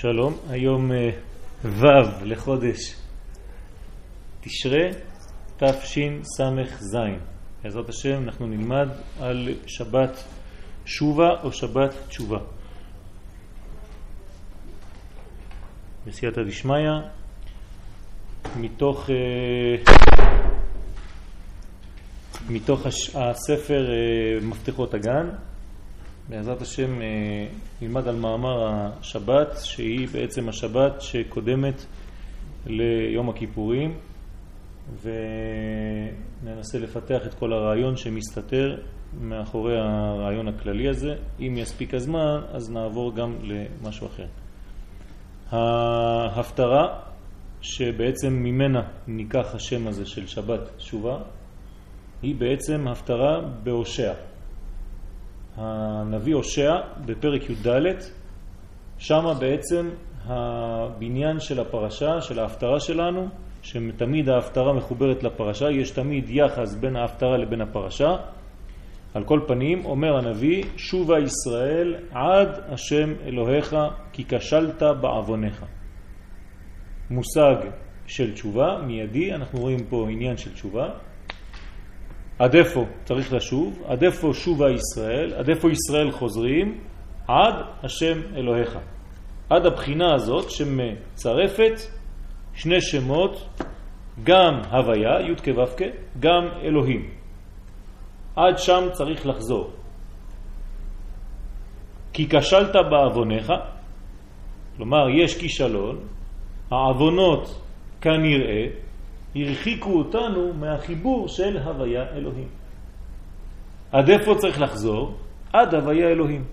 שלום, 0.00 0.38
היום 0.50 0.92
אה, 0.92 1.10
ו' 1.64 1.86
לחודש 2.24 2.96
תשרה 4.40 4.88
תשס"ז. 5.56 6.96
בעזרת 7.62 7.88
השם 7.88 8.22
אנחנו 8.22 8.46
נלמד 8.46 8.88
על 9.20 9.48
שבת 9.66 10.24
שובה 10.84 11.28
או 11.42 11.52
שבת 11.52 11.94
תשובה. 12.08 12.38
בסייעתא 16.06 16.42
דשמיא, 16.42 16.90
מתוך, 18.56 19.10
אה, 19.10 19.94
מתוך 22.48 22.86
הספר 23.14 23.90
אה, 23.90 24.46
מפתחות 24.46 24.94
הגן, 24.94 25.28
בעזרת 26.30 26.62
השם 26.62 27.02
אה, 27.02 27.46
נלמד 27.82 28.08
על 28.08 28.16
מאמר 28.16 28.68
השבת, 28.72 29.58
שהיא 29.62 30.08
בעצם 30.12 30.48
השבת 30.48 31.02
שקודמת 31.02 31.84
ליום 32.66 33.28
הכיפורים, 33.28 33.94
וננסה 35.02 36.78
לפתח 36.78 37.26
את 37.26 37.34
כל 37.34 37.52
הרעיון 37.52 37.96
שמסתתר 37.96 38.76
מאחורי 39.20 39.78
הרעיון 39.78 40.48
הכללי 40.48 40.88
הזה. 40.88 41.14
אם 41.40 41.54
יספיק 41.58 41.94
הזמן, 41.94 42.40
אז 42.52 42.70
נעבור 42.70 43.14
גם 43.14 43.36
למשהו 43.42 44.06
אחר. 44.06 44.26
ההפטרה, 45.50 47.00
שבעצם 47.62 48.32
ממנה 48.32 48.82
ניקח 49.06 49.54
השם 49.54 49.86
הזה 49.86 50.06
של 50.06 50.26
שבת 50.26 50.60
תשובה, 50.76 51.18
היא 52.22 52.34
בעצם 52.34 52.88
הפטרה 52.88 53.40
בהושע. 53.62 54.12
הנביא 55.60 56.34
הושע 56.34 56.72
בפרק 57.06 57.50
י"ד, 57.50 57.94
שם 58.98 59.24
בעצם 59.40 59.90
הבניין 60.24 61.40
של 61.40 61.60
הפרשה, 61.60 62.20
של 62.20 62.38
ההפטרה 62.38 62.80
שלנו, 62.80 63.28
שתמיד 63.62 64.28
ההפטרה 64.28 64.72
מחוברת 64.72 65.22
לפרשה, 65.22 65.70
יש 65.70 65.90
תמיד 65.90 66.30
יחס 66.30 66.74
בין 66.74 66.96
ההפטרה 66.96 67.38
לבין 67.38 67.60
הפרשה. 67.60 68.16
על 69.14 69.24
כל 69.24 69.40
פנים, 69.46 69.84
אומר 69.84 70.16
הנביא, 70.16 70.64
שובה 70.76 71.18
ישראל 71.18 71.96
עד 72.10 72.48
השם 72.68 73.12
אלוהיך 73.26 73.76
כי 74.12 74.24
כשלת 74.28 74.82
בעוונך. 75.00 75.64
מושג 77.10 77.56
של 78.06 78.32
תשובה, 78.32 78.78
מיידי, 78.86 79.34
אנחנו 79.34 79.60
רואים 79.60 79.84
פה 79.88 80.06
עניין 80.10 80.36
של 80.36 80.52
תשובה, 80.52 80.88
עד 82.40 82.54
איפה 82.54 82.84
צריך 83.04 83.32
לשוב, 83.32 83.82
עד 83.86 84.04
איפה 84.04 84.30
שובה 84.32 84.70
ישראל, 84.70 85.34
עד 85.34 85.48
איפה 85.48 85.68
ישראל 85.70 86.10
חוזרים, 86.10 86.80
עד 87.28 87.54
השם 87.82 88.20
אלוהיך. 88.36 88.78
עד 89.50 89.66
הבחינה 89.66 90.14
הזאת 90.14 90.50
שמצרפת 90.50 91.80
שני 92.54 92.80
שמות, 92.80 93.48
גם 94.24 94.60
הוויה, 94.70 95.20
י' 95.20 95.36
כו' 95.44 95.84
גם 96.20 96.48
אלוהים. 96.62 97.10
עד 98.36 98.58
שם 98.58 98.88
צריך 98.92 99.26
לחזור. 99.26 99.70
כי 102.12 102.28
כשלת 102.28 102.74
בעוונך, 102.90 103.52
כלומר 104.76 105.08
יש 105.22 105.40
כישלון, 105.40 105.98
העוונות 106.70 107.62
כנראה 108.00 108.66
הרחיקו 109.34 109.90
אותנו 109.90 110.52
מהחיבור 110.52 111.28
של 111.28 111.58
הוויה 111.58 112.04
אלוהים. 112.16 112.48
עד 113.92 114.10
איפה 114.10 114.34
צריך 114.34 114.60
לחזור? 114.60 115.14
עד 115.52 115.74
הוויה 115.74 116.08
אלוהים. 116.08 116.44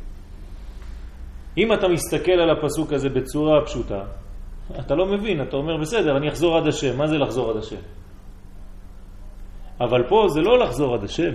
אם 1.58 1.74
אתה 1.74 1.88
מסתכל 1.88 2.32
על 2.32 2.50
הפסוק 2.50 2.94
הזה 2.94 3.10
בצורה 3.10 3.66
פשוטה, 3.66 4.04
אתה 4.80 4.96
לא 4.96 5.06
מבין, 5.06 5.42
אתה 5.42 5.56
אומר 5.56 5.78
בסדר, 5.78 6.18
אני 6.18 6.30
אחזור 6.30 6.58
עד 6.58 6.68
השם. 6.68 6.98
מה 6.98 7.08
זה 7.08 7.18
לחזור 7.18 7.50
עד 7.50 7.58
השם? 7.58 7.82
אבל 9.82 10.08
פה 10.10 10.26
זה 10.30 10.42
לא 10.42 10.60
לחזור 10.60 10.96
עד 10.96 11.04
השם, 11.04 11.34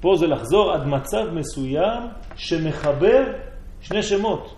פה 0.00 0.16
זה 0.16 0.26
לחזור 0.26 0.72
עד 0.72 0.86
מצב 0.86 1.24
מסוים 1.34 2.02
שמחבר 2.36 3.22
שני 3.80 4.02
שמות. 4.02 4.54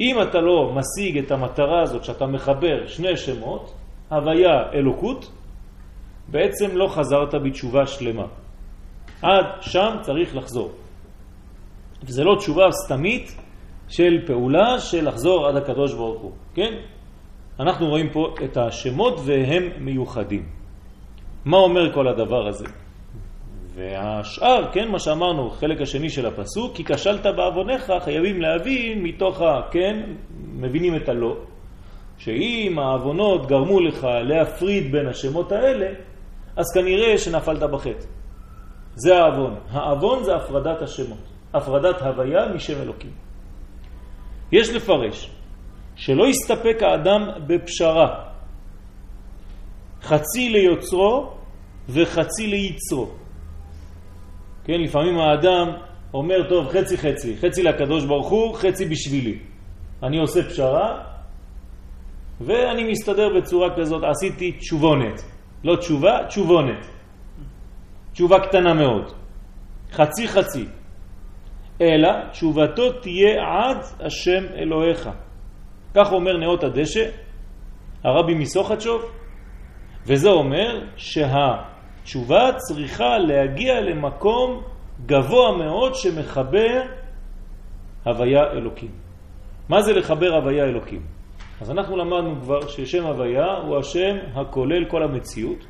אם 0.00 0.22
אתה 0.22 0.38
לא 0.40 0.74
משיג 0.74 1.18
את 1.18 1.30
המטרה 1.30 1.82
הזאת 1.82 2.04
שאתה 2.04 2.26
מחבר 2.26 2.86
שני 2.86 3.16
שמות, 3.16 3.74
הוויה 4.12 4.72
אלוקות, 4.74 5.32
בעצם 6.28 6.76
לא 6.76 6.88
חזרת 6.88 7.34
בתשובה 7.34 7.86
שלמה. 7.86 8.26
עד 9.22 9.44
שם 9.60 9.96
צריך 10.00 10.36
לחזור. 10.36 10.70
וזה 12.02 12.24
לא 12.24 12.36
תשובה 12.38 12.62
סתמית 12.84 13.36
של 13.88 14.26
פעולה 14.26 14.80
של 14.80 15.08
לחזור 15.08 15.46
עד 15.46 15.56
הקדוש 15.56 15.94
ברוך 15.94 16.22
הוא, 16.22 16.32
כן? 16.54 16.74
אנחנו 17.60 17.86
רואים 17.88 18.10
פה 18.12 18.34
את 18.44 18.56
השמות 18.56 19.20
והם 19.24 19.62
מיוחדים. 19.78 20.46
מה 21.44 21.56
אומר 21.56 21.94
כל 21.94 22.08
הדבר 22.08 22.48
הזה? 22.48 22.66
והשאר, 23.74 24.72
כן, 24.72 24.88
מה 24.88 24.98
שאמרנו, 24.98 25.50
חלק 25.50 25.80
השני 25.80 26.10
של 26.10 26.26
הפסוק, 26.26 26.76
כי 26.76 26.84
כשלת 26.84 27.26
בעוונך, 27.36 27.92
חייבים 28.04 28.40
להבין 28.40 29.02
מתוך 29.02 29.40
ה... 29.40 29.60
כן, 29.70 30.02
מבינים 30.54 30.96
את 30.96 31.08
הלא, 31.08 31.36
שאם 32.24 32.78
העוונות 32.78 33.46
גרמו 33.46 33.80
לך 33.80 34.04
להפריד 34.04 34.92
בין 34.92 35.06
השמות 35.06 35.52
האלה, 35.52 35.86
אז 36.56 36.64
כנראה 36.74 37.18
שנפלת 37.18 37.70
בחטא. 37.70 38.06
זה 38.94 39.16
העוון. 39.16 39.54
העוון 39.70 40.24
זה 40.24 40.36
הפרדת 40.36 40.82
השמות, 40.82 41.18
הפרדת 41.54 42.02
הוויה 42.02 42.48
משם 42.54 42.82
אלוקים. 42.82 43.10
יש 44.52 44.70
לפרש 44.70 45.30
שלא 45.96 46.28
יסתפק 46.28 46.82
האדם 46.82 47.28
בפשרה, 47.46 48.24
חצי 50.02 50.48
ליוצרו 50.48 51.30
וחצי 51.88 52.46
ליצרו. 52.46 53.10
כן, 54.64 54.80
לפעמים 54.80 55.18
האדם 55.18 55.68
אומר, 56.14 56.48
טוב, 56.48 56.68
חצי 56.68 56.98
חצי, 56.98 57.36
חצי 57.36 57.62
לקדוש 57.62 58.04
ברוך 58.04 58.28
הוא, 58.28 58.54
חצי 58.54 58.84
בשבילי. 58.84 59.38
אני 60.02 60.18
עושה 60.18 60.42
פשרה, 60.42 61.11
ואני 62.46 62.90
מסתדר 62.90 63.28
בצורה 63.36 63.76
כזאת, 63.76 64.02
עשיתי 64.04 64.52
תשובונת. 64.52 65.22
לא 65.64 65.76
תשובה, 65.76 66.18
תשובונת. 66.28 66.86
תשובה 68.12 68.40
קטנה 68.40 68.74
מאוד. 68.74 69.12
חצי 69.92 70.28
חצי. 70.28 70.66
אלא 71.80 72.30
תשובתו 72.30 72.92
תהיה 72.92 73.34
עד 73.42 73.76
השם 74.00 74.44
אלוהיך. 74.54 75.10
כך 75.94 76.12
אומר 76.12 76.36
נאות 76.36 76.64
הדשא, 76.64 77.04
הרבי 78.04 78.34
מסוחצ'וב, 78.34 79.02
וזה 80.06 80.28
אומר 80.28 80.84
שהתשובה 80.96 82.50
צריכה 82.56 83.18
להגיע 83.18 83.80
למקום 83.80 84.62
גבוה 85.06 85.56
מאוד 85.56 85.94
שמחבר 85.94 86.82
הוויה 88.04 88.40
אלוקים. 88.52 88.90
מה 89.68 89.82
זה 89.82 89.92
לחבר 89.92 90.34
הוויה 90.34 90.64
אלוקים? 90.64 91.11
אז 91.62 91.70
אנחנו 91.70 91.96
למדנו 91.96 92.40
כבר 92.40 92.66
ששם 92.68 93.06
הוויה 93.06 93.56
הוא 93.66 93.78
השם 93.78 94.16
הכולל 94.34 94.84
כל 94.84 95.02
המציאות, 95.02 95.66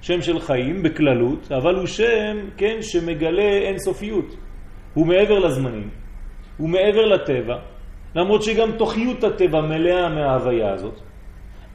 שם 0.00 0.22
של 0.22 0.40
חיים 0.40 0.82
בכללות, 0.82 1.52
אבל 1.52 1.74
הוא 1.74 1.86
שם, 1.86 2.36
כן, 2.56 2.76
שמגלה 2.80 3.58
אינסופיות. 3.68 4.36
הוא 4.94 5.06
מעבר 5.06 5.38
לזמנים, 5.38 5.90
הוא 6.56 6.68
מעבר 6.68 7.04
לטבע, 7.04 7.56
למרות 8.14 8.42
שגם 8.42 8.72
תוכיות 8.78 9.24
הטבע 9.24 9.60
מלאה 9.60 10.08
מההוויה 10.08 10.72
הזאת. 10.72 11.00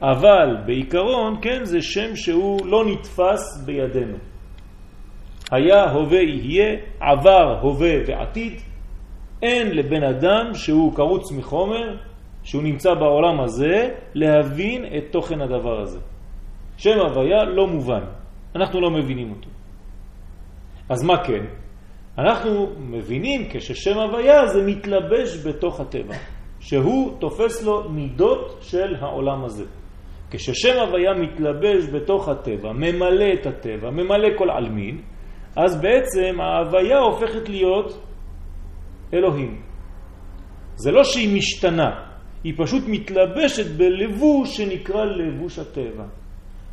אבל 0.02 0.56
בעיקרון, 0.66 1.38
כן, 1.42 1.64
זה 1.64 1.82
שם 1.82 2.16
שהוא 2.16 2.66
לא 2.66 2.84
נתפס 2.84 3.64
בידינו. 3.64 4.16
היה, 5.50 5.90
הווה, 5.90 6.20
יהיה, 6.22 6.76
עבר, 7.00 7.58
הווה 7.60 7.94
ועתיד. 8.06 8.60
אין 9.42 9.76
לבן 9.76 10.02
אדם 10.02 10.54
שהוא 10.54 10.94
קרוץ 10.94 11.32
מחומר 11.32 11.96
שהוא 12.44 12.62
נמצא 12.62 12.94
בעולם 12.94 13.40
הזה, 13.40 13.88
להבין 14.14 14.84
את 14.84 15.12
תוכן 15.12 15.40
הדבר 15.40 15.80
הזה. 15.80 15.98
שם 16.76 16.98
הוויה 16.98 17.44
לא 17.44 17.66
מובן, 17.66 18.04
אנחנו 18.56 18.80
לא 18.80 18.90
מבינים 18.90 19.30
אותו. 19.30 19.48
אז 20.88 21.02
מה 21.02 21.24
כן? 21.24 21.44
אנחנו 22.18 22.66
מבינים 22.78 23.48
כששם 23.50 23.98
הוויה 23.98 24.46
זה 24.46 24.62
מתלבש 24.66 25.46
בתוך 25.46 25.80
הטבע, 25.80 26.14
שהוא 26.60 27.20
תופס 27.20 27.64
לו 27.64 27.90
מידות 27.90 28.58
של 28.60 28.94
העולם 29.00 29.44
הזה. 29.44 29.64
כששם 30.30 30.78
הוויה 30.86 31.14
מתלבש 31.14 31.86
בתוך 31.94 32.28
הטבע, 32.28 32.72
ממלא 32.72 33.32
את 33.40 33.46
הטבע, 33.46 33.90
ממלא 33.90 34.28
כל 34.38 34.50
עלמין, 34.50 35.02
אז 35.56 35.80
בעצם 35.80 36.40
ההוויה 36.40 36.98
הופכת 36.98 37.48
להיות 37.48 38.00
אלוהים. 39.14 39.62
זה 40.74 40.90
לא 40.90 41.04
שהיא 41.04 41.36
משתנה, 41.36 42.13
היא 42.44 42.54
פשוט 42.56 42.84
מתלבשת 42.86 43.66
בלבוש 43.76 44.56
שנקרא 44.56 45.04
לבוש 45.04 45.58
הטבע. 45.58 46.04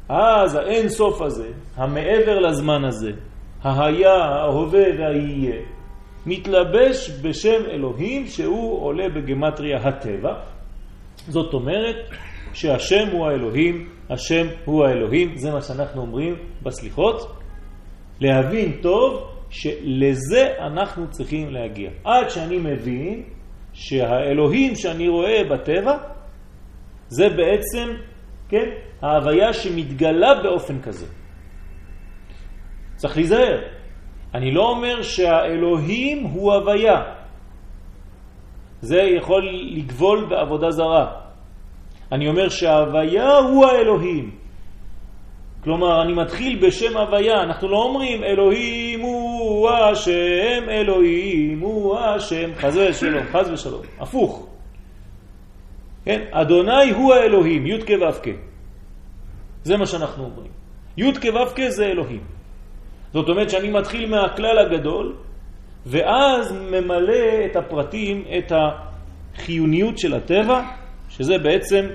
אז 0.10 0.56
האין 0.56 0.90
סוף 0.90 1.22
הזה, 1.22 1.48
המעבר 1.76 2.40
לזמן 2.40 2.86
הזה, 2.86 3.12
היה, 3.64 4.14
ההווה 4.14 4.84
והיהיה, 5.00 5.62
מתלבש 6.26 7.10
בשם 7.22 7.66
אלוהים 7.72 8.28
שהוא 8.28 8.82
עולה 8.86 9.10
בגמטריה 9.10 9.78
הטבע. 9.78 10.34
זאת 11.28 11.54
אומרת 11.54 11.96
שהשם 12.54 13.08
הוא 13.12 13.28
האלוהים, 13.28 13.90
השם 14.10 14.48
הוא 14.66 14.86
האלוהים, 14.86 15.38
זה 15.38 15.52
מה 15.52 15.62
שאנחנו 15.62 16.02
אומרים 16.02 16.36
בסליחות. 16.64 17.38
להבין 18.20 18.72
טוב 18.82 19.28
שלזה 19.50 20.54
אנחנו 20.60 21.10
צריכים 21.10 21.50
להגיע. 21.50 21.90
עד 22.04 22.30
שאני 22.30 22.58
מבין 22.58 23.24
שהאלוהים 23.82 24.76
שאני 24.76 25.08
רואה 25.08 25.44
בטבע 25.52 25.98
זה 27.08 27.30
בעצם, 27.30 27.88
כן, 28.50 28.70
ההוויה 29.02 29.54
שמתגלה 29.54 30.44
באופן 30.44 30.82
כזה. 30.82 31.06
צריך 32.96 33.18
להיזהר. 33.18 33.62
אני 34.34 34.52
לא 34.52 34.70
אומר 34.70 35.02
שהאלוהים 35.02 36.24
הוא 36.24 36.54
הוויה. 36.54 37.02
זה 38.82 39.02
יכול 39.02 39.50
לגבול 39.50 40.26
בעבודה 40.30 40.72
זרה. 40.72 41.22
אני 42.12 42.28
אומר 42.28 42.50
שההוויה 42.50 43.38
הוא 43.38 43.66
האלוהים. 43.66 44.41
כלומר, 45.64 46.02
אני 46.02 46.14
מתחיל 46.14 46.60
בשם 46.66 46.98
הוויה, 46.98 47.44
אנחנו 47.44 47.68
לא 47.68 47.78
אומרים 47.78 48.24
אלוהים 48.24 49.00
הוא 49.00 49.70
השם, 49.70 50.70
אלוהים 50.70 51.60
הוא 51.60 51.98
השם, 52.00 52.50
חז 52.56 52.78
ושלום, 52.78 53.24
חז 53.32 53.50
ושלום, 53.52 53.82
הפוך. 54.00 54.48
כן? 56.06 56.22
אדוני 56.32 56.90
הוא 56.92 57.14
האלוהים, 57.14 57.66
י' 57.66 57.82
כ' 57.82 57.90
ו'. 57.90 58.30
זה 59.64 59.78
מה 59.78 59.86
שאנחנו 59.86 60.24
אומרים. 60.24 60.52
י' 60.98 61.14
כ' 61.14 61.26
ו' 61.26 61.70
זה 61.70 61.86
אלוהים. 61.86 62.24
זאת 63.14 63.30
אומרת 63.30 63.50
שאני 63.50 63.70
מתחיל 63.70 64.10
מהכלל 64.10 64.58
הגדול, 64.60 65.16
ואז 65.86 66.52
ממלא 66.52 67.46
את 67.46 67.56
הפרטים, 67.56 68.24
את 68.38 68.52
החיוניות 68.52 69.98
של 69.98 70.14
הטבע, 70.14 70.62
שזה 71.10 71.38
בעצם 71.38 71.88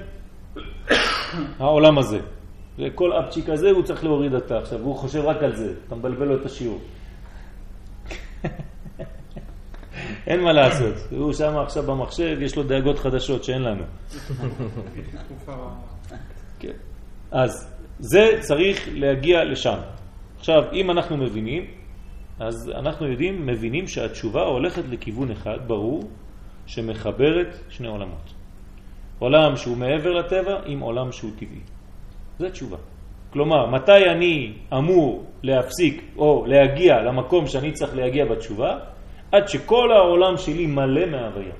העולם 1.60 1.98
הזה. 1.98 2.35
וכל 2.78 3.12
אפצ'יק 3.12 3.48
הזה 3.48 3.70
הוא 3.70 3.82
צריך 3.82 4.04
להוריד 4.04 4.34
אתה 4.34 4.58
עכשיו, 4.58 4.80
הוא 4.80 4.96
חושב 4.96 5.24
רק 5.24 5.42
על 5.42 5.56
זה, 5.56 5.74
אתה 5.86 5.94
מבלבל 5.94 6.26
לו 6.26 6.40
את 6.40 6.46
השיעור. 6.46 6.80
אין 10.26 10.40
מה 10.40 10.52
לעשות, 10.52 10.94
הוא 11.10 11.32
שם 11.32 11.56
עכשיו 11.56 11.82
במחשב, 11.82 12.38
יש 12.40 12.56
לו 12.56 12.62
דאגות 12.62 12.98
חדשות 12.98 13.44
שאין 13.44 13.62
לנו. 13.62 13.84
כן. 16.60 16.72
אז 17.30 17.72
זה 17.98 18.30
צריך 18.40 18.88
להגיע 18.92 19.44
לשם. 19.44 19.78
עכשיו, 20.38 20.62
אם 20.72 20.90
אנחנו 20.90 21.16
מבינים, 21.16 21.64
אז 22.40 22.70
אנחנו 22.74 23.06
יודעים, 23.06 23.46
מבינים 23.46 23.88
שהתשובה 23.88 24.42
הולכת 24.42 24.82
לכיוון 24.88 25.30
אחד, 25.30 25.58
ברור, 25.66 26.02
שמחברת 26.66 27.58
שני 27.68 27.88
עולמות. 27.88 28.34
עולם 29.18 29.56
שהוא 29.56 29.76
מעבר 29.76 30.12
לטבע 30.12 30.60
עם 30.66 30.80
עולם 30.80 31.12
שהוא 31.12 31.30
טבעי. 31.36 31.60
זה 32.38 32.50
תשובה. 32.50 32.76
כלומר, 33.32 33.66
מתי 33.66 34.04
אני 34.16 34.52
אמור 34.72 35.24
להפסיק 35.42 36.04
או 36.16 36.46
להגיע 36.46 37.02
למקום 37.02 37.46
שאני 37.46 37.72
צריך 37.72 37.96
להגיע 37.96 38.24
בתשובה? 38.24 38.78
עד 39.32 39.48
שכל 39.48 39.92
העולם 39.92 40.36
שלי 40.36 40.66
מלא 40.66 41.06
מההוויה. 41.06 41.54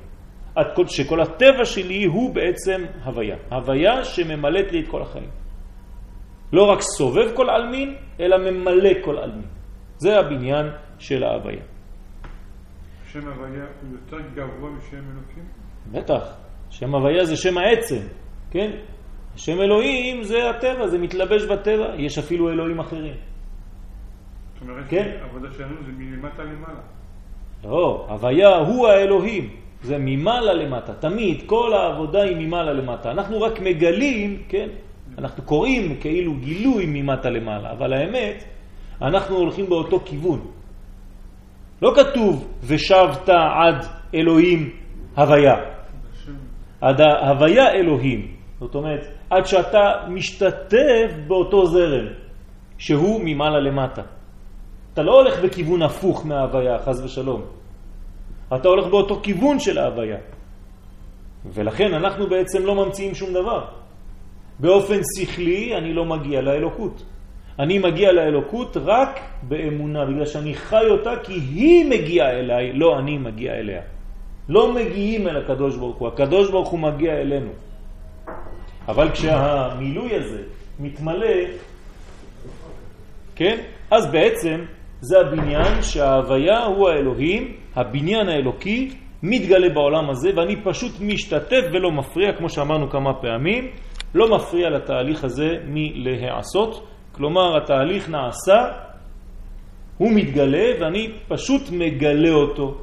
עד 0.55 0.67
שכל 0.87 1.21
הטבע 1.21 1.65
שלי 1.65 2.05
הוא 2.05 2.35
בעצם 2.35 2.85
הוויה. 3.05 3.37
הוויה 3.51 4.05
שממלאת 4.05 4.73
לי 4.73 4.81
את 4.81 4.89
כל 4.89 5.03
החיים. 5.03 5.31
לא 6.53 6.63
רק 6.63 6.81
סובב 6.81 7.37
כל 7.37 7.51
אלמין, 7.51 7.95
אלא 8.21 8.37
ממלא 8.39 8.91
כל 9.05 9.19
אלמין. 9.19 9.49
זה 9.97 10.19
הבניין 10.19 10.67
של 10.99 11.25
ההוויה. 11.25 11.63
שם 13.13 13.29
הוויה 13.29 13.65
הוא 13.83 13.91
יותר 13.93 14.29
גבוה 14.35 14.71
משם 14.71 14.97
אלוקים? 14.97 15.45
בטח. 15.93 16.35
שם 16.71 16.95
הוויה 16.95 17.25
זה 17.25 17.37
שם 17.37 17.59
העצם, 17.59 18.01
כן? 18.51 18.71
שם 19.37 19.61
אלוהים 19.61 20.23
זה 20.23 20.51
הטבע, 20.51 20.87
זה 20.87 20.99
מתלבש 20.99 21.45
בטבע, 21.45 21.95
יש 21.97 22.19
אפילו 22.19 22.51
אלוהים 22.51 22.79
אחרים. 22.79 23.15
זאת 24.55 24.63
אומרת, 24.63 24.85
כן? 24.89 25.17
העבודה 25.23 25.49
שלנו 25.57 25.83
זה 25.87 25.93
מלמטה 25.99 26.43
למעלה. 26.43 26.81
לא, 27.65 28.07
הוויה 28.09 28.57
הוא 28.57 28.89
האלוהים, 28.89 29.51
זה 29.83 29.97
ממעלה 29.99 30.55
למטה, 30.55 30.95
תמיד 30.95 31.43
כל 31.47 31.73
העבודה 31.75 32.23
היא 32.23 32.37
ממעלה 32.37 32.73
למטה. 32.73 33.11
אנחנו 33.11 33.41
רק 33.41 33.61
מגלים, 33.61 34.43
כן? 34.49 34.69
אנחנו 35.19 35.43
קוראים 35.43 35.97
כאילו 36.01 36.35
גילוי 36.35 36.85
ממטה 36.89 37.31
למעלה, 37.31 37.73
אבל 37.73 37.93
האמת, 37.93 38.45
אנחנו 39.03 39.37
הולכים 39.37 39.67
באותו 39.67 40.01
כיוון. 40.05 40.41
לא 41.83 41.93
כתוב 41.97 42.59
ושבת 42.63 43.29
עד 43.29 43.85
אלוהים 44.15 44.71
הוויה. 45.17 45.55
עד 46.81 47.01
ההוויה 47.01 47.73
אלוהים. 47.73 48.37
זאת 48.61 48.75
אומרת, 48.75 49.07
עד 49.31 49.47
שאתה 49.47 49.93
משתתף 50.09 51.11
באותו 51.27 51.67
זרם, 51.67 52.07
שהוא 52.79 53.21
ממעלה 53.25 53.61
למטה. 53.61 54.03
אתה 54.93 55.03
לא 55.03 55.21
הולך 55.21 55.41
בכיוון 55.45 55.83
הפוך 55.83 56.27
מההוויה, 56.27 56.79
חז 56.79 57.05
ושלום. 57.05 57.43
אתה 58.55 58.69
הולך 58.69 58.87
באותו 58.87 59.21
כיוון 59.23 59.59
של 59.59 59.79
ההוויה. 59.79 60.19
ולכן 61.45 61.95
אנחנו 61.95 62.27
בעצם 62.27 62.67
לא 62.67 62.75
ממציאים 62.75 63.15
שום 63.15 63.33
דבר. 63.33 63.65
באופן 64.59 65.01
שכלי 65.17 65.77
אני 65.77 65.93
לא 65.93 66.05
מגיע 66.05 66.41
לאלוקות. 66.41 67.03
אני 67.59 67.79
מגיע 67.79 68.13
לאלוקות 68.13 68.77
רק 68.77 69.21
באמונה, 69.43 70.05
בגלל 70.05 70.27
שאני 70.27 70.55
חי 70.55 70.87
אותה 70.91 71.11
כי 71.23 71.33
היא 71.33 71.91
מגיעה 71.91 72.31
אליי, 72.31 72.73
לא 72.73 72.99
אני 72.99 73.19
מגיע 73.19 73.53
אליה. 73.53 73.83
לא 74.49 74.73
מגיעים 74.75 75.29
אל 75.29 75.37
הקדוש 75.37 75.77
ברוך 75.77 75.97
הוא, 75.97 76.09
הקדוש 76.09 76.51
ברוך 76.51 76.69
הוא 76.69 76.81
מגיע 76.81 77.13
אלינו. 77.13 77.51
אבל 78.89 79.11
כשהמילוי 79.11 80.15
הזה 80.15 80.43
מתמלא, 80.81 81.37
כן, 83.37 83.59
אז 83.91 84.13
בעצם 84.13 84.65
זה 85.01 85.21
הבניין 85.21 85.83
שההוויה 85.83 86.65
הוא 86.65 86.89
האלוהים, 86.89 87.57
הבניין 87.75 88.29
האלוקי, 88.29 88.91
מתגלה 89.23 89.69
בעולם 89.69 90.11
הזה, 90.11 90.31
ואני 90.37 90.57
פשוט 90.65 90.93
משתתף 91.01 91.63
ולא 91.73 91.93
מפריע, 91.93 92.33
כמו 92.33 92.49
שאמרנו 92.49 92.91
כמה 92.91 93.15
פעמים, 93.15 93.71
לא 94.15 94.37
מפריע 94.37 94.71
לתהליך 94.71 95.25
הזה 95.25 95.49
מלהעשות, 95.67 96.87
כלומר 97.13 97.57
התהליך 97.57 98.09
נעשה, 98.09 98.73
הוא 99.99 100.13
מתגלה 100.13 100.67
ואני 100.81 101.13
פשוט 101.29 101.63
מגלה 101.73 102.33
אותו 102.33 102.75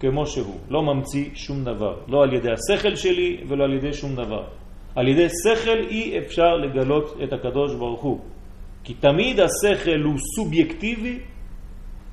כמו 0.00 0.26
שהוא, 0.26 0.60
לא 0.68 0.82
ממציא 0.82 1.30
שום 1.34 1.64
דבר, 1.64 1.96
לא 2.08 2.22
על 2.22 2.32
ידי 2.32 2.48
השכל 2.52 2.96
שלי 2.96 3.36
ולא 3.48 3.64
על 3.64 3.72
ידי 3.74 3.92
שום 3.92 4.14
דבר. 4.14 4.44
על 4.96 5.08
ידי 5.08 5.28
שכל 5.28 5.78
אי 5.90 6.18
אפשר 6.18 6.56
לגלות 6.56 7.16
את 7.24 7.32
הקדוש 7.32 7.74
ברוך 7.74 8.02
הוא, 8.02 8.20
כי 8.84 8.94
תמיד 8.94 9.40
השכל 9.40 10.00
הוא 10.04 10.16
סובייקטיבי 10.36 11.18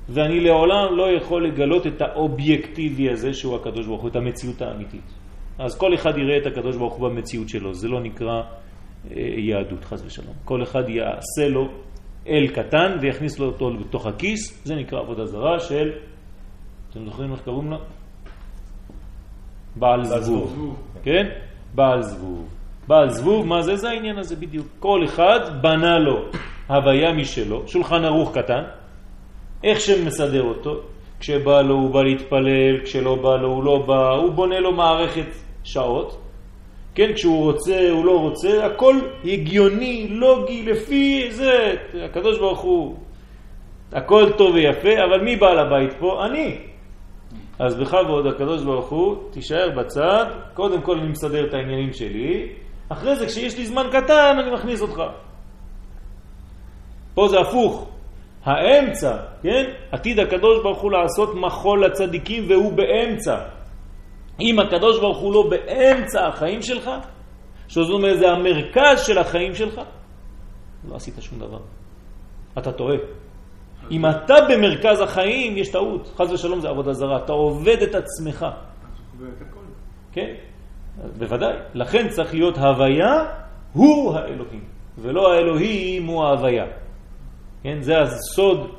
ואני 0.08 0.40
לעולם 0.40 0.96
לא 0.96 1.16
יכול 1.16 1.46
לגלות 1.48 1.86
את 1.86 2.00
האובייקטיבי 2.00 3.10
הזה 3.10 3.34
שהוא 3.34 3.56
הקדוש 3.56 3.86
ברוך 3.86 4.02
הוא, 4.02 4.10
את 4.10 4.16
המציאות 4.16 4.62
האמיתית. 4.62 5.14
אז 5.58 5.78
כל 5.78 5.94
אחד 5.94 6.18
יראה 6.18 6.36
את 6.38 6.46
הקדוש 6.46 6.76
ברוך 6.76 6.94
הוא 6.94 7.08
במציאות 7.08 7.48
שלו, 7.48 7.74
זה 7.74 7.88
לא 7.88 8.00
נקרא 8.00 8.42
אה, 9.10 9.20
יהדות, 9.36 9.84
חס 9.84 10.02
ושלום. 10.06 10.34
כל 10.44 10.62
אחד 10.62 10.88
יעשה 10.88 11.48
לו 11.48 11.68
אל 12.28 12.48
קטן 12.48 12.96
ויכניס 13.00 13.38
לו 13.38 13.46
אותו 13.46 13.70
בתוך 13.80 14.06
הכיס, 14.06 14.64
זה 14.64 14.74
נקרא 14.74 15.00
עבודה 15.00 15.26
זרה 15.26 15.60
של, 15.60 15.92
אתם 16.90 17.04
זוכרים 17.04 17.32
איך 17.32 17.40
קוראים 17.40 17.70
לו? 17.70 17.78
בעל 19.76 20.04
זבוב, 20.04 20.76
כן? 21.02 21.28
בעל 21.74 22.02
זבוב. 22.02 22.53
בעל 22.88 23.10
זבוב, 23.10 23.46
מה 23.46 23.62
זה? 23.62 23.76
זה 23.76 23.90
העניין 23.90 24.18
הזה 24.18 24.36
בדיוק. 24.36 24.66
כל 24.80 25.04
אחד 25.04 25.62
בנה 25.62 25.98
לו 25.98 26.24
הוויה 26.68 27.12
משלו, 27.12 27.62
שולחן 27.68 28.04
ערוך 28.04 28.38
קטן, 28.38 28.62
איך 29.64 29.80
שמסדר 29.80 30.42
אותו, 30.42 30.80
כשבא 31.20 31.62
לו 31.62 31.74
הוא 31.74 31.90
בא 31.90 32.02
להתפלל, 32.02 32.84
כשלא 32.84 33.14
בא 33.14 33.36
לו 33.36 33.48
הוא 33.48 33.64
לא 33.64 33.84
בא, 33.86 34.10
הוא 34.10 34.32
בונה 34.32 34.60
לו 34.60 34.72
מערכת 34.72 35.26
שעות, 35.64 36.20
כן, 36.94 37.12
כשהוא 37.14 37.44
רוצה, 37.44 37.90
הוא 37.90 38.04
לא 38.04 38.20
רוצה, 38.20 38.66
הכל 38.66 38.96
הגיוני, 39.24 40.06
לוגי, 40.10 40.62
לפי 40.62 41.30
זה, 41.30 41.74
הקדוש 42.04 42.38
ברוך 42.38 42.60
הוא, 42.60 42.96
הכל 43.92 44.32
טוב 44.36 44.54
ויפה, 44.54 45.04
אבל 45.04 45.20
מי 45.20 45.36
בעל 45.36 45.58
הבית 45.58 45.92
פה? 45.98 46.26
אני. 46.26 46.58
אז 47.58 47.76
בכבוד 47.76 48.26
הקדוש 48.26 48.62
ברוך 48.62 48.90
הוא, 48.90 49.16
תישאר 49.30 49.70
בצד, 49.70 50.26
קודם 50.54 50.82
כל 50.82 50.98
אני 50.98 51.08
מסדר 51.08 51.46
את 51.46 51.54
העניינים 51.54 51.92
שלי, 51.92 52.48
אחרי 52.88 53.16
זה 53.16 53.26
כשיש 53.26 53.58
לי 53.58 53.66
זמן 53.66 53.86
קטן 53.92 54.36
אני 54.40 54.54
מכניס 54.54 54.80
אותך. 54.80 55.02
פה 57.14 57.28
זה 57.28 57.40
הפוך. 57.40 57.90
האמצע, 58.44 59.16
כן? 59.42 59.64
עתיד 59.90 60.18
הקדוש 60.18 60.62
ברוך 60.62 60.80
הוא 60.80 60.92
לעשות 60.92 61.34
מחול 61.34 61.84
לצדיקים 61.84 62.50
והוא 62.50 62.72
באמצע. 62.72 63.36
אם 64.40 64.58
הקדוש 64.58 65.00
ברוך 65.00 65.18
הוא 65.18 65.34
לא 65.34 65.50
באמצע 65.50 66.26
החיים 66.26 66.62
שלך, 66.62 66.90
שזאת 67.68 67.90
אומרת 67.90 68.18
זה 68.18 68.30
המרכז 68.30 69.06
של 69.06 69.18
החיים 69.18 69.54
שלך, 69.54 69.80
לא 70.88 70.96
עשית 70.96 71.14
שום 71.20 71.38
דבר. 71.38 71.60
אתה 72.58 72.72
טועה. 72.72 72.96
אם 73.90 74.06
אתה 74.06 74.34
במרכז 74.48 75.00
החיים, 75.00 75.56
יש 75.56 75.68
טעות. 75.68 76.12
חז 76.16 76.32
ושלום 76.32 76.60
זה 76.60 76.68
עבודה 76.68 76.92
זרה. 76.92 77.16
אתה 77.24 77.32
עובד 77.32 77.82
את 77.82 77.94
עצמך. 77.94 78.46
כן? 80.12 80.34
בוודאי. 81.18 81.56
לכן 81.74 82.08
צריך 82.08 82.34
להיות 82.34 82.58
הוויה 82.58 83.24
הוא 83.72 84.14
האלוהים, 84.16 84.64
ולא 84.98 85.32
האלוהים 85.32 86.06
הוא 86.06 86.24
ההוויה. 86.24 86.64
כן? 87.62 87.80
זה 87.80 88.00
הסוד 88.00 88.70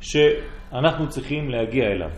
שאנחנו 0.00 1.08
צריכים 1.08 1.50
להגיע 1.50 1.84
אליו. 1.84 2.10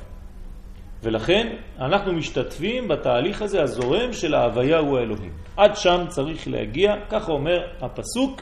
ולכן 1.02 1.57
אנחנו 1.78 2.12
משתתפים 2.12 2.88
בתהליך 2.88 3.42
הזה 3.42 3.62
הזורם 3.62 4.12
של 4.12 4.35
ההוויה 4.35 4.78
הוא 4.78 4.99
האלוהים. 4.99 5.33
עד 5.57 5.76
שם 5.76 6.04
צריך 6.09 6.49
להגיע, 6.49 6.95
ככה 7.11 7.33
אומר 7.33 7.59
הפסוק, 7.80 8.40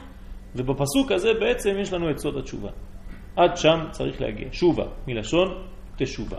ובפסוק 0.55 1.11
הזה 1.11 1.29
בעצם 1.39 1.75
יש 1.79 1.93
לנו 1.93 2.11
את 2.11 2.17
סוד 2.17 2.37
התשובה. 2.37 2.69
עד 3.35 3.57
שם 3.57 3.85
צריך 3.91 4.21
להגיע. 4.21 4.47
שובה, 4.51 4.85
מלשון 5.07 5.63
תשובה. 5.97 6.37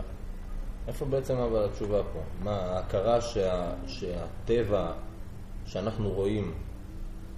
איפה 0.89 1.05
בעצם 1.05 1.37
אבל 1.37 1.65
התשובה 1.65 2.03
פה? 2.13 2.19
מה, 2.43 2.51
ההכרה 2.51 3.21
שה, 3.21 3.71
שהטבע 3.87 4.91
שאנחנו 5.65 6.09
רואים, 6.09 6.51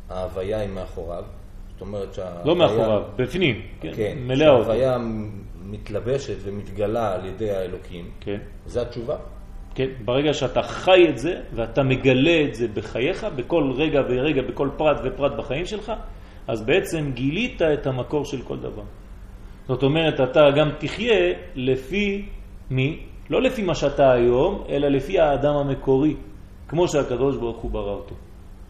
ההוויה 0.10 0.60
היא 0.60 0.70
מאחוריו? 0.70 1.24
זאת 1.72 1.82
אומרת 1.82 2.14
שההוויה... 2.14 2.46
לא 2.46 2.56
מאחוריו, 2.56 3.02
בפנים, 3.16 3.62
כן, 3.82 3.92
כן, 3.96 4.18
מלאה 4.22 4.50
אותו. 4.50 4.66
שההוויה 4.66 4.98
מתלבשת 5.62 6.36
ומתגלה 6.44 7.14
על 7.14 7.26
ידי 7.26 7.52
האלוקים, 7.52 8.12
כן, 8.20 8.38
זה 8.66 8.82
התשובה? 8.82 9.16
כן, 9.76 9.90
ברגע 10.06 10.34
שאתה 10.34 10.62
חי 10.62 11.10
את 11.10 11.18
זה 11.18 11.42
ואתה 11.54 11.84
מגלה 11.84 12.42
את 12.50 12.56
זה 12.56 12.68
בחייך, 12.68 13.24
בכל 13.36 13.72
רגע 13.76 14.02
ורגע, 14.10 14.42
בכל 14.42 14.70
פרט 14.78 14.98
ופרט 15.04 15.32
בחיים 15.38 15.66
שלך, 15.66 15.92
אז 16.48 16.66
בעצם 16.66 17.12
גילית 17.14 17.62
את 17.62 17.88
המקור 17.88 18.26
של 18.26 18.42
כל 18.42 18.58
דבר. 18.58 18.84
זאת 19.68 19.84
אומרת, 19.84 20.20
אתה 20.22 20.52
גם 20.56 20.70
תחיה 20.80 21.34
לפי 21.56 22.26
מי? 22.70 23.11
לא 23.32 23.42
לפי 23.42 23.64
מה 23.64 23.76
שאתה 23.76 24.12
היום, 24.12 24.64
אלא 24.70 24.88
לפי 24.88 25.20
האדם 25.20 25.56
המקורי, 25.56 26.16
כמו 26.68 26.88
שהקדוש 26.88 27.38
ברוך 27.38 27.58
הוא 27.58 27.72
ברא 27.72 27.94
אותו. 27.94 28.16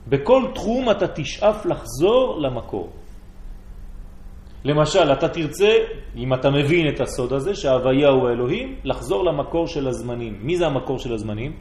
בכל 0.08 0.42
תחום 0.54 0.92
אתה 0.92 1.08
תשאף 1.08 1.66
לחזור 1.66 2.40
למקור. 2.42 2.90
למשל, 4.66 5.12
אתה 5.14 5.30
תרצה, 5.30 5.74
אם 6.16 6.34
אתה 6.34 6.50
מבין 6.50 6.90
את 6.94 7.02
הסוד 7.02 7.34
הזה, 7.34 7.56
שההוויה 7.56 8.10
הוא 8.10 8.30
האלוהים, 8.30 8.76
לחזור 8.84 9.26
למקור 9.26 9.68
של 9.68 9.88
הזמנים. 9.88 10.38
מי 10.42 10.58
זה 10.58 10.68
המקור 10.68 11.00
של 11.00 11.14
הזמנים? 11.14 11.54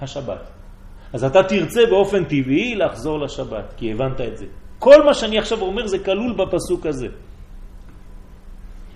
השבת. 0.00 0.50
אז 1.12 1.24
אתה 1.24 1.42
תרצה 1.42 1.80
באופן 1.90 2.24
טבעי 2.24 2.74
לחזור 2.74 3.18
לשבת, 3.18 3.74
כי 3.76 3.92
הבנת 3.92 4.20
את 4.20 4.36
זה. 4.36 4.46
כל 4.78 5.02
מה 5.04 5.14
שאני 5.14 5.38
עכשיו 5.38 5.60
אומר 5.60 5.86
זה 5.86 5.98
כלול 5.98 6.32
בפסוק 6.38 6.86
הזה. 6.86 7.08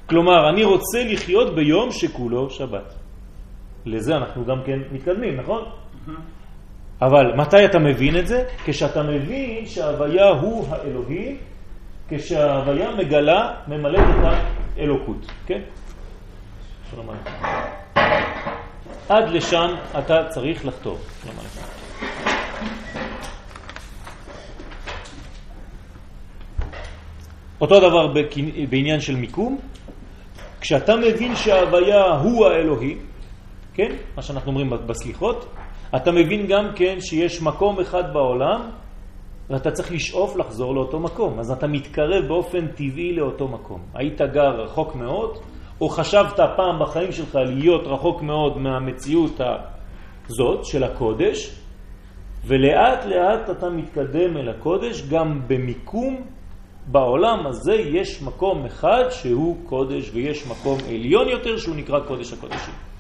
כלומר, 0.06 0.50
אני 0.50 0.64
רוצה 0.64 1.04
לחיות 1.04 1.54
ביום 1.54 1.90
שכולו 1.90 2.50
שבת. 2.50 3.01
לזה 3.87 4.17
אנחנו 4.17 4.45
גם 4.45 4.62
כן 4.67 4.79
מתקדמים, 4.93 5.37
נכון? 5.37 5.65
אבל 7.03 7.35
מתי 7.37 7.65
אתה 7.65 7.79
מבין 7.79 8.19
את 8.19 8.27
זה? 8.27 8.45
כשאתה 8.65 9.03
מבין 9.03 9.67
שההוויה 9.67 10.29
הוא 10.29 10.67
האלוהים, 10.71 11.37
כשההוויה 12.09 12.91
מגלה, 12.97 13.55
ממלאת 13.69 14.05
את 14.11 14.33
האלוקות, 14.77 15.27
כן? 15.47 15.61
שלום. 16.91 17.07
עד 19.09 19.29
לשם 19.29 19.75
אתה 19.99 20.25
צריך 20.29 20.67
לחתור. 20.67 20.99
שלום 21.23 21.35
עליכם. 21.39 21.83
אותו 27.61 27.81
דבר 27.81 28.15
בעניין 28.71 29.01
של 29.01 29.17
מיקום, 29.17 29.59
כשאתה 30.61 30.97
מבין 30.97 31.37
שההוויה 31.37 32.05
הוא 32.05 32.47
האלוהים, 32.47 33.12
כן? 33.75 33.97
מה 34.17 34.23
שאנחנו 34.23 34.50
אומרים 34.50 34.71
בסליחות, 34.87 35.47
אתה 35.97 36.12
מבין 36.12 36.47
גם 36.47 36.64
כן 36.76 36.97
שיש 37.00 37.43
מקום 37.43 37.81
אחד 37.81 38.12
בעולם 38.12 38.71
ואתה 39.50 39.71
צריך 39.71 39.93
לשאוף 39.93 40.37
לחזור 40.37 40.75
לאותו 40.75 41.00
מקום. 41.00 41.38
אז 41.38 41.50
אתה 41.50 41.67
מתקרב 41.67 42.29
באופן 42.29 42.67
טבעי 42.67 43.12
לאותו 43.12 43.49
מקום. 43.49 43.81
היית 43.95 44.21
גר 44.21 44.61
רחוק 44.62 44.95
מאוד, 44.95 45.38
או 45.81 45.88
חשבת 45.88 46.37
פעם 46.57 46.81
בחיים 46.81 47.12
שלך 47.12 47.35
להיות 47.35 47.87
רחוק 47.87 48.23
מאוד 48.23 48.59
מהמציאות 48.59 49.41
הזאת 50.26 50.64
של 50.64 50.85
הקודש, 50.85 51.59
ולאט 52.47 53.05
לאט 53.05 53.50
אתה 53.50 53.71
מתקדם 53.71 54.37
אל 54.37 54.49
הקודש, 54.49 55.09
גם 55.09 55.41
במיקום 55.47 56.25
בעולם 56.87 57.47
הזה 57.47 57.75
יש 57.75 58.23
מקום 58.23 58.64
אחד 58.64 59.05
שהוא 59.11 59.57
קודש 59.67 60.11
ויש 60.14 60.47
מקום 60.47 60.79
עליון 60.88 61.29
יותר 61.29 61.57
שהוא 61.57 61.76
נקרא 61.76 62.00
קודש 62.00 62.33
הקודשים. 62.33 62.91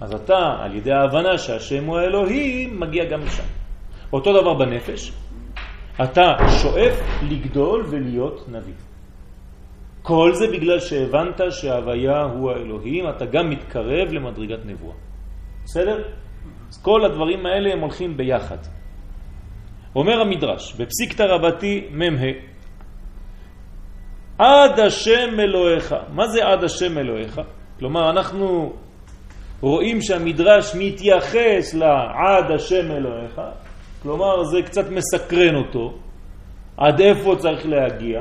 אז 0.00 0.14
אתה, 0.14 0.56
על 0.60 0.74
ידי 0.74 0.92
ההבנה 0.92 1.38
שהשם 1.38 1.84
הוא 1.84 1.98
האלוהים, 1.98 2.80
מגיע 2.80 3.04
גם 3.04 3.20
לשם. 3.20 3.44
אותו 4.12 4.40
דבר 4.40 4.54
בנפש, 4.54 5.12
אתה 6.04 6.36
שואף 6.62 7.00
לגדול 7.22 7.86
ולהיות 7.90 8.48
נביא. 8.48 8.74
כל 10.02 10.30
זה 10.34 10.46
בגלל 10.52 10.80
שהבנת 10.80 11.40
שההוויה 11.50 12.22
הוא 12.22 12.50
האלוהים, 12.50 13.08
אתה 13.08 13.26
גם 13.26 13.50
מתקרב 13.50 14.12
למדרגת 14.12 14.66
נבואה. 14.66 14.94
בסדר? 15.64 16.04
אז 16.68 16.82
כל 16.82 17.04
הדברים 17.04 17.46
האלה 17.46 17.72
הם 17.72 17.80
הולכים 17.80 18.16
ביחד. 18.16 18.58
אומר 19.96 20.20
המדרש, 20.20 20.74
בפסיקתא 20.74 21.22
רבתי 21.22 21.88
מ"ה, 21.90 22.26
עד 24.38 24.80
השם 24.80 25.40
אלוהיך. 25.40 25.94
מה 26.12 26.28
זה 26.28 26.46
עד 26.46 26.64
השם 26.64 26.98
אלוהיך? 26.98 27.40
כלומר, 27.78 28.10
אנחנו 28.10 28.72
רואים 29.60 30.02
שהמדרש 30.02 30.74
מתייחס 30.78 31.74
לעד 31.74 32.50
השם 32.50 32.90
אלוהיך, 32.90 33.40
כלומר 34.02 34.44
זה 34.44 34.62
קצת 34.62 34.90
מסקרן 34.90 35.54
אותו, 35.54 35.94
עד 36.76 37.00
איפה 37.00 37.36
צריך 37.38 37.66
להגיע, 37.66 38.20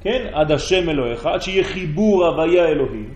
כן? 0.00 0.26
עד 0.32 0.52
השם 0.52 0.90
אלוהיך, 0.90 1.26
עד 1.26 1.42
שיהיה 1.42 1.64
חיבור 1.64 2.26
הוויה 2.26 2.66
אלוהים, 2.66 3.14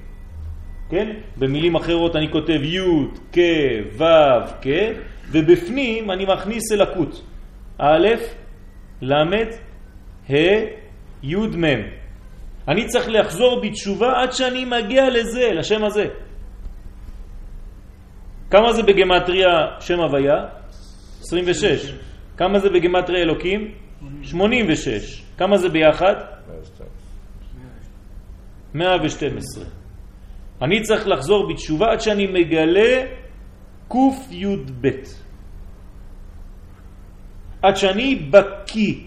כן? 0.90 1.12
במילים 1.36 1.74
אחרות 1.74 2.16
אני 2.16 2.32
כותב 2.32 2.60
י' 2.62 2.80
כ' 3.32 3.38
ו' 3.98 4.04
כ', 4.62 4.68
ובפנים 5.30 6.10
אני 6.10 6.24
מכניס 6.24 6.72
אלקות, 6.72 7.22
א', 7.78 8.08
ל', 9.02 9.12
ה', 10.30 10.34
י' 11.22 11.36
מ'. 11.36 11.64
אני 12.68 12.86
צריך 12.86 13.08
לחזור 13.08 13.60
בתשובה 13.60 14.22
עד 14.22 14.32
שאני 14.32 14.64
מגיע 14.64 15.10
לזה, 15.10 15.50
לשם 15.52 15.84
הזה. 15.84 16.06
כמה 18.52 18.72
זה 18.72 18.82
בגמטריה 18.82 19.80
שם 19.80 20.00
הוויה? 20.00 20.44
26. 21.20 21.92
כמה 22.36 22.58
זה 22.58 22.68
בגמטריה 22.68 23.22
אלוקים? 23.22 23.70
86. 24.22 25.22
כמה 25.38 25.56
זה 25.56 25.68
ביחד? 25.68 26.14
112. 28.74 29.64
אני 30.62 30.82
צריך 30.82 31.08
לחזור 31.08 31.48
בתשובה 31.52 31.92
עד 31.92 32.00
שאני 32.00 32.26
מגלה 32.26 33.04
ק"י"ב. 33.88 34.88
עד 37.62 37.76
שאני 37.76 38.14
בקי. 38.14 39.06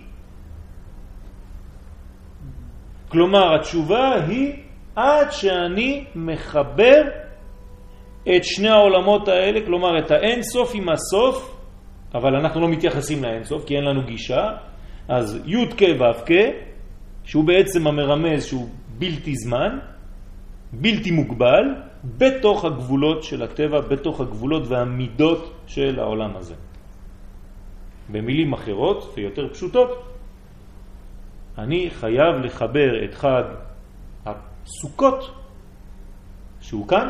כלומר, 3.07 3.55
התשובה 3.55 4.15
היא 4.27 4.53
עד 4.95 5.31
שאני 5.31 6.05
מחבר 6.15 7.24
את 8.27 8.43
שני 8.43 8.69
העולמות 8.69 9.27
האלה, 9.27 9.65
כלומר 9.65 9.99
את 9.99 10.11
האין 10.11 10.43
סוף 10.43 10.71
עם 10.75 10.89
הסוף, 10.89 11.57
אבל 12.13 12.35
אנחנו 12.35 12.61
לא 12.61 12.67
מתייחסים 12.67 13.23
לאין 13.23 13.43
סוף 13.43 13.65
כי 13.65 13.75
אין 13.75 13.83
לנו 13.83 14.01
גישה, 14.05 14.49
אז 15.07 15.39
י' 15.45 15.65
כ' 15.77 15.83
ו' 15.99 16.25
כ', 16.25 16.31
שהוא 17.23 17.43
בעצם 17.43 17.87
המרמז 17.87 18.45
שהוא 18.45 18.69
בלתי 18.97 19.35
זמן, 19.35 19.79
בלתי 20.73 21.11
מוגבל, 21.11 21.63
בתוך 22.17 22.65
הגבולות 22.65 23.23
של 23.23 23.43
הטבע, 23.43 23.81
בתוך 23.81 24.21
הגבולות 24.21 24.67
והמידות 24.67 25.53
של 25.67 25.99
העולם 25.99 26.37
הזה. 26.37 26.55
במילים 28.09 28.53
אחרות 28.53 29.13
ויותר 29.17 29.53
פשוטות, 29.53 29.89
אני 31.57 31.89
חייב 31.89 32.35
לחבר 32.43 33.05
את 33.05 33.13
חג 33.13 33.43
הסוכות, 34.25 35.31
שהוא 36.61 36.87
כאן, 36.87 37.09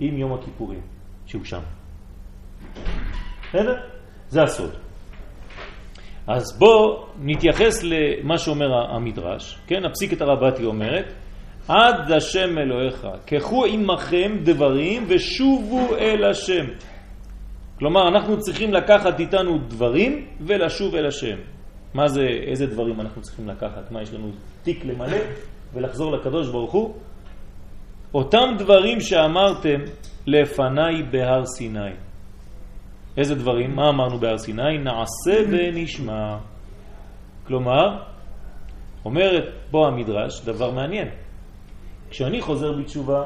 עם 0.00 0.18
יום 0.18 0.32
הכיפורים, 0.32 0.80
שהוא 1.26 1.44
שם. 1.44 1.60
בסדר? 3.48 3.76
זה 4.28 4.42
הסוד. 4.42 4.70
אז 6.26 6.58
בואו 6.58 7.06
נתייחס 7.20 7.82
למה 7.82 8.38
שאומר 8.38 8.94
המדרש, 8.94 9.58
כן? 9.66 9.84
הפסיקת 9.84 10.20
הרבתי 10.20 10.64
אומרת, 10.64 11.12
עד 11.68 12.12
השם 12.12 12.58
אלוהיך, 12.58 13.06
קחו 13.26 13.64
עמכם 13.64 14.36
דברים 14.42 15.04
ושובו 15.08 15.96
אל 15.98 16.24
השם. 16.24 16.64
כלומר, 17.78 18.08
אנחנו 18.08 18.38
צריכים 18.38 18.74
לקחת 18.74 19.20
איתנו 19.20 19.58
דברים 19.58 20.26
ולשוב 20.40 20.94
אל 20.94 21.06
השם. 21.06 21.36
מה 21.94 22.08
זה, 22.08 22.26
איזה 22.46 22.66
דברים 22.66 23.00
אנחנו 23.00 23.22
צריכים 23.22 23.48
לקחת? 23.48 23.90
מה, 23.90 24.02
יש 24.02 24.14
לנו 24.14 24.30
תיק 24.62 24.84
למלא? 24.84 25.18
ולחזור 25.74 26.12
לקדוש 26.12 26.48
ברוך 26.48 26.72
הוא, 26.72 26.94
אותם 28.16 28.54
דברים 28.58 29.00
שאמרתם 29.00 29.80
לפניי 30.26 31.02
בהר 31.10 31.44
סיני. 31.44 31.90
איזה 33.16 33.34
דברים? 33.34 33.76
מה 33.76 33.88
אמרנו 33.88 34.18
בהר 34.18 34.38
סיני? 34.38 34.78
נעשה 34.78 35.44
ונשמע. 35.50 36.38
כלומר, 37.46 38.02
אומרת 39.04 39.44
פה 39.70 39.86
המדרש 39.86 40.44
דבר 40.44 40.70
מעניין. 40.70 41.08
כשאני 42.10 42.40
חוזר 42.40 42.72
בתשובה, 42.72 43.24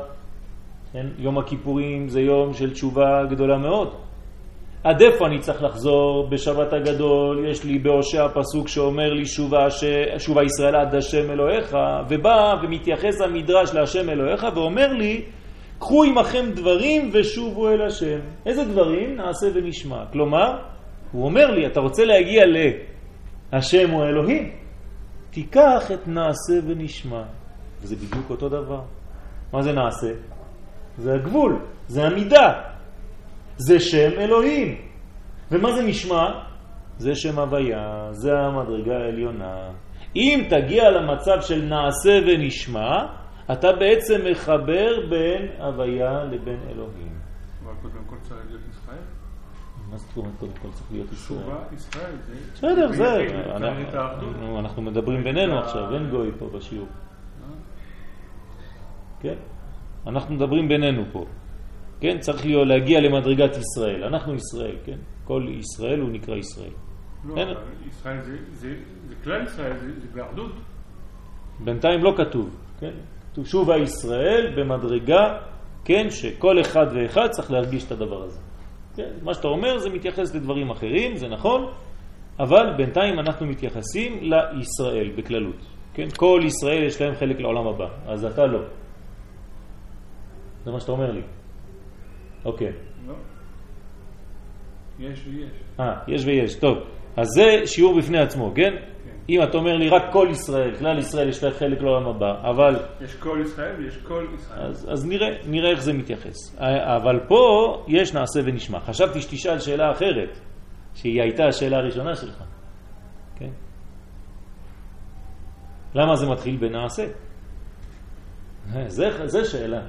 כן, 0.93 1.07
יום 1.19 1.39
הכיפורים 1.39 2.09
זה 2.09 2.21
יום 2.21 2.55
של 2.55 2.73
תשובה 2.73 3.25
גדולה 3.31 3.59
מאוד. 3.59 3.95
עד 4.85 5.03
איפה 5.03 5.27
אני 5.27 5.39
צריך 5.39 5.63
לחזור 5.63 6.29
בשבת 6.31 6.73
הגדול? 6.73 7.47
יש 7.51 7.65
לי 7.65 7.79
בהושע 7.79 8.29
פסוק 8.29 8.69
שאומר 8.69 9.13
לי 9.13 9.27
שובה, 9.27 9.71
ש... 9.71 9.85
שובה 10.19 10.43
ישראל 10.43 10.77
עד 10.77 10.95
השם 10.95 11.31
אלוהיך, 11.31 11.77
ובא 12.09 12.55
ומתייחס 12.63 13.21
המדרש 13.21 13.75
להשם 13.75 14.11
אלוהיך 14.11 14.47
ואומר 14.55 14.93
לי, 14.93 15.23
קחו 15.79 16.05
עמכם 16.05 16.51
דברים 16.55 17.11
ושובו 17.13 17.69
אל 17.69 17.83
השם. 17.87 18.19
איזה 18.47 18.65
דברים? 18.65 19.17
נעשה 19.17 19.47
ונשמע. 19.55 20.05
כלומר, 20.13 20.59
הוא 21.13 21.25
אומר 21.25 21.51
לי, 21.51 21.67
אתה 21.67 21.81
רוצה 21.81 22.05
להגיע 22.05 22.43
להשם 23.53 23.95
או 23.95 24.05
אלוהים? 24.05 24.51
תיקח 25.31 25.91
את 25.95 26.09
נעשה 26.09 26.55
ונשמע. 26.67 27.23
וזה 27.83 27.97
בדיוק 27.97 28.31
אותו 28.31 28.49
דבר. 28.49 28.81
מה 29.53 29.63
זה 29.63 29.73
נעשה? 29.73 30.13
זה 30.99 31.15
הגבול, 31.15 31.59
זה 31.89 32.05
המידה. 32.05 32.70
זה 33.67 33.81
שם 33.81 34.11
אלוהים. 34.19 34.77
ומה 35.51 35.73
זה 35.73 35.83
נשמע? 35.83 36.25
זה 36.99 37.15
שם 37.15 37.39
הוויה, 37.39 38.09
זה 38.11 38.33
המדרגה 38.39 38.97
העליונה. 38.97 39.71
אם 40.17 40.47
תגיע 40.51 40.91
למצב 40.91 41.41
של 41.41 41.63
נעשה 41.65 42.19
ונשמע, 42.27 43.07
אתה 43.53 43.69
בעצם 43.73 44.21
מחבר 44.31 44.91
בין 45.11 45.63
הוויה 45.63 46.25
לבין 46.25 46.59
אלוהים. 46.71 47.13
אבל 47.65 47.73
קודם 47.83 48.05
כל 48.07 48.17
צריך 48.23 48.41
להיות 48.49 48.63
ישראל. 48.71 48.99
מה 49.91 49.97
זאת 49.97 50.17
אומרת 50.17 50.33
קודם 50.39 50.53
כל 50.63 50.69
צריך 50.73 50.93
להיות 50.93 51.13
ישראל? 51.13 51.39
ישראל 51.75 52.17
זה... 52.27 52.35
בסדר, 52.55 52.93
זה. 52.93 53.15
אנחנו- 53.57 54.59
אנחנו 54.59 54.83
מדברים 54.83 55.25
בינינו 55.25 55.59
עכשיו, 55.59 55.95
אין 55.95 56.11
גוי 56.11 56.31
פה 56.39 56.47
בשיעור. 56.57 56.87
כן? 59.21 59.35
אנחנו 60.07 60.35
מדברים 60.35 60.69
בינינו 60.69 61.03
פה. 61.13 61.25
כן? 62.01 62.19
צריך 62.19 62.47
להיות- 62.47 62.67
להגיע 62.69 63.01
למדרגת 63.01 63.51
ישראל. 63.57 64.05
אנחנו 64.05 64.35
ישראל, 64.35 64.77
כן? 64.85 64.99
כל 65.25 65.47
ישראל 65.59 66.01
הוא 66.01 66.11
נקרא 66.11 66.37
ישראל. 66.37 66.71
לא, 67.25 67.37
אין. 67.37 67.49
ישראל 67.89 68.21
זה- 68.23 68.39
זה 68.53 68.75
זה 69.09 69.15
כלל 69.25 69.45
ישראל, 69.45 69.77
זה 69.79 70.01
זה 70.01 70.07
באחדות. 70.15 70.53
בינתיים 71.65 72.05
לא 72.05 72.15
כתוב, 72.17 72.57
כן? 72.81 72.91
כתוב 73.33 73.47
שובה 73.47 73.77
ישראל 73.79 74.55
במדרגה, 74.57 75.39
כן? 75.85 76.07
שכל 76.11 76.61
אחד 76.61 76.87
ואחד 76.95 77.29
צריך 77.31 77.51
להרגיש 77.51 77.85
את 77.87 77.93
הדבר 77.93 78.23
הזה. 78.23 78.41
כן? 78.97 79.11
מה 79.23 79.35
שאתה 79.35 79.49
אומר 79.49 79.79
זה 79.79 79.91
מתייחס 79.91 80.35
לדברים 80.35 80.71
אחרים, 80.71 81.17
זה 81.17 81.29
נכון, 81.29 81.73
אבל 82.39 82.75
בינתיים 82.77 83.19
אנחנו 83.19 83.47
מתייחסים 83.47 84.21
לישראל 84.23 85.11
בכללות. 85.17 85.57
כן? 85.95 86.09
כל 86.17 86.41
ישראל 86.45 86.83
יש 86.83 87.01
להם 87.03 87.15
חלק 87.15 87.41
לעולם 87.41 87.67
הבא, 87.67 87.87
אז 88.07 88.25
אתה 88.25 88.47
לא. 88.47 88.61
זה 90.65 90.71
מה 90.73 90.81
שאתה 90.81 90.93
אומר 90.93 91.11
לי. 91.13 91.23
אוקיי. 92.45 92.73
לא. 93.09 93.15
יש 94.99 95.27
ויש. 95.27 95.51
אה, 95.81 95.93
יש 96.09 96.25
ויש, 96.25 96.55
טוב. 96.55 96.79
אז 97.17 97.27
זה 97.35 97.67
שיעור 97.67 97.99
בפני 97.99 98.19
עצמו, 98.19 98.53
כן? 98.55 98.73
כן. 99.05 99.11
אם 99.29 99.43
אתה 99.43 99.59
אומר 99.59 99.77
לי 99.77 99.89
רק 99.89 100.03
כל 100.13 100.29
ישראל, 100.31 100.77
כלל 100.77 100.99
ישראל 100.99 101.29
יש 101.29 101.45
להם 101.45 101.53
חלק 101.53 101.81
לעולם 101.81 102.07
הבא, 102.09 102.51
אבל 102.51 102.77
יש 103.01 103.15
כל 103.15 103.39
ישראל 103.45 103.77
ויש 103.79 103.97
כל 103.97 104.27
ישראל. 104.35 104.61
אז, 104.61 104.89
אז 104.93 105.07
נראה, 105.07 105.29
נראה 105.47 105.71
איך 105.71 105.83
זה 105.83 105.93
מתייחס. 105.93 106.59
אבל 106.99 107.21
פה 107.29 107.85
יש 107.89 108.15
נעשה 108.15 108.41
ונשמע. 108.45 108.81
חשבתי 108.81 109.21
שתשאל 109.21 109.59
שאלה 109.59 109.93
אחרת, 109.93 110.39
שהיא 110.95 111.23
הייתה 111.23 111.47
השאלה 111.47 111.77
הראשונה 111.77 112.15
שלך. 112.15 112.43
כן? 113.39 113.51
למה 115.95 116.17
זה 116.17 116.27
מתחיל 116.27 116.57
בנעשה? 116.57 117.07
זה, 118.87 119.27
זה 119.27 119.45
שאלה. 119.45 119.81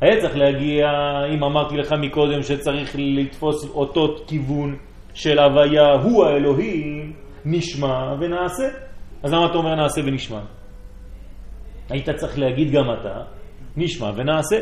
היה 0.00 0.20
צריך 0.20 0.36
להגיע, 0.36 0.86
אם 1.34 1.44
אמרתי 1.44 1.76
לך 1.76 1.92
מקודם 1.92 2.42
שצריך 2.42 2.96
לתפוס 2.98 3.70
אותו 3.70 4.16
כיוון 4.26 4.76
של 5.14 5.38
הוויה, 5.38 5.92
הוא 5.92 6.24
האלוהים, 6.24 7.12
נשמע 7.44 8.14
ונעשה. 8.20 8.68
אז 9.22 9.32
למה 9.32 9.46
אתה 9.46 9.58
אומר 9.58 9.74
נעשה 9.74 10.00
ונשמע? 10.04 10.40
היית 11.90 12.10
צריך 12.10 12.38
להגיד 12.38 12.72
גם 12.72 12.84
אתה, 13.00 13.22
נשמע 13.76 14.10
ונעשה, 14.16 14.56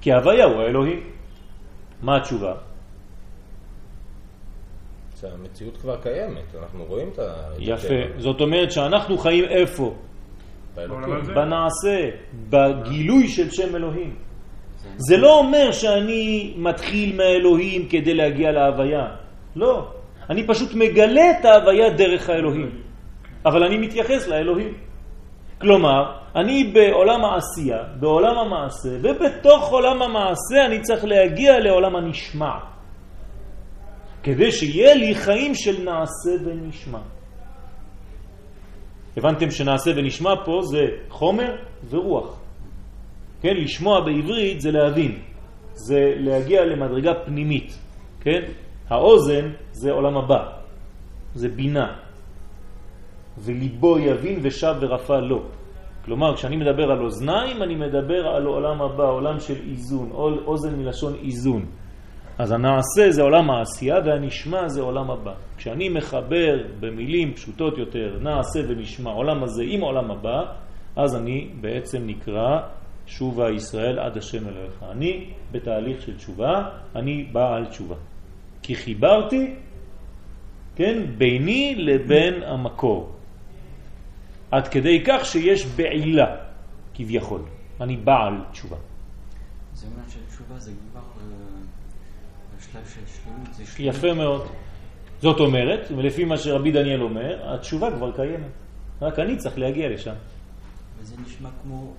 כי 0.00 0.12
ההוויה 0.12 0.44
הוא 0.44 0.62
האלוהים. 0.62 1.00
מה 2.02 2.16
התשובה? 2.16 2.54
שהמציאות 5.20 5.76
כבר 5.76 5.96
קיימת, 6.02 6.54
אנחנו 6.62 6.84
רואים 6.84 7.08
את 7.08 7.18
ה... 7.18 7.32
יפה. 7.58 7.94
זאת 8.18 8.40
אומרת 8.40 8.72
שאנחנו 8.72 9.18
חיים 9.18 9.44
איפה? 9.44 9.94
בנעשה, 11.34 12.10
בגילוי 12.50 13.28
של 13.28 13.50
שם 13.50 13.76
אלוהים. 13.76 14.16
זה 14.96 15.16
לא 15.16 15.38
אומר 15.38 15.72
שאני 15.72 16.54
מתחיל 16.56 17.16
מהאלוהים 17.16 17.88
כדי 17.88 18.14
להגיע 18.14 18.52
להוויה. 18.52 19.06
לא. 19.56 19.88
אני 20.30 20.46
פשוט 20.46 20.74
מגלה 20.74 21.30
את 21.30 21.44
ההוויה 21.44 21.90
דרך 21.90 22.28
האלוהים. 22.28 22.70
אבל 23.46 23.64
אני 23.64 23.78
מתייחס 23.78 24.28
לאלוהים. 24.28 24.74
כלומר, 25.60 26.02
אני 26.36 26.64
בעולם 26.64 27.24
העשייה, 27.24 27.82
בעולם 28.00 28.38
המעשה, 28.38 28.88
ובתוך 29.02 29.68
עולם 29.70 30.02
המעשה 30.02 30.66
אני 30.66 30.80
צריך 30.80 31.04
להגיע 31.04 31.60
לעולם 31.60 31.96
הנשמע. 31.96 32.54
כדי 34.22 34.52
שיהיה 34.52 34.94
לי 34.94 35.14
חיים 35.14 35.54
של 35.54 35.84
נעשה 35.84 36.44
ונשמע. 36.44 36.98
הבנתם 39.16 39.50
שנעשה 39.50 39.90
ונשמע 39.96 40.34
פה 40.44 40.60
זה 40.62 40.80
חומר 41.08 41.56
ורוח. 41.90 42.41
כן, 43.42 43.56
לשמוע 43.56 44.00
בעברית 44.00 44.60
זה 44.60 44.70
להבין, 44.70 45.18
זה 45.72 46.14
להגיע 46.16 46.64
למדרגה 46.64 47.14
פנימית, 47.24 47.78
כן? 48.20 48.42
האוזן 48.88 49.50
זה 49.72 49.92
עולם 49.92 50.16
הבא, 50.16 50.48
זה 51.34 51.48
בינה, 51.48 51.94
וליבו 53.38 53.98
יבין 53.98 54.38
ושב 54.42 54.74
ורפא 54.80 55.12
לו. 55.12 55.42
כלומר, 56.04 56.36
כשאני 56.36 56.56
מדבר 56.56 56.90
על 56.90 57.02
אוזניים, 57.02 57.62
אני 57.62 57.74
מדבר 57.74 58.26
על 58.26 58.46
עולם 58.46 58.82
הבא, 58.82 59.04
עולם 59.04 59.40
של 59.40 59.54
איזון, 59.70 60.10
אוזן 60.46 60.76
מלשון 60.78 61.14
איזון. 61.22 61.66
אז 62.38 62.52
הנעשה 62.52 63.10
זה 63.10 63.22
עולם 63.22 63.50
העשייה 63.50 63.96
והנשמע 64.04 64.68
זה 64.68 64.82
עולם 64.82 65.10
הבא. 65.10 65.32
כשאני 65.56 65.88
מחבר 65.88 66.62
במילים 66.80 67.34
פשוטות 67.34 67.78
יותר, 67.78 68.18
נעשה 68.20 68.60
ונשמע, 68.68 69.10
עולם 69.10 69.42
הזה 69.42 69.62
עם 69.66 69.80
עולם 69.80 70.10
הבא, 70.10 70.42
אז 70.96 71.16
אני 71.16 71.48
בעצם 71.60 71.98
נקרא 72.06 72.60
שובה 73.06 73.50
ישראל 73.50 73.98
עד 73.98 74.16
השם 74.16 74.48
אלוהיך. 74.48 74.84
אני 74.90 75.30
בתהליך 75.52 76.02
של 76.02 76.16
תשובה, 76.16 76.68
אני 76.96 77.28
בעל 77.32 77.66
תשובה. 77.66 77.96
כי 78.62 78.74
חיברתי, 78.74 79.54
כן, 80.76 81.02
ביני 81.18 81.74
לבין 81.74 82.42
המקור. 82.42 83.12
עד 84.50 84.68
כדי 84.68 85.04
כך 85.06 85.24
שיש 85.24 85.66
בעילה, 85.66 86.36
כביכול. 86.94 87.40
אני 87.80 87.96
בעל 87.96 88.34
תשובה. 88.52 88.76
זה 89.74 89.86
אומר 89.86 90.08
שהתשובה 90.08 90.58
זה 90.58 90.72
כבר 90.90 91.00
אה, 91.00 91.24
השלב 92.58 92.86
של 92.86 93.00
שלמות, 93.06 93.54
זה 93.54 93.66
שלמות. 93.66 93.94
יפה 93.94 94.14
מאוד. 94.14 94.46
זאת 95.20 95.40
אומרת, 95.40 95.90
ולפי 95.96 96.24
מה 96.24 96.36
שרבי 96.36 96.72
דניאל 96.72 97.02
אומר, 97.02 97.54
התשובה 97.54 97.90
כבר 97.90 98.12
קיימת. 98.12 98.52
רק 99.02 99.18
אני 99.18 99.36
צריך 99.36 99.58
להגיע 99.58 99.88
לשם. 99.88 100.14
וזה 100.98 101.16
נשמע 101.26 101.48
כמו. 101.62 101.92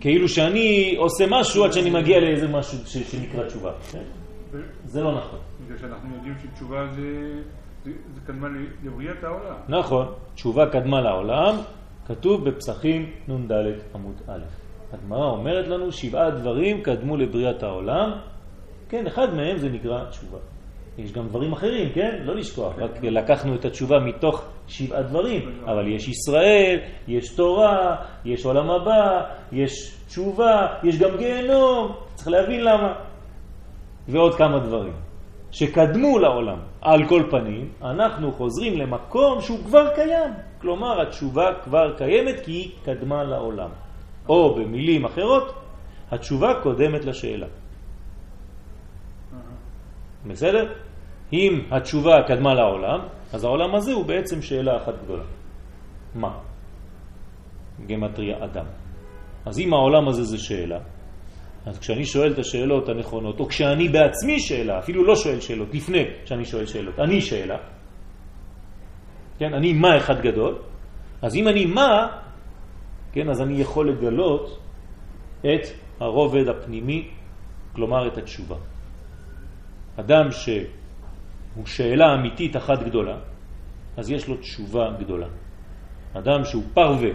כאילו 0.00 0.28
שאני 0.28 0.94
עושה 0.98 1.24
משהו 1.30 1.64
עד 1.64 1.72
שאני 1.72 1.90
מגיע 1.90 2.20
לאיזה 2.20 2.48
משהו 2.48 2.78
שנקרא 2.86 3.46
תשובה. 3.46 3.72
כן? 3.92 4.02
זה 4.84 5.00
לא 5.02 5.16
נכון. 5.18 5.38
בגלל 5.64 5.78
שאנחנו 5.78 6.14
יודעים 6.14 6.34
שתשובה 6.42 6.86
זה... 6.92 7.40
קדמה 8.26 8.48
לבריאת 8.84 9.24
העולם. 9.24 9.56
נכון, 9.68 10.06
תשובה 10.34 10.66
קדמה 10.72 11.00
לעולם, 11.00 11.54
כתוב 12.06 12.48
בפסחים 12.48 13.12
נ"ד 13.28 13.52
עמוד 13.94 14.20
א'. 14.28 14.40
הגמרא 14.92 15.30
אומרת 15.30 15.68
לנו 15.68 15.92
שבעה 15.92 16.30
דברים 16.30 16.82
קדמו 16.82 17.16
לבריאת 17.16 17.62
העולם, 17.62 18.10
כן, 18.88 19.06
אחד 19.06 19.34
מהם 19.34 19.58
זה 19.58 19.68
נקרא 19.68 20.10
תשובה. 20.10 20.38
יש 21.04 21.12
גם 21.12 21.28
דברים 21.28 21.52
אחרים, 21.52 21.92
כן? 21.94 22.18
לא 22.24 22.36
לשכוח, 22.36 22.78
רק 22.78 23.02
לקחנו 23.02 23.54
את 23.54 23.64
התשובה 23.64 23.98
מתוך 23.98 24.44
שבעה 24.68 25.02
דברים, 25.02 25.62
אבל 25.64 25.88
יש 25.88 26.08
ישראל, 26.08 26.78
יש 27.08 27.34
תורה, 27.34 27.96
יש 28.24 28.44
עולם 28.44 28.70
הבא, 28.70 29.20
יש 29.52 29.96
תשובה, 30.08 30.66
יש 30.84 30.98
גם 30.98 31.16
גיהנום, 31.18 31.92
צריך 32.14 32.28
להבין 32.28 32.60
למה. 32.64 32.92
ועוד 34.08 34.34
כמה 34.34 34.58
דברים. 34.58 34.92
שקדמו 35.50 36.18
לעולם. 36.18 36.58
על 36.80 37.08
כל 37.08 37.22
פנים, 37.30 37.72
אנחנו 37.82 38.32
חוזרים 38.32 38.78
למקום 38.78 39.40
שהוא 39.40 39.58
כבר 39.64 39.94
קיים. 39.94 40.32
כלומר, 40.60 41.02
התשובה 41.02 41.46
כבר 41.64 41.96
קיימת 41.96 42.40
כי 42.44 42.52
היא 42.52 42.70
קדמה 42.84 43.24
לעולם. 43.24 43.70
או 44.28 44.54
במילים 44.54 45.04
אחרות, 45.04 45.54
התשובה 46.10 46.60
קודמת 46.62 47.04
לשאלה. 47.04 47.46
בסדר? 50.26 50.72
אם 51.32 51.60
התשובה 51.70 52.22
קדמה 52.28 52.54
לעולם, 52.54 53.00
אז 53.32 53.44
העולם 53.44 53.74
הזה 53.74 53.92
הוא 53.92 54.06
בעצם 54.06 54.42
שאלה 54.42 54.76
אחת 54.76 54.94
גדולה. 55.04 55.24
מה? 56.14 56.38
גמטריה 57.86 58.44
אדם. 58.44 58.66
אז 59.46 59.58
אם 59.58 59.72
העולם 59.72 60.08
הזה 60.08 60.24
זה 60.24 60.38
שאלה, 60.38 60.78
אז 61.66 61.78
כשאני 61.78 62.04
שואל 62.04 62.32
את 62.32 62.38
השאלות 62.38 62.88
הנכונות, 62.88 63.40
או 63.40 63.48
כשאני 63.48 63.88
בעצמי 63.88 64.40
שאלה, 64.40 64.78
אפילו 64.78 65.04
לא 65.04 65.16
שואל 65.16 65.40
שאלות, 65.40 65.74
לפני 65.74 66.04
שאני 66.24 66.44
שואל 66.44 66.66
שאלות, 66.66 66.98
אני 66.98 67.20
שאלה, 67.20 67.56
כן, 69.38 69.54
אני 69.54 69.72
מה 69.72 69.96
אחד 69.96 70.20
גדול, 70.20 70.58
אז 71.22 71.36
אם 71.36 71.48
אני 71.48 71.66
מה, 71.66 72.06
כן, 73.12 73.30
אז 73.30 73.40
אני 73.40 73.60
יכול 73.60 73.90
לגלות 73.90 74.58
את 75.40 75.64
הרובד 76.00 76.48
הפנימי, 76.48 77.08
כלומר 77.72 78.08
את 78.08 78.18
התשובה. 78.18 78.56
אדם 79.96 80.32
שהוא 81.54 81.66
שאלה 81.66 82.14
אמיתית 82.14 82.56
אחת 82.56 82.82
גדולה, 82.82 83.16
אז 83.96 84.10
יש 84.10 84.28
לו 84.28 84.36
תשובה 84.36 84.90
גדולה. 84.98 85.26
אדם 86.12 86.44
שהוא 86.44 86.62
פרווה 86.74 87.10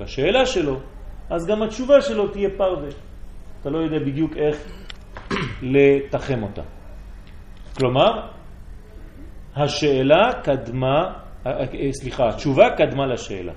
בשאלה 0.00 0.46
שלו, 0.46 0.80
אז 1.30 1.46
גם 1.46 1.62
התשובה 1.62 2.00
שלו 2.00 2.28
תהיה 2.28 2.48
פרווה. 2.56 2.88
אתה 3.60 3.70
לא 3.70 3.78
יודע 3.78 3.98
בדיוק 3.98 4.36
איך 4.36 4.56
לתחם 5.72 6.42
אותה. 6.42 6.62
כלומר, 7.76 8.28
השאלה 9.56 10.30
קדמה, 10.44 11.12
סליחה, 11.90 12.28
התשובה 12.28 12.70
קדמה 12.76 13.06
לשאלה. 13.06 13.52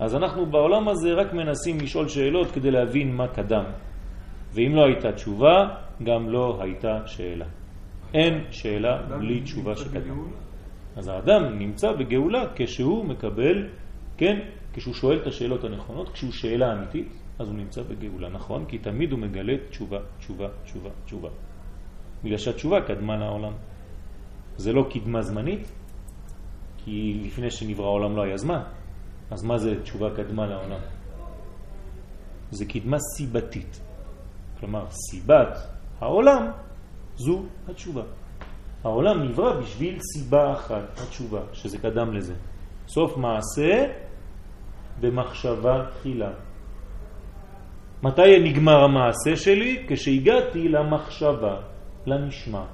אז 0.00 0.14
אנחנו 0.14 0.46
בעולם 0.46 0.88
הזה 0.88 1.12
רק 1.12 1.32
מנסים 1.32 1.80
לשאול 1.80 2.08
שאלות 2.08 2.50
כדי 2.50 2.70
להבין 2.70 3.16
מה 3.16 3.28
קדם. 3.28 3.64
ואם 4.52 4.74
לא 4.74 4.84
הייתה 4.84 5.12
תשובה, 5.12 5.68
גם 6.02 6.28
לא 6.28 6.58
הייתה 6.62 7.06
שאלה. 7.06 7.46
אין 8.14 8.44
שאלה 8.50 9.02
בלי 9.02 9.40
תשובה 9.40 9.76
שקדמה. 9.76 10.22
אז 10.96 11.08
האדם 11.08 11.58
נמצא 11.58 11.92
בגאולה 11.92 12.44
כשהוא 12.54 13.04
מקבל, 13.04 13.68
כן, 14.16 14.38
כשהוא 14.72 14.94
שואל 14.94 15.18
את 15.22 15.26
השאלות 15.26 15.64
הנכונות, 15.64 16.08
כשהוא 16.08 16.32
שאלה 16.32 16.72
אמיתית, 16.72 17.08
אז 17.38 17.48
הוא 17.48 17.56
נמצא 17.56 17.82
בגאולה, 17.82 18.28
נכון? 18.28 18.64
כי 18.64 18.78
תמיד 18.78 19.12
הוא 19.12 19.20
מגלה 19.20 19.54
תשובה, 19.70 19.98
תשובה, 20.18 20.48
תשובה, 20.64 20.90
תשובה. 21.04 21.28
בגלל 22.24 22.38
שהתשובה 22.38 22.80
קדמה 22.80 23.16
לעולם. 23.16 23.52
זה 24.56 24.72
לא 24.72 24.86
קדמה 24.90 25.22
זמנית, 25.22 25.72
כי 26.84 27.20
לפני 27.24 27.50
שנברא 27.50 27.86
העולם 27.86 28.16
לא 28.16 28.22
היה 28.22 28.36
זמן. 28.36 28.62
אז 29.30 29.44
מה 29.44 29.58
זה 29.58 29.82
תשובה 29.82 30.16
קדמה 30.16 30.46
לעולם? 30.46 30.80
זה 32.50 32.64
קדמה 32.64 32.96
סיבתית. 32.98 33.80
כלומר, 34.60 34.86
סיבת 34.90 35.58
העולם 36.00 36.50
זו 37.18 37.42
התשובה. 37.68 38.02
העולם 38.84 39.22
נברא 39.22 39.60
בשביל 39.60 39.98
סיבה 40.00 40.52
אחת, 40.52 41.00
התשובה, 41.02 41.40
שזה 41.52 41.78
קדם 41.78 42.14
לזה. 42.14 42.34
סוף 42.88 43.16
מעשה 43.16 43.86
במחשבה 45.00 45.84
תחילה. 45.90 46.30
מתי 48.02 48.38
נגמר 48.44 48.84
המעשה 48.84 49.36
שלי? 49.36 49.84
כשהגעתי 49.88 50.68
למחשבה, 50.68 51.56
לנשמע. 52.06 52.64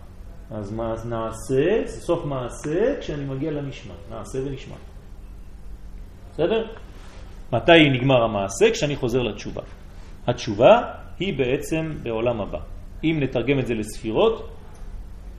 אז 0.50 0.72
מה 0.72 0.94
נעשה? 1.04 1.86
סוף 1.86 2.24
מעשה 2.24 3.00
כשאני 3.00 3.24
מגיע 3.24 3.50
לנשמע. 3.50 3.94
נעשה 4.10 4.38
ונשמע. 4.44 4.76
בסדר? 6.32 6.66
מתי 7.52 7.90
נגמר 7.92 8.22
המעשה? 8.22 8.70
כשאני 8.72 8.96
חוזר 8.96 9.22
לתשובה. 9.22 9.62
התשובה 10.26 10.82
היא 11.18 11.38
בעצם 11.38 11.92
בעולם 12.02 12.40
הבא. 12.40 12.73
אם 13.04 13.16
נתרגם 13.20 13.58
את 13.58 13.66
זה 13.66 13.74
לספירות, 13.74 14.48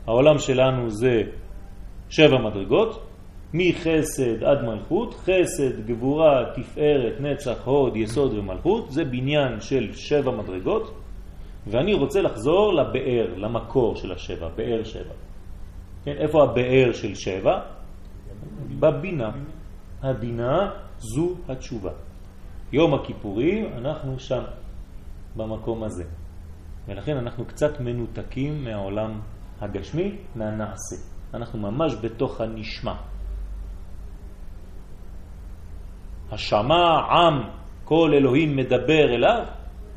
העולם 0.08 0.40
שלנו 0.40 0.90
זה 0.90 1.22
שבע 2.10 2.38
מדרגות, 2.38 3.04
מחסד 3.54 4.44
עד 4.44 4.62
מלכות, 4.66 5.14
חסד, 5.14 5.86
גבורה, 5.88 6.46
תפארת, 6.56 7.20
נצח, 7.20 7.66
הוד, 7.66 7.96
יסוד 7.96 8.34
ומלכות, 8.34 8.92
זה 8.92 9.06
בניין 9.06 9.60
של 9.60 9.94
שבע 9.94 10.32
מדרגות, 10.32 10.94
ואני 11.68 11.94
רוצה 11.94 12.22
לחזור 12.22 12.74
לבאר, 12.74 13.34
למקור 13.38 13.96
של 13.96 14.12
השבע, 14.12 14.48
באר 14.56 14.84
שבע. 14.84 15.14
כן, 16.04 16.16
איפה 16.18 16.44
הבאר 16.44 16.92
של 16.94 17.16
שבע? 17.16 17.60
בבינה. 18.80 19.32
הבינה 20.04 20.72
זו 20.98 21.36
התשובה. 21.50 21.92
יום 22.72 22.94
הכיפורים 22.94 23.66
אנחנו 23.78 24.20
שם, 24.20 24.44
במקום 25.36 25.84
הזה. 25.84 26.04
ולכן 26.88 27.18
אנחנו 27.18 27.46
קצת 27.46 27.80
מנותקים 27.80 28.64
מהעולם 28.64 29.20
הגשמי, 29.62 30.16
מהנעשה. 30.36 30.96
אנחנו 31.34 31.60
ממש 31.60 31.96
בתוך 32.02 32.42
הנשמע. 32.42 32.94
השמע 36.32 37.00
עם, 37.00 37.42
כל 37.84 38.12
אלוהים 38.14 38.56
מדבר 38.56 39.16
אליו, 39.16 39.44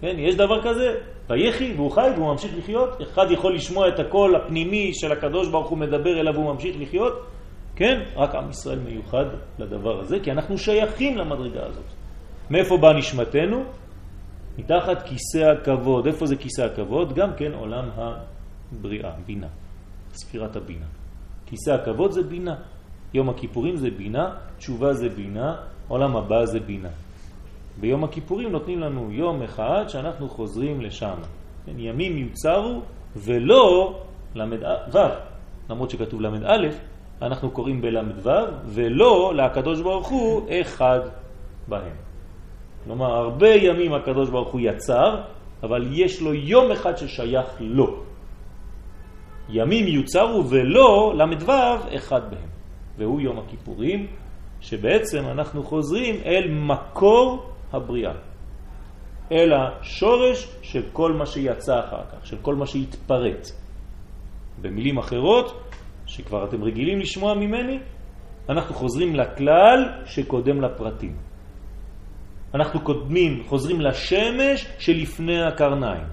כן, 0.01 0.17
יש 0.19 0.35
דבר 0.35 0.63
כזה, 0.63 0.95
ויחי 1.29 1.73
והוא 1.77 1.91
חי 1.91 2.09
והוא 2.17 2.33
ממשיך 2.33 2.53
לחיות, 2.59 3.03
אחד 3.03 3.31
יכול 3.31 3.55
לשמוע 3.55 3.89
את 3.89 3.99
הקול 3.99 4.37
הפנימי 4.37 4.91
של 4.95 5.13
הקדוש 5.13 5.49
ברוך 5.49 5.69
הוא 5.69 5.79
מדבר 5.79 6.21
אליו 6.21 6.35
והוא 6.35 6.53
ממשיך 6.53 6.77
לחיות, 6.79 7.27
כן, 7.77 8.01
רק 8.17 8.35
עם 8.35 8.51
ישראל 8.51 8.79
מיוחד 8.79 9.25
לדבר 9.59 10.01
הזה, 10.01 10.21
כי 10.21 10.33
אנחנו 10.33 10.59
שייכים 10.59 11.19
למדרגה 11.19 11.67
הזאת. 11.67 11.85
מאיפה 12.51 12.77
בא 12.77 12.93
נשמתנו? 12.93 13.65
מתחת 14.59 15.03
כיסא 15.03 15.39
הכבוד. 15.39 16.07
איפה 16.07 16.27
זה 16.27 16.37
כיסא 16.37 16.63
הכבוד? 16.63 17.13
גם 17.13 17.31
כן 17.37 17.53
עולם 17.53 17.89
הבריאה, 17.97 19.11
בינה, 19.27 19.47
ספירת 20.13 20.57
הבינה. 20.57 20.87
כיסא 21.47 21.71
הכבוד 21.71 22.11
זה 22.11 22.23
בינה. 22.23 22.55
יום 23.15 23.29
הכיפורים 23.29 23.77
זה 23.77 23.91
בינה, 23.91 24.35
תשובה 24.59 24.93
זה 24.93 25.09
בינה, 25.09 25.57
עולם 25.89 26.17
הבא 26.17 26.45
זה 26.45 26.61
בינה. 26.61 26.89
ביום 27.81 28.05
הכיפורים 28.05 28.53
נותנים 28.53 28.81
לנו 28.81 29.13
יום 29.13 29.43
אחד 29.43 29.85
שאנחנו 29.89 30.29
חוזרים 30.29 30.81
לשם. 30.81 31.17
כן, 31.67 31.79
ימים 31.79 32.19
יוצרו 32.19 32.81
ולא 33.17 33.99
למד 34.35 34.63
ו', 34.93 34.99
למרות 35.71 35.91
שכתוב 35.91 36.21
למד 36.21 36.45
א', 36.45 36.67
אנחנו 37.23 37.51
קוראים 37.51 37.81
בלמד 37.81 38.27
ו', 38.27 38.31
ולא 38.67 39.33
להקדוש 39.35 39.81
ברוך 39.81 40.09
הוא 40.09 40.47
אחד 40.61 41.01
בהם. 41.69 42.08
כלומר, 42.89 43.13
הרבה 43.17 43.49
ימים 43.49 43.93
הקדוש 43.95 44.31
ברוך 44.31 44.49
הוא 44.49 44.61
יצר, 44.61 45.21
אבל 45.63 45.89
יש 45.93 46.21
לו 46.21 46.35
יום 46.35 46.73
אחד 46.73 46.97
ששייך 46.97 47.47
לו. 47.61 48.01
ימים 49.49 49.87
יוצרו 49.87 50.49
ולא 50.49 51.13
למד 51.17 51.43
ו' 51.43 51.53
אחד 51.97 52.31
בהם, 52.31 52.49
והוא 52.99 53.21
יום 53.21 53.39
הכיפורים, 53.39 54.07
שבעצם 54.61 55.25
אנחנו 55.29 55.63
חוזרים 55.63 56.15
אל 56.25 56.49
מקור 56.51 57.53
הבריאה, 57.73 58.13
אל 59.33 59.53
השורש 59.53 60.49
של 60.63 60.83
כל 60.93 61.13
מה 61.13 61.27
שיצא 61.27 61.81
אחר 61.81 62.03
כך, 62.13 62.27
של 62.27 62.37
כל 62.43 62.55
מה 62.55 62.67
שהתפרט. 62.67 63.49
במילים 64.61 64.99
אחרות, 64.99 65.75
שכבר 66.07 66.45
אתם 66.45 66.65
רגילים 66.65 66.99
לשמוע 67.01 67.35
ממני, 67.35 67.79
אנחנו 68.49 68.75
חוזרים 68.75 69.17
לכלל 69.17 69.85
שקודם 70.07 70.61
לפרטים. 70.61 71.28
אנחנו 72.55 72.81
קודמים, 72.81 73.45
חוזרים 73.47 73.81
לשמש 73.81 74.67
שלפני 74.79 75.43
הקרניים. 75.43 76.05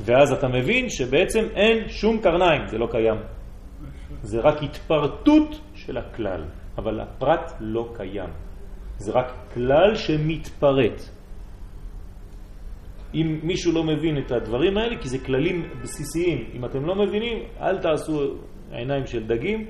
ואז 0.00 0.32
אתה 0.32 0.48
מבין 0.48 0.88
שבעצם 0.88 1.44
אין 1.54 1.88
שום 1.88 2.18
קרניים, 2.18 2.66
זה 2.66 2.78
לא 2.78 2.86
קיים. 2.90 3.18
זה 4.22 4.40
רק 4.40 4.62
התפרטות 4.62 5.60
של 5.74 5.98
הכלל, 5.98 6.44
אבל 6.78 7.00
הפרט 7.00 7.52
לא 7.60 7.92
קיים. 7.96 8.30
זה 8.98 9.12
רק 9.12 9.32
כלל 9.54 9.94
שמתפרט. 9.94 11.02
אם 13.14 13.40
מישהו 13.42 13.72
לא 13.72 13.84
מבין 13.84 14.18
את 14.18 14.32
הדברים 14.32 14.78
האלה, 14.78 15.02
כי 15.02 15.08
זה 15.08 15.18
כללים 15.18 15.68
בסיסיים, 15.82 16.50
אם 16.54 16.64
אתם 16.64 16.86
לא 16.86 16.94
מבינים, 16.94 17.38
אל 17.60 17.78
תעשו 17.78 18.34
עיניים 18.70 19.06
של 19.06 19.26
דגים, 19.26 19.66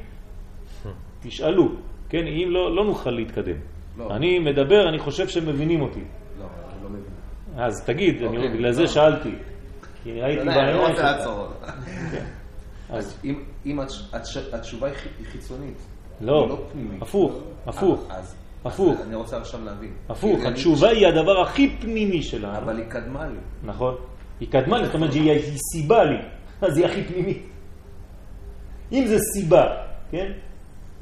תשאלו, 1.21 1.69
כן? 2.11 2.27
אם 2.27 2.49
לא, 2.51 2.77
לא 2.77 2.85
נוכל 2.85 3.11
להתקדם. 3.11 3.57
לא. 3.99 4.17
אני 4.17 4.39
מדבר, 4.39 4.89
אני 4.89 4.99
חושב 4.99 5.29
שמבינים 5.29 5.81
אותי. 5.81 6.01
לא, 6.01 6.45
אני 6.45 6.85
לא 6.85 6.91
מבין. 6.91 7.03
אז 7.57 7.85
תגיד, 7.85 8.17
אני, 8.17 8.27
אוקיי, 8.27 8.49
בגלל 8.49 8.73
זה 8.73 8.83
לא. 8.83 8.89
שאלתי. 8.89 9.35
כי 10.03 10.21
ראיתי 10.21 10.45
בעיניים 10.45 10.47
שלך. 10.47 10.59
אני 10.59 10.77
לא 10.77 10.89
רוצה 10.89 11.03
לעצור. 11.03 11.47
כן. 12.13 12.25
אז 12.97 13.19
אם 13.67 13.81
התשובה 14.53 14.87
היא 14.87 15.27
חיצונית, 15.27 15.77
לא, 16.21 16.49
לא 16.49 16.59
הפוך, 17.01 17.33
הפוך. 17.67 18.09
הפוך. 18.65 19.01
אני 19.07 19.15
רוצה 19.15 19.37
עכשיו 19.37 19.65
להבין. 19.65 19.93
הפוך, 20.09 20.45
התשובה 20.45 20.89
היא 20.89 21.07
הדבר 21.07 21.41
הכי 21.41 21.77
פנימי 21.81 22.23
שלנו. 22.23 22.59
אבל 22.59 22.77
היא 22.79 22.87
קדמה 22.89 23.27
לי. 23.27 23.39
נכון. 23.65 23.95
היא 24.41 24.49
קדמה 24.51 24.79
לי, 24.79 24.87
זאת 24.87 24.95
אומרת 24.95 25.13
שהיא 25.13 25.31
היא 25.31 25.59
סיבה 25.73 26.05
לי, 26.05 26.19
אז 26.63 26.77
היא 26.77 26.87
הכי 26.87 27.05
פנימית. 27.05 27.43
אם 28.93 29.05
זה 29.07 29.17
סיבה, 29.35 29.67
כן? 30.11 30.33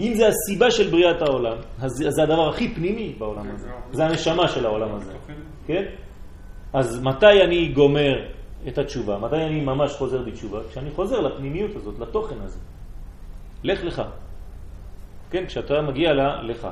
אם 0.00 0.14
זה 0.14 0.28
הסיבה 0.28 0.70
של 0.70 0.90
בריאת 0.90 1.22
העולם, 1.22 1.56
אז 1.80 1.90
זה 2.08 2.22
הדבר 2.22 2.48
הכי 2.48 2.74
פנימי 2.74 3.14
בעולם 3.18 3.50
הזה. 3.54 3.68
זה 3.92 4.06
הנשמה 4.06 4.48
של 4.48 4.66
העולם 4.66 4.94
הזה, 4.94 5.12
כן? 5.66 5.84
אז 6.72 7.00
מתי 7.02 7.42
אני 7.44 7.68
גומר 7.68 8.28
את 8.68 8.78
התשובה? 8.78 9.18
מתי 9.18 9.36
אני 9.36 9.60
ממש 9.60 9.92
חוזר 9.92 10.22
בתשובה? 10.22 10.60
כשאני 10.70 10.90
חוזר 10.90 11.20
לפנימיות 11.20 11.76
הזאת, 11.76 11.98
לתוכן 11.98 12.36
הזה. 12.40 12.58
לך 13.62 13.84
לך. 13.84 14.02
כן, 15.30 15.46
כשאתה 15.46 15.82
מגיע 15.82 16.12
ל... 16.12 16.50
לך. 16.50 16.68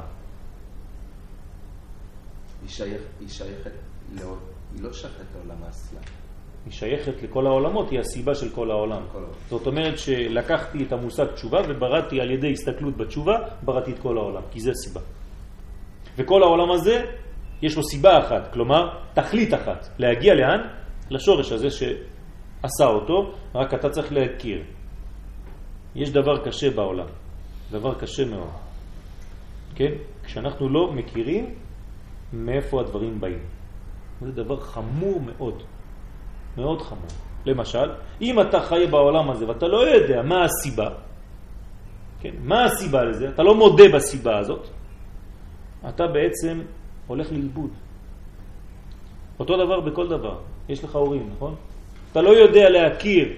היא 2.62 2.68
שייכת, 2.68 3.04
היא 3.20 3.28
שייכת, 3.28 3.70
לא, 4.12 4.36
היא 4.74 4.82
לא 4.82 4.92
שייכת 4.92 5.24
לעולם 5.34 5.62
העשייה. 5.64 6.00
היא 6.66 6.72
שייכת 6.72 7.22
לכל 7.22 7.46
העולמות, 7.46 7.90
היא 7.90 8.00
הסיבה 8.00 8.34
של 8.34 8.50
כל 8.50 8.70
העולם. 8.70 9.02
כל. 9.12 9.22
זאת 9.48 9.66
אומרת 9.66 9.98
שלקחתי 9.98 10.84
את 10.84 10.92
המושג 10.92 11.26
תשובה 11.26 11.60
ובראתי 11.68 12.20
על 12.20 12.30
ידי 12.30 12.52
הסתכלות 12.52 12.96
בתשובה, 12.96 13.38
בראתי 13.62 13.90
את 13.90 13.98
כל 13.98 14.18
העולם, 14.18 14.42
כי 14.50 14.60
זה 14.60 14.70
הסיבה. 14.70 15.00
וכל 16.16 16.42
העולם 16.42 16.70
הזה, 16.70 17.04
יש 17.62 17.76
לו 17.76 17.82
סיבה 17.82 18.18
אחת, 18.18 18.52
כלומר, 18.52 18.98
תכלית 19.14 19.54
אחת, 19.54 19.88
להגיע 19.98 20.34
לאן? 20.34 20.60
לשורש 21.10 21.52
הזה 21.52 21.70
שעשה 21.70 22.86
אותו, 22.86 23.32
רק 23.54 23.74
אתה 23.74 23.88
צריך 23.90 24.12
להכיר. 24.12 24.62
יש 25.94 26.10
דבר 26.10 26.44
קשה 26.44 26.70
בעולם, 26.70 27.06
דבר 27.70 27.94
קשה 27.94 28.24
מאוד. 28.24 28.50
כן? 29.74 29.92
כשאנחנו 30.24 30.68
לא 30.68 30.92
מכירים 30.92 31.54
מאיפה 32.32 32.80
הדברים 32.80 33.20
באים. 33.20 33.42
זה 34.20 34.32
דבר 34.32 34.60
חמור 34.60 35.20
מאוד. 35.20 35.62
מאוד 36.56 36.82
חמור. 36.82 37.10
למשל, 37.46 37.90
אם 38.20 38.40
אתה 38.40 38.60
חי 38.60 38.86
בעולם 38.90 39.30
הזה 39.30 39.48
ואתה 39.48 39.66
לא 39.68 39.88
יודע 39.88 40.22
מה 40.22 40.44
הסיבה, 40.44 40.88
כן, 42.20 42.34
מה 42.42 42.64
הסיבה 42.64 43.04
לזה, 43.04 43.28
אתה 43.28 43.42
לא 43.42 43.54
מודה 43.54 43.84
בסיבה 43.94 44.38
הזאת, 44.38 44.68
אתה 45.88 46.06
בעצם 46.06 46.60
הולך 47.06 47.32
לאיבוד. 47.32 47.70
אותו 49.38 49.56
דבר 49.64 49.80
בכל 49.80 50.08
דבר. 50.08 50.38
יש 50.68 50.84
לך 50.84 50.94
הורים, 50.94 51.30
נכון? 51.36 51.54
אתה 52.12 52.22
לא 52.22 52.30
יודע 52.30 52.70
להכיר 52.70 53.28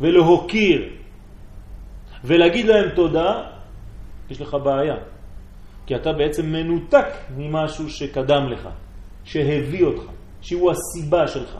ולהוקיר 0.00 0.88
ולהגיד 2.24 2.66
להם 2.66 2.88
תודה, 2.94 3.42
יש 4.30 4.40
לך 4.40 4.56
בעיה. 4.64 4.96
כי 5.86 5.96
אתה 5.96 6.12
בעצם 6.12 6.46
מנותק 6.52 7.06
ממשהו 7.36 7.90
שקדם 7.90 8.48
לך, 8.48 8.68
שהביא 9.24 9.84
אותך. 9.84 10.17
שהוא 10.40 10.70
הסיבה 10.70 11.28
שלך. 11.28 11.58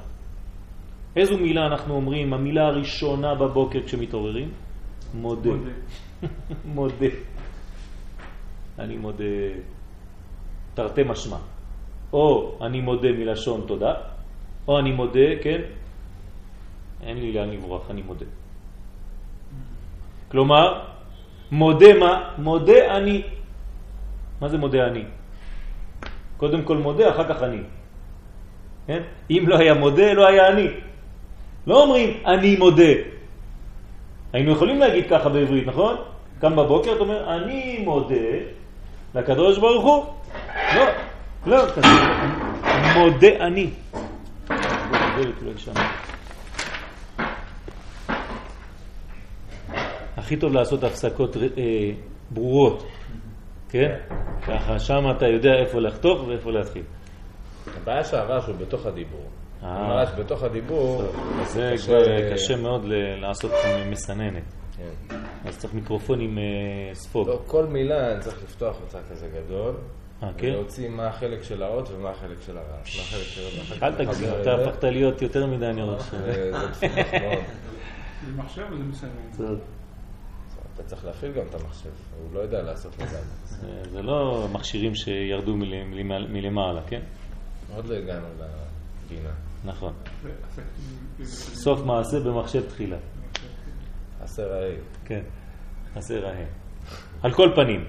איזו 1.17 1.39
מילה 1.39 1.67
אנחנו 1.67 1.95
אומרים? 1.95 2.33
המילה 2.33 2.67
הראשונה 2.67 3.35
בבוקר 3.35 3.79
כשמתעוררים? 3.87 4.51
מודה. 5.15 5.51
מודה. 6.75 7.07
אני 8.79 8.97
מודה 8.97 9.25
תרתי 10.75 11.03
משמע. 11.03 11.39
או 12.13 12.59
אני 12.63 12.81
מודה 12.81 13.13
מלשון 13.13 13.65
תודה, 13.67 13.95
או 14.69 14.79
אני 14.79 14.93
מודה, 14.93 15.29
כן? 15.43 15.61
אין 17.03 17.17
לי 17.17 17.33
לאן 17.33 17.51
לברוח, 17.51 17.91
אני 17.91 18.03
מודה. 18.03 18.27
כלומר, 20.31 20.85
מודה 21.53 21.99
מה? 21.99 22.35
מודה 22.39 22.97
אני. 22.97 23.23
מה 24.41 24.49
זה 24.49 24.59
מודה 24.59 24.87
אני? 24.87 25.05
קודם 26.37 26.63
כל 26.63 26.77
מודה, 26.77 27.11
אחר 27.11 27.35
כך 27.35 27.43
אני. 27.43 27.63
כן? 28.89 29.03
אם 29.31 29.45
לא 29.47 29.59
היה 29.59 29.75
מודה, 29.75 30.13
לא 30.13 30.29
היה 30.29 30.49
אני. 30.49 30.67
לא 31.67 31.83
אומרים 31.83 32.21
אני 32.27 32.57
מודה. 32.57 32.93
היינו 34.33 34.53
יכולים 34.53 34.79
להגיד 34.79 35.05
ככה 35.11 35.29
בעברית, 35.29 35.67
נכון? 35.67 35.97
קם 36.41 36.57
בבוקר, 36.57 36.93
אתה 36.93 37.01
אומר, 37.01 37.37
אני 37.37 37.79
מודה 37.85 38.15
לקדוש 39.15 39.59
ברוך 39.59 39.85
הוא. 39.85 40.05
לא, 40.77 40.85
לא, 41.47 41.67
כזה, 41.71 41.89
מודה 42.97 43.47
אני. 43.47 43.71
הכי 50.17 50.37
טוב 50.37 50.53
לעשות 50.53 50.85
הפסקות 50.85 51.37
אה, 51.37 51.43
ברורות, 52.31 52.87
כן? 53.69 53.95
ככה 54.47 54.79
שם 54.79 55.11
אתה 55.17 55.27
יודע 55.27 55.55
איפה 55.55 55.81
לחתוך 55.81 56.29
ואיפה 56.29 56.51
להתחיל. 56.51 56.83
הבעיה 57.77 58.05
של 58.05 58.17
הרעש 58.17 58.47
הוא 58.47 58.55
בתוך 58.57 58.87
הדיבור. 58.87 59.25
אה. 59.63 59.69
הרעש 59.87 60.09
בתוך 60.19 60.43
הדיבור, 60.43 61.03
זה 61.47 61.75
כבר 61.87 62.33
קשה 62.33 62.57
מאוד 62.57 62.83
לעשות 63.21 63.51
מסננת. 63.91 64.43
כן. 64.77 65.17
אז 65.45 65.59
צריך 65.59 65.75
מיקרופון 65.75 66.21
עם 66.21 66.39
אה, 66.39 66.45
ספוג. 66.95 67.29
לא, 67.29 67.41
כל 67.47 67.67
מילה 67.67 68.13
אני 68.13 68.21
צריך 68.21 68.43
לפתוח 68.45 68.77
אותה 68.81 68.99
כזה 69.11 69.29
גדול, 69.29 69.75
אה, 70.23 70.29
כן? 70.39 70.47
ולהוציא 70.47 70.89
מה 70.89 71.07
החלק 71.07 71.43
של 71.43 71.63
האות 71.63 71.89
ומה 71.91 72.11
החלק 72.11 72.37
של 72.47 72.59
הרעש. 72.59 72.97
מה 72.97 73.03
החלק 73.03 73.27
של 73.27 73.43
ואחר 73.75 73.87
אל 73.87 74.05
תגזים, 74.05 74.29
אתה. 74.41 74.55
הפכת 74.55 74.85
להיות 74.85 75.23
יותר 75.23 75.47
מדי 75.47 75.67
אני 75.67 75.83
רואה. 75.83 75.99
זה 75.99 76.51
זה 76.53 76.69
מסובך 76.71 77.15
מאוד. 77.23 77.39
זה 78.27 78.43
מחשב 78.43 78.63
וזה 78.73 78.85
מסנן. 78.85 79.55
אתה 80.75 80.83
צריך 80.87 81.05
להפעיל 81.05 81.33
גם 81.33 81.45
את 81.51 81.55
המחשב, 81.55 81.89
הוא 82.23 82.35
לא 82.35 82.41
יודע 82.41 82.63
לעשות 82.63 82.93
לבד. 82.99 83.09
זה- 83.45 83.83
זה 83.91 84.03
לא 84.03 84.47
מכשירים 84.53 84.95
שירדו 84.95 85.57
מל- 85.57 85.85
מל- 85.85 86.27
מלמעלה, 86.29 86.81
כן? 86.87 87.01
עוד 87.77 87.87
לא 87.87 87.95
הגענו 87.95 88.27
לגינה. 89.07 89.31
נכון. 89.65 89.93
סוף 91.25 91.81
מעשה 91.85 92.21
במחשב 92.21 92.69
תחילה. 92.69 92.97
עשר 94.21 94.53
ההיא. 94.53 94.79
כן, 95.05 95.21
עשה 95.97 96.21
רעה. 96.21 96.45
על 97.23 97.33
כל 97.33 97.49
פנים, 97.55 97.85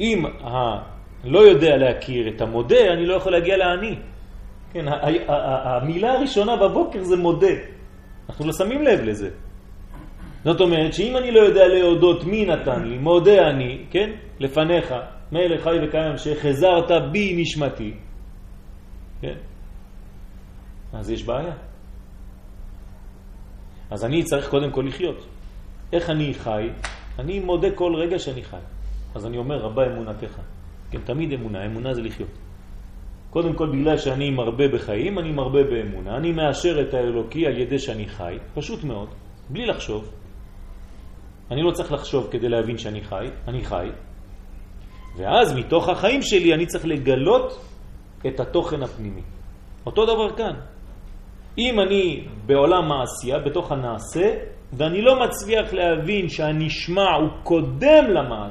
אם 0.00 0.26
ה... 0.26 0.78
לא 1.24 1.38
יודע 1.38 1.76
להכיר 1.76 2.28
את 2.28 2.40
המודה, 2.40 2.92
אני 2.92 3.06
לא 3.06 3.14
יכול 3.14 3.32
להגיע 3.32 3.56
לעני. 3.56 3.94
כן, 4.72 4.84
המילה 5.28 6.12
הראשונה 6.12 6.56
בבוקר 6.56 7.02
זה 7.02 7.16
מודה. 7.16 7.54
אנחנו 8.28 8.46
לא 8.46 8.52
שמים 8.52 8.82
לב 8.82 9.00
לזה. 9.00 9.30
זאת 10.44 10.60
אומרת 10.60 10.94
שאם 10.94 11.16
אני 11.16 11.30
לא 11.30 11.40
יודע 11.40 11.68
להודות 11.68 12.24
מי 12.24 12.46
נתן 12.46 12.84
לי, 12.84 12.98
מודה 12.98 13.48
אני, 13.50 13.84
כן, 13.90 14.10
לפניך, 14.40 14.94
מלך 15.32 15.62
חי 15.64 15.76
וקיים, 15.88 16.16
שחזרת 16.16 17.12
בי 17.12 17.42
נשמתי, 17.42 17.94
כן, 19.20 19.36
אז 20.92 21.10
יש 21.10 21.24
בעיה. 21.24 21.54
אז 23.90 24.04
אני 24.04 24.22
צריך 24.22 24.48
קודם 24.48 24.70
כל 24.70 24.84
לחיות. 24.88 25.26
איך 25.92 26.10
אני 26.10 26.34
חי? 26.34 26.68
אני 27.18 27.40
מודה 27.40 27.68
כל 27.74 27.92
רגע 27.94 28.18
שאני 28.18 28.42
חי. 28.42 28.56
אז 29.14 29.26
אני 29.26 29.38
אומר, 29.38 29.56
רבה 29.56 29.86
אמונתך. 29.86 30.40
כן, 30.90 31.00
תמיד 31.00 31.32
אמונה, 31.32 31.66
אמונה 31.66 31.94
זה 31.94 32.02
לחיות. 32.02 32.38
קודם 33.30 33.52
כל 33.52 33.68
בגלל 33.72 33.96
שאני 33.96 34.30
מרבה 34.30 34.68
בחיים, 34.68 35.18
אני 35.18 35.32
מרבה 35.32 35.62
באמונה. 35.64 36.16
אני 36.16 36.32
מאשר 36.32 36.80
את 36.80 36.94
האלוקי 36.94 37.46
על 37.46 37.58
ידי 37.58 37.78
שאני 37.78 38.08
חי, 38.08 38.36
פשוט 38.54 38.84
מאוד, 38.84 39.08
בלי 39.50 39.66
לחשוב. 39.66 40.12
אני 41.50 41.62
לא 41.62 41.70
צריך 41.70 41.92
לחשוב 41.92 42.28
כדי 42.30 42.48
להבין 42.48 42.78
שאני 42.78 43.00
חי, 43.00 43.26
אני 43.48 43.64
חי. 43.64 43.88
ואז 45.16 45.54
מתוך 45.54 45.88
החיים 45.88 46.22
שלי 46.22 46.54
אני 46.54 46.66
צריך 46.66 46.84
לגלות 46.84 47.60
את 48.26 48.40
התוכן 48.40 48.82
הפנימי. 48.82 49.22
אותו 49.86 50.06
דבר 50.06 50.36
כאן. 50.36 50.54
אם 51.58 51.80
אני 51.80 52.24
בעולם 52.46 52.92
העשייה, 52.92 53.38
בתוך 53.38 53.72
הנעשה, 53.72 54.34
ואני 54.72 55.02
לא 55.02 55.20
מצליח 55.20 55.72
להבין 55.72 56.28
שהנשמע 56.28 57.14
הוא 57.14 57.28
קודם 57.42 58.04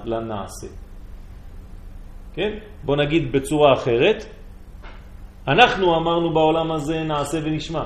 לנעשה, 0.06 0.68
כן? 2.34 2.58
בוא 2.84 2.96
נגיד 2.96 3.32
בצורה 3.32 3.74
אחרת, 3.74 4.26
אנחנו 5.48 5.96
אמרנו 5.96 6.34
בעולם 6.34 6.72
הזה 6.72 7.04
נעשה 7.04 7.38
ונשמע, 7.44 7.84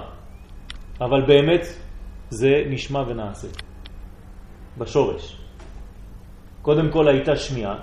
אבל 1.01 1.21
באמת 1.27 1.61
זה 2.29 2.63
נשמע 2.69 3.03
ונעשה, 3.07 3.47
בשורש. 4.77 5.37
קודם 6.61 6.91
כל 6.91 7.07
הייתה 7.07 7.35
שמיעה, 7.35 7.75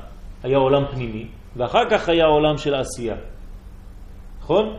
היה 0.48 0.58
עולם 0.58 0.84
פנימי, 0.90 1.26
ואחר 1.56 1.90
כך 1.90 2.08
היה 2.08 2.26
עולם 2.26 2.58
של 2.58 2.74
עשייה. 2.74 3.16
נכון? 4.40 4.76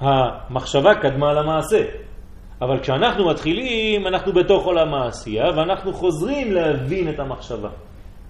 המחשבה 0.00 0.94
קדמה 0.94 1.32
למעשה. 1.32 1.84
אבל 2.60 2.80
כשאנחנו 2.80 3.28
מתחילים, 3.30 4.06
אנחנו 4.06 4.32
בתוך 4.32 4.64
עולם 4.64 4.94
העשייה, 4.94 5.44
ואנחנו 5.56 5.92
חוזרים 5.92 6.52
להבין 6.52 7.10
את 7.10 7.18
המחשבה. 7.18 7.70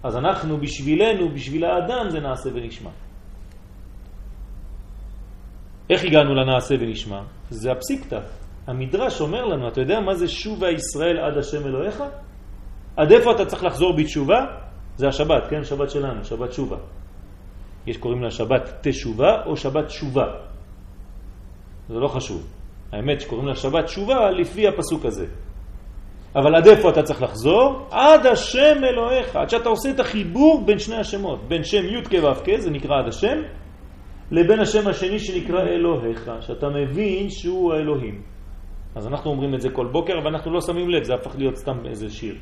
אז 0.02 0.16
אנחנו, 0.16 0.58
בשבילנו, 0.58 1.28
בשביל 1.28 1.64
האדם, 1.64 2.10
זה 2.10 2.20
נעשה 2.20 2.50
ונשמע. 2.54 2.90
איך 5.90 6.04
הגענו 6.04 6.34
לנעשה 6.34 6.74
ונשמע? 6.80 7.20
זה 7.50 7.72
הפסיקתא. 7.72 8.20
המדרש 8.66 9.20
אומר 9.20 9.44
לנו, 9.44 9.68
אתה 9.68 9.80
יודע 9.80 10.00
מה 10.00 10.14
זה 10.14 10.28
שובה 10.28 10.70
ישראל 10.70 11.18
עד 11.18 11.38
השם 11.38 11.66
אלוהיך? 11.66 12.02
עד 12.96 13.12
איפה 13.12 13.32
אתה 13.32 13.44
צריך 13.46 13.64
לחזור 13.64 13.96
בתשובה? 13.96 14.40
זה 14.96 15.08
השבת, 15.08 15.42
כן? 15.50 15.64
שבת 15.64 15.90
שלנו, 15.90 16.24
שבת 16.24 16.52
שובה. 16.52 16.76
יש 17.86 17.96
קוראים 17.96 18.22
לה 18.22 18.30
שבת 18.30 18.78
תשובה 18.82 19.44
או 19.46 19.56
שבת 19.56 19.90
שובה. 19.90 20.26
זה 21.88 21.98
לא 21.98 22.08
חשוב. 22.08 22.46
האמת 22.92 23.20
שקוראים 23.20 23.48
לה 23.48 23.54
שבת 23.54 23.84
תשובה 23.84 24.30
לפי 24.30 24.68
הפסוק 24.68 25.04
הזה. 25.04 25.26
אבל 26.36 26.54
עד 26.54 26.66
איפה 26.66 26.90
אתה 26.90 27.02
צריך 27.02 27.22
לחזור? 27.22 27.88
עד 27.90 28.26
השם 28.26 28.84
אלוהיך, 28.84 29.36
עד 29.36 29.50
שאתה 29.50 29.68
עושה 29.68 29.90
את 29.90 30.00
החיבור 30.00 30.62
בין 30.66 30.78
שני 30.78 30.96
השמות, 30.96 31.48
בין 31.48 31.64
שם 31.64 31.84
י' 31.84 32.02
כ' 32.04 32.24
ו' 32.24 32.44
כ', 32.44 32.58
זה 32.58 32.70
נקרא 32.70 32.98
עד 32.98 33.08
השם, 33.08 33.38
לבין 34.30 34.60
השם 34.60 34.88
השני 34.88 35.18
שנקרא 35.18 35.60
אלוהיך, 35.60 36.30
שאתה 36.40 36.68
מבין 36.68 37.30
שהוא 37.30 37.72
האלוהים. 37.72 38.22
אז 38.94 39.06
אנחנו 39.06 39.30
אומרים 39.30 39.54
את 39.54 39.60
זה 39.60 39.70
כל 39.70 39.86
בוקר, 39.86 40.18
אבל 40.18 40.34
אנחנו 40.34 40.52
לא 40.52 40.60
שמים 40.60 40.88
לב, 40.88 41.04
זה 41.04 41.14
הפך 41.14 41.34
להיות 41.38 41.56
סתם 41.56 41.86
איזה 41.86 42.10
שיר. 42.10 42.34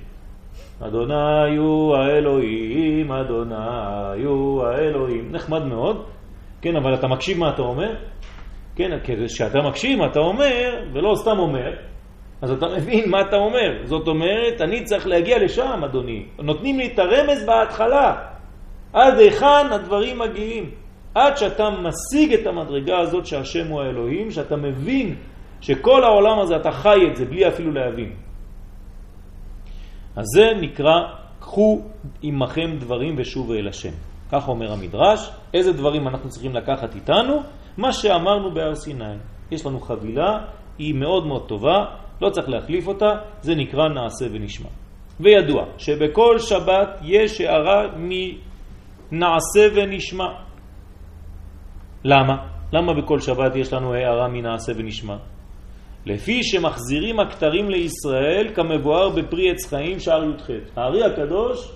אדוני 0.80 1.56
הוא 1.56 1.96
האלוהים, 1.96 3.12
אדוני 3.12 4.24
הוא 4.24 4.64
האלוהים. 4.64 5.32
נחמד 5.32 5.64
מאוד, 5.64 6.04
כן, 6.62 6.76
אבל 6.76 6.94
אתה 6.94 7.06
מקשיב 7.08 7.38
מה 7.38 7.50
אתה 7.50 7.62
אומר? 7.62 7.94
כן, 8.76 8.98
כשאתה 9.04 9.58
מקשיב 9.68 9.98
מה 9.98 10.06
אתה 10.06 10.18
אומר, 10.18 10.84
ולא 10.92 11.14
סתם 11.14 11.38
אומר, 11.38 11.72
אז 12.42 12.52
אתה 12.52 12.66
מבין 12.76 13.10
מה 13.10 13.20
אתה 13.20 13.36
אומר. 13.36 13.84
זאת 13.84 14.08
אומרת, 14.08 14.60
אני 14.60 14.84
צריך 14.84 15.06
להגיע 15.06 15.38
לשם, 15.38 15.84
אדוני. 15.84 16.26
נותנים 16.38 16.78
לי 16.78 16.86
את 16.94 16.98
הרמז 16.98 17.46
בהתחלה. 17.46 18.16
עד 18.92 19.18
היכן 19.18 19.66
הדברים 19.70 20.18
מגיעים. 20.18 20.70
עד 21.14 21.36
שאתה 21.36 21.68
משיג 21.70 22.32
את 22.32 22.46
המדרגה 22.46 22.98
הזאת 22.98 23.26
שהשם 23.26 23.66
הוא 23.68 23.82
האלוהים, 23.82 24.30
שאתה 24.30 24.56
מבין 24.56 25.14
שכל 25.60 26.04
העולם 26.04 26.38
הזה, 26.38 26.56
אתה 26.56 26.72
חי 26.72 26.98
את 27.10 27.16
זה 27.16 27.24
בלי 27.24 27.48
אפילו 27.48 27.72
להבין. 27.72 28.12
אז 30.16 30.24
זה 30.34 30.60
נקרא, 30.60 31.00
קחו 31.40 31.82
עמכם 32.22 32.76
דברים 32.78 33.14
ושובו 33.18 33.54
אל 33.54 33.68
השם. 33.68 33.92
כך 34.32 34.48
אומר 34.48 34.72
המדרש. 34.72 35.30
איזה 35.54 35.72
דברים 35.72 36.08
אנחנו 36.08 36.28
צריכים 36.28 36.54
לקחת 36.54 36.94
איתנו? 36.94 37.42
מה 37.76 37.92
שאמרנו 37.92 38.54
בהר 38.54 38.74
סיני. 38.74 39.14
יש 39.50 39.66
לנו 39.66 39.80
חבילה, 39.80 40.38
היא 40.78 40.94
מאוד 40.94 41.26
מאוד 41.26 41.48
טובה, 41.48 41.84
לא 42.20 42.30
צריך 42.30 42.48
להחליף 42.48 42.86
אותה, 42.86 43.10
זה 43.42 43.54
נקרא 43.54 43.88
נעשה 43.88 44.26
ונשמע. 44.32 44.68
וידוע 45.20 45.64
שבכל 45.78 46.38
שבת 46.38 46.88
יש 47.02 47.40
הערה 47.40 47.86
מנעשה 47.96 49.68
ונשמע. 49.74 50.28
למה? 52.04 52.36
למה 52.72 52.94
בכל 52.94 53.20
שבת 53.20 53.56
יש 53.56 53.72
לנו 53.72 53.94
הערה 53.94 54.28
מנעשה 54.28 54.72
ונשמע? 54.76 55.16
לפי 56.06 56.42
שמחזירים 56.42 57.20
הכתרים 57.20 57.70
לישראל 57.70 58.52
כמבואר 58.54 59.08
בפרי 59.08 59.50
עץ 59.50 59.66
חיים 59.66 60.00
שער 60.00 60.24
י"ח. 60.24 60.50
הארי 60.76 61.04
הקדוש 61.04 61.72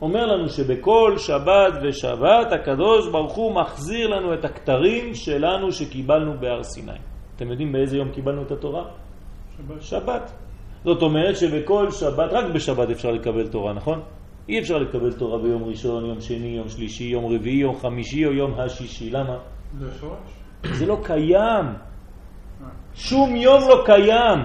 אומר 0.00 0.26
לנו 0.26 0.48
שבכל 0.48 1.14
שבת 1.18 1.72
ושבת 1.82 2.52
הקדוש 2.52 3.08
ברוך 3.12 3.32
הוא 3.32 3.54
מחזיר 3.54 4.08
לנו 4.08 4.34
את 4.34 4.44
הכתרים 4.44 5.14
שלנו 5.14 5.72
שקיבלנו 5.72 6.40
בהר 6.40 6.62
סיני. 6.62 6.98
אתם 7.36 7.50
יודעים 7.50 7.72
באיזה 7.72 7.96
יום 7.96 8.08
קיבלנו 8.10 8.42
את 8.42 8.50
התורה? 8.50 8.84
שבת. 9.56 9.82
שבת. 9.82 10.32
זאת 10.84 11.02
אומרת 11.02 11.36
שבכל 11.36 11.90
שבת, 11.90 12.32
רק 12.32 12.44
בשבת 12.54 12.90
אפשר 12.90 13.10
לקבל 13.10 13.48
תורה, 13.48 13.72
נכון? 13.72 14.00
אי 14.48 14.58
אפשר 14.58 14.78
לקבל 14.78 15.12
תורה 15.12 15.38
ביום 15.38 15.64
ראשון, 15.64 16.04
יום 16.04 16.20
שני, 16.20 16.48
יום 16.56 16.68
שלישי, 16.68 17.04
יום 17.04 17.34
רביעי, 17.34 17.60
יום 17.60 17.76
חמישי 17.76 18.26
או 18.26 18.32
יום 18.32 18.60
השישי. 18.60 19.10
למה? 19.10 19.36
זה 19.78 19.86
השורש? 19.88 20.18
זה 20.72 20.86
לא 20.86 20.96
קיים. 21.02 21.89
שום 22.94 23.36
יום 23.36 23.68
לא 23.68 23.82
קיים. 23.86 24.38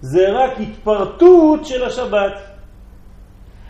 זה 0.00 0.28
רק 0.32 0.60
התפרטות 0.60 1.66
של 1.66 1.84
השבת. 1.84 2.32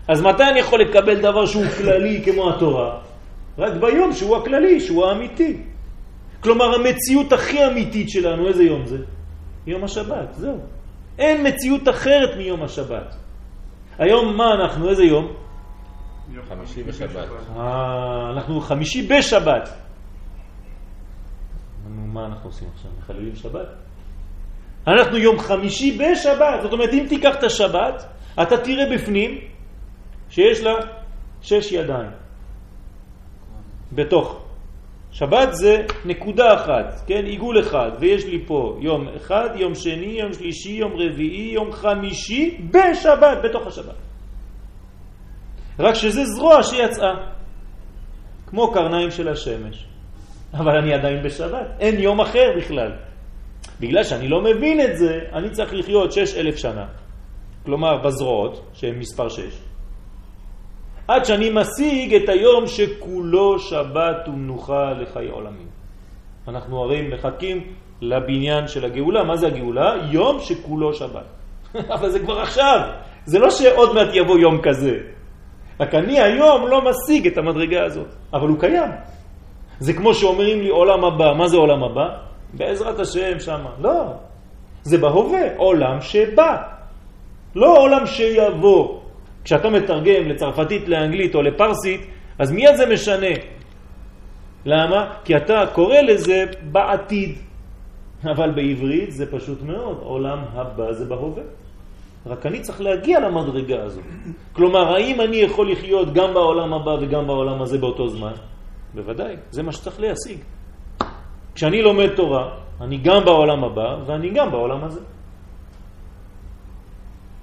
אז 0.08 0.22
מתי 0.22 0.44
אני 0.44 0.60
יכול 0.60 0.80
לקבל 0.80 1.20
דבר 1.20 1.46
שהוא 1.46 1.64
כללי 1.78 2.22
כמו 2.24 2.50
התורה? 2.50 2.98
רק 3.58 3.72
ביום 3.80 4.12
שהוא 4.12 4.36
הכללי, 4.36 4.80
שהוא 4.80 5.06
האמיתי. 5.06 5.56
כלומר, 6.40 6.74
המציאות 6.74 7.32
הכי 7.32 7.66
אמיתית 7.66 8.10
שלנו, 8.10 8.48
איזה 8.48 8.64
יום 8.64 8.86
זה? 8.86 8.98
יום 9.66 9.84
השבת, 9.84 10.34
זהו. 10.36 10.58
אין 11.18 11.46
מציאות 11.46 11.88
אחרת 11.88 12.36
מיום 12.36 12.62
השבת. 12.62 13.14
היום 13.98 14.36
מה 14.36 14.54
אנחנו? 14.54 14.90
איזה 14.90 15.04
יום? 15.04 15.32
יום 16.30 16.44
חמישי 16.48 16.82
ושבת. 16.86 17.28
אה, 17.56 18.30
אנחנו 18.30 18.60
חמישי 18.60 19.02
בשבת. 19.02 19.85
נו, 21.96 22.06
מה 22.06 22.26
אנחנו 22.26 22.48
עושים 22.48 22.68
עכשיו? 22.74 22.90
מחללים 22.98 23.36
שבת? 23.36 23.68
אנחנו 24.86 25.16
יום 25.16 25.38
חמישי 25.38 25.98
בשבת. 25.98 26.62
זאת 26.62 26.72
אומרת, 26.72 26.90
אם 26.92 27.06
תיקח 27.08 27.34
את 27.38 27.44
השבת, 27.44 28.06
אתה 28.42 28.56
תראה 28.56 28.84
בפנים 28.94 29.38
שיש 30.30 30.60
לה 30.60 30.74
שש 31.42 31.72
ידיים. 31.72 32.10
בתוך. 33.92 34.42
שבת 35.12 35.48
זה 35.52 35.86
נקודה 36.04 36.54
אחת, 36.54 37.06
כן? 37.06 37.24
עיגול 37.24 37.60
אחד, 37.60 37.90
ויש 38.00 38.24
לי 38.24 38.44
פה 38.46 38.78
יום 38.80 39.08
אחד, 39.16 39.48
יום 39.54 39.74
שני, 39.74 40.20
יום 40.20 40.32
שלישי, 40.32 40.72
יום 40.72 40.92
רביעי, 40.92 41.52
יום 41.54 41.72
חמישי, 41.72 42.58
בשבת, 42.70 43.38
בתוך 43.44 43.66
השבת. 43.66 43.94
רק 45.78 45.94
שזה 45.94 46.24
זרוע 46.24 46.62
שיצאה, 46.62 47.14
כמו 48.46 48.72
קרניים 48.72 49.10
של 49.10 49.28
השמש. 49.28 49.95
אבל 50.54 50.78
אני 50.78 50.94
עדיין 50.94 51.22
בשבת, 51.22 51.66
אין 51.80 52.00
יום 52.00 52.20
אחר 52.20 52.52
בכלל. 52.56 52.92
בגלל 53.80 54.04
שאני 54.04 54.28
לא 54.28 54.40
מבין 54.42 54.80
את 54.80 54.96
זה, 54.98 55.20
אני 55.32 55.50
צריך 55.50 55.74
לחיות 55.74 56.12
שש 56.12 56.36
אלף 56.36 56.56
שנה. 56.56 56.86
כלומר, 57.64 57.98
בזרועות, 57.98 58.70
שהן 58.72 58.98
מספר 58.98 59.28
שש. 59.28 59.58
עד 61.08 61.24
שאני 61.24 61.50
משיג 61.50 62.14
את 62.14 62.28
היום 62.28 62.66
שכולו 62.66 63.58
שבת 63.58 64.28
ומנוחה 64.28 64.92
לחיי 64.92 65.28
עולמים. 65.28 65.68
אנחנו 66.48 66.82
הרי 66.82 67.08
מחכים 67.08 67.72
לבניין 68.00 68.68
של 68.68 68.84
הגאולה. 68.84 69.24
מה 69.24 69.36
זה 69.36 69.46
הגאולה? 69.46 69.94
יום 70.10 70.40
שכולו 70.40 70.94
שבת. 70.94 71.26
אבל 71.94 72.10
זה 72.10 72.18
כבר 72.18 72.40
עכשיו. 72.40 72.80
זה 73.24 73.38
לא 73.38 73.50
שעוד 73.50 73.94
מעט 73.94 74.08
יבוא 74.12 74.38
יום 74.38 74.62
כזה. 74.62 74.98
רק 75.80 75.94
אני 75.94 76.20
היום 76.20 76.66
לא 76.68 76.82
משיג 76.90 77.26
את 77.26 77.38
המדרגה 77.38 77.84
הזאת, 77.84 78.14
אבל 78.32 78.48
הוא 78.48 78.60
קיים. 78.60 78.90
זה 79.78 79.92
כמו 79.92 80.14
שאומרים 80.14 80.60
לי 80.60 80.68
עולם 80.68 81.04
הבא. 81.04 81.32
מה 81.32 81.48
זה 81.48 81.56
עולם 81.56 81.82
הבא? 81.82 82.08
בעזרת 82.54 82.98
השם 82.98 83.40
שמה. 83.40 83.70
לא. 83.80 84.04
זה 84.82 84.98
בהווה, 84.98 85.56
עולם 85.56 86.00
שבא. 86.00 86.56
לא 87.54 87.78
עולם 87.78 88.06
שיבוא. 88.06 89.00
כשאתה 89.44 89.70
מתרגם 89.70 90.28
לצרפתית, 90.28 90.88
לאנגלית 90.88 91.34
או 91.34 91.42
לפרסית, 91.42 92.00
אז 92.38 92.52
מיד 92.52 92.76
זה 92.76 92.86
משנה. 92.86 93.34
למה? 94.66 95.14
כי 95.24 95.36
אתה 95.36 95.64
קורא 95.72 96.00
לזה 96.00 96.44
בעתיד. 96.72 97.34
אבל 98.24 98.50
בעברית 98.50 99.10
זה 99.12 99.26
פשוט 99.30 99.62
מאוד, 99.62 99.98
עולם 100.02 100.38
הבא 100.54 100.92
זה 100.92 101.04
בהווה. 101.04 101.42
רק 102.26 102.46
אני 102.46 102.60
צריך 102.60 102.80
להגיע 102.80 103.20
למדרגה 103.20 103.82
הזו. 103.82 104.00
כלומר, 104.52 104.94
האם 104.94 105.20
אני 105.20 105.36
יכול 105.36 105.72
לחיות 105.72 106.12
גם 106.12 106.34
בעולם 106.34 106.72
הבא 106.72 106.90
וגם 106.90 107.26
בעולם 107.26 107.62
הזה 107.62 107.78
באותו 107.78 108.08
זמן? 108.08 108.32
בוודאי, 108.94 109.36
זה 109.50 109.62
מה 109.62 109.72
שצריך 109.72 110.00
להשיג. 110.00 110.38
כשאני 111.54 111.82
לומד 111.82 112.08
תורה, 112.16 112.58
אני 112.80 112.98
גם 112.98 113.24
בעולם 113.24 113.64
הבא 113.64 113.96
ואני 114.06 114.30
גם 114.30 114.50
בעולם 114.50 114.84
הזה. 114.84 115.00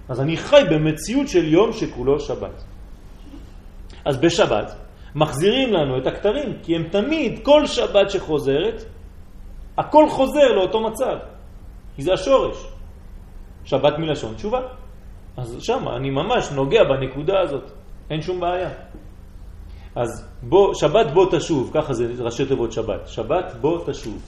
אז 0.10 0.22
אני 0.22 0.38
חי 0.38 0.62
במציאות 0.72 1.28
של 1.28 1.54
יום 1.54 1.74
שכולו 1.74 2.20
שבת. 2.20 2.64
אז 4.06 4.18
בשבת 4.18 4.76
מחזירים 5.16 5.74
לנו 5.74 5.98
את 5.98 6.08
הכתרים, 6.08 6.54
כי 6.64 6.76
הם 6.76 6.84
תמיד, 6.92 7.40
כל 7.44 7.68
שבת 7.68 8.12
שחוזרת, 8.12 8.84
הכל 9.78 10.10
חוזר 10.10 10.52
לאותו 10.56 10.80
מצב, 10.82 11.18
כי 11.96 12.02
זה 12.02 12.14
השורש. 12.14 12.68
שבת 13.66 13.98
מלשון 13.98 14.34
תשובה. 14.36 14.62
אז 15.38 15.58
שם 15.60 15.88
אני 15.88 16.10
ממש 16.10 16.52
נוגע 16.52 16.84
בנקודה 16.84 17.40
הזאת, 17.40 17.72
אין 18.10 18.22
שום 18.22 18.40
בעיה. 18.40 18.70
אז 19.96 20.30
בוא, 20.44 20.74
שבת 20.74 21.12
בוא 21.14 21.26
תשוב, 21.38 21.72
ככה 21.74 21.94
זה 21.94 22.06
ראשי 22.20 22.46
תיבות 22.46 22.72
שבת. 22.72 23.08
שבת 23.08 23.56
בוא 23.62 23.86
תשוב. 23.86 24.22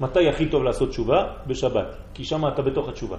מתי 0.00 0.28
הכי 0.28 0.48
טוב 0.48 0.62
לעשות 0.62 0.88
תשובה? 0.88 1.24
בשבת, 1.46 1.96
כי 2.14 2.24
שם 2.24 2.48
אתה 2.48 2.62
בתוך 2.62 2.88
התשובה. 2.88 3.16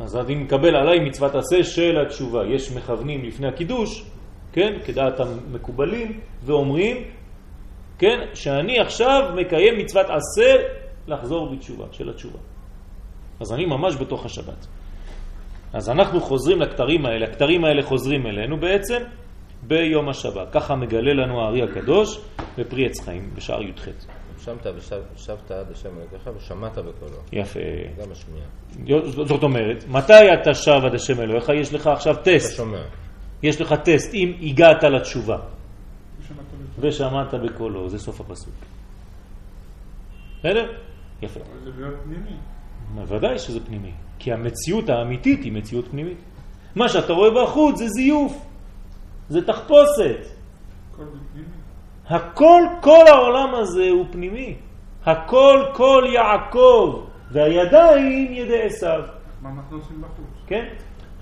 אז 0.00 0.16
אני 0.16 0.34
מקבל 0.34 0.76
עליי 0.76 0.98
מצוות 1.00 1.34
עשה 1.34 1.64
של 1.64 2.00
התשובה. 2.06 2.46
יש 2.46 2.72
מכוונים 2.72 3.24
לפני 3.24 3.48
הקידוש, 3.48 4.04
כן, 4.52 4.78
כדעת 4.84 5.20
המקובלים, 5.20 6.20
ואומרים, 6.44 6.96
כן, 7.98 8.18
שאני 8.34 8.80
עכשיו 8.80 9.32
מקיים 9.36 9.78
מצוות 9.78 10.06
עשה 10.06 10.56
לחזור 11.06 11.54
בתשובה, 11.54 11.84
של 11.92 12.10
התשובה. 12.10 12.38
אז 13.40 13.52
אני 13.52 13.66
ממש 13.66 13.96
בתוך 13.96 14.26
השבת. 14.26 14.66
אז 15.72 15.90
אנחנו 15.90 16.20
חוזרים 16.20 16.60
לכתרים 16.60 17.06
האלה, 17.06 17.26
הכתרים 17.26 17.64
האלה 17.64 17.82
חוזרים 17.82 18.26
אלינו 18.26 18.60
בעצם 18.60 19.02
ביום 19.62 20.08
השבת. 20.08 20.48
ככה 20.52 20.76
מגלה 20.76 21.12
לנו 21.12 21.40
הארי 21.40 21.62
הקדוש 21.62 22.18
בפרי 22.58 22.86
עץ 22.86 23.00
חיים 23.00 23.30
בשער 23.34 23.62
י"ח. 23.62 23.88
שמת 24.44 24.66
ושבת 24.76 25.50
עד 25.50 25.70
השם 25.72 25.88
אלוקיך 25.98 26.30
ושמעת 26.36 26.78
בקולו. 26.78 27.16
יפה. 27.32 27.60
גם 27.98 28.12
השמיעה. 28.12 28.46
זאת 29.26 29.42
אומרת, 29.42 29.84
מתי 29.88 30.32
אתה 30.42 30.54
שב 30.54 30.80
עד 30.84 30.94
השם 30.94 31.20
אלוהיך? 31.20 31.48
יש 31.48 31.74
לך 31.74 31.86
עכשיו 31.86 32.14
אתה 32.14 32.22
טסט. 32.22 32.56
שומע. 32.56 32.82
יש 33.42 33.60
לך 33.60 33.74
טסט, 33.84 34.14
אם 34.14 34.32
הגעת 34.42 34.84
לתשובה 34.84 35.36
ושמעת 36.78 37.34
בקולו, 37.34 37.88
זה 37.88 37.98
סוף 37.98 38.20
הפסוק. 38.20 38.54
בסדר? 40.38 40.72
יפה. 41.22 41.40
אבל 41.40 41.64
זה 41.64 41.70
להיות 41.80 41.94
פנימי. 42.04 42.36
בוודאי 42.94 43.38
שזה 43.38 43.60
פנימי, 43.66 43.92
כי 44.18 44.32
המציאות 44.32 44.88
האמיתית 44.88 45.44
היא 45.44 45.52
מציאות 45.52 45.88
פנימית. 45.88 46.18
מה 46.76 46.88
שאתה 46.88 47.12
רואה 47.12 47.44
בחוץ 47.44 47.78
זה 47.78 47.88
זיוף, 47.88 48.46
זה 49.32 49.46
תחפושת. 49.46 50.26
הכל 52.06 52.62
כל 52.80 53.04
העולם 53.08 53.54
הזה 53.54 53.88
הוא 53.90 54.06
פנימי. 54.10 54.56
הכל, 55.06 55.64
כל 55.72 56.04
יעקב, 56.12 57.04
והידיים 57.30 58.32
ידי 58.32 58.62
עשיו. 58.62 59.00
מה 59.42 59.50
אנחנו 59.50 59.76
עושים 59.76 60.00
בחוץ? 60.00 60.26
כן? 60.46 60.64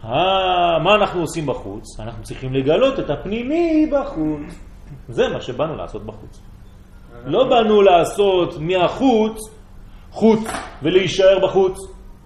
אה, 0.04 0.78
מה 0.78 0.94
אנחנו 0.94 1.20
עושים 1.20 1.46
בחוץ? 1.46 2.00
אנחנו 2.00 2.22
צריכים 2.22 2.54
לגלות 2.54 2.98
את 2.98 3.10
הפנימי 3.10 3.90
בחוץ. 3.92 4.58
זה 5.08 5.28
מה 5.28 5.40
שבאנו 5.40 5.76
לעשות 5.76 6.06
בחוץ. 6.06 6.40
לא 7.24 7.48
באנו 7.48 7.82
לעשות 7.82 8.54
מהחוץ 8.58 9.38
חוץ 10.10 10.50
ולהישאר 10.82 11.38
בחוץ, 11.42 11.78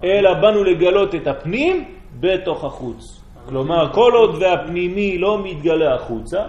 אלא 0.03 0.33
באנו 0.33 0.63
לגלות 0.63 1.15
את 1.15 1.27
הפנים 1.27 1.85
בתוך 2.19 2.63
החוץ. 2.63 3.24
כלומר, 3.45 3.93
כל 3.93 4.11
עוד 4.13 4.35
והפנימי 4.41 5.17
לא 5.17 5.43
מתגלה 5.43 5.95
החוצה, 5.95 6.39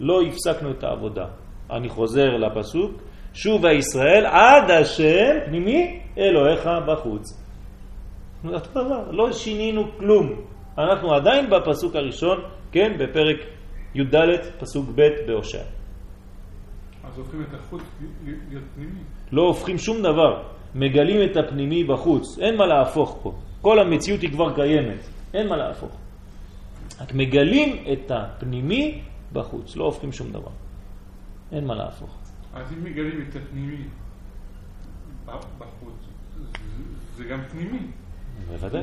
לא 0.00 0.22
הפסקנו 0.22 0.70
את 0.70 0.84
העבודה. 0.84 1.26
אני 1.70 1.88
חוזר 1.88 2.36
לפסוק, 2.36 2.92
שוב 3.34 3.66
הישראל 3.66 4.26
עד 4.26 4.70
השם 4.70 5.34
פנימי 5.46 6.00
אלוהיך 6.18 6.68
בחוץ. 6.86 7.42
אותו 8.44 8.70
דבר, 8.70 9.10
לא 9.10 9.32
שינינו 9.32 9.84
כלום. 9.98 10.32
אנחנו 10.78 11.14
עדיין 11.14 11.50
בפסוק 11.50 11.96
הראשון, 11.96 12.38
כן, 12.72 12.96
בפרק 12.98 13.36
י"ד, 13.94 14.16
פסוק 14.58 14.86
ב' 14.94 15.08
בהושע. 15.26 15.62
אז 17.04 17.18
הופכים 17.18 17.42
את 17.42 17.54
החוץ 17.54 17.82
להיות 18.24 18.64
פנימי. 18.74 19.00
לא 19.32 19.42
הופכים 19.42 19.78
שום 19.78 20.02
דבר, 20.02 20.42
מגלים 20.74 21.30
את 21.30 21.36
הפנימי 21.36 21.84
בחוץ, 21.84 22.38
אין 22.38 22.56
מה 22.56 22.66
להפוך 22.66 23.18
פה. 23.22 23.32
כל 23.62 23.78
המציאות 23.78 24.20
היא 24.20 24.30
כבר 24.30 24.54
קיימת, 24.54 25.08
אין 25.34 25.48
מה 25.48 25.56
להפוך. 25.56 26.05
רק 27.00 27.14
מגלים 27.14 27.84
את 27.92 28.10
הפנימי 28.10 29.02
בחוץ, 29.32 29.76
לא 29.76 29.84
הופכים 29.84 30.12
שום 30.12 30.32
דבר. 30.32 30.50
אין 31.52 31.66
מה 31.66 31.74
להפוך. 31.74 32.16
אז 32.54 32.72
אם 32.72 32.84
מגלים 32.84 33.24
את 33.28 33.36
הפנימי 33.36 33.76
בחוץ, 35.58 35.94
זה- 37.16 37.24
גם 37.24 37.40
פנימי. 37.50 37.78
בוודאי. 38.48 38.82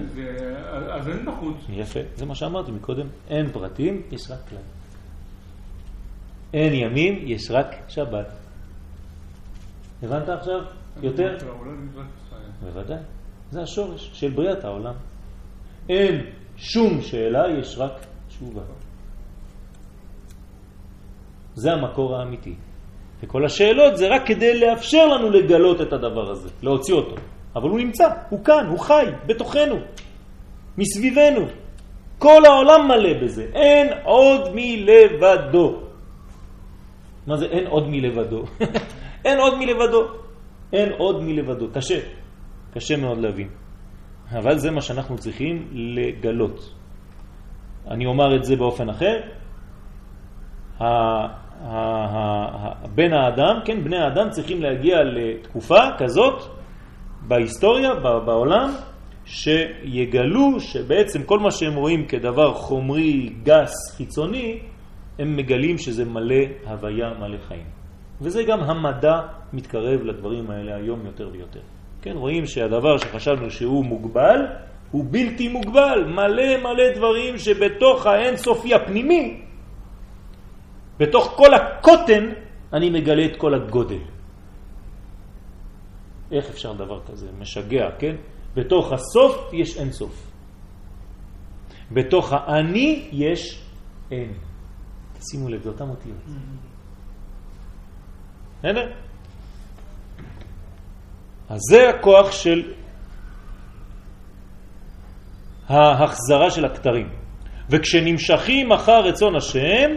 אז 0.91 1.07
אין 1.09 1.26
בחוץ. 1.26 1.55
יפה, 1.70 1.99
זה 2.16 2.26
מה 2.26 2.36
שאמרתי 2.36 2.72
מקודם. 2.72 3.07
אין 3.30 3.51
פרטים, 3.51 4.01
יש 4.11 4.32
רק 4.32 4.39
כלל. 4.49 4.57
אין 6.53 6.74
ימים, 6.74 7.20
יש 7.28 7.51
רק 7.51 7.68
שבת. 7.88 8.28
הבנת 10.03 10.30
עכשיו? 10.30 10.61
יותר? 11.01 11.38
בוודאי. 12.64 12.97
זה 13.51 13.61
השורש 13.61 14.09
של 14.14 14.30
בריאת 14.30 14.64
העולם. 14.64 14.93
אין 15.89 16.26
שום 16.64 17.01
שאלה, 17.01 17.43
יש 17.59 17.76
רק 17.78 17.91
תשובה. 18.28 18.61
זה 21.53 21.72
המקור 21.72 22.16
האמיתי. 22.16 22.55
וכל 23.24 23.45
השאלות 23.45 23.97
זה 23.97 24.07
רק 24.07 24.22
כדי 24.26 24.59
לאפשר 24.59 25.05
לנו 25.07 25.30
לגלות 25.30 25.82
את 25.82 25.93
הדבר 25.93 26.32
הזה, 26.32 26.49
להוציא 26.64 26.93
אותו. 26.93 27.16
אבל 27.55 27.70
הוא 27.70 27.80
נמצא, 27.80 28.07
הוא 28.30 28.43
כאן, 28.43 28.68
הוא 28.68 28.80
חי, 28.80 29.05
בתוכנו, 29.26 29.76
מסביבנו. 30.78 31.45
כל 32.20 32.41
העולם 32.45 32.88
מלא 32.88 33.14
בזה, 33.24 33.43
אין 33.53 33.88
עוד 34.03 34.41
מלבדו. 34.55 35.80
מה 37.28 37.38
זה 37.38 37.45
אין 37.45 37.68
עוד 37.68 37.88
מלבדו? 37.88 38.43
אין 39.26 39.39
עוד 39.39 39.53
מלבדו. 39.59 40.01
אין 40.74 40.91
עוד 40.97 41.24
מלבדו. 41.24 41.68
קשה, 41.74 41.99
קשה 42.74 42.97
מאוד 42.97 43.18
להבין. 43.18 43.49
אבל 44.32 44.57
זה 44.57 44.71
מה 44.71 44.82
שאנחנו 44.82 45.17
צריכים 45.17 45.67
לגלות. 45.71 46.74
אני 47.88 48.05
אומר 48.05 48.36
את 48.36 48.43
זה 48.43 48.55
באופן 48.55 48.89
אחר. 48.89 49.19
בן 52.95 53.13
האדם, 53.13 53.59
כן, 53.65 53.84
בני 53.84 53.97
האדם 53.97 54.30
צריכים 54.30 54.61
להגיע 54.61 55.03
לתקופה 55.03 55.80
כזאת 55.97 56.43
בהיסטוריה, 57.28 57.95
בעולם, 57.95 58.69
שיגלו 59.26 60.59
שבעצם 60.59 61.24
כל 61.24 61.39
מה 61.39 61.51
שהם 61.51 61.76
רואים 61.76 62.05
כדבר 62.05 62.53
חומרי, 62.53 63.30
גס, 63.43 63.74
חיצוני, 63.97 64.59
הם 65.19 65.38
מגלים 65.38 65.78
שזה 65.78 66.05
מלא 66.05 66.43
הוויה, 66.67 67.13
מלא 67.19 67.38
חיים. 67.47 67.65
וזה 68.21 68.43
גם 68.43 68.59
המדע 68.59 69.21
מתקרב 69.53 70.03
לדברים 70.03 70.51
האלה 70.51 70.76
היום 70.76 71.05
יותר 71.05 71.30
ויותר. 71.32 71.59
כן, 72.04 72.18
רואים 72.18 72.45
שהדבר 72.45 72.97
שחשבנו 72.97 73.51
שהוא 73.51 73.86
מוגבל, 73.86 74.39
הוא 74.91 75.06
בלתי 75.10 75.47
מוגבל, 75.47 76.04
מלא 76.08 76.58
מלא 76.58 76.95
דברים 76.95 77.38
שבתוך 77.38 78.06
האינסופי 78.06 78.74
הפנימי, 78.74 79.41
בתוך 80.99 81.34
כל 81.38 81.54
הקוטן, 81.54 82.24
אני 82.74 82.89
מגלה 82.89 83.26
את 83.26 83.36
כל 83.39 83.54
הגודל. 83.54 84.04
איך 86.32 86.49
אפשר 86.49 86.74
דבר 86.74 86.99
כזה? 87.08 87.28
משגע, 87.39 87.89
כן? 87.99 88.16
בתוך 88.56 88.91
הסוף 88.91 89.54
יש 89.54 89.78
אינסוף. 89.78 90.32
בתוך 91.91 92.34
האני 92.34 93.10
יש 93.12 93.64
אין. 94.12 94.34
שימו 95.20 95.49
לב, 95.49 95.62
זה 95.62 95.70
אותם 95.70 95.89
אותיות. 95.89 96.18
בסדר? 98.60 98.91
אז 101.54 101.60
זה 101.70 101.89
הכוח 101.89 102.32
של 102.32 102.74
ההחזרה 105.68 106.51
של 106.51 106.66
הכתרים. 106.66 107.10
וכשנמשכים 107.70 108.72
אחר 108.72 108.99
רצון 109.01 109.36
השם, 109.36 109.89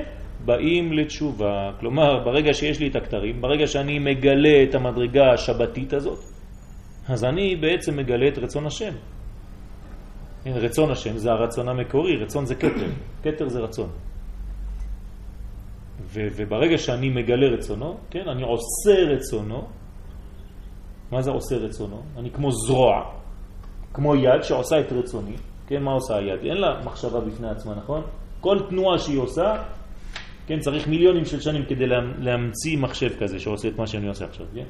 באים 0.44 0.92
לתשובה. 0.92 1.70
כלומר, 1.80 2.24
ברגע 2.24 2.54
שיש 2.54 2.80
לי 2.80 2.88
את 2.88 2.96
הכתרים, 2.96 3.40
ברגע 3.40 3.66
שאני 3.66 3.98
מגלה 3.98 4.62
את 4.68 4.74
המדרגה 4.74 5.32
השבתית 5.34 5.92
הזאת, 5.92 6.18
אז 7.08 7.24
אני 7.24 7.56
בעצם 7.56 7.96
מגלה 7.96 8.28
את 8.28 8.38
רצון 8.38 8.66
השם. 8.66 8.92
רצון 10.46 10.90
השם 10.90 11.16
זה 11.16 11.30
הרצון 11.30 11.68
המקורי, 11.68 12.16
רצון 12.16 12.46
זה 12.46 12.54
כתר, 12.54 12.90
כתר 13.22 13.48
זה 13.48 13.60
רצון. 13.60 13.90
וברגע 16.12 16.78
שאני 16.78 17.08
מגלה 17.08 17.46
רצונו, 17.46 17.96
כן, 18.10 18.28
אני 18.28 18.42
עושה 18.42 19.02
רצונו, 19.14 19.68
מה 21.10 21.22
זה 21.22 21.30
עושה 21.30 21.56
רצונו? 21.56 22.02
אני 22.18 22.30
כמו 22.30 22.50
זרוע, 22.52 23.02
כמו 23.92 24.16
יד 24.16 24.42
שעושה 24.42 24.80
את 24.80 24.92
רצוני, 24.92 25.36
כן, 25.66 25.82
מה 25.82 25.92
עושה 25.92 26.16
היד? 26.16 26.40
אין 26.44 26.56
לה 26.56 26.80
מחשבה 26.84 27.20
בפני 27.20 27.48
עצמה, 27.50 27.74
נכון? 27.74 28.02
כל 28.40 28.58
תנועה 28.68 28.98
שהיא 28.98 29.18
עושה, 29.18 29.62
כן, 30.46 30.58
צריך 30.58 30.88
מיליונים 30.88 31.24
של 31.24 31.40
שנים 31.40 31.64
כדי 31.64 31.86
לה, 31.86 31.96
להמציא 32.18 32.78
מחשב 32.78 33.10
כזה 33.20 33.38
שעושה 33.38 33.68
את 33.68 33.78
מה 33.78 33.86
שאני 33.86 34.08
עושה 34.08 34.24
עכשיו, 34.24 34.46
כן? 34.54 34.64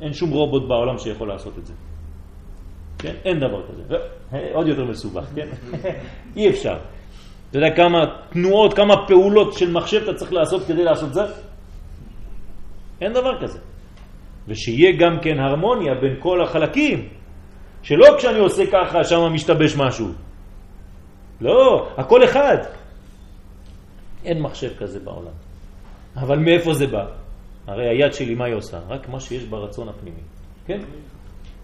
אין 0.00 0.12
שום 0.12 0.30
רובוט 0.30 0.68
בעולם 0.68 0.98
שיכול 0.98 1.28
לעשות 1.28 1.58
את 1.58 1.66
זה. 1.66 1.72
כן? 2.98 3.14
אין 3.24 3.40
דבר 3.40 3.62
כזה. 3.68 3.82
עוד 4.52 4.66
יותר 4.66 4.84
מסובך, 4.84 5.24
כן? 5.34 5.48
אי 6.36 6.50
אפשר. 6.50 6.76
אתה 7.50 7.58
יודע 7.58 7.76
כמה 7.76 8.04
תנועות, 8.30 8.74
כמה 8.74 8.94
פעולות 9.06 9.52
של 9.52 9.72
מחשב 9.72 10.02
אתה 10.02 10.14
צריך 10.14 10.32
לעשות 10.32 10.62
כדי 10.66 10.84
לעשות 10.84 11.14
זה? 11.14 11.22
אין 13.00 13.12
דבר 13.12 13.40
כזה. 13.40 13.58
ושיהיה 14.50 14.92
גם 14.98 15.18
כן 15.22 15.40
הרמוניה 15.40 15.94
בין 15.94 16.16
כל 16.18 16.42
החלקים. 16.42 17.08
שלא 17.82 18.06
כשאני 18.18 18.38
עושה 18.38 18.62
ככה, 18.72 19.04
שם 19.04 19.32
משתבש 19.32 19.76
משהו. 19.76 20.08
לא, 21.40 21.88
הכל 21.96 22.24
אחד. 22.24 22.56
אין 24.24 24.42
מחשב 24.42 24.76
כזה 24.78 25.00
בעולם. 25.00 25.32
אבל 26.16 26.38
מאיפה 26.38 26.74
זה 26.74 26.86
בא? 26.86 27.06
הרי 27.66 27.88
היד 27.88 28.12
שלי 28.12 28.34
מה 28.34 28.44
היא 28.44 28.54
עושה? 28.54 28.78
רק 28.88 29.08
מה 29.08 29.20
שיש 29.20 29.44
ברצון 29.44 29.88
הפנימי. 29.88 30.20
כן? 30.66 30.80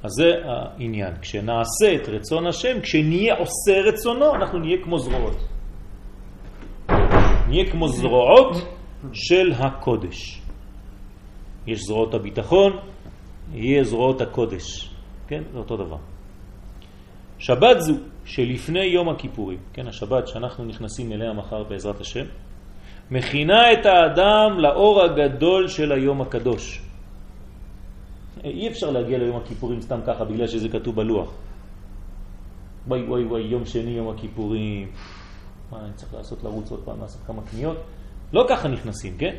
אז 0.02 0.10
זה 0.10 0.30
העניין. 0.44 1.14
כשנעשה 1.20 1.94
את 1.94 2.08
רצון 2.08 2.46
השם, 2.46 2.80
כשנהיה 2.80 3.34
עושה 3.34 3.80
רצונו, 3.84 4.34
אנחנו 4.34 4.58
נהיה 4.58 4.76
כמו 4.84 4.98
זרועות. 4.98 5.48
נהיה 7.48 7.70
כמו 7.70 7.88
זרועות 7.88 8.56
של 9.12 9.52
הקודש. 9.58 10.45
יש 11.66 11.80
זרועות 11.80 12.14
הביטחון, 12.14 12.72
יהיה 13.52 13.84
זרועות 13.84 14.20
הקודש. 14.20 14.90
כן? 15.28 15.42
זה 15.52 15.58
אותו 15.58 15.76
דבר. 15.76 15.96
שבת 17.38 17.80
זו 17.80 17.94
שלפני 18.24 18.84
יום 18.84 19.08
הכיפורים, 19.08 19.58
כן, 19.72 19.88
השבת 19.88 20.28
שאנחנו 20.28 20.64
נכנסים 20.64 21.12
אליה 21.12 21.32
מחר 21.32 21.64
בעזרת 21.64 22.00
השם, 22.00 22.24
מכינה 23.10 23.72
את 23.72 23.86
האדם 23.86 24.58
לאור 24.58 25.02
הגדול 25.02 25.68
של 25.68 25.92
היום 25.92 26.20
הקדוש. 26.20 26.82
אי 28.44 28.68
אפשר 28.68 28.90
להגיע 28.90 29.18
ליום 29.18 29.36
הכיפורים 29.36 29.80
סתם 29.80 30.00
ככה 30.06 30.24
בגלל 30.24 30.46
שזה 30.46 30.68
כתוב 30.68 30.96
בלוח. 30.96 31.32
וואי 32.86 33.02
וואי 33.02 33.24
וואי, 33.24 33.42
יום 33.42 33.64
שני 33.64 33.90
יום 33.90 34.08
הכיפורים, 34.08 34.88
מה 35.70 35.78
אני 35.84 35.92
צריך 35.94 36.14
לעשות 36.14 36.44
לרוץ 36.44 36.70
עוד 36.70 36.80
פעם, 36.84 37.00
לעשות 37.00 37.20
כמה 37.26 37.42
קניות? 37.42 37.76
לא 38.32 38.46
ככה 38.48 38.68
נכנסים, 38.68 39.18
כן? 39.18 39.34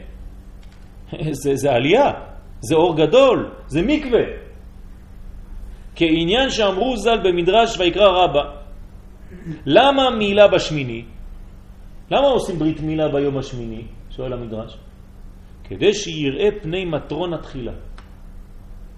זה, 1.43 1.55
זה 1.55 1.72
עלייה, 1.72 2.12
זה 2.60 2.76
אור 2.76 2.95
גדול, 2.97 3.51
זה 3.68 3.82
מקווה. 3.82 4.24
כעניין 5.95 6.49
שאמרו 6.49 6.97
ז"ל 6.97 7.20
במדרש 7.24 7.80
ויקרא 7.80 8.24
רבה. 8.24 8.43
למה 9.66 10.10
מילה 10.10 10.47
בשמיני? 10.47 11.03
למה 12.12 12.28
עושים 12.28 12.60
ברית 12.60 12.82
מילה 12.82 13.08
ביום 13.08 13.38
השמיני? 13.38 13.82
שואל 14.10 14.34
המדרש. 14.34 14.78
כדי 15.64 15.93
שיראה 15.93 16.49
פני 16.62 16.86
מטרון 16.86 17.34
התחילה. 17.34 17.72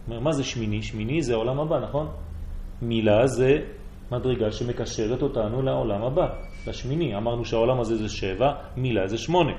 אומר, 0.07 0.19
מה 0.19 0.31
זה 0.31 0.43
שמיני? 0.43 0.81
שמיני 0.81 1.21
זה 1.21 1.33
העולם 1.33 1.59
הבא, 1.59 1.79
נכון? 1.79 2.07
מילה 2.81 3.27
זה 3.27 3.51
מדרגה 4.11 4.51
שמקשרת 4.51 5.21
אותנו 5.21 5.61
לעולם 5.61 6.03
הבא, 6.03 6.27
לשמיני. 6.67 7.15
אמרנו 7.15 7.45
שהעולם 7.45 7.79
הזה 7.79 7.95
זה 7.95 8.09
שבע, 8.09 8.53
מילה 8.77 9.07
זה 9.07 9.17
שמונה. 9.17 9.51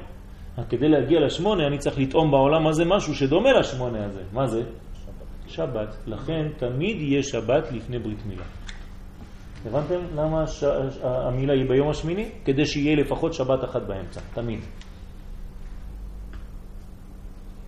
כדי 0.68 0.88
להגיע 0.88 1.20
לשמונה 1.20 1.66
אני 1.66 1.78
צריך 1.78 1.98
לטעום 1.98 2.30
בעולם 2.30 2.66
הזה 2.66 2.84
משהו 2.84 3.14
שדומה 3.14 3.52
לשמונה 3.52 4.04
הזה. 4.04 4.22
מה 4.32 4.46
זה? 4.46 4.62
שבת. 4.94 5.46
שבת. 5.46 5.96
לכן 6.06 6.48
תמיד 6.56 7.00
יהיה 7.00 7.22
שבת 7.22 7.72
לפני 7.72 7.98
ברית 7.98 8.26
מילה. 8.26 8.44
הבנתם 9.66 10.00
למה 10.14 10.46
ש... 10.46 10.64
המילה 11.02 11.52
היא 11.52 11.68
ביום 11.68 11.90
השמיני? 11.90 12.30
כדי 12.44 12.66
שיהיה 12.66 12.96
לפחות 12.96 13.34
שבת 13.34 13.64
אחת 13.64 13.82
באמצע, 13.82 14.20
תמיד. 14.34 14.60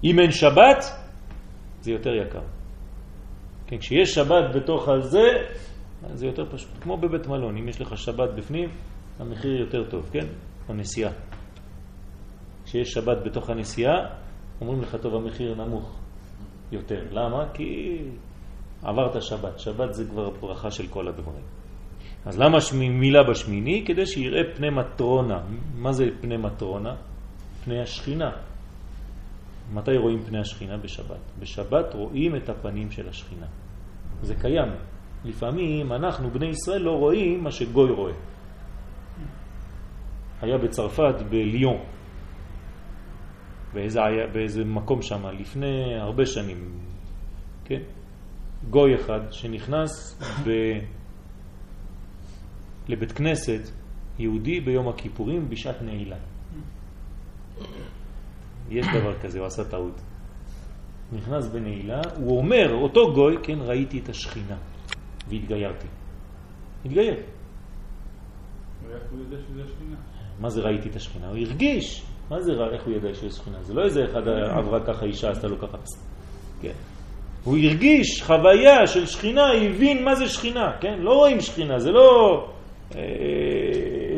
אם 0.05 0.19
אין 0.19 0.31
שבת, 0.31 0.85
זה 1.81 1.93
יותר 1.93 2.11
יקר. 2.11 2.41
כן, 3.67 3.79
כשיש 3.79 4.15
שבת 4.15 4.55
בתוך 4.55 4.89
הזה, 4.89 5.29
זה 6.15 6.27
יותר 6.27 6.45
פשוט. 6.51 6.71
כמו 6.81 6.97
בבית 6.97 7.27
מלון, 7.27 7.57
אם 7.57 7.69
יש 7.69 7.81
לך 7.81 7.99
שבת 7.99 8.31
בפנים, 8.37 8.69
המחיר 9.19 9.61
יותר 9.61 9.91
טוב, 9.91 10.11
כן? 10.13 10.27
הנסיעה. 10.69 11.13
כשיש 12.73 12.93
שבת 12.93 13.19
בתוך 13.25 13.51
הנסיעה, 13.51 13.95
אומרים 14.61 14.83
לך, 14.83 14.97
טוב, 15.03 15.15
המחיר 15.15 15.55
נמוך 15.55 15.99
יותר. 16.73 17.05
למה? 17.11 17.45
כי 17.55 17.99
עברת 18.83 19.23
שבת. 19.23 19.61
שבת 19.61 19.95
זה 19.95 20.05
כבר 20.05 20.31
ברכה 20.31 20.71
של 20.71 20.87
כל 20.87 21.09
הדברים. 21.09 21.45
אז 22.25 22.39
למה 22.39 22.59
מילה 22.73 23.23
בשמיני? 23.23 23.85
כדי 23.87 24.07
שיראה 24.07 24.41
פני 24.57 24.71
מטרונה. 24.71 25.41
מה 25.75 25.93
זה 25.93 26.05
פני 26.21 26.37
מטרונה? 26.37 26.95
פני 27.65 27.81
השכינה. 27.83 28.31
מתי 29.73 29.97
רואים 29.97 30.23
פני 30.23 30.39
השכינה? 30.41 30.77
בשבת. 30.77 31.21
בשבת 31.39 31.95
רואים 31.95 32.37
את 32.37 32.49
הפנים 32.49 32.91
של 32.91 33.09
השכינה. 33.09 33.47
זה 34.23 34.35
קיים. 34.35 34.69
לפעמים 35.25 35.93
אנחנו, 35.93 36.31
בני 36.31 36.47
ישראל, 36.47 36.83
לא 36.83 36.93
רואים 36.93 37.45
מה 37.45 37.51
שגוי 37.51 37.91
רואה. 37.91 38.15
היה 40.43 40.59
בצרפת, 40.59 41.15
בליון, 41.31 41.79
באיזה, 43.75 44.01
באיזה 44.33 44.65
מקום 44.65 45.03
שם, 45.03 45.27
לפני 45.27 45.95
הרבה 45.95 46.27
שנים, 46.27 46.79
כן? 47.65 47.83
גוי 48.71 48.95
אחד 48.95 49.21
שנכנס 49.31 50.21
ב... 50.47 50.51
לבית 52.89 53.13
כנסת 53.13 53.71
יהודי 54.19 54.61
ביום 54.61 54.89
הכיפורים 54.89 55.49
בשעת 55.49 55.83
נעילה. 55.83 56.17
יש 58.71 58.87
דבר 58.87 59.19
כזה, 59.19 59.39
הוא 59.39 59.47
עשה 59.47 59.65
טעות. 59.65 60.01
נכנס 61.13 61.49
בנעילה, 61.49 62.01
הוא 62.17 62.39
אומר, 62.39 62.75
אותו 62.75 63.15
גוי, 63.15 63.37
כן, 63.43 63.59
ראיתי 63.61 63.99
את 63.99 64.09
השכינה 64.09 64.57
והתגיירתי. 65.29 65.87
התגייר. 66.85 67.17
מה 70.41 70.51
זה 70.51 70.61
ראיתי 70.61 70.89
את 70.89 70.97
השכינה? 70.97 71.29
הוא 71.29 71.37
הרגיש. 71.37 72.05
מה 72.33 72.41
זה 72.41 72.53
רע, 72.53 72.73
איך 72.73 72.87
הוא 72.87 72.95
ידע 72.95 73.15
שיש 73.15 73.33
שכינה? 73.33 73.63
זה 73.63 73.75
לא 73.75 73.85
איזה 73.85 74.05
אחד 74.05 74.29
עברה 74.29 74.81
ככה 74.81 75.05
אישה, 75.07 75.31
עשתה 75.31 75.49
לו 75.49 75.59
ככה. 75.59 75.79
כן. 76.63 76.73
הוא 77.45 77.57
הרגיש 77.57 78.23
חוויה 78.23 78.87
של 78.87 79.07
שכינה, 79.07 79.53
הבין 79.53 80.05
מה 80.05 80.15
זה 80.15 80.29
שכינה, 80.29 80.73
כן? 80.81 80.99
לא 80.99 81.15
רואים 81.15 81.41
שכינה, 81.41 81.79
זה 81.79 81.91
לא 81.91 82.47
אה, 82.95 83.01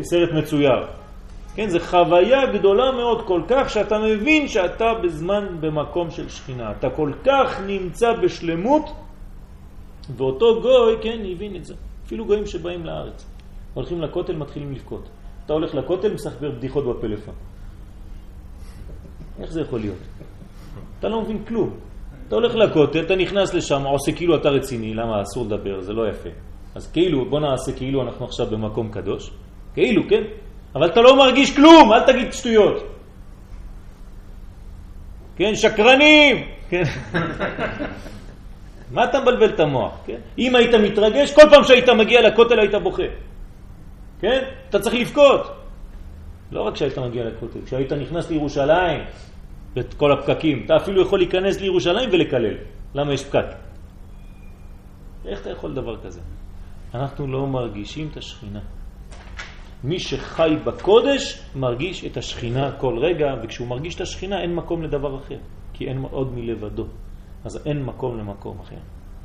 סרט 0.02 0.28
מצויר. 0.32 0.86
כן, 1.54 1.68
זה 1.68 1.80
חוויה 1.80 2.46
גדולה 2.46 2.92
מאוד 2.92 3.26
כל 3.26 3.42
כך 3.48 3.70
שאתה 3.70 3.98
מבין 3.98 4.48
שאתה 4.48 4.94
בזמן 5.04 5.46
במקום 5.60 6.10
של 6.10 6.28
שכינה. 6.28 6.72
אתה 6.78 6.90
כל 6.90 7.12
כך 7.24 7.60
נמצא 7.66 8.12
בשלמות, 8.22 8.90
ואותו 10.16 10.60
גוי, 10.62 10.96
כן, 11.02 11.18
הבין 11.32 11.56
את 11.56 11.64
זה. 11.64 11.74
אפילו 12.06 12.24
גויים 12.24 12.46
שבאים 12.46 12.86
לארץ. 12.86 13.26
הולכים 13.74 14.02
לכותל, 14.02 14.36
מתחילים 14.36 14.72
לבכות. 14.72 15.08
אתה 15.46 15.52
הולך 15.52 15.74
לכותל, 15.74 16.14
מסחבר 16.14 16.50
בדיחות 16.50 16.84
בפלאפון. 16.84 17.34
איך 19.40 19.52
זה 19.52 19.60
יכול 19.60 19.80
להיות? 19.80 19.98
אתה 20.98 21.08
לא 21.08 21.20
מבין 21.20 21.44
כלום. 21.44 21.70
אתה 22.28 22.34
הולך 22.34 22.54
לכותל, 22.54 23.00
אתה 23.00 23.16
נכנס 23.16 23.54
לשם, 23.54 23.82
עושה 23.82 24.12
כאילו 24.12 24.36
אתה 24.36 24.48
רציני, 24.48 24.94
למה 24.94 25.22
אסור 25.22 25.44
לדבר, 25.44 25.80
זה 25.80 25.92
לא 25.92 26.08
יפה. 26.08 26.28
אז 26.74 26.92
כאילו, 26.92 27.24
בוא 27.30 27.40
נעשה 27.40 27.72
כאילו 27.72 28.02
אנחנו 28.02 28.24
עכשיו 28.24 28.46
במקום 28.46 28.90
קדוש. 28.92 29.30
כאילו, 29.74 30.02
כן? 30.08 30.22
אבל 30.74 30.86
אתה 30.86 31.00
לא 31.00 31.16
מרגיש 31.16 31.56
כלום, 31.56 31.92
אל 31.92 32.06
תגיד 32.06 32.32
שטויות. 32.32 32.82
כן, 35.36 35.54
שקרנים! 35.54 36.36
כן. 36.68 36.82
מה 38.94 39.04
אתה 39.04 39.20
מבלבל 39.20 39.54
את 39.54 39.60
המוח? 39.60 39.92
כן? 40.06 40.18
אם 40.38 40.56
היית 40.56 40.74
מתרגש, 40.74 41.32
כל 41.32 41.42
פעם 41.50 41.64
שהיית 41.64 41.88
מגיע 41.88 42.28
לכותל 42.28 42.58
היית 42.58 42.74
בוכה. 42.82 43.02
כן? 44.20 44.44
אתה 44.68 44.78
צריך 44.78 44.94
לבכות. 44.94 45.63
לא 46.52 46.62
רק 46.62 46.74
כשהיית 46.74 46.98
מגיע 46.98 47.24
לכותל, 47.24 47.60
כשהיית 47.64 47.92
נכנס 47.92 48.30
לירושלים, 48.30 49.00
את 49.78 49.94
כל 49.94 50.12
הפקקים, 50.12 50.62
אתה 50.64 50.76
אפילו 50.76 51.02
יכול 51.02 51.18
להיכנס 51.18 51.60
לירושלים 51.60 52.08
ולקלל. 52.12 52.54
למה 52.94 53.12
יש 53.14 53.24
פקק? 53.24 53.46
איך 55.26 55.40
אתה 55.40 55.50
יכול 55.50 55.74
דבר 55.74 55.96
כזה? 56.02 56.20
אנחנו 56.94 57.26
לא 57.26 57.46
מרגישים 57.46 58.08
את 58.12 58.16
השכינה. 58.16 58.60
מי 59.84 59.98
שחי 60.00 60.56
בקודש 60.64 61.42
מרגיש 61.56 62.04
את 62.04 62.16
השכינה 62.16 62.72
כל 62.72 62.98
רגע, 62.98 63.26
וכשהוא 63.42 63.68
מרגיש 63.68 63.94
את 63.94 64.00
השכינה 64.00 64.40
אין 64.40 64.54
מקום 64.54 64.82
לדבר 64.82 65.16
אחר, 65.16 65.38
כי 65.72 65.88
אין 65.88 65.98
עוד 66.10 66.34
מלבדו. 66.34 66.84
אז 67.44 67.66
אין 67.66 67.82
מקום 67.82 68.18
למקום 68.18 68.60
אחר 68.60 68.76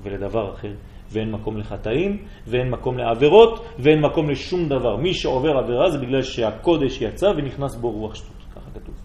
ולדבר 0.04 0.54
אחר, 0.54 0.74
ואין 1.12 1.32
מקום 1.32 1.58
לחטאים, 1.58 2.18
ואין 2.48 2.70
מקום 2.70 2.98
לעבירות, 2.98 3.66
ואין 3.80 4.02
מקום 4.02 4.30
לשום 4.30 4.70
דבר. 4.70 4.96
מי 4.96 5.14
שעובר 5.14 5.58
עבירה 5.58 5.90
זה 5.90 5.98
בגלל 5.98 6.22
שהקודש 6.22 7.02
יצא 7.02 7.28
ונכנס 7.38 7.76
בו 7.76 7.92
רוח 7.92 8.16
שטות, 8.16 8.44
ככה 8.56 8.72
כתוב. 8.80 8.96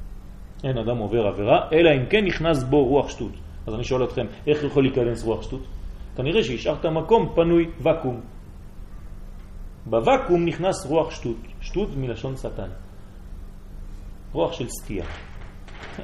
אין 0.65 0.79
אדם 0.79 0.99
עובר 0.99 1.27
עבירה, 1.27 1.59
אלא 1.73 1.91
אם 1.91 2.07
כן 2.11 2.25
נכנס 2.25 2.63
בו 2.63 2.85
רוח 2.85 3.09
שטות. 3.09 3.33
אז 3.67 3.75
אני 3.75 3.85
שואל 3.85 4.05
אתכם, 4.05 4.27
איך 4.47 4.65
יכול 4.65 4.83
להיכנס 4.83 5.25
רוח 5.25 5.43
שטות? 5.43 5.63
כנראה 6.17 6.43
שהשארת 6.43 6.87
מקום 6.87 7.29
פנוי, 7.35 7.67
וקום. 7.81 8.21
בוואקום 9.87 10.45
נכנס 10.45 10.87
רוח 10.87 11.11
שטות, 11.11 11.37
שטות 11.61 11.89
מלשון 11.97 12.37
שטן. 12.37 12.69
רוח 14.33 14.53
של 14.53 14.69
סטייה. 14.69 15.05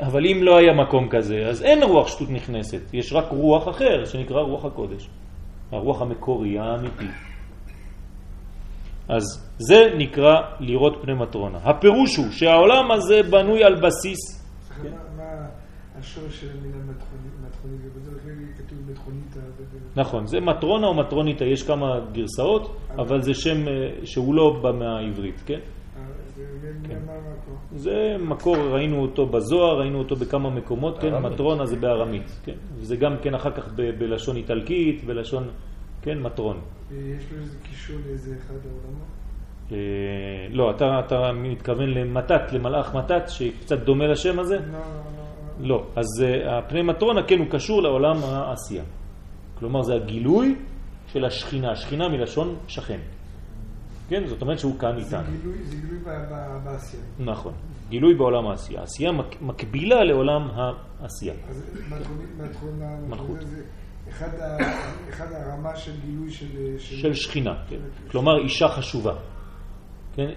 אבל 0.00 0.26
אם 0.26 0.42
לא 0.42 0.56
היה 0.56 0.72
מקום 0.72 1.08
כזה, 1.10 1.36
אז 1.48 1.62
אין 1.62 1.82
רוח 1.82 2.08
שטות 2.08 2.30
נכנסת, 2.30 2.94
יש 2.94 3.12
רק 3.12 3.24
רוח 3.30 3.68
אחר 3.68 4.04
שנקרא 4.04 4.40
רוח 4.40 4.64
הקודש. 4.64 5.08
הרוח 5.72 6.02
המקורי, 6.02 6.58
האמיתי. 6.58 7.08
אז 9.08 9.22
זה 9.58 9.94
נקרא 9.98 10.34
לראות 10.60 10.98
פני 11.02 11.14
מטרונה. 11.14 11.58
הפירוש 11.58 12.16
הוא 12.16 12.30
שהעולם 12.30 12.90
הזה 12.90 13.22
בנוי 13.30 13.64
על 13.64 13.74
בסיס... 13.74 14.18
מה 15.16 15.46
השורש 15.98 16.40
של 16.40 16.46
המילה 16.58 16.76
מטרונית? 16.76 17.30
כתוב. 18.56 18.80
נכון, 19.96 20.26
זה 20.26 20.40
מטרונה 20.40 20.86
או 20.86 20.94
מטרוניתא, 20.94 21.44
יש 21.44 21.62
כמה 21.62 22.00
גרסאות, 22.12 22.76
אבל 22.98 23.22
זה 23.22 23.34
שם 23.34 23.68
אה, 23.68 23.72
שהוא 24.04 24.34
לא 24.34 24.60
בא 24.62 24.72
מהעברית, 24.72 25.42
כן? 25.46 25.58
כן. 26.88 26.98
זה 27.72 28.16
מקור, 28.20 28.56
ראינו 28.56 29.02
אותו 29.02 29.26
בזוהר, 29.26 29.80
ראינו 29.80 29.98
אותו 29.98 30.16
בכמה 30.16 30.50
מקומות, 30.50 30.98
כן, 30.98 31.18
מטרונה 31.22 31.66
זה 31.66 31.76
בארמית, 31.76 32.40
כן, 32.44 32.54
וזה 32.76 32.96
גם 32.96 33.16
כן 33.22 33.34
אחר 33.34 33.50
כך 33.50 33.72
בלשון 33.98 34.36
איטלקית, 34.36 35.04
בלשון, 35.04 35.48
כן, 36.02 36.18
מטרון. 36.18 36.60
יש 36.90 37.32
לו 37.32 37.38
איזה 37.38 37.58
קישור 37.62 37.96
לאיזה 38.06 38.34
אחד 38.36 38.54
העולמות? 38.54 39.06
אה, 39.72 39.76
לא, 40.50 40.70
אתה, 40.70 41.00
אתה 41.06 41.32
מתכוון 41.32 41.88
למתת, 41.90 42.52
למלאך 42.52 42.94
מתת, 42.94 43.22
שקצת 43.28 43.78
דומה 43.78 44.06
לשם 44.06 44.38
הזה? 44.38 44.56
לא, 44.56 44.62
לא, 44.62 44.78
לא. 44.78 45.68
לא, 45.68 45.86
אז 45.96 46.06
אה, 46.22 46.58
הפני 46.58 46.82
מטרונה, 46.82 47.22
כן, 47.22 47.38
הוא 47.38 47.46
קשור 47.50 47.82
לעולם 47.82 48.16
העשייה. 48.24 48.84
כלומר, 49.58 49.82
זה 49.82 49.94
הגילוי 49.94 50.54
של 51.12 51.24
השכינה, 51.24 51.76
שכינה 51.76 52.08
מלשון 52.08 52.56
שכן. 52.68 53.00
כן? 54.10 54.26
זאת 54.26 54.42
אומרת 54.42 54.58
שהוא 54.58 54.78
כאן 54.78 54.96
איתנו. 54.98 55.22
זה 55.62 55.76
גילוי, 55.76 55.98
בעשייה. 56.64 57.02
נכון, 57.18 57.52
גילוי 57.88 58.14
בעולם 58.14 58.46
העשייה. 58.46 58.82
עשייה 58.82 59.12
מק, 59.12 59.42
מקבילה 59.42 60.04
לעולם 60.04 60.48
העשייה. 61.00 61.34
אז 61.48 61.74
מלכות 63.08 63.40
זה 63.40 63.62
אחד, 64.08 65.32
הרמה 65.32 65.76
של 65.76 65.92
גילוי 66.06 66.30
של... 66.30 66.46
של, 66.78 66.96
של 66.96 67.14
שכינה, 67.14 67.54
כן. 67.68 67.76
כלומר 68.10 68.38
אישה 68.38 68.68
חשובה. 68.68 69.14
כן? 70.14 70.30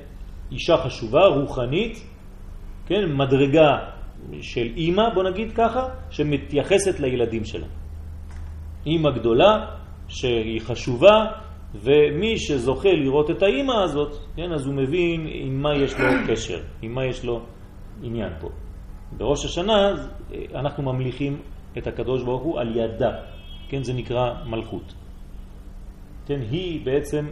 אישה 0.52 0.78
חשובה, 0.78 1.26
רוחנית, 1.26 2.04
כן? 2.86 3.12
מדרגה 3.18 3.78
של 4.42 4.68
אימא, 4.76 5.04
בוא 5.14 5.24
נגיד 5.24 5.52
ככה, 5.56 5.88
שמתייחסת 6.10 7.00
לילדים 7.00 7.46
שלה. 7.46 7.68
אימא 8.86 9.10
גדולה 9.12 9.66
שהיא 10.08 10.62
חשובה, 10.62 11.26
ומי 11.76 12.38
שזוכה 12.38 12.90
לראות 12.92 13.30
את 13.30 13.44
האימא 13.44 13.74
הזאת, 13.84 14.18
כן, 14.36 14.52
אז 14.52 14.66
הוא 14.66 14.74
מבין 14.74 15.28
עם 15.30 15.62
מה 15.62 15.76
יש 15.76 15.94
לו 16.00 16.06
קשר, 16.28 16.60
עם 16.82 16.92
מה 16.92 17.06
יש 17.06 17.26
לו 17.26 17.42
עניין 18.04 18.34
פה. 18.40 18.50
בראש 19.18 19.46
השנה 19.46 19.96
אנחנו 20.56 20.84
ממליכים 20.84 21.42
את 21.78 21.88
הקדוש 21.88 22.24
ברוך 22.24 22.44
הוא 22.44 22.60
על 22.60 22.78
ידה, 22.78 23.12
כן, 23.70 23.84
זה 23.84 23.94
נקרא 23.94 24.34
מלכות. 24.46 24.94
כן, 26.26 26.40
היא 26.52 26.86
בעצם 26.86 27.26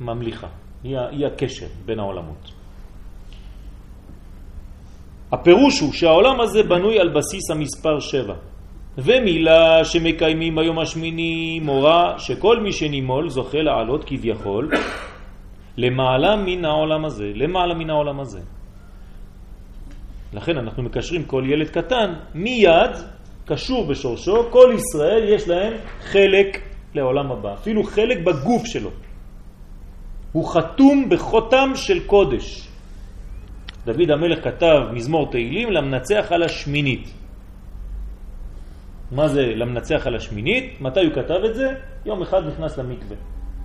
ממליכה, 0.00 0.48
היא, 0.84 0.98
היא 0.98 1.26
הקשר 1.26 1.66
בין 1.84 1.98
העולמות. 1.98 2.52
הפירוש 5.32 5.80
הוא 5.80 5.92
שהעולם 5.92 6.40
הזה 6.40 6.62
בנוי 6.62 7.00
על 7.00 7.08
בסיס 7.08 7.50
המספר 7.50 8.00
שבע. 8.00 8.34
ומילה 8.98 9.84
שמקיימים 9.84 10.56
ביום 10.56 10.78
השמיני 10.78 11.60
מורה 11.60 12.18
שכל 12.18 12.60
מי 12.60 12.72
שנימול 12.72 13.28
זוכה 13.28 13.58
לעלות 13.58 14.04
כביכול 14.04 14.70
למעלה 15.76 16.36
מן 16.36 16.64
העולם 16.64 17.04
הזה, 17.04 17.32
למעלה 17.34 17.74
מן 17.74 17.90
העולם 17.90 18.20
הזה. 18.20 18.40
לכן 20.32 20.56
אנחנו 20.56 20.82
מקשרים 20.82 21.24
כל 21.24 21.44
ילד 21.46 21.68
קטן 21.68 22.14
מיד 22.34 22.90
קשור 23.44 23.86
בשורשו, 23.86 24.50
כל 24.50 24.74
ישראל 24.74 25.28
יש 25.28 25.48
להם 25.48 25.72
חלק 26.00 26.60
לעולם 26.94 27.32
הבא, 27.32 27.54
אפילו 27.54 27.84
חלק 27.84 28.18
בגוף 28.18 28.66
שלו. 28.66 28.90
הוא 30.32 30.48
חתום 30.48 31.08
בחותם 31.08 31.72
של 31.74 32.06
קודש. 32.06 32.68
דוד 33.84 34.10
המלך 34.10 34.44
כתב 34.44 34.78
מזמור 34.92 35.30
תהילים 35.30 35.72
למנצח 35.72 36.26
על 36.30 36.42
השמינית. 36.42 37.25
מה 39.10 39.28
זה 39.28 39.54
למנצח 39.54 40.06
על 40.06 40.16
השמינית? 40.16 40.80
מתי 40.80 41.04
הוא 41.04 41.14
כתב 41.14 41.40
את 41.44 41.54
זה? 41.54 41.74
יום 42.04 42.22
אחד 42.22 42.46
נכנס 42.46 42.78
למקווה. 42.78 43.16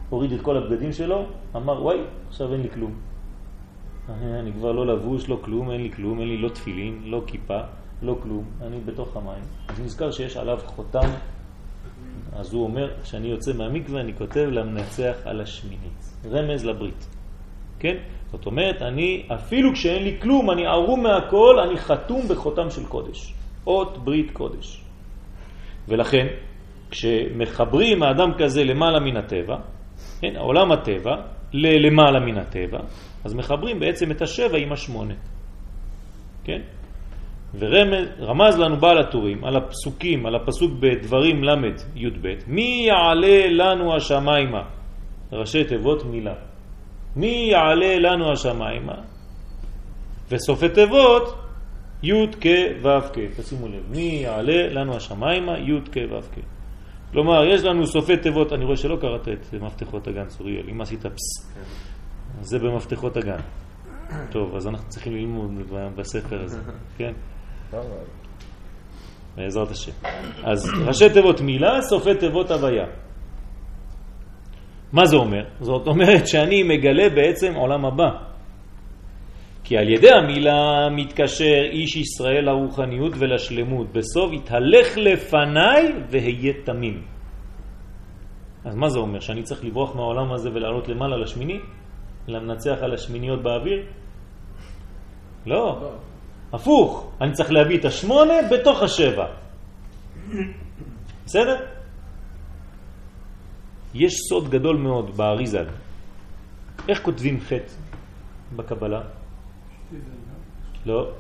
הוריד 0.10 0.32
את 0.32 0.42
כל 0.42 0.58
הבגדים 0.58 0.92
שלו, 0.92 1.26
אמר 1.56 1.84
וואי, 1.84 1.98
עכשיו 2.28 2.54
אין 2.54 2.62
לי 2.62 2.70
כלום. 2.70 2.94
אה, 4.10 4.40
אני 4.40 4.54
כבר 4.54 4.72
לא 4.72 4.88
לבוש, 4.88 5.30
לא 5.30 5.40
כלום, 5.42 5.72
אין 5.72 5.82
לי 5.82 5.92
כלום, 5.92 6.20
אין 6.20 6.28
לי 6.28 6.38
לא 6.38 6.50
תפילין, 6.50 7.02
לא 7.06 7.22
כיפה, 7.28 7.60
לא 8.02 8.18
כלום, 8.24 8.44
אני 8.62 8.80
בתוך 8.86 9.18
המים. 9.18 9.44
אז 9.68 9.80
נזכר 9.80 10.12
שיש 10.12 10.38
עליו 10.38 10.60
חותם, 10.66 11.10
אז 12.34 12.54
הוא 12.54 12.64
אומר, 12.64 12.92
כשאני 13.04 13.28
יוצא 13.28 13.54
מהמקווה 13.54 14.02
אני 14.02 14.14
כותב 14.14 14.48
למנצח 14.52 15.16
על 15.26 15.42
השמינית. 15.42 16.14
רמז 16.32 16.66
לברית. 16.66 17.08
כן? 17.80 17.98
זאת 18.32 18.46
אומרת, 18.46 18.82
אני, 18.82 19.26
אפילו 19.28 19.74
כשאין 19.74 20.04
לי 20.04 20.18
כלום, 20.22 20.52
אני 20.52 20.66
ערום 20.66 21.04
מהכל, 21.04 21.60
אני 21.60 21.78
חתום 21.78 22.22
בחותם 22.28 22.70
של 22.70 22.86
קודש. 22.86 23.34
אות 23.68 23.98
ברית 24.04 24.32
קודש. 24.32 24.81
ולכן, 25.88 26.28
כשמחברים 26.92 28.04
האדם 28.04 28.32
כזה 28.38 28.64
למעלה 28.64 29.00
מן 29.00 29.18
הטבע, 29.18 29.56
כן, 30.22 30.36
עולם 30.38 30.72
הטבע, 30.72 31.16
למעלה 31.54 32.20
מן 32.20 32.38
הטבע, 32.38 32.80
אז 33.26 33.34
מחברים 33.34 33.80
בעצם 33.80 34.12
את 34.12 34.22
השבע 34.22 34.58
עם 34.58 34.72
השמונה. 34.72 35.14
כן? 36.44 36.62
ורמז 37.60 38.60
לנו 38.60 38.78
בעל 38.78 38.98
הטורים 38.98 39.46
על 39.46 39.56
הפסוקים, 39.58 40.26
על 40.26 40.36
הפסוק 40.36 40.72
בדברים 40.80 41.44
ל' 41.44 41.66
י"ב, 41.96 42.28
מי 42.48 42.88
יעלה 42.88 43.48
לנו 43.50 43.96
השמיימה? 43.96 44.64
ראשי 45.32 45.64
תיבות 45.64 46.06
מילה. 46.06 46.34
מי 47.16 47.50
יעלה 47.52 48.00
לנו 48.00 48.32
השמיימה? 48.32 48.96
וסופי 50.32 50.70
תיבות 50.70 51.41
י' 52.04 52.28
כ' 52.42 52.48
ו' 52.82 53.14
כ', 53.14 53.40
תשימו 53.40 53.68
לב, 53.68 53.84
מי 53.90 54.22
יעלה 54.24 54.68
לנו 54.74 54.96
השמיימה 54.96 55.60
י' 55.60 55.82
כ' 55.92 55.98
ו' 56.12 56.22
כ'. 56.22 56.40
כלומר, 57.12 57.46
יש 57.46 57.64
לנו 57.64 57.88
סופי 57.88 58.18
תיבות, 58.18 58.54
אני 58.54 58.66
רואה 58.66 58.78
שלא 58.78 58.96
קראת 58.96 59.28
את 59.28 59.54
מפתחות 59.62 60.08
הגן 60.08 60.26
צוריאל, 60.28 60.70
אם 60.72 60.82
עשית 60.82 61.06
פס, 61.06 61.52
זה 62.42 62.60
במפתחות 62.60 63.18
הגן. 63.18 63.40
טוב, 64.32 64.56
אז 64.56 64.68
אנחנו 64.68 64.90
צריכים 64.90 65.14
ללמוד 65.14 65.52
בספר 65.96 66.44
הזה, 66.44 66.60
כן? 66.98 67.14
בעזרת 69.36 69.72
השם. 69.72 69.92
אז 70.44 70.72
ראשי 70.88 71.10
תיבות 71.10 71.42
מילה, 71.42 71.82
סופי 71.82 72.16
תיבות 72.16 72.52
הוויה. 72.52 72.86
מה 74.94 75.06
זה 75.06 75.16
אומר? 75.16 75.44
זאת 75.60 75.88
אומרת 75.88 76.28
שאני 76.28 76.64
מגלה 76.64 77.10
בעצם 77.10 77.54
עולם 77.56 77.86
הבא. 77.86 78.31
כי 79.72 79.78
על 79.78 79.90
ידי 79.90 80.12
המילה 80.12 80.90
מתקשר 80.92 81.64
איש 81.72 81.96
ישראל 81.96 82.46
לרוחניות 82.46 83.14
ולשלמות. 83.20 83.88
בסוף 83.92 84.34
יתהלך 84.34 84.98
לפניי 84.98 85.84
והיה 86.10 86.54
תמים. 86.64 87.04
אז 88.66 88.76
מה 88.76 88.90
זה 88.90 89.00
אומר? 89.00 89.20
שאני 89.20 89.44
צריך 89.44 89.64
לברוח 89.64 89.96
מהעולם 89.96 90.34
הזה 90.34 90.50
ולעלות 90.50 90.88
למעלה 90.88 91.18
לשמיני? 91.18 91.60
למנצח 92.28 92.78
על 92.82 92.94
השמיניות 92.94 93.44
באוויר? 93.44 93.86
לא. 95.46 95.92
הפוך, 96.54 97.12
אני 97.22 97.32
צריך 97.32 97.52
להביא 97.52 97.80
את 97.80 97.86
השמונה 97.86 98.34
בתוך 98.52 98.84
השבע. 98.84 99.26
בסדר? 101.26 101.56
יש 103.94 104.14
סוד 104.30 104.50
גדול 104.50 104.78
מאוד 104.78 105.18
באריזל. 105.18 105.66
איך 106.90 107.02
כותבים 107.02 107.40
חטא 107.40 107.74
בקבלה? 108.56 109.21
לא. 110.86 111.12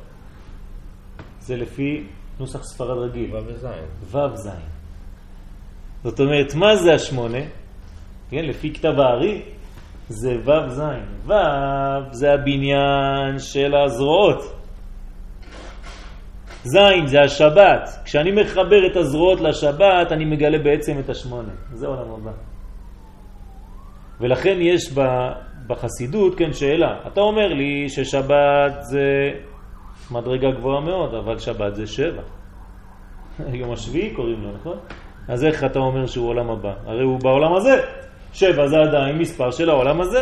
זה 1.40 1.56
לפי 1.56 2.04
נוסח 2.40 2.64
ספרד 2.64 2.98
רגיל. 2.98 3.36
ו' 3.36 3.58
ז'. 3.58 3.66
ו' 4.12 4.36
ז'. 4.36 4.50
זאת 6.04 6.20
אומרת, 6.20 6.56
מה 6.56 6.76
זה 6.76 6.94
השמונה? 6.94 7.44
כן, 8.30 8.46
לפי 8.46 8.74
כתב 8.74 9.00
הארי, 9.00 9.42
זה 10.08 10.38
ו' 10.46 10.70
ז'. 10.70 10.82
ו' 11.28 11.34
זה 12.12 12.34
הבניין 12.34 13.40
של 13.40 13.76
הזרועות. 13.76 14.62
ז' 16.64 16.78
זה 17.06 17.22
השבת. 17.22 17.90
כשאני 18.06 18.32
מחבר 18.32 18.88
את 18.92 18.96
הזרועות 18.96 19.42
לשבת, 19.42 20.12
אני 20.12 20.26
מגלה 20.26 20.58
בעצם 20.58 21.00
את 21.00 21.10
השמונה. 21.10 21.54
זה 21.74 21.88
עולם 21.88 22.12
הבא. 22.12 22.32
ולכן 24.20 24.58
יש 24.62 24.94
בחסידות, 25.68 26.38
כן, 26.38 26.54
שאלה. 26.54 27.00
אתה 27.08 27.22
אומר 27.22 27.48
לי 27.48 27.90
ששבת 27.90 28.74
זה 28.82 29.32
מדרגה 30.12 30.52
גבוהה 30.52 30.82
מאוד, 30.82 31.14
אבל 31.14 31.40
שבת 31.40 31.76
זה 31.76 31.88
שבע. 31.88 32.22
יום 33.54 33.72
השביעי 33.72 34.16
קוראים 34.16 34.44
לו, 34.44 34.52
נכון? 34.52 34.78
אז 35.28 35.46
איך 35.46 35.64
אתה 35.64 35.80
אומר 35.80 36.06
שהוא 36.06 36.28
עולם 36.28 36.50
הבא? 36.50 36.74
הרי 36.86 37.04
הוא 37.04 37.20
בעולם 37.20 37.54
הזה. 37.56 37.82
שבע 38.34 38.68
זה 38.68 38.78
עדיין 38.80 39.18
מספר 39.18 39.52
של 39.52 39.70
העולם 39.70 40.02
הזה. 40.02 40.22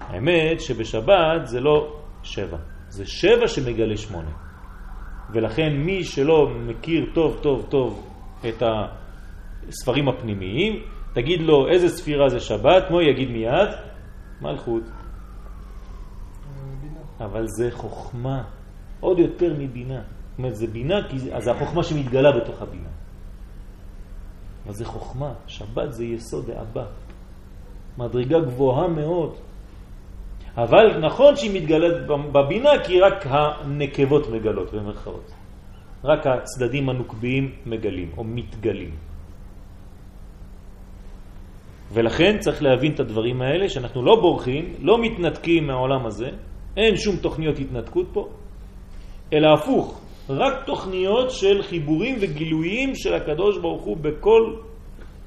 האמת 0.00 0.60
שבשבת 0.60 1.46
זה 1.46 1.60
לא 1.60 1.96
שבע, 2.22 2.56
זה 2.88 3.06
שבע 3.06 3.48
שמגלה 3.48 3.96
שמונה. 3.96 4.30
ולכן 5.32 5.72
מי 5.76 6.04
שלא 6.04 6.48
מכיר 6.66 7.10
טוב 7.14 7.38
טוב 7.42 7.66
טוב 7.68 8.10
את 8.48 8.62
הספרים 9.68 10.08
הפנימיים, 10.08 10.82
תגיד 11.14 11.40
לו 11.40 11.68
איזה 11.68 11.88
ספירה 11.88 12.28
זה 12.28 12.40
שבת, 12.40 12.90
מו 12.90 13.00
יגיד 13.00 13.30
מיד? 13.30 13.68
מלכות. 14.40 14.82
אבל 17.20 17.46
זה 17.46 17.70
חוכמה, 17.70 18.42
עוד 19.00 19.18
יותר 19.18 19.54
מבינה. 19.58 20.00
זאת 20.00 20.38
אומרת, 20.38 20.56
זה 20.56 20.66
בינה, 20.66 21.08
כי 21.08 21.34
אז 21.34 21.44
זה 21.44 21.50
החוכמה 21.50 21.84
שמתגלה 21.84 22.32
בתוך 22.32 22.62
הבינה. 22.62 22.88
אבל 24.66 24.74
זה 24.74 24.84
חוכמה, 24.84 25.32
שבת 25.46 25.92
זה 25.92 26.04
יסוד 26.04 26.50
האבא. 26.50 26.84
מדרגה 27.98 28.40
גבוהה 28.40 28.88
מאוד. 28.88 29.34
אבל 30.56 30.98
נכון 30.98 31.36
שהיא 31.36 31.62
מתגלת 31.62 32.06
בבינה 32.06 32.70
כי 32.84 33.00
רק 33.00 33.26
הנקבות 33.26 34.28
מגלות 34.28 34.74
במרכאות. 34.74 35.30
רק 36.04 36.26
הצדדים 36.26 36.88
הנוקביים 36.88 37.54
מגלים 37.66 38.10
או 38.16 38.24
מתגלים. 38.24 38.94
ולכן 41.92 42.38
צריך 42.38 42.62
להבין 42.62 42.92
את 42.92 43.00
הדברים 43.00 43.42
האלה 43.42 43.68
שאנחנו 43.68 44.04
לא 44.04 44.20
בורחים, 44.20 44.74
לא 44.80 45.02
מתנתקים 45.02 45.66
מהעולם 45.66 46.06
הזה, 46.06 46.30
אין 46.76 46.96
שום 46.96 47.16
תוכניות 47.16 47.58
התנתקות 47.58 48.06
פה, 48.12 48.28
אלא 49.32 49.48
הפוך, 49.54 50.00
רק 50.28 50.66
תוכניות 50.66 51.30
של 51.30 51.62
חיבורים 51.62 52.16
וגילויים 52.20 52.94
של 52.94 53.14
הקדוש 53.14 53.58
ברוך 53.58 53.82
הוא 53.82 53.96
בכל 53.96 54.56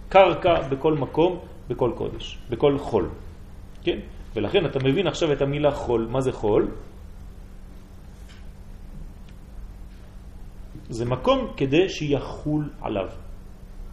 קרקע, 0.09 0.67
בכל 0.69 0.93
מקום, 0.93 1.39
בכל 1.69 1.91
קודש, 1.95 2.37
בכל 2.49 2.77
חול. 2.77 3.09
כן? 3.83 3.99
ולכן 4.35 4.65
אתה 4.65 4.79
מבין 4.79 5.07
עכשיו 5.07 5.33
את 5.33 5.41
המילה 5.41 5.71
חול. 5.71 6.07
מה 6.11 6.21
זה 6.21 6.31
חול? 6.31 6.71
זה 10.89 11.05
מקום 11.05 11.53
כדי 11.57 11.89
שיחול 11.89 12.69
עליו. 12.81 13.07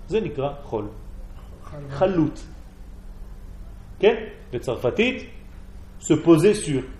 זה 0.09 0.21
נקרא 0.21 0.53
חול. 0.63 0.89
חלות. 1.91 2.47
כן? 3.99 4.15
בצרפתית, 4.53 5.31
se 6.01 6.15
poser 6.25 6.55
sur. 6.55 7.00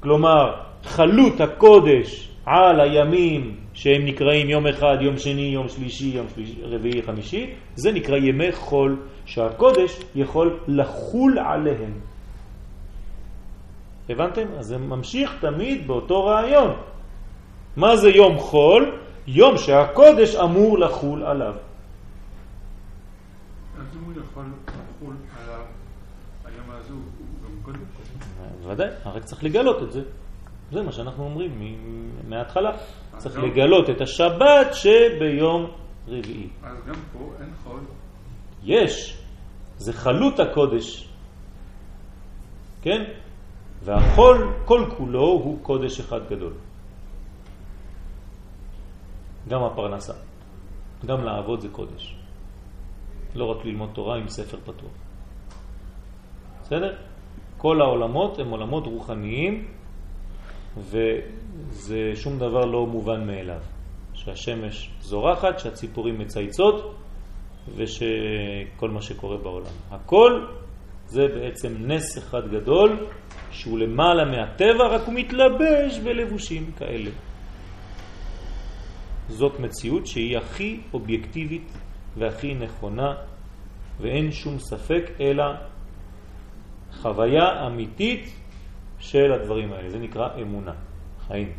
כלומר, 0.00 0.54
חלות 0.84 1.40
הקודש 1.40 2.30
על 2.46 2.80
הימים 2.80 3.56
שהם 3.74 4.04
נקראים 4.04 4.50
יום 4.50 4.66
אחד, 4.66 4.96
יום 5.00 5.18
שני, 5.18 5.42
יום 5.42 5.68
שלישי, 5.68 6.06
יום 6.06 6.26
רביעי, 6.62 7.02
חמישי, 7.02 7.54
זה 7.74 7.92
נקרא 7.92 8.16
ימי 8.16 8.52
חול, 8.52 8.96
שהקודש 9.26 10.00
יכול 10.14 10.58
לחול 10.68 11.38
עליהם. 11.38 11.92
הבנתם? 14.08 14.46
אז 14.58 14.66
זה 14.66 14.78
ממשיך 14.78 15.30
תמיד 15.40 15.86
באותו 15.86 16.24
רעיון. 16.24 16.76
מה 17.76 17.96
זה 17.96 18.10
יום 18.10 18.38
חול? 18.38 18.98
יום 19.26 19.58
שהקודש 19.58 20.34
אמור 20.34 20.78
לחול 20.78 21.22
עליו. 21.22 21.54
אז 23.78 23.96
אם 23.96 24.04
הוא 24.04 24.12
יכול 24.22 24.44
לחול 24.66 25.14
עליו, 25.42 25.64
היום 26.44 26.70
הזה 26.70 26.92
הוא 26.92 27.00
גם 27.44 27.62
קודש? 27.62 27.99
ודאי, 28.70 28.88
רק 29.06 29.24
צריך 29.24 29.44
לגלות 29.44 29.82
את 29.82 29.92
זה. 29.92 30.02
זה 30.72 30.82
מה 30.82 30.92
שאנחנו 30.92 31.24
אומרים 31.24 31.50
מההתחלה. 32.28 32.70
צריך 33.16 33.36
גם- 33.36 33.44
לגלות 33.44 33.90
את 33.90 34.00
השבת 34.00 34.74
שביום 34.74 35.70
רביעי. 36.08 36.48
אז 36.62 36.76
גם 36.86 36.94
פה 37.12 37.32
אין 37.40 37.50
חול. 37.64 37.80
יש, 38.64 39.18
זה 39.76 39.92
חלות 39.92 40.40
הקודש, 40.40 41.08
כן? 42.82 43.04
והחול, 43.84 44.52
כל 44.64 44.90
כולו 44.96 45.20
הוא 45.26 45.58
קודש 45.62 46.00
אחד 46.00 46.20
גדול. 46.30 46.52
גם 49.48 49.62
הפרנסה, 49.62 50.12
גם 51.06 51.24
לעבוד 51.24 51.60
זה 51.60 51.68
קודש. 51.68 52.16
לא 53.34 53.44
רק 53.44 53.64
ללמוד 53.64 53.90
תורה 53.94 54.16
עם 54.16 54.28
ספר 54.28 54.58
פתוח. 54.64 54.90
בסדר? 56.62 56.96
כל 57.60 57.80
העולמות 57.80 58.38
הם 58.38 58.50
עולמות 58.50 58.86
רוחניים 58.86 59.64
וזה 60.76 62.12
שום 62.14 62.38
דבר 62.38 62.64
לא 62.64 62.86
מובן 62.86 63.26
מאליו. 63.26 63.60
שהשמש 64.14 64.90
זורחת, 65.00 65.58
שהציפורים 65.58 66.18
מצייצות 66.18 66.94
ושכל 67.76 68.90
מה 68.90 69.02
שקורה 69.02 69.36
בעולם. 69.36 69.72
הכל 69.90 70.46
זה 71.06 71.22
בעצם 71.34 71.74
נס 71.78 72.18
אחד 72.18 72.48
גדול 72.50 73.06
שהוא 73.50 73.78
למעלה 73.78 74.24
מהטבע, 74.24 74.86
רק 74.86 75.02
הוא 75.06 75.14
מתלבש 75.14 75.98
בלבושים 76.04 76.72
כאלה. 76.78 77.10
זאת 79.28 79.60
מציאות 79.60 80.06
שהיא 80.06 80.38
הכי 80.38 80.80
אובייקטיבית 80.94 81.72
והכי 82.16 82.54
נכונה 82.54 83.14
ואין 84.00 84.32
שום 84.32 84.58
ספק 84.58 85.10
אלא 85.20 85.44
חוויה 86.92 87.66
אמיתית 87.66 88.30
של 88.98 89.32
הדברים 89.32 89.72
האלה. 89.72 89.90
זה 89.90 89.98
נקרא 89.98 90.28
אמונה, 90.42 90.72
חיים. 91.26 91.52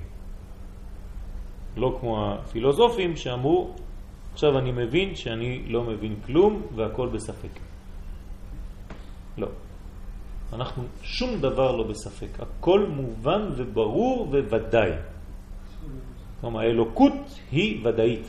לא 1.77 1.97
כמו 1.99 2.33
הפילוסופים 2.33 3.15
שאמרו, 3.15 3.75
עכשיו 4.33 4.57
אני 4.57 4.71
מבין 4.71 5.15
שאני 5.15 5.63
לא 5.67 5.83
מבין 5.83 6.15
כלום 6.25 6.61
והכל 6.75 7.07
בספק. 7.07 7.59
לא. 9.37 9.47
אנחנו 10.53 10.83
שום 11.01 11.41
דבר 11.41 11.75
לא 11.75 11.83
בספק, 11.83 12.39
הכל 12.39 12.85
מובן 12.89 13.41
וברור 13.55 14.27
וודאי. 14.31 14.91
כלומר, 16.41 16.59
האלוקות 16.59 17.39
היא 17.51 17.87
ודאית. 17.87 18.27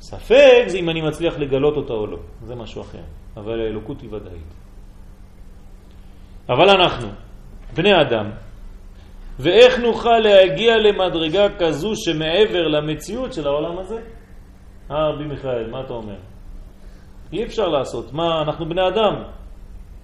ספק 0.00 0.64
זה 0.66 0.78
אם 0.78 0.90
אני 0.90 1.00
מצליח 1.00 1.34
לגלות 1.38 1.76
אותה 1.76 1.92
או 1.92 2.06
לא, 2.06 2.18
זה 2.46 2.54
משהו 2.54 2.82
אחר, 2.82 3.02
אבל 3.36 3.60
האלוקות 3.60 4.00
היא 4.00 4.10
ודאית. 4.12 4.61
אבל 6.48 6.70
אנחנו, 6.70 7.08
בני 7.76 8.00
אדם, 8.00 8.30
ואיך 9.38 9.78
נוכל 9.78 10.18
להגיע 10.18 10.76
למדרגה 10.76 11.46
כזו 11.58 11.92
שמעבר 11.96 12.68
למציאות 12.68 13.32
של 13.32 13.46
העולם 13.46 13.78
הזה? 13.78 14.00
אה, 14.90 15.08
רבי 15.08 15.24
מיכאל, 15.24 15.70
מה 15.70 15.80
אתה 15.80 15.92
אומר? 15.92 16.16
אי 17.32 17.44
אפשר 17.44 17.68
לעשות. 17.68 18.12
מה, 18.12 18.42
אנחנו 18.42 18.68
בני 18.68 18.88
אדם, 18.88 19.22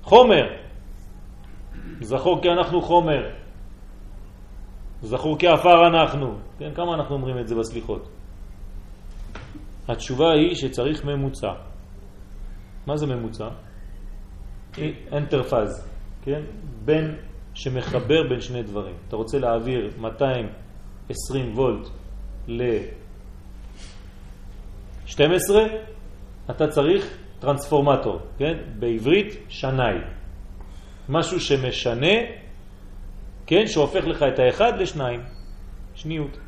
חומר. 0.03 0.45
זכור 2.01 2.43
כי 2.43 2.49
אנחנו 2.49 2.83
חומר. 2.83 3.31
זכור 5.03 5.37
כעפר 5.39 5.87
אנחנו. 5.87 6.35
כן, 6.59 6.75
כמה 6.75 6.95
אנחנו 6.95 7.15
אומרים 7.15 7.39
את 7.39 7.49
זה 7.49 7.55
בסליחות? 7.55 8.09
התשובה 9.89 10.33
היא 10.33 10.55
שצריך 10.55 11.05
ממוצע. 11.05 11.53
מה 12.87 12.97
זה 12.97 13.07
ממוצע? 13.07 13.49
אנטרפז, 15.13 15.89
כן? 16.29 16.43
בין 16.85 17.15
שמחבר 17.55 18.29
בין 18.29 18.41
שני 18.41 18.63
דברים. 18.63 18.95
אתה 19.09 19.17
רוצה 19.17 19.39
להעביר 19.39 19.91
220 19.99 21.55
וולט 21.55 21.89
ל-12, 22.49 25.21
אתה 26.51 26.69
צריך 26.69 27.19
טרנספורמטור, 27.41 28.21
כן? 28.39 28.59
בעברית 28.79 29.37
שנאי. 29.49 29.97
משהו 31.09 31.41
שמשנה, 31.41 32.17
כן? 33.47 33.67
שהופך 33.67 34.05
לך 34.05 34.23
את 34.23 34.39
האחד 34.39 34.73
לשניים. 34.79 35.21
שניות. 35.95 36.39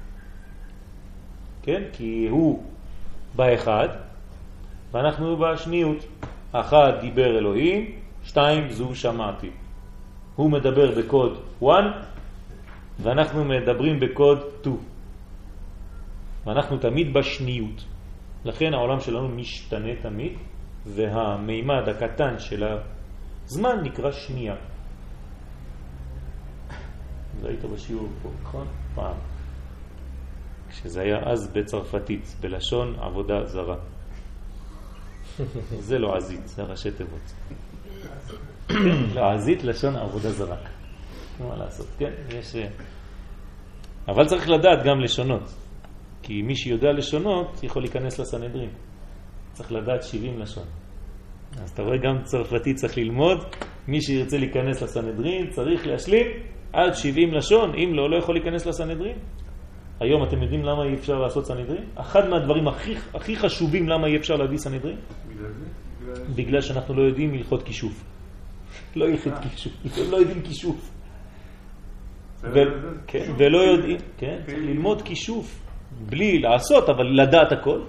כן? 1.62 1.82
כי 1.92 2.26
הוא 2.30 2.62
באחד 3.36 3.88
ואנחנו 4.92 5.36
בשניות. 5.36 6.04
אחד 6.52 6.92
דיבר 7.00 7.38
אלוהים, 7.38 8.00
שתיים 8.24 8.70
זו 8.70 8.94
שמעתי. 8.94 9.50
הוא 10.36 10.50
מדבר 10.50 10.98
בקוד 10.98 11.32
1 11.58 11.66
ואנחנו 13.02 13.44
מדברים 13.44 14.00
בקוד 14.00 14.38
2. 14.60 14.76
ואנחנו 16.46 16.78
תמיד 16.78 17.14
בשניות. 17.14 17.84
לכן 18.44 18.74
העולם 18.74 19.00
שלנו 19.00 19.28
משתנה 19.28 19.96
תמיד, 20.02 20.32
והמימד 20.86 21.88
הקטן 21.88 22.38
של 22.38 22.64
הזמן 22.64 23.80
נקרא 23.82 24.12
שנייה. 24.12 24.54
זה 27.40 27.48
היית 27.48 27.64
בשיעור 27.64 28.08
פה, 28.22 28.28
נכון? 28.42 28.66
פעם. 28.94 29.16
כשזה 30.70 31.00
היה 31.00 31.30
אז 31.30 31.52
בצרפתית, 31.52 32.36
בלשון 32.40 32.98
עבודה 32.98 33.46
זרה. 33.46 33.76
זה 35.88 35.98
לא 35.98 36.16
עזית, 36.16 36.48
זה 36.48 36.62
ראשי 36.62 36.90
תיבות. 36.90 37.32
לעזית 39.16 39.64
לשון 39.64 39.96
עבודה 39.96 40.30
זרה. 40.30 40.56
מה 41.40 41.56
לעשות, 41.56 41.86
כן, 41.98 42.10
יש... 42.38 42.56
אבל 44.08 44.26
צריך 44.26 44.48
לדעת 44.48 44.84
גם 44.84 45.00
לשונות, 45.00 45.54
כי 46.22 46.42
מי 46.42 46.56
שיודע 46.56 46.92
לשונות 46.92 47.64
יכול 47.64 47.82
להיכנס 47.82 48.18
לסנהדרין. 48.18 48.70
צריך 49.52 49.72
לדעת 49.72 50.02
70 50.02 50.38
לשון. 50.38 50.64
אז 51.62 51.70
אתה 51.70 51.82
רואה 51.82 51.96
גם 51.96 52.22
צרפתי 52.22 52.74
צריך 52.74 52.98
ללמוד, 52.98 53.38
מי 53.88 54.02
שירצה 54.02 54.38
להיכנס 54.38 54.82
לסנהדרין 54.82 55.50
צריך 55.50 55.86
להשלים 55.86 56.26
עד 56.72 56.94
70 56.94 57.34
לשון, 57.34 57.74
אם 57.74 57.94
לא, 57.94 58.10
לא 58.10 58.16
יכול 58.16 58.34
להיכנס 58.34 58.66
לסנהדרין. 58.66 59.16
היום 60.00 60.22
אתם 60.22 60.42
יודעים 60.42 60.62
למה 60.64 60.84
אי 60.84 60.94
אפשר 60.94 61.18
לעשות 61.18 61.46
סנהדרין? 61.46 61.84
אחד 61.94 62.28
מהדברים 62.28 62.68
הכי, 62.68 62.94
הכי 63.14 63.36
חשובים 63.36 63.88
למה 63.88 64.06
אי 64.06 64.16
אפשר 64.16 64.34
להביא 64.34 64.58
סנהדרין? 64.58 64.96
בגלל 65.28 65.52
זה? 65.52 65.64
בגלל... 66.00 66.24
בגלל 66.36 66.60
שאנחנו 66.60 66.94
לא 66.94 67.02
יודעים 67.02 67.34
הלכות 67.34 67.62
כישוף. 67.62 68.04
לא 68.96 69.04
הלכות 69.08 69.32
כישוף, 69.52 69.72
לא 70.10 70.16
יודעים 70.16 70.42
כישוף. 70.42 70.90
ו- 72.42 72.52
זה- 72.52 72.64
כן, 73.06 73.24
שוב, 73.26 73.36
ולא 73.38 73.58
כן. 73.58 73.64
יודעים, 73.68 73.98
כן, 74.18 74.36
כן. 74.46 74.52
צריך 74.52 74.58
ללמוד 74.58 75.02
כישוף, 75.02 75.60
בלי 76.06 76.38
לעשות, 76.38 76.88
אבל 76.88 77.06
לדעת 77.22 77.52
הכל. 77.52 77.80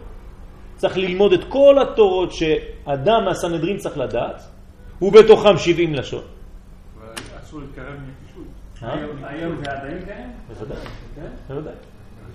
צריך 0.76 0.98
ללמוד 0.98 1.34
את 1.34 1.44
כל 1.50 1.76
התורות 1.82 2.32
שאדם 2.34 3.26
מהסנהדרין 3.26 3.78
צריך 3.78 3.98
לדעת, 3.98 4.42
ובתוכם 5.02 5.58
70 5.58 5.94
לשון. 5.94 6.24
אבל 7.00 7.08
אסור 7.44 7.60
להתקרב 7.60 7.86
מנקישות. 7.94 8.44
אה? 8.84 8.94
היום 9.30 9.56
זה 9.58 9.72
עדיין 9.72 10.06
קיים? 10.06 10.30
בוודאי, 10.48 10.78
כן? 11.16 11.28
בוודאי. 11.48 11.74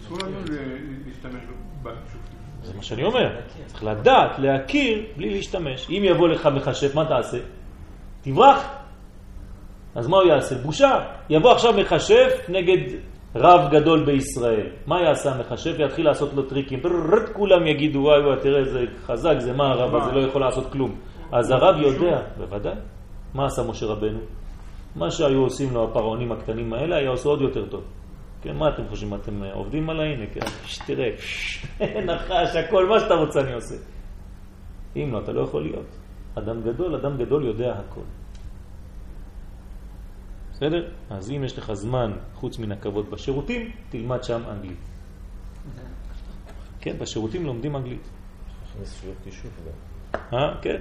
אסור 0.00 0.18
לנו 0.22 0.36
ל- 0.48 1.06
להשתמש 1.06 1.42
בכישופים. 1.82 2.20
זה 2.62 2.74
מה 2.76 2.82
שאני 2.82 3.04
אומר. 3.04 3.36
צריך 3.66 3.84
לדעת, 3.84 4.38
להכיר, 4.38 5.06
בלי 5.16 5.30
להשתמש. 5.30 5.90
אם 5.90 6.02
יבוא 6.04 6.28
לך 6.28 6.46
מכשף, 6.46 6.94
מה 6.94 7.04
תעשה? 7.08 7.38
תברח. 8.26 8.66
אז 9.94 10.08
מה 10.08 10.16
הוא 10.16 10.26
יעשה? 10.26 10.54
בושה. 10.54 10.98
יבוא 11.30 11.52
עכשיו 11.52 11.72
מכשף 11.72 12.46
נגד 12.48 12.98
רב 13.36 13.70
גדול 13.70 14.04
בישראל. 14.04 14.66
מה 14.86 15.00
יעשה 15.02 15.34
המכשף? 15.34 15.74
יתחיל 15.78 16.04
לעשות 16.04 16.34
לו 16.34 16.42
טריקים. 16.42 16.80
טרררט, 16.80 17.28
כולם 17.32 17.66
יגידו, 17.66 17.98
וואי 17.98 18.20
וואי, 18.20 18.36
תראה 18.42 18.58
איזה 18.58 18.84
חזק 19.06 19.34
זה, 19.38 19.52
מה 19.52 19.64
הרב 19.64 19.94
הזה 19.94 20.12
לא 20.12 20.20
יכול 20.20 20.40
לעשות 20.40 20.72
כלום. 20.72 20.94
אז 21.32 21.50
הרב 21.50 21.76
יודע, 21.80 22.22
בוודאי. 22.38 22.74
מה 23.34 23.46
עשה 23.46 23.62
משה 23.62 23.86
רבנו? 23.86 24.18
מה 24.96 25.10
שהיו 25.10 25.40
עושים 25.40 25.74
לו 25.74 25.84
הפרעונים 25.84 26.32
הקטנים 26.32 26.72
האלה, 26.72 26.96
היה 26.96 27.10
עושה 27.10 27.28
עוד 27.28 27.40
יותר 27.40 27.66
טוב. 27.66 27.82
כן, 28.42 28.56
מה 28.56 28.68
אתם 28.68 28.82
חושבים? 28.88 29.14
אתם 29.14 29.42
עובדים 29.54 29.90
עליי? 29.90 30.14
הנה, 30.14 30.26
כן, 30.26 30.40
תראה, 30.86 31.10
נחש, 32.06 32.56
הכל 32.56 32.86
מה 32.88 33.00
שאתה 33.00 33.14
רוצה 33.14 33.40
אני 33.40 33.52
עושה. 33.52 33.74
אם 34.96 35.12
לא, 35.12 35.18
אתה 35.18 35.32
לא 35.32 35.40
יכול 35.40 35.62
להיות. 35.62 36.05
אדם 36.38 36.62
גדול, 36.62 36.94
אדם 36.94 37.18
גדול 37.18 37.44
יודע 37.44 37.78
הכל. 37.78 38.00
בסדר? 40.52 40.88
אז 41.10 41.30
אם 41.30 41.44
יש 41.44 41.58
לך 41.58 41.72
זמן, 41.72 42.12
חוץ 42.34 42.58
מן 42.58 42.72
הכבוד 42.72 43.10
בשירותים, 43.10 43.70
תלמד 43.90 44.24
שם 44.24 44.42
אנגלית. 44.50 44.78
כן, 46.80 46.98
בשירותים 46.98 47.46
לומדים 47.46 47.76
אנגלית. 47.76 48.08
גם. 49.64 50.38
אה, 50.38 50.54
כן. 50.62 50.76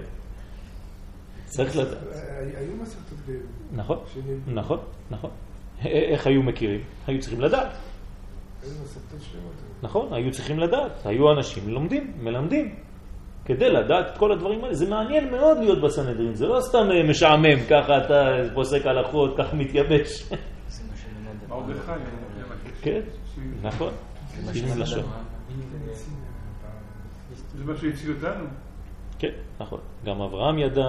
צריך 1.46 1.76
לדעת. 1.78 1.98
אה, 2.14 2.40
היו 2.60 2.76
מסכתות 2.82 3.18
כאלה. 3.26 3.38
נכון, 3.72 4.00
שנלמדו. 4.14 4.52
נכון, 4.52 4.80
נכון. 5.12 5.30
א- 5.82 5.86
איך 5.88 6.28
היו 6.28 6.44
מכירים? 6.44 6.82
היו 7.08 7.22
צריכים 7.22 7.42
לדעת. 7.42 7.72
היו 8.64 8.72
מסכתות 8.84 9.20
שלמות. 9.22 9.52
נכון, 9.84 10.14
היו 10.14 10.32
צריכים 10.32 10.60
לדעת. 10.60 11.06
היו 11.06 11.32
אנשים 11.32 11.70
לומדים, 11.70 12.14
מלמדים. 12.20 12.76
כדי 13.46 13.70
לדעת 13.70 14.06
את 14.14 14.18
כל 14.18 14.32
הדברים 14.32 14.64
האלה. 14.64 14.74
זה 14.74 14.90
מעניין 14.90 15.32
מאוד 15.32 15.58
להיות 15.58 15.82
בסנהדרין, 15.82 16.34
זה 16.34 16.46
לא 16.46 16.60
סתם 16.62 16.88
אה, 16.92 17.10
משעמם, 17.10 17.60
ככה 17.70 17.98
אתה 18.06 18.26
פוסק 18.54 18.86
הלכות, 18.86 19.36
כך 19.38 19.54
מתייבש. 19.54 20.10
ש- 20.10 20.32
כן, 22.82 23.02
נכון. 23.64 23.92
זה 27.56 27.64
מה 27.66 27.76
שהציל 27.78 28.12
אותנו. 28.16 28.46
כן, 29.20 29.32
נכון. 29.60 29.80
גם 30.06 30.22
אברהם 30.22 30.60
ידע, 30.60 30.88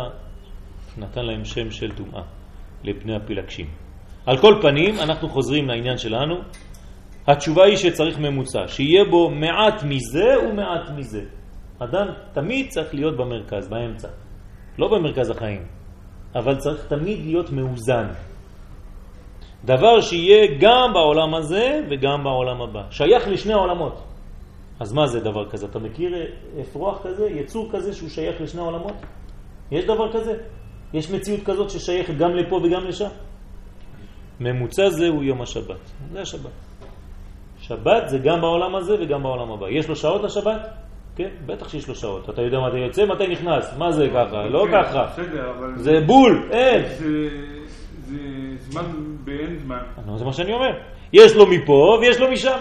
נתן 0.99 1.25
להם 1.25 1.45
שם 1.45 1.71
של 1.71 1.93
טומאה 1.97 2.23
לבני 2.85 3.17
הפילגשים. 3.17 3.67
על 4.27 4.39
כל 4.39 4.55
פנים, 4.63 4.95
אנחנו 4.99 5.29
חוזרים 5.29 5.69
לעניין 5.69 5.99
שלנו. 5.99 6.35
התשובה 7.27 7.65
היא 7.65 7.77
שצריך 7.77 8.19
ממוצע, 8.19 8.69
שיהיה 8.69 9.05
בו 9.11 9.31
מעט 9.31 9.83
מזה 9.83 10.35
ומעט 10.49 10.91
מזה. 10.97 11.23
אדם 11.79 12.07
תמיד 12.33 12.69
צריך 12.69 12.95
להיות 12.95 13.17
במרכז, 13.17 13.69
באמצע. 13.69 14.09
לא 14.79 14.89
במרכז 14.89 15.31
החיים, 15.31 15.63
אבל 16.35 16.57
צריך 16.57 16.87
תמיד 16.87 17.25
להיות 17.25 17.51
מאוזן. 17.51 18.07
דבר 19.65 20.01
שיהיה 20.01 20.47
גם 20.61 20.93
בעולם 20.93 21.35
הזה 21.35 21.81
וגם 21.91 22.25
בעולם 22.25 22.63
הבא. 22.63 22.83
שייך 22.91 23.29
לשני 23.29 23.53
העולמות. 23.53 24.03
אז 24.81 24.93
מה 24.93 25.07
זה 25.07 25.21
דבר 25.21 25.51
כזה? 25.51 25.67
אתה 25.67 25.79
מכיר 25.79 26.13
אפרוח 26.61 27.03
כזה, 27.03 27.31
יצור 27.31 27.69
כזה 27.73 27.93
שהוא 27.93 28.09
שייך 28.09 28.41
לשני 28.41 28.61
העולמות? 28.61 28.95
יש 29.71 29.85
דבר 29.85 30.13
כזה? 30.13 30.33
יש 30.93 31.11
מציאות 31.11 31.41
כזאת 31.45 31.71
ששייכת 31.71 32.15
גם 32.15 32.31
לפה 32.31 32.57
וגם 32.57 32.85
לשם? 32.85 33.09
ממוצע 34.41 34.89
זה 34.89 35.09
הוא 35.09 35.23
יום 35.23 35.43
השבת. 35.43 35.81
זה 36.13 36.21
השבת. 36.21 36.51
שבת 37.59 38.09
זה 38.09 38.19
גם 38.19 38.41
בעולם 38.41 38.77
הזה 38.77 38.95
וגם 39.01 39.23
בעולם 39.23 39.53
הבא. 39.53 39.69
יש 39.69 39.89
לו 39.89 39.97
שעות 39.97 40.23
לשבת? 40.23 40.61
כן, 41.17 41.29
בטח 41.47 41.69
שיש 41.69 41.89
לו 41.89 41.95
שעות. 41.95 42.31
אתה 42.31 42.43
יודע 42.43 42.59
מתי 42.61 42.79
יוצא, 42.79 43.05
מתי 43.07 43.27
נכנס. 43.27 43.75
מה 43.79 43.93
זה 43.93 44.09
ככה? 44.15 44.47
לא 44.47 44.67
כן, 44.71 44.83
ככה. 44.83 45.07
בסדר, 45.13 45.51
אבל... 45.59 45.73
זה 45.77 46.01
בול, 46.07 46.49
אין. 46.53 46.83
זה- 46.89 47.29
זמן 48.59 48.83
באין 49.25 49.59
זמן. 49.59 49.79
זה 50.17 50.25
מה 50.25 50.33
שאני 50.33 50.53
אומר. 50.53 50.71
יש 51.13 51.35
לו 51.37 51.47
מפה 51.47 51.99
ויש 52.01 52.21
לו 52.21 52.31
משם. 52.31 52.59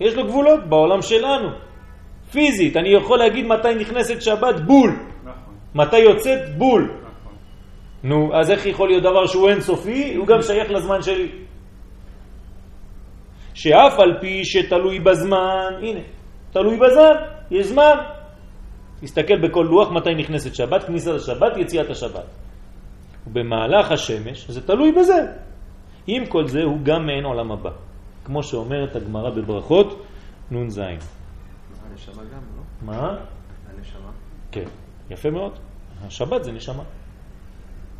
יש 0.00 0.14
לו 0.14 0.24
גבולות 0.26 0.64
בעולם 0.68 1.02
שלנו. 1.02 1.48
פיזית, 2.32 2.76
אני 2.76 2.88
יכול 2.88 3.18
להגיד 3.18 3.46
מתי 3.46 3.74
נכנסת 3.74 4.22
שבת 4.22 4.60
בול, 4.60 4.90
נכון, 5.24 5.32
מתי 5.74 5.98
יוצאת 5.98 6.56
בול. 6.58 6.82
נכון. 6.82 7.32
נו, 8.02 8.30
אז 8.34 8.50
איך 8.50 8.66
יכול 8.66 8.88
להיות 8.88 9.02
דבר 9.02 9.26
שהוא 9.26 9.48
אינסופי? 9.48 10.14
הוא 10.14 10.26
גם 10.26 10.42
שייך 10.42 10.70
לזמן 10.70 11.02
שלי. 11.02 11.28
שאף 13.54 13.98
על 13.98 14.18
פי 14.20 14.44
שתלוי 14.44 14.98
בזמן, 15.00 15.70
הנה, 15.82 16.00
תלוי 16.50 16.76
בזמן, 16.76 17.14
יש 17.50 17.66
זמן. 17.66 17.94
תסתכל 19.00 19.48
בכל 19.48 19.66
לוח 19.70 19.92
מתי 19.92 20.14
נכנסת 20.14 20.54
שבת, 20.54 20.84
כניסת 20.84 21.10
השבת, 21.14 21.56
יציאת 21.56 21.90
השבת. 21.90 22.24
ובמהלך 23.26 23.92
השמש, 23.92 24.50
זה 24.50 24.66
תלוי 24.66 24.92
בזה. 24.92 25.32
עם 26.06 26.26
כל 26.26 26.48
זה 26.48 26.62
הוא 26.62 26.78
גם 26.82 27.06
מעין 27.06 27.24
עולם 27.24 27.52
הבא. 27.52 27.70
כמו 28.24 28.42
שאומרת 28.42 28.96
הגמרא 28.96 29.30
בברכות, 29.30 30.06
נ"ז. 30.50 30.78
הנשמה 30.78 32.22
גם, 32.22 32.40
לא? 32.56 32.62
מה? 32.82 33.16
הנשמה. 33.70 34.10
כן, 34.52 34.64
יפה 35.10 35.30
מאוד. 35.30 35.52
השבת 36.06 36.44
זה 36.44 36.52
נשמה. 36.52 36.82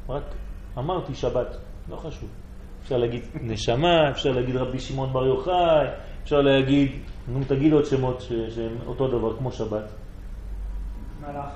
רק 0.09 0.23
אמרתי 0.79 1.15
שבת, 1.15 1.57
לא 1.91 1.97
חשוב. 1.97 2.29
אפשר 2.83 2.97
להגיד 2.97 3.23
נשמה, 3.43 4.11
אפשר 4.11 4.31
להגיד 4.31 4.57
רבי 4.57 4.79
שמעון 4.79 5.13
בר 5.13 5.27
יוחאי, 5.27 5.87
אפשר 6.27 6.41
להגיד, 6.43 6.93
נו 7.29 7.41
תגיד 7.49 7.73
עוד 7.73 7.85
שמות 7.87 8.21
ש- 8.21 8.33
שהם 8.55 8.77
אותו 8.87 9.09
דבר 9.09 9.37
כמו 9.37 9.53
שבת. 9.53 9.85
מלאך. 11.21 11.51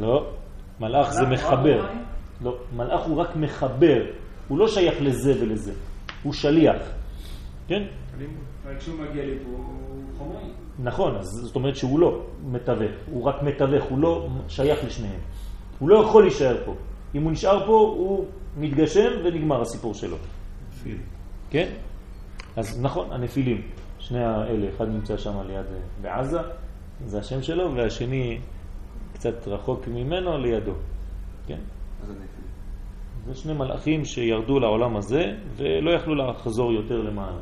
לא, 0.00 0.30
מלאך 0.80 1.12
זה 1.12 1.26
מחבר. 1.26 1.86
לא, 2.40 2.56
מלאך 2.76 3.00
הוא 3.06 3.16
רק 3.16 3.36
מחבר, 3.36 4.02
הוא 4.48 4.58
לא 4.58 4.68
שייך 4.68 4.94
לזה 5.02 5.34
ולזה, 5.40 5.72
הוא 6.22 6.32
שליח. 6.32 6.76
כן? 7.68 7.82
כשהוא 8.78 9.00
מגיע 9.00 9.24
לפה 9.26 9.48
הוא 9.48 9.64
חומרי. 10.18 10.42
נכון, 10.82 11.16
אז 11.16 11.26
זאת 11.26 11.54
אומרת 11.56 11.76
שהוא 11.76 12.00
לא 12.00 12.22
מתווך, 12.46 12.90
הוא 13.10 13.24
רק 13.24 13.42
מתווך, 13.42 13.84
הוא 13.84 13.98
לא 13.98 14.28
שייך 14.48 14.84
לשניהם. 14.84 15.20
הוא 15.78 15.88
לא 15.88 16.04
יכול 16.04 16.22
להישאר 16.22 16.56
פה. 16.64 16.74
אם 17.14 17.22
הוא 17.22 17.32
נשאר 17.32 17.66
פה, 17.66 17.72
הוא 17.96 18.24
מתגשם 18.58 19.10
ונגמר 19.24 19.62
הסיפור 19.62 19.94
שלו. 19.94 20.16
כן? 21.50 21.68
אז 22.56 22.80
נכון, 22.82 23.12
הנפילים, 23.12 23.62
שני 24.00 24.24
האלה, 24.24 24.68
אחד 24.68 24.88
נמצא 24.88 25.16
שם 25.16 25.46
ליד, 25.46 25.66
אה, 25.66 25.80
בעזה, 26.02 26.38
זה 27.04 27.18
השם 27.18 27.42
שלו, 27.42 27.74
והשני 27.74 28.40
קצת 29.12 29.48
רחוק 29.48 29.88
ממנו, 29.88 30.38
לידו. 30.38 30.72
כן? 31.46 31.60
זה 33.26 33.34
שני 33.34 33.52
מלאכים 33.52 34.04
שירדו 34.04 34.60
לעולם 34.60 34.96
הזה 34.96 35.22
ולא 35.56 35.90
יכלו 35.90 36.14
לחזור 36.14 36.72
יותר 36.72 37.02
למעלה. 37.02 37.40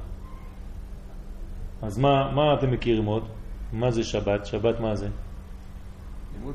אז 1.83 1.99
מה, 1.99 2.33
מה 2.35 2.55
אתם 2.55 2.71
מכירים 2.71 3.05
עוד? 3.05 3.29
מה 3.73 3.91
זה 3.91 4.03
שבת? 4.05 4.47
שבת 4.47 4.81
מה 4.81 4.95
זה? 4.95 5.09
לימוד? 6.33 6.55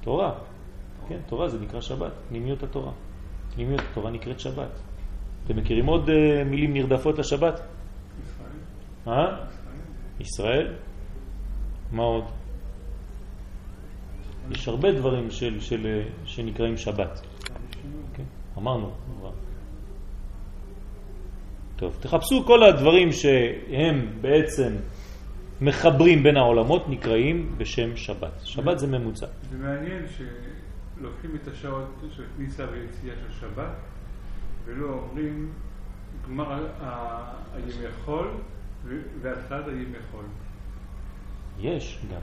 תורה. 0.00 0.34
כן, 1.08 1.18
תורה 1.26 1.48
זה 1.48 1.58
נקרא 1.60 1.80
שבת, 1.80 2.12
פנימיות 2.28 2.62
התורה. 2.62 2.92
פנימיות 3.54 3.80
התורה 3.90 4.10
נקראת 4.10 4.40
שבת. 4.40 4.80
אתם 5.44 5.56
מכירים 5.56 5.86
עוד 5.86 6.08
uh, 6.08 6.12
מילים 6.44 6.72
נרדפות 6.72 7.18
לשבת? 7.18 7.60
אה? 9.08 9.44
ישראל? 10.20 10.74
מה 11.92 12.02
עוד? 12.02 12.24
יש 14.50 14.68
הרבה 14.68 14.92
דברים 14.92 15.30
של, 15.30 15.60
של, 15.60 15.86
אה, 15.86 16.02
שנקראים 16.24 16.76
שבת. 16.76 17.20
כן, 18.14 18.24
אמרנו. 18.58 18.92
טוב, 21.76 21.96
תחפשו 22.00 22.44
כל 22.46 22.62
הדברים 22.62 23.12
שהם 23.12 24.08
בעצם 24.20 24.72
מחברים 25.60 26.22
בין 26.22 26.36
העולמות 26.36 26.88
נקראים 26.88 27.54
בשם 27.58 27.96
שבת. 27.96 28.40
שבת 28.44 28.78
זה 28.78 28.86
ממוצע. 28.86 29.26
זה 29.50 29.58
מעניין 29.58 30.04
שלוקחים 30.08 31.30
את 31.42 31.48
השעות 31.48 32.04
של 32.16 32.22
כניסה 32.36 32.64
ויציאה 32.72 33.14
של 33.16 33.40
שבת 33.40 33.72
ולא 34.64 34.88
אומרים 34.88 35.52
גמר 36.26 36.66
הימי 37.54 37.92
חול 38.04 38.28
ו- 38.84 39.02
והתחלת 39.22 39.68
הימי 39.68 39.98
חול. 40.10 40.24
יש 41.60 41.98
גם. 42.12 42.20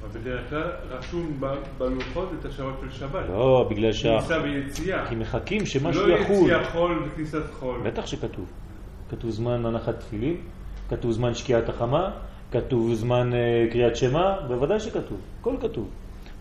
אבל 0.00 0.20
בדרך 0.20 0.50
כלל 0.50 0.70
רשום 0.88 1.40
בלוחות 1.78 2.28
את 2.40 2.44
השעות 2.44 2.74
של 2.80 2.90
שבת. 2.90 3.28
לא, 3.28 3.68
בגלל 3.70 3.92
שה... 3.92 4.08
כניסה 4.08 4.42
ויציאה. 4.42 5.08
כי 5.08 5.14
מחכים 5.14 5.66
שמשהו 5.66 6.06
לא 6.06 6.14
יחול. 6.14 6.36
יציאה 6.36 6.64
חול 6.64 7.02
וכניסת 7.06 7.50
חול. 7.52 7.80
בטח 7.86 8.06
שכתוב. 8.06 8.46
כתוב 9.10 9.30
זמן 9.30 9.66
הנחת 9.66 10.00
תפילין, 10.00 10.36
כתוב 10.88 11.10
זמן 11.10 11.34
שקיעת 11.34 11.68
החמה, 11.68 12.10
כתוב 12.52 12.94
זמן 12.94 13.30
uh, 13.32 13.72
קריאת 13.72 13.96
שמע, 13.96 14.46
בוודאי 14.48 14.80
שכתוב, 14.80 15.20
הכל 15.40 15.56
כתוב. 15.60 15.90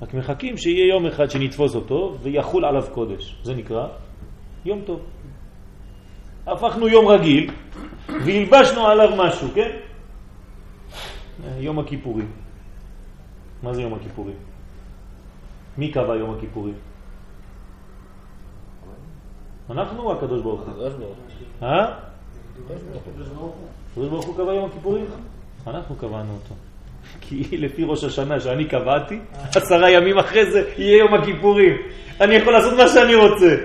רק 0.01 0.13
מחכים 0.13 0.57
שיהיה 0.57 0.87
יום 0.87 1.05
אחד 1.05 1.29
שנתפוס 1.29 1.75
אותו 1.75 2.17
ויחול 2.21 2.65
עליו 2.65 2.83
קודש. 2.93 3.39
זה 3.43 3.53
נקרא 3.53 3.87
יום 4.65 4.81
טוב. 4.85 4.99
הפכנו 6.47 6.87
יום 6.87 7.07
רגיל 7.07 7.51
והלבשנו 8.09 8.87
עליו 8.87 9.09
משהו, 9.17 9.47
כן? 9.55 9.77
יום 11.57 11.79
הכיפורים. 11.79 12.31
מה 13.63 13.73
זה 13.73 13.81
יום 13.81 13.93
הכיפורים? 13.93 14.35
מי 15.77 15.91
קבע 15.91 16.15
יום 16.15 16.33
הכיפורים? 16.37 16.73
אנחנו 19.69 20.03
או 20.03 20.13
הקדוש 20.13 20.41
ברוך 20.41 20.61
הוא? 20.61 20.69
הקדוש 20.69 20.93
ברוך 20.93 21.17
הוא. 21.59 21.67
אה? 21.67 21.93
הקדוש 22.95 23.27
ברוך 23.27 23.55
הוא. 23.55 23.67
הקדוש 23.91 24.09
ברוך 24.09 24.25
הוא 24.25 24.35
קבע 24.35 24.53
יום 24.53 24.69
הכיפורים? 24.69 25.05
אנחנו 25.67 25.95
קבענו 25.95 26.33
אותו. 26.33 26.55
כי 27.21 27.57
לפי 27.57 27.83
ראש 27.85 28.03
השנה 28.03 28.39
שאני 28.39 28.65
קבעתי, 28.65 29.19
עשרה 29.55 29.91
ימים 29.91 30.17
אחרי 30.17 30.51
זה 30.51 30.63
יהיה 30.77 30.97
יום 30.97 31.13
הכיפורים. 31.13 31.77
אני 32.21 32.35
יכול 32.35 32.53
לעשות 32.53 32.73
מה 32.77 32.87
שאני 32.87 33.15
רוצה. 33.15 33.55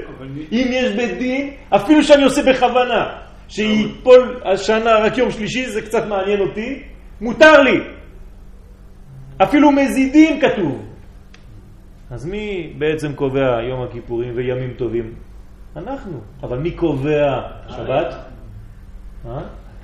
אם 0.53 0.67
יש 0.73 0.97
בית 0.97 1.19
דין, 1.19 1.51
אפילו 1.71 2.03
שאני 2.03 2.25
עושה 2.25 2.43
בכוונה, 2.43 3.07
שיפול 3.49 4.41
השנה 4.45 4.99
רק 4.99 5.19
יום 5.19 5.31
שלישי, 5.31 5.67
זה 5.67 5.83
קצת 5.83 6.07
מעניין 6.09 6.41
אותי, 6.41 6.83
מותר 7.21 7.63
לי. 7.63 7.81
אפילו 9.43 9.71
מזידים 9.73 10.41
כתוב. 10.41 10.85
אז 12.11 12.27
מי 12.27 12.73
בעצם 12.79 13.13
קובע 13.13 13.63
יום 13.69 13.83
הכיפורים 13.83 14.37
וימים 14.37 14.75
טובים? 14.77 15.15
אנחנו. 15.77 16.21
אבל 16.43 16.59
מי 16.59 16.71
קובע 16.71 17.41
שבת? 17.69 18.15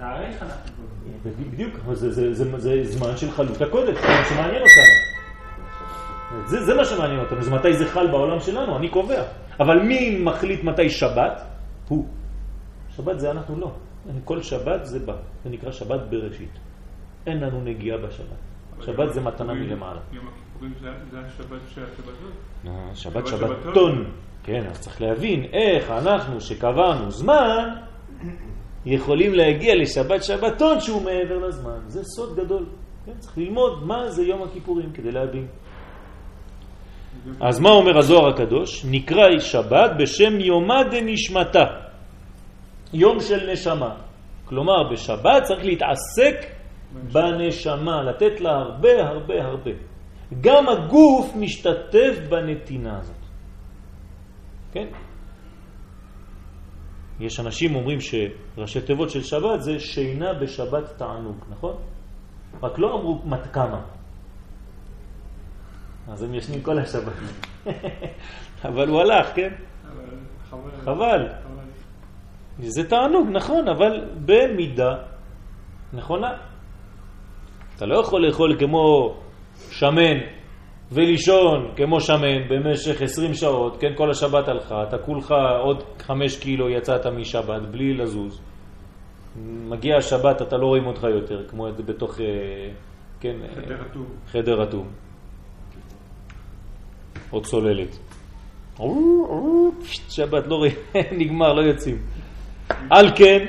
אה? 0.05 0.11
אתה 0.11 0.27
תאריך 0.27 0.43
אנחנו 0.43 0.73
קובעים. 1.23 1.51
בדיוק, 1.51 1.75
אבל 1.85 1.95
זה, 1.95 2.13
זה, 2.13 2.35
זה, 2.35 2.59
זה 2.59 2.85
זמן 2.85 3.17
של 3.17 3.31
חלות 3.31 3.61
הקודש, 3.61 3.99
זה 3.99 4.09
מה 4.09 4.25
שמעניין 4.25 4.63
אותנו. 4.63 5.15
זה, 6.47 6.65
זה 6.65 6.75
מה 6.75 6.85
שמעניין 6.85 7.21
אותנו, 7.21 7.43
זה 7.43 7.51
מתי 7.51 7.73
זה 7.77 7.87
חל 7.87 8.11
בעולם 8.11 8.41
שלנו, 8.41 8.77
אני 8.77 8.89
קובע. 8.89 9.23
אבל 9.61 9.83
מי 9.83 10.23
מחליט 10.23 10.65
מתי 10.65 10.91
שבת? 10.91 11.43
הוא. 11.89 12.07
שבת 12.97 13.21
זה 13.21 13.31
אנחנו 13.31 13.61
לא. 13.61 13.73
כל 14.25 14.43
שבת 14.43 14.85
זה 14.85 14.99
בא, 14.99 15.17
זה 15.45 15.51
נקרא 15.51 15.71
שבת 15.71 16.01
בראשית. 16.11 16.59
אין 17.27 17.41
לנו 17.41 17.61
נגיעה 17.61 17.99
בשבת. 17.99 18.39
שבת 18.81 19.13
זה 19.13 19.21
מתנה 19.21 19.55
מלמעלה. 19.55 20.01
יום 20.13 20.29
הכיפורים 20.29 20.75
זה 21.11 21.19
השבת 21.19 21.61
של 21.75 21.85
השבתות? 21.85 22.33
אה, 22.67 22.91
שבת 22.95 23.27
שבת 23.27 23.27
שבתון. 23.27 23.57
שבתון. 23.63 24.05
כן, 24.43 24.67
אז 24.71 24.81
צריך 24.81 25.03
להבין 25.03 25.45
איך 25.45 25.91
אנחנו 25.91 26.41
שקבענו 26.41 27.11
זמן 27.11 27.69
יכולים 28.87 29.35
להגיע 29.35 29.75
לשבת 29.75 30.25
שבתון 30.25 30.81
שהוא 30.81 31.03
מעבר 31.03 31.39
לזמן. 31.49 31.79
זה 31.87 32.05
סוד 32.05 32.37
גדול. 32.37 32.67
כן, 33.07 33.13
צריך 33.19 33.39
ללמוד 33.39 33.87
מה 33.87 34.09
זה 34.11 34.23
יום 34.23 34.43
הכיפורים 34.43 34.93
כדי 34.93 35.11
להבין. 35.11 35.47
אז 37.41 37.61
מה 37.61 37.71
אומר 37.71 37.99
הזוהר 37.99 38.29
הקדוש? 38.29 38.85
נקרא 38.91 39.39
שבת 39.39 39.91
בשם 39.99 40.41
יומא 40.41 40.83
דנשמתה, 40.91 41.65
יום 42.93 43.21
של 43.21 43.53
נשמה. 43.53 43.95
כלומר, 44.45 44.93
בשבת 44.93 45.43
צריך 45.43 45.65
להתעסק 45.65 46.47
בנשמה, 47.13 48.03
לתת 48.03 48.41
לה 48.41 48.51
הרבה 48.51 49.09
הרבה 49.09 49.35
הרבה. 49.45 49.71
גם 50.41 50.69
הגוף 50.69 51.37
משתתף 51.37 52.19
בנתינה 52.29 52.99
הזאת. 52.99 53.17
כן? 54.73 54.87
יש 57.21 57.41
אנשים 57.41 57.75
אומרים 57.75 57.99
שראשי 58.01 58.81
תיבות 58.81 59.11
של 59.11 59.23
שבת 59.23 59.63
זה 59.63 59.81
שינה 59.81 60.35
בשבת 60.35 60.99
תענוג, 60.99 61.37
נכון? 61.51 61.77
רק 62.63 62.79
לא 62.79 62.95
אמרו 62.95 63.23
מת 63.25 63.47
כמה. 63.53 63.81
אז 66.09 66.23
הם 66.23 66.35
ישנים 66.35 66.63
כל 66.63 66.79
השבת. 66.79 67.13
אבל 68.69 68.89
הוא 68.89 69.01
הלך, 69.01 69.35
כן? 69.35 69.53
חבל. 70.51 70.71
חבל. 70.85 71.29
זה 72.59 72.89
תענוג, 72.89 73.29
נכון, 73.33 73.69
אבל 73.69 74.09
במידה 74.25 74.95
נכונה. 75.93 76.37
אתה 77.77 77.87
לא 77.87 78.01
יכול 78.01 78.27
לאכול 78.27 78.57
כמו 78.61 79.17
שמן 79.71 80.19
ולישון 80.95 81.73
כמו 81.77 82.01
שמן 82.01 82.49
במשך 82.49 83.03
20 83.03 83.35
שעות, 83.35 83.77
כן, 83.81 83.93
כל 83.97 84.11
השבת 84.11 84.49
הלכה, 84.49 84.83
אתה 84.89 84.99
כולך 84.99 85.35
עוד 85.63 85.83
5 85.99 86.39
קילו 86.39 86.71
יצאת 86.71 87.07
משבת 87.07 87.63
בלי 87.71 87.95
לזוז. 87.95 88.41
מגיע 89.69 89.97
השבת, 89.97 90.43
אתה 90.43 90.57
לא 90.57 90.67
רואים 90.67 90.87
אותך 90.87 91.03
יותר, 91.03 91.49
כמו 91.49 91.69
את 91.69 91.81
בתוך, 91.81 92.21
אה, 92.21 92.27
כן, 93.21 93.37
אה, 93.43 93.55
חדר 93.55 93.83
אטום. 93.91 94.07
חדר 94.27 94.63
אטום. 94.63 94.89
או 97.33 97.43
צוללת. 97.43 97.99
שבת 100.09 100.47
לא 100.47 100.55
רואים, 100.55 100.77
נגמר, 101.21 101.53
לא 101.53 101.63
יוצאים. 101.63 101.97
על 102.91 103.11
כן, 103.17 103.47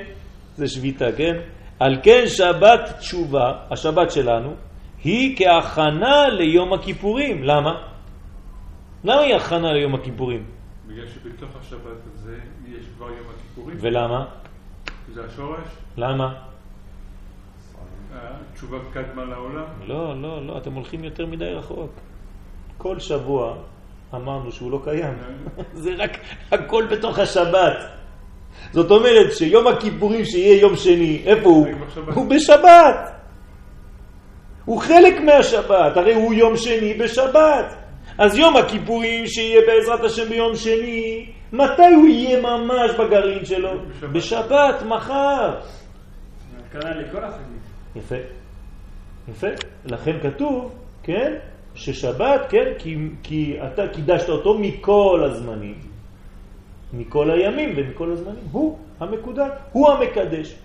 זה 0.56 0.68
שביתה, 0.68 1.06
כן? 1.18 1.34
על 1.80 1.96
כן 2.04 2.24
שבת 2.28 2.93
תשובה, 3.00 3.52
השבת 3.72 4.12
שלנו, 4.12 4.54
היא 5.06 5.38
כהכנה 5.38 6.28
ליום 6.30 6.74
הכיפורים. 6.74 7.43
למה? 7.43 7.82
למה 9.03 9.22
היא 9.22 9.36
הכנה 9.36 9.74
ליום 9.74 9.95
הכיפורים? 9.95 10.45
בגלל 10.88 11.08
שבתוך 11.08 11.49
השבת 11.60 12.01
הזה 12.14 12.38
יש 12.68 12.86
כבר 12.97 13.06
יום 13.06 13.28
הכיפורים. 13.36 13.78
ולמה? 13.82 14.26
זה 15.14 15.26
השורש. 15.26 15.68
למה? 15.97 16.34
התשובה 18.14 18.78
קדמה 18.93 19.26
לעולם. 19.26 19.64
לא, 19.86 20.22
לא, 20.22 20.47
לא, 20.47 20.58
אתם 20.58 20.74
הולכים 20.74 21.03
יותר 21.03 21.26
מדי 21.26 21.45
רחוק. 21.45 21.91
כל 22.78 22.99
שבוע 22.99 23.58
אמרנו 24.14 24.51
שהוא 24.51 24.72
לא 24.72 24.82
קיים. 24.84 25.14
זה 25.84 25.89
רק 25.97 26.18
הכל 26.51 26.86
בתוך 26.91 27.20
השבת. 27.20 27.78
זאת 28.72 28.91
אומרת 28.91 29.34
שיום 29.34 29.68
הכיפורים 29.68 30.26
שיהיה 30.26 30.62
יום 30.62 30.76
שני, 30.76 31.22
איפה 31.26 31.49
הוא? 31.49 31.68
הוא 32.14 32.30
בשבת. 32.30 33.16
הוא 34.66 34.82
חלק 34.82 35.22
מהשבת, 35.22 35.97
הרי 35.97 36.13
הוא 36.13 36.34
יום 36.34 36.57
שני 36.57 36.93
בשבת. 36.93 37.76
אז 38.18 38.38
יום 38.38 38.57
הכיפורים 38.57 39.28
שיהיה 39.28 39.61
בעזרת 39.68 40.03
השם 40.03 40.30
ביום 40.30 40.55
שני, 40.55 41.26
מתי 41.53 41.93
הוא 41.95 42.07
יהיה 42.07 42.41
ממש 42.41 42.91
בגרעין 42.99 43.45
שלו? 43.45 43.70
בשבת. 43.89 44.09
בשבת, 44.09 44.82
מחר. 44.86 45.59
יפה. 47.95 48.16
יפה. 49.28 49.47
לכן 49.86 50.20
כתוב, 50.24 50.76
כן, 51.03 51.34
ששבת, 51.76 52.41
כן, 52.49 52.74
כי, 52.78 52.97
כי 53.24 53.57
אתה 53.68 53.88
קידשת 53.93 54.30
אותו 54.30 54.59
מכל 54.59 55.22
הזמנים, 55.26 55.76
מכל 56.93 57.32
הימים 57.32 57.74
ומכל 57.78 58.11
הזמנים. 58.11 58.43
הוא 58.51 58.78
המקודש, 58.99 59.49
הוא 59.72 59.89
המקדש. 59.91 60.55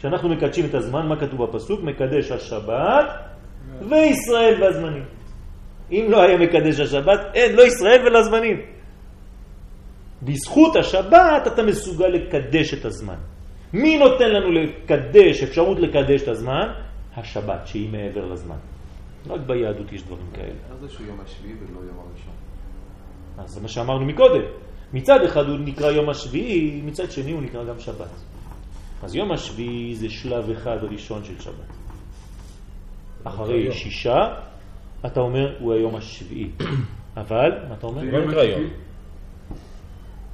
כשאנחנו 0.00 0.28
מקדשים 0.28 0.64
את 0.64 0.74
הזמן, 0.74 1.06
מה 1.08 1.20
כתוב 1.20 1.44
בפסוק? 1.44 1.80
מקדש 1.82 2.30
השבת 2.30 3.06
וישראל 3.88 4.62
והזמנים. 4.62 5.04
אם 5.90 6.06
לא 6.08 6.22
היה 6.22 6.38
מקדש 6.38 6.80
השבת, 6.80 7.20
אין, 7.34 7.56
לא 7.56 7.62
ישראל 7.62 8.06
ולא 8.06 8.18
הזמנים. 8.18 8.60
בזכות 10.22 10.76
השבת 10.76 11.46
אתה 11.46 11.62
מסוגל 11.62 12.06
לקדש 12.06 12.74
את 12.74 12.84
הזמן. 12.84 13.14
מי 13.72 13.98
נותן 13.98 14.30
לנו 14.30 14.52
לקדש, 14.52 15.42
אפשרות 15.42 15.78
לקדש 15.80 16.22
את 16.22 16.28
הזמן? 16.28 16.68
השבת, 17.16 17.66
שהיא 17.66 17.90
מעבר 17.92 18.32
לזמן. 18.32 18.58
רק 19.28 19.40
ביהדות 19.40 19.92
יש 19.92 20.02
דברים 20.02 20.26
כאלה. 20.32 20.46
איך 20.46 20.80
זה 20.80 20.88
שהוא 20.88 21.06
יום 21.06 21.20
השביעי 21.24 21.54
ולא 21.54 21.78
יום 21.78 21.98
הראשון? 21.98 22.34
אז 23.38 23.50
זה 23.50 23.60
מה 23.60 23.68
שאמרנו 23.68 24.04
מקודם. 24.06 24.42
מצד 24.92 25.22
אחד 25.24 25.48
הוא 25.48 25.58
נקרא 25.58 25.90
יום 25.90 26.08
השביעי, 26.08 26.82
מצד 26.84 27.10
שני 27.10 27.32
הוא 27.32 27.42
נקרא 27.42 27.64
גם 27.64 27.78
שבת. 27.78 28.10
אז 29.02 29.14
יום 29.14 29.32
השביעי 29.32 29.94
זה 29.96 30.08
שלב 30.08 30.50
אחד 30.50 30.78
ראשון 30.90 31.24
של 31.24 31.40
שבת. 31.40 31.54
אחרי. 33.24 33.72
שישה, 33.72 34.34
אתה 35.06 35.20
אומר, 35.20 35.56
הוא 35.60 35.72
היום 35.72 35.96
השביעי. 35.96 36.50
אבל, 37.16 37.50
מה 37.68 37.74
אתה 37.74 37.86
אומר? 37.86 38.00
זה 38.00 38.10
לא 38.10 38.16
יום 38.18 38.28
נקרא. 38.30 38.42
יום. 38.42 38.60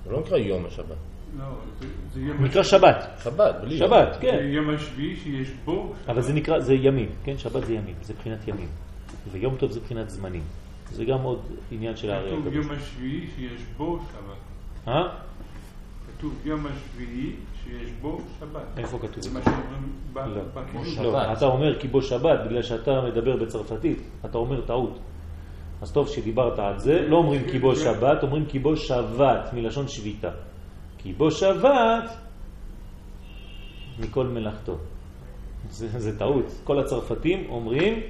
זה 0.05 0.11
לא 0.13 0.21
נקרא 0.21 0.37
יום 0.39 0.67
השבת. 0.67 0.97
לא, 1.39 1.45
זה- 1.81 1.87
זה 2.15 2.21
נקרא. 2.41 2.63
שבת. 2.63 3.09
שבת, 3.25 3.55
בלי 3.63 3.75
יום. 3.75 3.89
שבת, 3.89 4.15
זה 4.15 4.21
כן. 4.21 4.49
יום 4.51 4.71
השביעי 4.75 5.17
שיש 5.17 5.49
בו. 5.65 5.93
אבל 6.09 6.21
זה 6.23 6.33
נקרא, 6.33 6.59
זה 6.61 6.75
ימים, 6.75 7.09
כן? 7.25 7.39
שבת 7.39 7.65
זה 7.67 7.75
ימים, 7.75 7.95
זה 8.03 8.15
בחינת 8.15 8.49
ימים. 8.49 8.69
ויום 9.33 9.57
טוב 9.57 9.71
זה 9.71 9.81
בחינת 9.81 10.11
זמנים. 10.11 10.43
זה 10.93 11.05
גם 11.05 11.23
עוד 11.23 11.41
עניין 11.71 11.97
של 11.97 12.11
האריה 12.11 12.33
כתוב. 12.41 12.55
יום 12.55 12.71
השביעי 12.71 13.27
שיש 13.37 13.61
בו 13.77 13.99
שבת. 13.99 14.89
כתוב 16.19 16.35
יום 16.45 16.67
השביעי 16.67 17.33
שיש 17.65 17.91
בו 18.01 18.21
שבת. 18.41 18.79
איפה 18.79 18.99
כתוב? 18.99 19.23
זה 19.23 19.31
מה 19.31 19.41
שאומרים 19.45 19.93
ב- 20.13 20.19
לא. 20.19 20.43
בקידוש. 20.55 20.99
לא, 20.99 21.33
אתה 21.33 21.45
אומר 21.45 21.79
כי 21.81 21.89
בו 21.89 22.03
שבת, 22.03 22.41
בגלל 22.47 22.63
שאתה 22.63 22.91
מדבר 23.09 23.37
בצרפתית, 23.37 23.99
אתה 24.25 24.39
אומר 24.39 24.61
טעות. 24.61 24.99
אז 25.83 25.93
טוב 25.93 26.09
שדיברת 26.09 26.59
על 26.59 26.79
זה, 26.79 27.01
לא 27.09 27.17
אומרים 27.17 27.43
כי 27.51 27.59
בו 27.59 27.77
שבת, 27.77 28.23
אומרים 28.23 28.47
כי 28.47 28.59
בו 28.59 28.77
שבת, 28.77 29.53
מלשון 29.53 29.89
שביתה. 29.89 30.31
כי 30.99 31.13
בו 31.13 31.31
שבת 31.31 32.11
מכל 33.99 34.27
מלאכתו. 34.27 34.77
זה, 35.71 36.01
זה 36.01 36.19
טעות. 36.19 36.45
כל 36.65 36.79
הצרפתים 36.81 37.47
אומרים. 37.49 38.01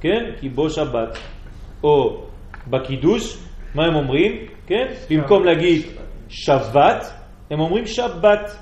כן, 0.00 0.32
כי 0.40 0.48
בו 0.48 0.70
שבת. 0.70 1.18
או 1.82 2.24
בקידוש, 2.70 3.38
מה 3.74 3.84
הם 3.86 3.94
אומרים? 3.94 4.46
כן? 4.66 4.94
במקום 5.10 5.44
להגיד 5.44 5.86
שבת, 6.34 7.12
הם 7.50 7.60
אומרים 7.60 7.86
שבת. 7.86 8.56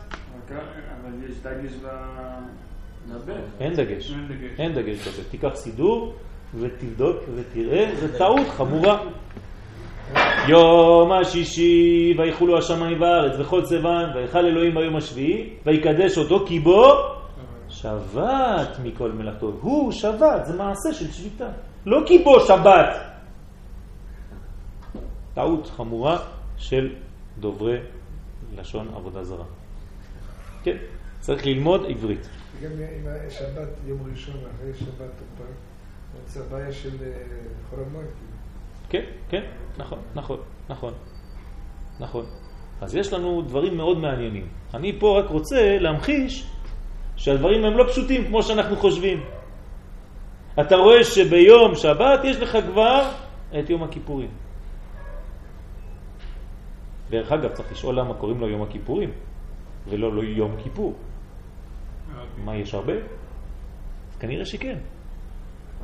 אבל 0.49 1.13
יש 1.29 1.37
דגש 1.43 1.73
בנבא. 1.73 3.33
אין 3.61 3.75
דגש. 3.75 4.13
אין 4.59 4.73
דגש. 4.73 5.09
בזה. 5.09 5.31
תיקח 5.31 5.55
סידור 5.55 6.15
ותבדוק 6.55 7.17
ותראה, 7.35 7.91
זה 7.97 8.19
טעות 8.19 8.49
חמורה. 8.49 8.99
יום 10.49 11.13
השישי 11.13 12.15
ויחולו 12.19 12.59
השמיים 12.59 13.01
והארץ 13.01 13.41
וכל 13.41 13.63
צבן 13.63 14.11
ויכל 14.15 14.47
אלוהים 14.47 14.75
ביום 14.75 14.97
השביעי 14.97 15.57
ויקדש 15.67 16.19
אותו 16.19 16.47
כי 16.47 16.61
בו 16.61 16.93
שבת 17.69 18.79
מכל 18.83 19.13
מלאכתו. 19.13 19.53
הוא 19.61 19.93
שבת, 19.93 20.45
זה 20.45 20.57
מעשה 20.57 20.93
של 20.93 21.13
שביתה. 21.13 21.49
לא 21.87 22.01
כי 22.07 22.19
בו 22.19 22.41
שבת. 22.41 22.97
טעות 25.35 25.67
חמורה 25.67 26.19
של 26.57 26.89
דוברי 27.41 27.79
לשון 28.57 28.89
עבודה 28.97 29.25
זרה. 29.25 29.45
כן, 30.63 30.77
צריך 31.21 31.47
ללמוד 31.47 31.85
עברית. 31.89 32.29
גם 32.63 32.71
אם 32.71 33.07
השבת 33.27 33.69
יום 33.87 33.99
ראשון 34.11 34.35
אחרי 34.35 34.75
שבת 34.75 35.13
פעם, 35.39 35.47
זה 36.27 36.45
הבעיה 36.45 36.73
של 36.73 36.91
אה, 37.03 37.13
חול 37.71 37.79
המועד. 37.87 38.05
כאילו. 38.05 38.33
כן, 38.89 39.05
כן, 39.29 39.43
נכון, 39.77 39.99
נכון, 40.15 40.41
נכון, 40.69 40.95
נכון. 42.01 42.25
אז 42.81 42.95
יש 42.95 43.13
לנו 43.13 43.43
דברים 43.43 43.77
מאוד 43.77 43.99
מעניינים. 43.99 44.49
אני 44.75 45.01
פה 45.01 45.21
רק 45.21 45.31
רוצה 45.31 45.79
להמחיש 45.79 46.47
שהדברים 47.17 47.65
הם 47.65 47.77
לא 47.77 47.85
פשוטים 47.89 48.27
כמו 48.27 48.43
שאנחנו 48.43 48.77
חושבים. 48.77 49.25
אתה 50.61 50.77
רואה 50.77 51.05
שביום 51.05 51.75
שבת 51.75 52.21
יש 52.25 52.37
לך 52.37 52.59
כבר 52.73 53.11
את 53.59 53.71
יום 53.71 53.83
הכיפורים. 53.83 54.31
דרך 57.13 57.33
אגב, 57.33 57.53
צריך 57.53 57.73
לשאול 57.73 57.99
למה 57.99 58.15
קוראים 58.15 58.41
לו 58.41 58.49
יום 58.49 58.63
הכיפורים, 58.63 59.11
ולא 59.89 60.17
לא 60.17 60.23
יום 60.23 60.57
כיפור. 60.63 60.95
מה, 62.45 62.57
יש 62.57 62.75
הרבה? 62.75 62.93
כנראה 64.21 64.45
שכן. 64.45 64.79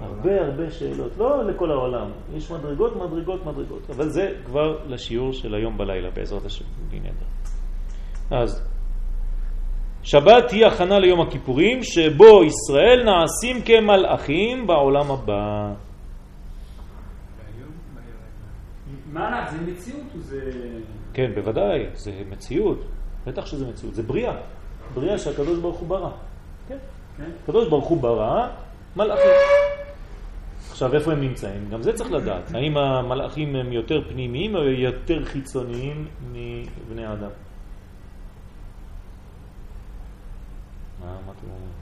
הרבה 0.00 0.40
הרבה 0.46 0.70
שאלות, 0.70 1.12
לא 1.18 1.44
לכל 1.44 1.70
העולם, 1.70 2.10
יש 2.34 2.50
מדרגות, 2.50 2.96
מדרגות, 2.96 3.46
מדרגות, 3.46 3.90
אבל 3.90 4.08
זה 4.08 4.32
כבר 4.44 4.78
לשיעור 4.86 5.32
של 5.32 5.54
היום 5.54 5.78
בלילה 5.78 6.10
בעזרת 6.10 6.44
השם. 6.44 6.64
אז 8.30 8.62
שבת 10.02 10.50
היא 10.50 10.66
הכנה 10.66 10.98
ליום 10.98 11.20
הכיפורים 11.20 11.82
שבו 11.82 12.44
ישראל 12.44 13.04
נעשים 13.04 13.62
כמלאכים 13.64 14.66
בעולם 14.66 15.10
הבא. 15.10 15.74
מלאך 19.12 19.50
זה 19.50 19.72
מציאות 19.72 20.06
או 20.14 20.20
זה... 20.20 20.40
כן, 21.18 21.34
בוודאי, 21.34 21.86
זה 21.94 22.22
מציאות, 22.30 22.84
בטח 23.26 23.46
שזה 23.46 23.66
מציאות, 23.66 23.94
זה 23.94 24.02
בריאה, 24.02 24.34
בריאה 24.94 25.18
שהקדוש 25.18 25.58
ברוך 25.58 25.78
הוא 25.78 25.88
ברא. 25.88 26.10
כן, 26.68 26.76
כן? 27.16 27.30
הקדוש 27.42 27.68
ברוך 27.68 27.86
הוא 27.88 28.00
ברא 28.00 28.48
מלאכים. 28.96 29.30
עכשיו, 30.70 30.94
איפה 30.94 31.12
הם 31.12 31.20
נמצאים? 31.20 31.68
גם 31.70 31.82
זה 31.82 31.92
צריך 31.92 32.12
לדעת. 32.12 32.54
האם 32.54 32.76
המלאכים 32.76 33.56
הם 33.56 33.72
יותר 33.72 34.02
פנימיים 34.08 34.56
או 34.56 34.62
יותר 34.62 35.24
חיצוניים 35.24 36.08
מבני 36.32 37.06
האדם? 37.06 37.30
מה, 41.00 41.06
מה 41.26 41.32
אתם 41.38 41.46
אומרים? 41.46 41.72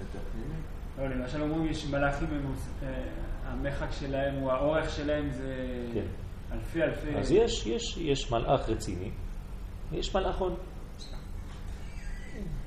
יותר 0.00 0.18
פנימי. 0.32 0.54
לא, 0.98 1.16
למשל 1.16 1.42
אומרים 1.42 1.66
יש 1.70 1.86
מלאכים, 1.86 2.28
אה, 2.82 2.88
המרחק 3.46 3.92
שלהם, 4.00 4.42
או 4.42 4.50
האורך 4.50 4.90
שלהם 4.90 5.30
זה 5.30 5.54
כן. 5.94 6.23
אלפי 6.54 6.82
אלפי... 6.82 7.16
אז 7.16 7.30
יש, 7.30 7.66
יש, 7.66 7.96
יש 7.98 8.32
מלאך 8.32 8.68
רציני, 8.68 9.10
יש 9.92 10.16
מלאכון. 10.16 10.54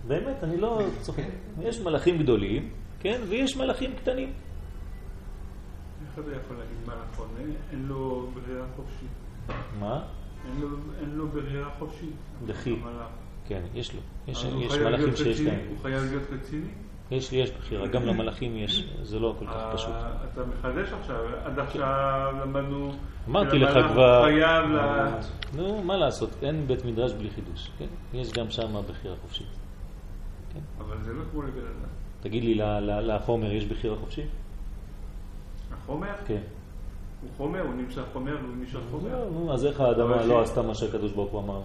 באמת, 0.07 0.43
אני 0.43 0.57
לא 0.57 0.79
צוחק. 1.01 1.23
יש 1.61 1.79
מלאכים 1.79 2.17
גדולים, 2.17 2.69
כן, 2.99 3.21
ויש 3.29 3.57
מלאכים 3.57 3.95
קטנים. 3.95 4.33
איך 6.01 6.19
אתה 6.19 6.35
יכול 6.35 6.57
להגיד 6.57 6.77
מה 6.88 6.93
נכון? 7.11 7.27
אין- 7.71 7.85
לו 7.88 8.29
ברירה 8.33 8.65
חופשית. 8.75 9.09
מה? 9.79 10.05
אין 11.01 11.09
לו- 11.09 11.27
ברירה 11.27 11.69
חופשית. 11.79 12.15
דחי. 12.45 12.75
כן, 13.47 13.61
יש 13.73 13.93
לו. 13.93 14.01
יש, 14.27 14.45
מלאכים 14.45 15.15
שיש? 15.15 15.39
להם. 15.41 15.59
הוא 15.69 15.77
חייב 15.81 16.03
להיות 16.03 16.23
רציני? 16.31 16.67
יש, 17.12 17.34
יש 17.34 17.51
בחירה, 17.51 17.88
גם 17.88 18.05
למלאכים 18.05 18.58
יש, 18.58 18.84
זה 19.03 19.20
לא 19.20 19.36
כל 19.39 19.45
כך 19.45 19.55
אה, 19.55 19.74
פשוט. 19.74 19.93
אתה 20.34 20.41
מחדש 20.45 20.93
עכשיו, 20.93 21.16
עד 21.45 21.60
עכשיו 21.60 22.34
למדנו... 22.41 22.91
אמרתי 23.30 23.60
לך 23.60 23.72
כבר, 23.91 24.18
הוא 24.18 24.26
חייב 24.26 24.66
ל... 24.66 25.10
נו, 25.53 25.84
מה 25.84 25.97
לעשות, 25.97 26.30
אין 26.41 26.68
בית 26.68 26.86
מדרש 26.86 27.14
בלי 27.14 27.30
חידוש, 27.30 27.72
כן? 27.78 27.86
יש 28.14 28.32
גם 28.32 28.49
שם 28.49 28.82
בחירה 28.89 29.16
חופשית. 29.22 29.47
אבל 30.80 30.95
זה 31.01 31.14
לא 31.14 31.24
כמו 31.32 31.41
לבן 31.41 31.60
אדם. 31.60 31.89
תגיד 32.22 32.43
לי, 32.43 32.55
לחומר 32.82 33.51
יש 33.51 33.66
בחירה 33.66 33.95
חופשית? 33.95 34.30
החומר? 35.74 36.14
כן. 36.26 36.41
הוא 37.22 37.30
חומר, 37.38 37.62
הוא 37.62 37.74
נמשך 37.74 38.03
חומר 38.14 38.38
והוא 38.41 38.55
נמשך 38.55 38.80
חומר. 38.91 39.10
לא, 39.12 39.30
נו, 39.32 39.53
אז 39.53 39.66
איך 39.66 39.82
האדמה 39.82 40.26
לא 40.26 40.41
עשתה 40.41 40.62
מה 40.62 40.76
שהקדוש 40.76 41.12
ברוך 41.12 41.32
הוא 41.32 41.41
אמר? 41.41 41.62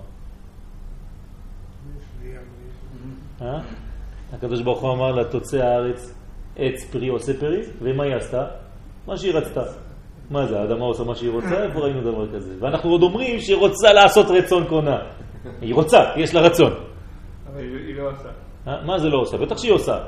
הקדוש 4.33 4.63
ברוך 4.63 4.81
הוא 4.81 4.93
אמר 4.93 5.13
לה, 5.13 5.25
תוצא 5.25 5.57
הארץ 5.57 6.15
עץ 6.57 6.85
פרי 6.93 7.09
עושה 7.09 7.33
פרי, 7.41 7.61
ומה 7.83 8.05
היא 8.05 8.15
עשתה? 8.15 8.45
מה 9.07 9.17
שהיא 9.17 9.35
רצתה. 9.35 9.63
מה 10.31 10.47
זה, 10.47 10.61
האדמה 10.61 10.85
עושה 10.85 11.05
מה 11.05 11.15
שהיא 11.15 11.31
רוצה? 11.31 11.63
איפה 11.65 11.79
ראינו 11.81 12.01
דבר 12.01 12.33
כזה? 12.35 12.55
ואנחנו 12.61 12.91
עוד 12.91 13.03
אומרים 13.03 13.41
שהיא 13.41 13.57
רוצה 13.57 13.93
לעשות 13.93 14.27
רצון 14.31 14.65
קונה. 14.69 14.99
היא 15.61 15.75
רוצה, 15.75 15.99
יש 16.17 16.35
לה 16.35 16.41
רצון. 16.41 16.73
אבל 17.53 17.61
היא 17.61 17.95
לא 17.97 18.11
עושה. 18.11 18.29
אה? 18.69 18.85
מה 18.87 18.99
זה 18.99 19.09
לא 19.09 19.19
עושה? 19.19 19.37
בטח 19.37 19.59
שהיא 19.59 19.73
עושה. 19.73 19.99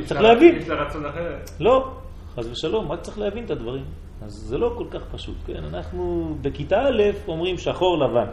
יש 0.00 0.06
צריך 0.06 0.20
לה- 0.20 0.32
להבין. 0.34 0.56
יש 0.56 0.68
לה 0.68 0.74
רצון 0.86 1.06
אחרת. 1.06 1.50
לא, 1.60 1.88
חס 2.36 2.46
ושלום, 2.52 2.92
רק 2.92 3.00
צריך 3.00 3.18
להבין 3.18 3.44
את 3.44 3.50
הדברים. 3.50 3.84
אז 4.22 4.32
זה 4.32 4.58
לא 4.58 4.74
כל 4.78 4.84
כך 4.90 5.00
פשוט, 5.12 5.34
כן? 5.46 5.64
אנחנו 5.74 6.34
בכיתה 6.42 6.76
א' 6.88 7.02
אומרים 7.28 7.58
שחור 7.58 7.98
לבן, 7.98 8.26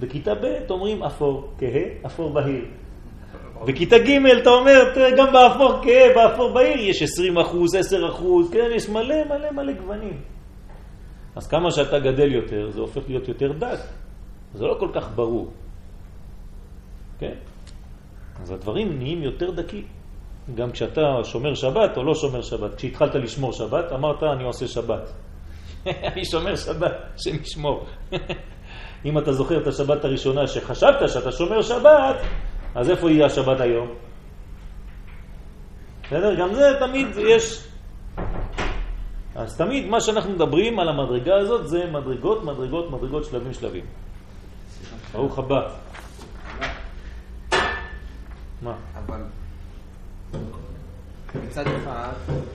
בכיתה 0.00 0.34
ב' 0.34 0.46
אומרים 0.70 1.02
אפור 1.02 1.48
כהה, 1.58 1.82
אפור 2.06 2.30
בהיר. 2.32 2.64
בכיתה 3.66 3.98
ג' 3.98 4.26
אתה 4.42 4.50
אומר, 4.50 4.94
תראה, 4.94 5.10
גם 5.16 5.32
באפור 5.32 5.80
כהה, 5.82 6.14
באפור 6.14 6.52
בהיר 6.54 6.80
יש 6.80 7.02
20 7.02 7.38
אחוז, 7.38 7.74
10 7.74 8.08
אחוז, 8.08 8.50
כן? 8.50 8.68
יש 8.74 8.88
מלא 8.88 9.24
מלא 9.28 9.50
מלא 9.52 9.72
גוונים. 9.72 10.20
אז 11.36 11.46
כמה 11.46 11.70
שאתה 11.70 11.98
גדל 11.98 12.32
יותר, 12.32 12.70
זה 12.70 12.80
הופך 12.80 13.02
להיות 13.08 13.28
יותר 13.28 13.52
דק. 13.52 13.78
זה 14.54 14.64
לא 14.64 14.76
כל 14.80 14.88
כך 14.94 15.10
ברור. 15.14 15.50
כן? 17.18 17.34
אז 18.42 18.50
הדברים 18.50 18.98
נהיים 18.98 19.22
יותר 19.22 19.50
דקים. 19.50 19.84
גם 20.54 20.70
כשאתה 20.70 21.00
שומר 21.24 21.54
שבת 21.54 21.96
או 21.96 22.04
לא 22.04 22.14
שומר 22.14 22.42
שבת. 22.42 22.74
כשהתחלת 22.74 23.14
לשמור 23.14 23.52
שבת, 23.52 23.92
אמרת 23.92 24.22
אני 24.22 24.44
עושה 24.44 24.66
שבת. 24.68 25.12
אני 26.12 26.24
שומר 26.24 26.56
שבת, 26.56 26.92
השם 27.14 27.42
ישמור. 27.42 27.86
אם 29.06 29.18
אתה 29.18 29.32
זוכר 29.32 29.62
את 29.62 29.66
השבת 29.66 30.04
הראשונה 30.04 30.46
שחשבת 30.46 31.08
שאתה 31.08 31.32
שומר 31.32 31.62
שבת, 31.62 32.16
אז 32.74 32.90
איפה 32.90 33.10
יהיה 33.10 33.26
השבת 33.26 33.60
היום? 33.60 33.88
בסדר? 36.06 36.34
גם 36.40 36.54
זה 36.54 36.76
תמיד 36.80 37.06
יש... 37.16 37.68
אז 39.34 39.56
תמיד 39.56 39.86
מה 39.86 40.00
שאנחנו 40.00 40.32
מדברים 40.32 40.78
על 40.78 40.88
המדרגה 40.88 41.34
הזאת 41.36 41.68
זה 41.68 41.90
מדרגות, 41.92 42.44
מדרגות, 42.44 42.90
מדרגות, 42.90 43.24
שלבים, 43.24 43.52
שלבים. 43.52 43.84
ברוך 45.12 45.38
הבא. 45.38 45.68
מה? 48.62 48.74
אבל 48.94 49.22
מצד 51.34 51.64
אחד, 51.66 52.12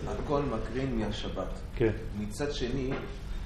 הכל 0.07 0.41
מקרין 0.41 0.99
מהשבת. 0.99 1.47
כן. 1.75 1.91
מצד 2.19 2.51
שני, 2.51 2.89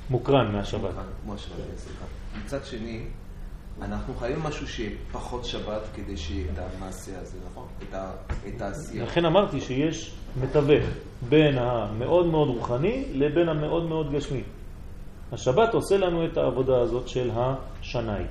מוקרן 0.10 0.52
מהשבת. 0.52 0.94
כמו 1.24 1.34
השבת, 1.34 1.56
כן, 1.56 1.78
סליחה. 1.78 2.06
מצד 2.46 2.66
שני, 2.66 3.06
אנחנו 3.82 4.14
חייבים 4.14 4.44
משהו 4.44 4.68
שיהיה 4.68 4.92
פחות 5.12 5.46
שבת 5.46 5.82
כדי 5.96 6.18
שיהיה 6.18 6.52
את 6.54 6.60
המעשה 6.60 7.12
הזה, 7.22 7.38
נכון? 7.52 7.68
את 7.90 7.94
ה- 7.94 8.12
את 8.48 8.62
העשייה. 8.62 9.04
לכן 9.04 9.26
אמרתי 9.26 9.62
שיש 9.62 10.14
מתווך 10.42 10.86
בין 11.30 11.58
המאוד 11.58 12.28
מאוד 12.28 12.48
רוחני 12.48 13.06
לבין 13.14 13.50
המאוד 13.50 13.84
מאוד 13.90 14.12
גשמי. 14.12 14.44
השבת 15.32 15.74
עושה 15.74 15.98
לנו 15.98 16.26
את 16.26 16.38
העבודה 16.38 16.82
הזאת 16.82 17.08
של 17.08 17.32
השנאי. 17.36 18.24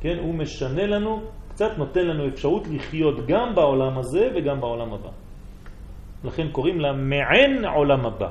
כן, 0.00 0.16
הוא 0.20 0.34
משנה 0.34 0.86
לנו, 0.86 1.22
קצת 1.50 1.70
נותן 1.78 2.06
לנו 2.06 2.28
אפשרות 2.28 2.66
לחיות 2.66 3.26
גם 3.26 3.54
בעולם 3.54 3.98
הזה 3.98 4.28
וגם 4.36 4.60
בעולם 4.60 4.92
הבא. 4.92 5.08
לכן 6.24 6.48
קוראים 6.52 6.80
לה 6.80 6.92
מעין 6.92 7.64
עולם 7.64 8.06
הבא. 8.06 8.28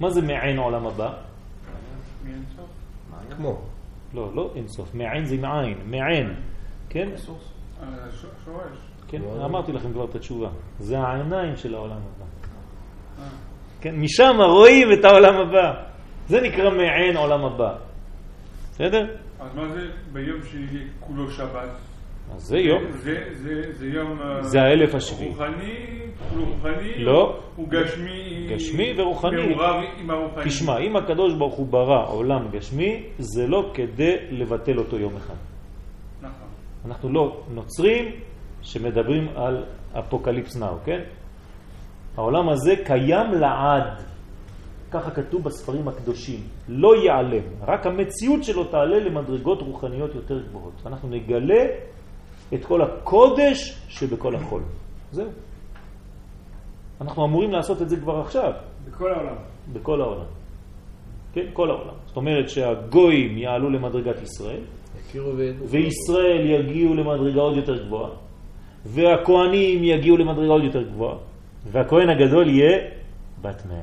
מה 0.00 0.10
זה 0.10 0.22
מעין 0.22 0.58
עולם 0.58 0.86
הבא? 0.86 1.12
כמו. 3.36 3.58
לא, 4.14 4.30
לא 4.34 4.52
אינסוף, 4.54 4.94
מעין 4.94 5.24
זה 5.24 5.36
מעין, 5.36 5.78
מעין, 5.86 6.34
כן? 6.88 7.08
אה, 7.10 7.16
שורש. 8.44 8.76
כן, 9.08 9.22
אמרתי 9.44 9.72
לכם 9.72 9.92
כבר 9.92 10.04
את 10.04 10.14
התשובה. 10.14 10.48
זה 10.78 10.98
העיניים 10.98 11.56
של 11.56 11.74
העולם 11.74 11.96
הבא. 11.96 12.24
אה. 13.18 13.28
כן, 13.80 13.94
משם 13.96 14.36
רואים 14.40 14.88
את 14.92 15.04
העולם 15.04 15.34
הבא. 15.36 15.82
זה 16.28 16.40
נקרא 16.40 16.70
מעין 16.70 17.16
עולם 17.16 17.44
הבא. 17.44 17.76
בסדר? 18.70 19.16
אז 19.40 19.54
מה 19.54 19.68
זה 19.68 19.80
ביום 20.12 20.42
שיהיה 20.42 20.84
כולו 21.00 21.30
שבת? 21.30 21.68
אז 22.34 22.42
זה 22.42 22.58
יום. 22.58 22.82
זה- 22.92 23.24
זה- 23.32 23.72
זה 23.72 23.86
יום... 23.86 24.20
אה, 24.22 24.42
זה 24.42 24.62
האלף 24.62 24.94
השביעי. 24.94 25.28
רוחני? 25.30 25.74
רוחני? 26.36 26.98
לא. 26.98 27.40
הוא 27.56 27.68
גשמי? 27.68 28.46
גשמי 28.50 28.94
ורוחני. 28.98 29.46
מעורב 29.46 29.74
עם 30.00 30.10
הרוחני. 30.10 30.44
תשמע, 30.44 30.78
אם 30.78 30.96
הקדוש 30.96 31.34
ברוך 31.34 31.54
הוא 31.54 31.66
ברא 31.66 32.08
עולם 32.08 32.48
גשמי, 32.50 33.02
זה 33.18 33.46
לא 33.46 33.70
כדי 33.74 34.16
לבטל 34.30 34.78
אותו 34.78 34.98
יום 34.98 35.16
אחד. 35.16 35.34
נכון. 36.22 36.48
אנחנו 36.86 37.12
לא 37.12 37.40
נוצרים 37.54 38.04
שמדברים 38.62 39.28
על 39.36 39.64
אפוקליפס 39.98 40.56
נאו, 40.56 40.76
כן? 40.84 41.00
העולם 42.16 42.48
הזה 42.48 42.74
קיים 42.86 43.32
לעד. 43.32 44.02
ככה 44.90 45.10
כתוב 45.10 45.42
בספרים 45.44 45.88
הקדושים. 45.88 46.40
לא 46.68 46.96
ייעלם, 46.96 47.42
רק 47.66 47.86
המציאות 47.86 48.44
שלו 48.44 48.64
תעלה 48.64 48.98
למדרגות 48.98 49.62
רוחניות 49.62 50.14
יותר 50.14 50.40
גבוהות. 50.48 50.72
אנחנו 50.86 51.08
נגלה 51.08 51.64
את 52.54 52.64
כל 52.64 52.82
הקודש 52.82 53.78
שבכל 53.88 54.36
החול. 54.36 54.62
זהו. 55.12 55.28
אנחנו 57.00 57.24
אמורים 57.24 57.52
לעשות 57.52 57.82
את 57.82 57.88
זה 57.88 57.96
כבר 57.96 58.20
עכשיו, 58.20 58.52
בכל 58.90 59.12
העולם. 59.12 59.36
בכל 59.72 60.00
העולם. 60.00 60.26
כן, 61.32 61.46
כל 61.52 61.70
העולם. 61.70 61.94
זאת 62.06 62.16
אומרת 62.16 62.50
שהגויים 62.50 63.38
יעלו 63.38 63.70
למדרגת 63.70 64.22
ישראל. 64.22 64.60
וישראל 65.66 66.50
יגיעו 66.50 66.94
למדרגה 66.94 67.40
עוד 67.40 67.56
יותר 67.56 67.86
גבוהה, 67.86 68.10
והכהנים 68.86 69.84
יגיעו 69.84 70.16
למדרגה 70.16 70.52
עוד 70.52 70.64
יותר 70.64 70.82
גבוהה, 70.82 71.16
והכהן 71.72 72.08
הגדול 72.10 72.48
יהיה 72.48 72.78
באטמן. 73.42 73.74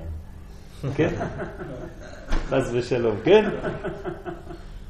כן? 0.96 1.10
חס 2.50 2.70
ושלום, 2.74 3.16
כן? 3.24 3.50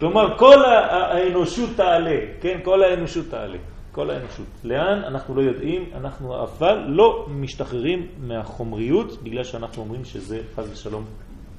כלומר, 0.01 0.37
כל 0.37 0.65
האנושות 0.65 1.69
תעלה, 1.75 2.19
כן? 2.41 2.59
כל 2.63 2.83
האנושות 2.83 3.25
תעלה. 3.29 3.57
כל 3.91 4.09
האנושות. 4.09 4.45
לאן? 4.63 5.03
אנחנו 5.03 5.35
לא 5.35 5.41
יודעים, 5.41 5.89
אנחנו 5.93 6.43
אבל 6.43 6.77
לא 6.87 7.25
משתחררים 7.29 8.07
מהחומריות 8.17 9.23
בגלל 9.23 9.43
שאנחנו 9.43 9.83
אומרים 9.83 10.05
שזה 10.05 10.41
חס 10.55 10.71
ושלום 10.71 11.05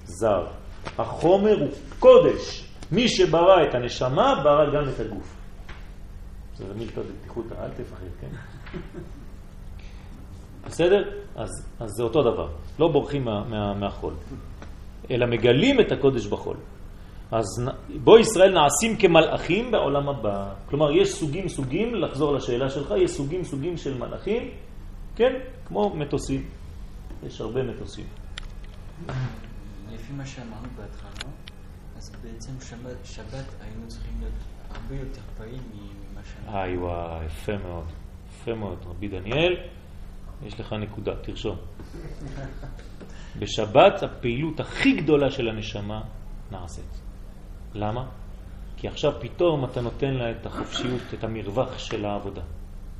זר. 0.04 0.46
החומר 0.98 1.60
הוא 1.60 1.68
קודש. 1.98 2.68
מי 2.92 3.08
שברא 3.08 3.62
את 3.68 3.74
הנשמה, 3.74 4.40
ברא 4.44 4.74
גם 4.74 4.88
את 4.88 5.00
הגוף. 5.00 5.36
זה 6.56 6.64
מילתא 6.78 7.00
דבטיחותא, 7.00 7.54
אל 7.54 7.70
תפחד, 7.70 8.06
כן? 8.20 8.28
בסדר? 10.66 11.10
אז, 11.36 11.50
אז 11.80 11.90
זה 11.90 12.02
אותו 12.02 12.22
דבר. 12.22 12.48
לא 12.78 12.88
בורחים 12.88 13.24
מה, 13.24 13.44
מה, 13.48 13.74
מהחול, 13.74 14.14
אלא 15.10 15.26
מגלים 15.26 15.80
את 15.80 15.92
הקודש 15.92 16.26
בחול. 16.26 16.56
אז 17.32 17.44
בו 18.04 18.18
ישראל 18.18 18.54
נעשים 18.54 18.96
כמלאכים 18.96 19.70
בעולם 19.70 20.08
הבא. 20.08 20.54
כלומר, 20.66 20.92
יש 20.92 21.12
סוגים 21.12 21.48
סוגים, 21.48 21.94
לחזור 21.94 22.34
לשאלה 22.34 22.70
שלך, 22.70 22.94
יש 22.98 23.10
סוגים 23.10 23.44
סוגים 23.44 23.76
של 23.76 23.98
מלאכים, 23.98 24.50
כן? 25.16 25.32
כמו 25.66 25.96
מטוסים. 25.96 26.48
יש 27.26 27.40
הרבה 27.40 27.62
מטוסים. 27.62 28.06
לפי 29.92 30.12
מה 30.16 30.26
שאמרנו 30.26 30.68
בהתחלה, 30.76 31.30
אז 31.96 32.12
בעצם 32.22 32.52
שבת, 32.60 33.04
שבת 33.04 33.54
היינו 33.60 33.88
צריכים 33.88 34.14
להיות 34.20 34.34
הרבה 34.70 34.94
יותר 34.94 35.22
פעיל 35.38 35.60
ממה 35.74 36.20
שאנחנו... 36.24 36.58
איי 36.58 36.76
וואי, 36.76 37.26
יפה 37.26 37.52
מאוד. 37.56 37.86
יפה 38.28 38.54
מאוד. 38.54 38.78
רבי 38.86 39.08
דניאל, 39.08 39.56
יש 40.42 40.60
לך 40.60 40.72
נקודה, 40.72 41.12
תרשום. 41.22 41.56
בשבת 43.40 44.02
הפעילות 44.02 44.60
הכי 44.60 44.96
גדולה 44.96 45.30
של 45.30 45.48
הנשמה 45.48 46.00
נעשית. 46.50 47.11
למה? 47.74 48.08
כי 48.76 48.88
עכשיו 48.88 49.12
פתאום 49.20 49.64
אתה 49.64 49.80
נותן 49.80 50.14
לה 50.14 50.30
את 50.30 50.46
החופשיות, 50.46 51.02
את 51.18 51.24
המרווח 51.24 51.78
של 51.78 52.04
העבודה. 52.04 52.42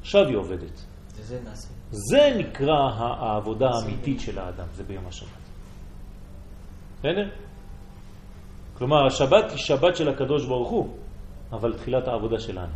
עכשיו 0.01 0.27
היא 0.28 0.36
עובדת. 0.36 0.85
וזה 1.15 1.40
נעשה. 1.44 1.69
זה 1.90 2.35
נקרא 2.39 2.78
העבודה 3.19 3.66
האמיתית 3.70 4.20
של 4.20 4.39
האדם, 4.39 4.66
זה 4.73 4.85
ביום 4.85 5.07
השבת. 5.07 5.43
בסדר? 6.99 7.31
כלומר, 8.74 9.07
השבת 9.07 9.51
היא 9.51 9.59
שבת 9.59 9.97
של 9.97 10.09
הקדוש 10.09 10.47
ברוך 10.47 10.70
הוא, 10.70 10.97
אבל 11.53 11.78
תחילת 11.78 12.09
העבודה 12.09 12.40
שלנו. 12.40 12.73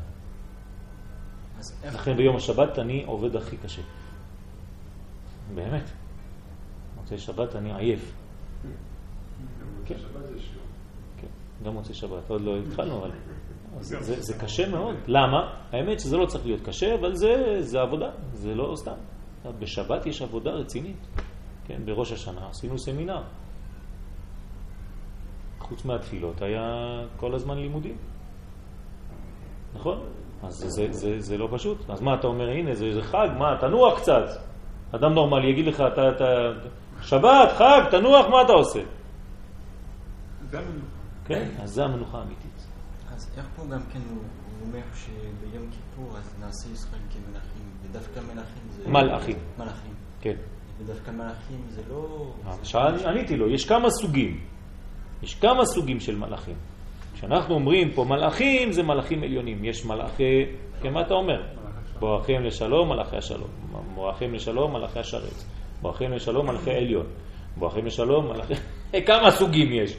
לכן 1.84 2.16
ביום 2.16 2.36
השבת 2.36 2.78
אני 2.78 3.04
עובד 3.06 3.36
הכי 3.36 3.56
קשה. 3.56 3.82
באמת. 5.54 5.90
מוצאי 6.96 7.18
שבת 7.18 7.56
אני 7.56 7.74
עייף. 7.74 8.12
כן. 9.86 9.94
גם 11.64 11.72
מוצאי 11.72 11.94
שבת, 11.94 12.30
עוד 12.30 12.40
לא 12.40 12.56
התחלנו, 12.58 12.98
אבל 12.98 13.10
זה, 13.80 14.34
קשה 14.40 14.68
מאוד. 14.68 14.94
למה? 15.06 15.52
האמת 15.72 16.00
שזה 16.00 16.16
לא 16.16 16.26
צריך 16.26 16.46
להיות 16.46 16.60
קשה, 16.60 16.94
אבל 16.94 17.14
זה, 17.60 17.80
עבודה, 17.80 18.10
זה 18.32 18.54
לא 18.54 18.74
סתם. 18.76 18.96
בשבת 19.58 20.06
יש 20.06 20.22
עבודה 20.22 20.50
רצינית. 20.50 21.06
כן, 21.66 21.80
בראש 21.84 22.12
השנה 22.12 22.48
עשינו 22.50 22.78
סמינר. 22.78 23.22
חוץ 25.58 25.84
מהתפילות 25.84 26.42
היה 26.42 26.62
כל 27.16 27.34
הזמן 27.34 27.58
לימודים. 27.58 27.96
נכון? 29.74 29.98
אז 30.42 30.54
זה, 30.54 30.68
זה, 30.68 30.86
זה, 30.90 31.20
זה 31.20 31.38
לא 31.38 31.48
פשוט. 31.52 31.90
אז 31.90 32.00
מה 32.00 32.14
אתה 32.14 32.26
אומר, 32.26 32.48
הנה, 32.48 32.74
זה, 32.74 32.94
זה 32.94 33.02
חג, 33.02 33.28
מה, 33.38 33.56
תנוח 33.60 34.00
קצת. 34.00 34.24
אדם 34.92 35.12
נורמלי 35.14 35.50
יגיד 35.50 35.66
לך, 35.66 35.80
אתה, 35.80 36.08
אתה, 36.08 36.24
שבת, 37.02 37.52
חג, 37.56 37.80
תנוח, 37.90 38.26
מה 38.30 38.42
אתה 38.42 38.52
עושה? 38.52 38.80
כן, 41.26 41.48
אז 41.62 41.70
זה 41.70 41.84
המנוחה 41.84 42.18
האמיתית. 42.18 42.66
אז 43.14 43.30
איך 43.36 43.46
פה 43.56 43.62
גם 43.72 43.80
כן 43.92 44.00
הוא 44.10 44.22
אומר 44.66 44.80
שביום 44.94 45.70
כיפור 45.70 46.16
אז 46.18 46.34
נעשה 46.40 46.68
ישראל 46.72 47.02
כמלאכים, 47.12 47.62
ודווקא 47.82 48.20
מלאכים 48.20 48.62
זה... 48.70 48.88
מלאכים. 48.88 49.36
מלאכים. 49.58 49.94
כן. 50.20 50.34
ודווקא 50.78 51.10
מלאכים 51.10 51.64
זה 51.68 51.82
לא... 51.88 52.32
שאל, 52.62 53.06
עניתי 53.06 53.36
לו, 53.36 53.50
יש 53.50 53.64
כמה 53.64 53.90
סוגים. 53.90 54.40
יש 55.22 55.34
כמה 55.34 55.64
סוגים 55.64 56.00
של 56.00 56.16
מלאכים. 56.16 56.56
כשאנחנו 57.14 57.54
אומרים 57.54 57.92
פה 57.92 58.04
מלאכים, 58.04 58.72
זה 58.72 58.82
מלאכים 58.82 59.22
עליונים. 59.22 59.64
יש 59.64 59.84
מלאכי, 59.84 60.44
כן, 60.82 60.92
מה 60.92 61.00
אתה 61.00 61.14
אומר? 61.14 61.42
בורחים 61.98 62.44
לשלום, 62.44 62.88
מלאכי 62.88 63.16
השלום. 63.16 63.48
בורחים 63.94 64.34
לשלום, 64.34 64.72
מלאכי 64.72 64.98
השרת. 64.98 65.44
בורחים 65.82 66.12
לשלום, 66.12 66.46
מלאכי 66.46 66.70
עליון. 66.70 67.06
בורחים 67.56 67.86
לשלום, 67.86 68.26
מלאכי... 68.26 68.54
כמה 69.08 69.30
סוגים 69.30 69.72
יש? 69.72 69.96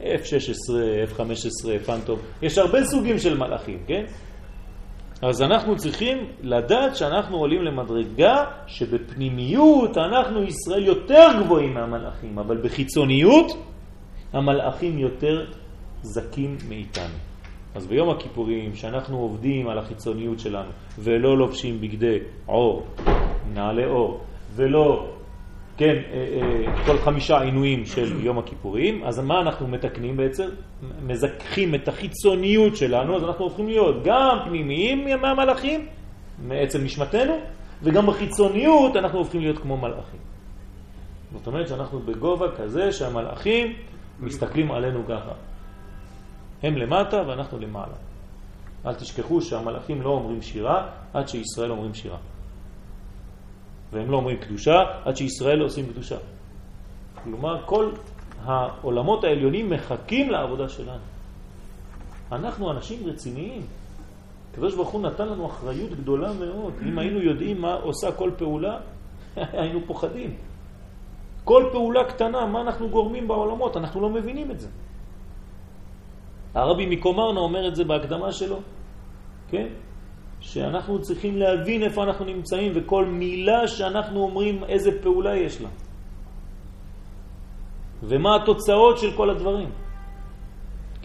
F-16, 0.00 0.74
F-15, 1.12 1.86
פנטום, 1.86 2.18
יש 2.42 2.58
הרבה 2.58 2.84
סוגים 2.84 3.18
של 3.18 3.38
מלאכים, 3.38 3.78
כן? 3.86 4.04
אז 5.22 5.42
אנחנו 5.42 5.76
צריכים 5.76 6.18
לדעת 6.42 6.96
שאנחנו 6.96 7.36
עולים 7.36 7.62
למדרגה 7.62 8.44
שבפנימיות 8.66 9.98
אנחנו 9.98 10.42
ישראל 10.42 10.86
יותר 10.86 11.26
גבוהים 11.44 11.74
מהמלאכים, 11.74 12.38
אבל 12.38 12.56
בחיצוניות 12.56 13.46
המלאכים 14.32 14.98
יותר 14.98 15.46
זקים 16.02 16.56
מאיתנו. 16.68 17.14
אז 17.74 17.86
ביום 17.86 18.10
הכיפורים, 18.10 18.74
שאנחנו 18.74 19.18
עובדים 19.18 19.68
על 19.68 19.78
החיצוניות 19.78 20.40
שלנו 20.40 20.70
ולא 20.98 21.38
לובשים 21.38 21.80
בגדי 21.80 22.18
עור, 22.46 22.86
נעלי 23.54 23.84
עור, 23.84 24.20
ולא 24.54 25.08
כן, 25.78 25.94
אה, 26.12 26.26
אה, 26.66 26.86
כל 26.86 26.98
חמישה 26.98 27.40
עינויים 27.40 27.86
של 27.86 28.24
יום 28.24 28.38
הכיפורים, 28.38 29.04
אז 29.04 29.18
מה 29.18 29.40
אנחנו 29.40 29.68
מתקנים 29.68 30.16
בעצם? 30.16 30.48
מזכחים 31.02 31.74
את 31.74 31.88
החיצוניות 31.88 32.76
שלנו, 32.76 33.16
אז 33.16 33.24
אנחנו 33.24 33.44
הופכים 33.44 33.68
להיות 33.68 33.96
גם 34.04 34.38
פנימיים 34.44 35.04
מהמלאכים, 35.22 35.86
מעצם 36.38 36.84
נשמתנו, 36.84 37.34
וגם 37.82 38.06
בחיצוניות 38.06 38.96
אנחנו 38.96 39.18
הופכים 39.18 39.40
להיות 39.40 39.58
כמו 39.58 39.76
מלאכים. 39.76 40.20
זאת 41.32 41.46
אומרת 41.46 41.68
שאנחנו 41.68 41.98
בגובה 42.00 42.46
כזה 42.56 42.92
שהמלאכים 42.92 43.72
מסתכלים 44.20 44.72
עלינו 44.72 45.06
ככה. 45.08 45.32
הם 46.62 46.76
למטה 46.76 47.22
ואנחנו 47.26 47.58
למעלה. 47.58 47.94
אל 48.86 48.94
תשכחו 48.94 49.40
שהמלאכים 49.40 50.02
לא 50.02 50.10
אומרים 50.10 50.42
שירה 50.42 50.88
עד 51.14 51.28
שישראל 51.28 51.70
אומרים 51.70 51.94
שירה. 51.94 52.18
והם 53.92 54.10
לא 54.10 54.16
אומרים 54.16 54.36
קדושה 54.36 54.84
עד 55.04 55.16
שישראל 55.16 55.60
עושים 55.60 55.86
קדושה. 55.86 56.16
כלומר, 57.24 57.62
כל 57.66 57.90
העולמות 58.44 59.24
העליונים 59.24 59.70
מחכים 59.70 60.30
לעבודה 60.30 60.68
שלנו. 60.68 61.02
אנחנו 62.32 62.70
אנשים 62.70 63.06
רציניים. 63.06 63.62
הקדוש 64.52 64.74
ברוך 64.74 64.88
הוא 64.88 65.02
נתן 65.02 65.28
לנו 65.28 65.46
אחריות 65.46 65.90
גדולה 65.90 66.32
מאוד. 66.32 66.72
אם 66.88 66.98
היינו 66.98 67.20
יודעים 67.20 67.60
מה 67.60 67.74
עושה 67.74 68.12
כל 68.12 68.30
פעולה, 68.36 68.78
היינו 69.36 69.80
פוחדים. 69.86 70.36
כל 71.44 71.64
פעולה 71.72 72.04
קטנה, 72.04 72.46
מה 72.46 72.60
אנחנו 72.60 72.88
גורמים 72.88 73.28
בעולמות, 73.28 73.76
אנחנו 73.76 74.00
לא 74.00 74.10
מבינים 74.10 74.50
את 74.50 74.60
זה. 74.60 74.68
הרבי 76.54 76.86
מקומרנה 76.86 77.40
אומר 77.40 77.68
את 77.68 77.76
זה 77.76 77.84
בהקדמה 77.84 78.32
שלו, 78.32 78.58
כן? 79.48 79.66
שאנחנו 80.40 81.00
צריכים 81.00 81.36
להבין 81.36 81.82
איפה 81.82 82.02
אנחנו 82.02 82.24
נמצאים 82.24 82.72
וכל 82.74 83.04
מילה 83.04 83.68
שאנחנו 83.68 84.22
אומרים 84.22 84.64
איזה 84.64 84.90
פעולה 85.02 85.36
יש 85.36 85.60
לה. 85.60 85.68
ומה 88.02 88.36
התוצאות 88.36 88.98
של 88.98 89.12
כל 89.16 89.30
הדברים. 89.30 89.70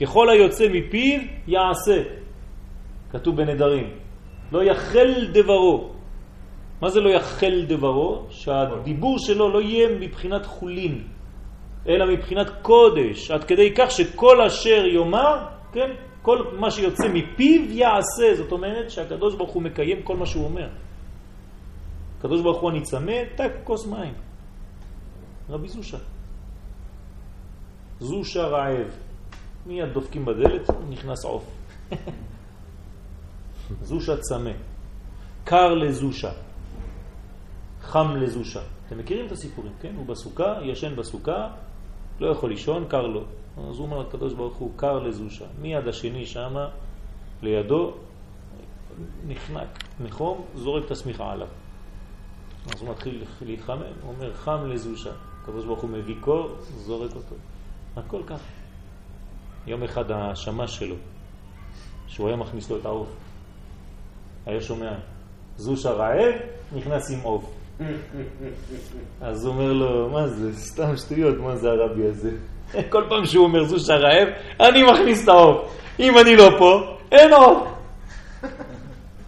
ככל 0.01 0.29
היוצא 0.29 0.65
מפיו 0.71 1.19
יעשה, 1.47 2.03
כתוב 3.11 3.35
בנדרים. 3.35 3.89
לא 4.51 4.63
יחל 4.63 5.27
דברו. 5.33 5.89
מה 6.81 6.89
זה 6.89 7.01
לא 7.01 7.09
יחל 7.09 7.65
דברו? 7.67 8.25
שהדיבור 8.29 9.19
שלו 9.19 9.49
לא 9.49 9.61
יהיה 9.61 9.87
מבחינת 9.99 10.45
חולין, 10.45 11.03
אלא 11.87 12.05
מבחינת 12.13 12.49
קודש, 12.61 13.31
עד 13.31 13.43
כדי 13.43 13.73
כך 13.75 13.91
שכל 13.91 14.41
אשר 14.41 14.85
יאמר, 14.85 15.37
כן, 15.73 15.89
כל 16.23 16.55
מה 16.59 16.71
שיוצא 16.71 17.03
מפיו 17.13 17.61
יעשה, 17.71 18.35
זאת 18.37 18.51
אומרת 18.51 18.91
שהקדוש 18.91 19.35
ברוך 19.35 19.51
הוא 19.51 19.63
מקיים 19.63 20.03
כל 20.03 20.15
מה 20.17 20.25
שהוא 20.25 20.45
אומר. 20.45 20.69
הקדוש 22.19 22.41
ברוך 22.41 22.61
הוא 22.61 22.69
אני 22.69 22.81
צמא, 22.81 23.35
תק 23.35 23.51
כוס 23.63 23.87
מים. 23.87 24.13
רבי 25.49 25.67
זושה. 25.67 25.97
זושה 27.99 28.43
רעב. 28.47 28.87
מיד 29.65 29.93
דופקים 29.93 30.25
בדלת, 30.25 30.69
נכנס 30.89 31.25
עוף. 31.25 31.43
זושה 33.91 34.17
צמא. 34.17 34.51
קר 35.43 35.73
לזושה. 35.73 36.31
חם 37.81 38.15
לזושה. 38.15 38.61
אתם 38.87 38.97
מכירים 38.97 39.25
את 39.25 39.31
הסיפורים, 39.31 39.73
כן? 39.81 39.93
הוא 39.95 40.05
בסוכה, 40.05 40.55
ישן 40.61 40.95
בסוכה, 40.95 41.47
לא 42.19 42.27
יכול 42.27 42.49
לישון, 42.49 42.85
קר 42.87 43.07
לו. 43.07 43.23
אז 43.57 43.77
הוא 43.77 43.85
אומר 43.85 43.99
לקדוש 43.99 44.33
ברוך 44.33 44.57
הוא, 44.57 44.71
קר 44.75 44.99
לזושה. 44.99 45.45
מיד 45.61 45.87
השני 45.87 46.25
שמה, 46.25 46.69
לידו, 47.41 47.93
נחנק. 49.27 49.83
מחום, 49.99 50.45
זורק 50.55 50.85
את 50.85 50.91
השמיכה 50.91 51.31
עליו. 51.31 51.47
אז 52.73 52.81
הוא 52.81 52.89
מתחיל 52.89 53.23
להתחמם, 53.41 53.81
הוא 54.01 54.13
אומר 54.13 54.33
חם 54.33 54.65
לזושה. 54.65 55.11
הקדוש 55.41 55.65
ברוך 55.65 55.81
הוא 55.81 55.89
מביא 55.89 56.15
קור, 56.21 56.55
זורק 56.77 57.15
אותו. 57.15 57.35
הכל 57.95 58.21
ככה. 58.27 58.63
יום 59.67 59.83
אחד 59.83 60.11
השמש 60.11 60.77
שלו, 60.77 60.95
שהוא 62.07 62.27
היה 62.27 62.37
מכניס 62.37 62.69
לו 62.69 62.77
את 62.77 62.85
העוף, 62.85 63.07
היה 64.45 64.61
שומע, 64.61 64.93
זושה 65.57 65.91
רעב, 65.91 66.35
נכנס 66.75 67.11
עם 67.11 67.19
עוף. 67.19 67.53
אז 69.21 69.45
הוא 69.45 69.53
אומר 69.53 69.73
לו, 69.73 70.09
מה 70.09 70.27
זה, 70.27 70.55
סתם 70.57 70.97
שטויות, 70.97 71.37
מה 71.37 71.55
זה 71.55 71.69
הרבי 71.69 72.07
הזה? 72.07 72.37
כל 72.89 73.03
פעם 73.09 73.25
שהוא 73.25 73.43
אומר 73.43 73.63
זושה 73.63 73.95
רעב, 73.95 74.27
אני 74.59 74.83
מכניס 74.83 75.23
את 75.23 75.29
העוף. 75.29 75.77
אם 75.99 76.17
אני 76.17 76.35
לא 76.35 76.49
פה, 76.57 76.97
אין 77.11 77.33
עוף. 77.33 77.67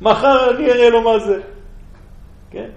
מחר 0.02 0.56
אני 0.56 0.72
אראה 0.72 0.90
לו 0.90 1.02
מה 1.02 1.20
זה. 1.20 1.40
כן? 2.52 2.70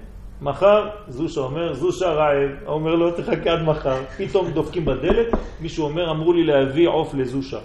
מחר 0.42 0.88
זושה 1.08 1.40
אומר, 1.40 1.74
זושה 1.74 2.06
רעב, 2.06 2.50
אומר 2.66 2.94
לו, 2.94 3.10
תחכה 3.10 3.50
עד 3.52 3.62
מחר. 3.62 4.02
פתאום 4.16 4.50
דופקים 4.50 4.84
בדלת, 4.84 5.26
מישהו 5.60 5.84
אומר, 5.84 6.10
אמרו 6.10 6.32
לי 6.32 6.44
להביא 6.44 6.88
עוף 6.88 7.14
לזושה. 7.14 7.58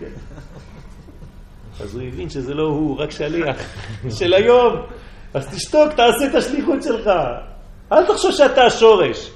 כן? 0.00 0.06
אז 1.80 1.94
הוא 1.94 2.02
הבין 2.02 2.30
שזה 2.30 2.54
לא 2.54 2.62
הוא, 2.62 3.00
רק 3.00 3.10
שליח 3.10 3.56
של 4.18 4.34
היום. 4.34 4.76
אז 5.34 5.48
תשתוק, 5.54 5.92
תעשה 5.92 6.26
את 6.30 6.34
השליחות 6.34 6.82
שלך. 6.82 7.10
אל 7.92 8.06
תחשוב 8.06 8.32
שאתה 8.32 8.64
השורש. 8.64 9.30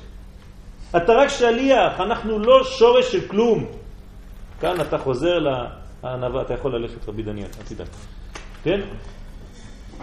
אתה 0.97 1.13
רק 1.13 1.29
שליח, 1.29 2.01
אנחנו 2.01 2.39
לא 2.39 2.65
שורש 2.65 3.13
של 3.13 3.29
כלום. 3.29 3.65
כאן 4.61 4.81
אתה 4.81 4.99
חוזר 4.99 5.39
לענווה, 5.39 6.43
אתה 6.43 6.55
יכול 6.55 6.75
ללכת 6.77 7.09
רבי 7.09 7.23
דניאל, 7.23 7.49
אל 7.59 7.65
תדאג. 7.65 7.87
כן? 8.65 8.81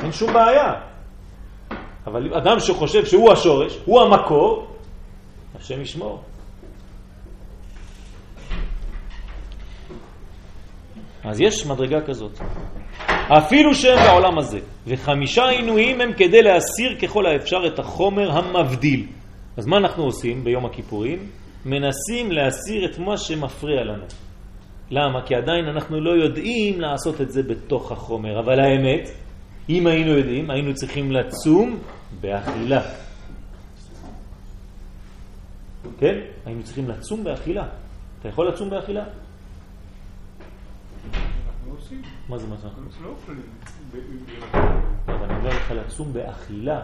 אין 0.03 0.11
שום 0.11 0.33
בעיה. 0.33 0.73
אבל 2.07 2.33
אדם 2.33 2.59
שחושב 2.59 3.05
שהוא 3.05 3.31
השורש, 3.31 3.77
הוא 3.85 4.01
המקור, 4.01 4.67
השם 5.59 5.81
ישמור. 5.81 6.23
אז 11.23 11.41
יש 11.41 11.65
מדרגה 11.65 12.01
כזאת. 12.01 12.39
אפילו 13.09 13.75
שהם 13.75 13.99
בעולם 14.07 14.37
הזה. 14.37 14.59
וחמישה 14.87 15.49
עינויים 15.49 16.01
הם 16.01 16.13
כדי 16.13 16.41
להסיר 16.41 16.97
ככל 17.01 17.25
האפשר 17.25 17.67
את 17.67 17.79
החומר 17.79 18.31
המבדיל. 18.31 19.05
אז 19.57 19.65
מה 19.65 19.77
אנחנו 19.77 20.03
עושים 20.03 20.43
ביום 20.43 20.65
הכיפורים? 20.65 21.29
מנסים 21.65 22.31
להסיר 22.31 22.85
את 22.91 22.99
מה 22.99 23.17
שמפריע 23.17 23.83
לנו. 23.83 24.03
למה? 24.91 25.25
כי 25.25 25.35
עדיין 25.35 25.65
אנחנו 25.65 26.01
לא 26.01 26.09
יודעים 26.23 26.81
לעשות 26.81 27.21
את 27.21 27.31
זה 27.31 27.43
בתוך 27.43 27.91
החומר. 27.91 28.39
אבל 28.39 28.59
האמת, 28.59 29.09
אם 29.69 29.87
היינו 29.87 30.11
יודעים, 30.11 30.51
היינו 30.51 30.73
צריכים 30.73 31.11
לצום 31.11 31.79
באכילה. 32.21 32.81
כן? 35.99 36.15
היינו 36.45 36.63
צריכים 36.63 36.89
לצום 36.89 37.23
באכילה. 37.23 37.67
אתה 38.19 38.29
יכול 38.29 38.47
לצום 38.49 38.69
באכילה? 38.69 39.03
עושים. 41.69 42.01
מה 42.29 42.37
זה 42.37 42.47
מה 42.47 42.55
זה? 42.55 42.67
אנחנו 42.67 42.83
לא 43.03 43.13
ב- 43.91 44.55
אבל 45.07 45.23
אני 45.25 45.37
אומר 45.37 45.49
לך 45.49 45.71
לצום 45.71 46.13
באכילה. 46.13 46.79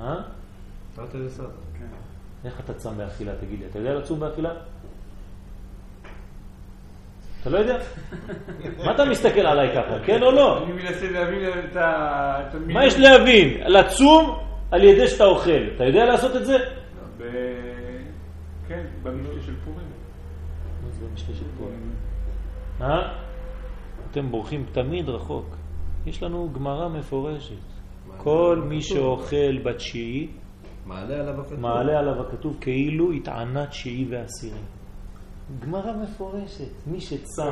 אה? 0.00 0.16
תרתי 0.94 1.18
דסתרי. 1.26 1.46
כן. 1.78 1.86
איך 2.44 2.60
אתה 2.60 2.74
צם 2.74 2.96
באכילה, 2.96 3.32
תגיד 3.40 3.58
לי? 3.58 3.66
אתה 3.70 3.78
יודע 3.78 3.94
לצום 3.94 4.20
באכילה? 4.20 4.50
אתה 7.40 7.50
לא 7.50 7.58
יודע? 7.58 7.78
מה 8.84 8.94
אתה 8.94 9.04
מסתכל 9.04 9.40
עליי 9.40 9.70
ככה, 9.74 10.04
כן 10.04 10.22
או 10.22 10.30
לא? 10.30 10.64
אני 10.64 10.72
מנסה 10.72 11.10
להבין 11.10 11.48
את 11.70 11.76
ה... 11.76 12.50
מה 12.66 12.86
יש 12.86 12.98
להבין? 12.98 13.60
לצום 13.66 14.38
על 14.70 14.84
ידי 14.84 15.08
שאתה 15.08 15.24
אוכל. 15.24 15.62
אתה 15.76 15.84
יודע 15.84 16.04
לעשות 16.04 16.36
את 16.36 16.46
זה? 16.46 16.56
ב... 17.18 17.22
כן, 18.68 18.84
במשתה 19.02 19.42
של 19.46 19.54
פורים. 19.64 19.86
מה 20.82 20.90
זה 20.90 21.06
המשתה 21.10 21.32
של 21.34 21.44
פורים? 21.58 21.90
אה? 22.80 23.12
אתם 24.10 24.30
בורחים 24.30 24.66
תמיד 24.72 25.08
רחוק. 25.08 25.56
יש 26.06 26.22
לנו 26.22 26.50
גמרא 26.54 26.88
מפורשת. 26.88 27.79
כל 28.22 28.62
מי 28.68 28.82
שאוכל 28.82 29.58
בתשיעי, 29.64 30.28
מעלה 30.86 31.14
עליו 31.20 31.40
הכתוב. 31.40 31.60
מעלה 31.60 31.98
עליו 31.98 32.20
הכתוב 32.20 32.56
כאילו 32.60 33.12
התענה 33.12 33.66
תשיעי 33.66 34.06
ועשירי. 34.10 34.58
גמרא 35.66 35.92
מפורשת. 36.02 36.70
מי 36.86 37.00
שצם, 37.00 37.42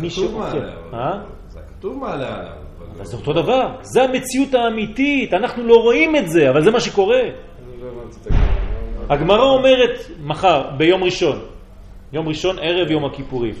מי 0.00 0.10
שאוכל. 0.10 0.58
אה? 0.94 1.20
זה 1.48 1.60
הכתוב 1.60 1.98
מעלה 1.98 2.38
עליו. 2.38 2.52
אבל 2.78 2.98
לא- 2.98 3.04
זה 3.04 3.16
אותו 3.16 3.32
דבר. 3.32 3.76
זה 3.82 4.02
המציאות 4.02 4.54
האמיתית. 4.54 5.34
אנחנו 5.34 5.66
לא 5.66 5.74
רואים 5.82 6.16
את 6.16 6.28
זה, 6.30 6.50
אבל 6.50 6.64
זה 6.64 6.70
מה 6.70 6.80
שקורה. 6.80 7.22
לא 7.80 7.88
את 8.22 8.26
הגמרא. 8.26 9.14
הגמרא 9.14 9.42
אומרת 9.42 9.98
מחר, 10.22 10.70
ביום 10.76 11.04
ראשון, 11.04 11.38
יום 12.12 12.28
ראשון 12.28 12.56
ערב 12.60 12.90
יום 12.90 13.04
הכיפורים. 13.04 13.54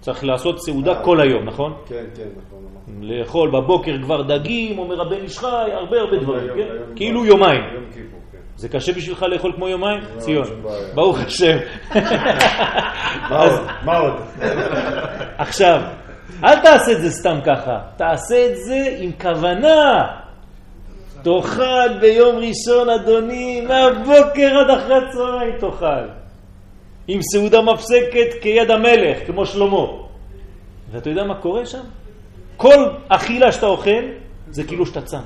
צריך 0.00 0.24
לעשות 0.24 0.60
סעודה 0.60 1.02
כל 1.04 1.20
היום, 1.20 1.44
נכון? 1.44 1.74
כן, 1.86 2.04
כן, 2.16 2.22
נכון. 2.22 2.58
נכון. 2.82 3.02
לאכול 3.02 3.50
בבוקר 3.50 3.92
כבר 4.02 4.22
דגים, 4.22 4.78
אומר 4.78 5.00
הבן 5.00 5.22
איש 5.22 5.38
חי, 5.38 5.70
הרבה 5.72 5.96
הרבה 6.00 6.16
דברים, 6.16 6.48
כן? 6.56 6.94
כאילו 6.96 7.26
יומיים. 7.26 7.60
כן. 7.94 8.00
זה 8.56 8.68
קשה 8.68 8.92
בשבילך 8.92 9.22
לאכול 9.22 9.52
כמו 9.56 9.68
יומיים? 9.68 10.00
לא, 10.00 10.20
ציון. 10.20 10.46
ברוך 10.94 11.18
השם. 11.18 11.56
מה 13.30 13.38
עוד? 13.38 13.60
מה 13.84 13.98
עוד? 13.98 14.12
עכשיו, 15.38 15.80
אל 16.44 16.60
תעשה 16.60 16.92
את 16.92 17.00
זה 17.00 17.10
סתם 17.10 17.38
ככה, 17.46 17.78
תעשה 17.96 18.46
את 18.46 18.56
זה 18.56 18.96
עם 18.98 19.12
כוונה. 19.20 20.06
תאכל 21.22 21.98
ביום 22.00 22.36
ראשון, 22.36 22.90
אדוני, 22.90 23.60
מהבוקר 23.60 24.58
עד 24.58 24.70
אחרי 24.70 24.96
הצהריים 24.96 25.58
תאכל. 25.58 26.17
עם 27.08 27.20
סעודה 27.22 27.62
מפסקת 27.62 28.42
כיד 28.42 28.70
המלך, 28.70 29.26
כמו 29.26 29.46
שלמה. 29.46 29.86
ואתה 30.90 31.10
יודע 31.10 31.24
מה 31.24 31.40
קורה 31.40 31.66
שם? 31.66 31.82
כל 32.56 32.74
אכילה 33.08 33.52
שאתה 33.52 33.66
אוכל, 33.66 34.02
זה 34.50 34.64
כאילו 34.64 34.86
שאתה 34.86 35.02
צם. 35.02 35.20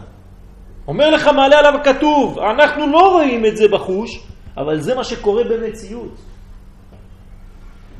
אומר 0.88 1.10
לך 1.10 1.26
מעלה 1.26 1.58
עליו 1.58 1.80
כתוב, 1.84 2.38
אנחנו 2.38 2.92
לא 2.92 3.12
רואים 3.12 3.46
את 3.46 3.56
זה 3.56 3.68
בחוש, 3.68 4.10
אבל 4.56 4.80
זה 4.80 4.94
מה 4.94 5.04
שקורה 5.04 5.44
במציאות. 5.44 6.14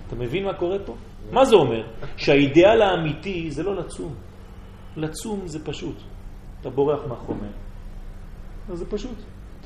אתה 0.07 0.17
מבין 0.17 0.45
מה 0.45 0.55
קורה 0.55 0.79
פה? 0.87 0.95
מה 1.33 1.45
זה 1.45 1.57
אומר? 1.57 1.83
שהאידאל 2.17 2.83
האמיתי 2.83 3.51
זה 3.51 3.63
לא 3.63 3.77
לצום. 3.77 4.15
לצום 4.97 5.41
זה 5.47 5.65
פשוט. 5.65 5.97
אתה 6.61 6.71
בורח 6.71 7.01
מהחומר. 7.09 7.49
אז 8.73 8.79
זה 8.79 8.87
פשוט. 8.91 9.17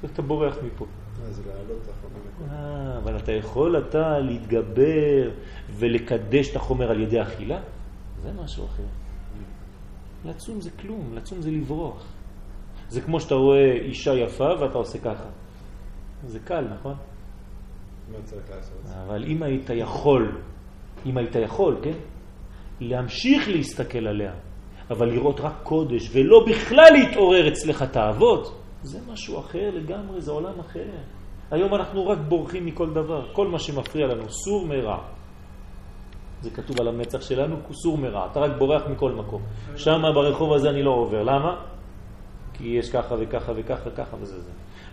אתה- 0.04 0.22
בורח 0.22 0.54
מפה. 0.62 0.84
אה. 1.20 2.56
אה, 2.56 2.98
אבל 2.98 3.16
אתה 3.16 3.32
יכול 3.32 3.78
אתה 3.78 4.18
להתגבר 4.18 5.30
ולקדש 5.70 6.50
את 6.50 6.56
החומר 6.56 6.90
על 6.90 7.00
ידי 7.00 7.22
אכילה? 7.22 7.60
זה 8.22 8.32
משהו 8.44 8.64
אחר. 8.64 8.82
לצום 10.24 10.60
זה 10.60 10.70
כלום, 10.70 11.14
לצום 11.14 11.42
זה 11.42 11.50
לברוח. 11.50 12.04
זה 12.88 13.00
כמו 13.00 13.20
שאתה 13.20 13.34
רואה 13.34 13.72
אישה 13.72 14.14
יפה 14.14 14.48
ואתה 14.60 14.78
עושה 14.78 14.98
ככה. 14.98 15.28
זה 16.26 16.38
קל, 16.38 16.64
נכון? 16.78 16.94
מה 18.12 18.18
צריך 18.24 18.50
לעשות? 18.50 18.78
אבל 19.06 19.24
אם 19.24 19.42
היית 19.42 19.70
יכול, 19.70 20.32
אם 21.06 21.16
היית 21.16 21.34
יכול, 21.34 21.76
כן? 21.82 21.98
להמשיך 22.80 23.48
להסתכל 23.48 24.06
עליה, 24.06 24.32
אבל 24.90 25.08
לראות 25.08 25.40
רק 25.40 25.54
קודש, 25.62 26.10
ולא 26.12 26.46
בכלל 26.50 26.92
להתעורר 26.92 27.48
אצלך 27.48 27.82
תאוות, 27.82 28.60
זה 28.86 28.98
משהו 29.12 29.40
אחר 29.40 29.70
לגמרי, 29.74 30.20
זה 30.20 30.30
עולם 30.30 30.60
אחר. 30.60 30.84
היום 31.50 31.74
אנחנו 31.74 32.06
רק 32.06 32.18
בורחים 32.28 32.66
מכל 32.66 32.90
דבר, 32.90 33.26
כל 33.32 33.48
מה 33.48 33.58
שמפריע 33.58 34.06
לנו, 34.06 34.30
סור 34.30 34.66
מרע. 34.66 34.98
זה 36.40 36.50
כתוב 36.50 36.80
על 36.80 36.88
המצח 36.88 37.20
שלנו, 37.20 37.56
סור 37.72 37.98
מרע, 37.98 38.26
אתה 38.30 38.40
רק 38.40 38.50
בורח 38.58 38.82
מכל 38.90 39.12
מקום. 39.12 39.42
שם 39.76 40.02
ברחוב 40.14 40.52
הזה 40.52 40.70
אני 40.70 40.82
לא 40.82 40.90
עובר, 40.90 41.22
למה? 41.22 41.56
כי 42.54 42.68
יש 42.68 42.90
ככה 42.90 43.14
וככה 43.18 43.52
וככה 43.56 43.90
וככה 43.92 44.16
וזה 44.20 44.40
זה. 44.40 44.50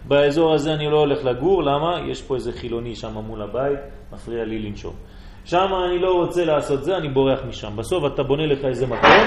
באזור 0.07 0.53
הזה 0.53 0.73
אני 0.73 0.91
לא 0.91 0.99
הולך 0.99 1.25
לגור, 1.25 1.63
למה? 1.63 1.99
יש 2.11 2.21
פה 2.21 2.35
איזה 2.35 2.51
חילוני 2.51 2.95
שם 2.95 3.13
מול 3.13 3.41
הבית, 3.41 3.79
מפריע 4.13 4.45
לי 4.45 4.59
לנשום. 4.59 4.93
שם 5.45 5.67
אני 5.89 5.99
לא 5.99 6.13
רוצה 6.13 6.45
לעשות 6.45 6.83
זה, 6.83 6.97
אני 6.97 7.09
בורח 7.09 7.39
משם. 7.47 7.75
בסוף 7.75 8.03
אתה 8.13 8.23
בונה 8.23 8.45
לך 8.45 8.65
איזה 8.65 8.87
מקום, 8.87 9.25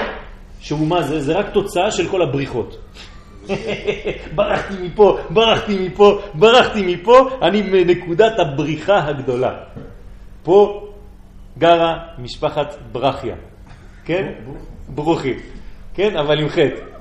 שהוא 0.59 0.87
מה 0.87 1.01
זה? 1.01 1.19
זה 1.19 1.39
רק 1.39 1.45
תוצאה 1.53 1.91
של 1.91 2.09
כל 2.11 2.21
הבריחות. 2.21 2.77
ברחתי 4.35 4.73
מפה, 4.81 5.17
ברחתי 5.29 5.87
מפה, 5.87 6.21
ברחתי 6.33 6.95
מפה, 6.95 7.29
אני 7.41 7.61
מנקודת 7.61 8.39
הבריחה 8.39 9.07
הגדולה. 9.07 9.63
פה 10.43 10.87
גרה 11.57 12.07
משפחת 12.17 12.75
ברכיה, 12.91 13.35
כן? 14.05 14.33
ברוכי, 14.87 15.33
כן? 15.93 16.17
אבל 16.17 16.39
עם 16.39 16.49
חטא. 16.49 16.97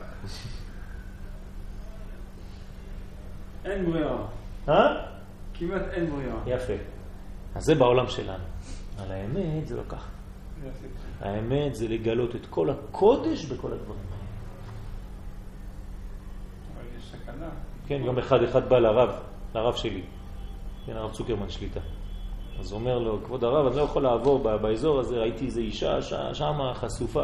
אין 3.64 3.90
ברירה. 3.90 4.16
אה? 4.68 5.06
כמעט 5.55 5.82
אין 5.93 6.10
ברירה. 6.10 6.39
יפה. 6.47 6.73
אז 7.55 7.62
זה 7.64 7.74
בעולם 7.74 8.09
שלנו. 8.09 8.44
על 8.98 9.12
האמת 9.12 9.66
זה 9.66 9.77
לא 9.77 9.82
ככה. 9.89 10.09
האמת 11.20 11.74
זה 11.74 11.89
לגלות 11.89 12.36
את 12.36 12.47
כל 12.51 12.70
הקודש 12.70 13.44
בכל 13.44 13.73
הדברים. 13.73 14.01
אבל 16.74 16.85
יש 16.98 17.06
כן, 17.87 18.01
יום 18.05 18.19
אחד 18.19 18.43
אחד 18.43 18.69
בא 18.69 18.79
לרב, 18.79 19.11
לרב 19.55 19.75
שלי, 19.75 20.03
כן, 20.87 20.97
הרב 20.97 21.13
צוקרמן 21.13 21.49
שליטה. 21.49 21.81
אז 22.61 22.73
אומר 22.73 22.99
לו, 22.99 23.19
כבוד 23.25 23.45
הרב, 23.45 23.67
אני 23.67 23.77
לא 23.77 23.83
יכול 23.83 24.03
לעבור 24.03 24.39
באזור 24.39 25.01
הזה, 25.01 25.17
ראיתי 25.17 25.45
איזו 25.45 25.61
אישה 25.61 26.03
שמה 26.33 26.75
חשופה. 26.75 27.23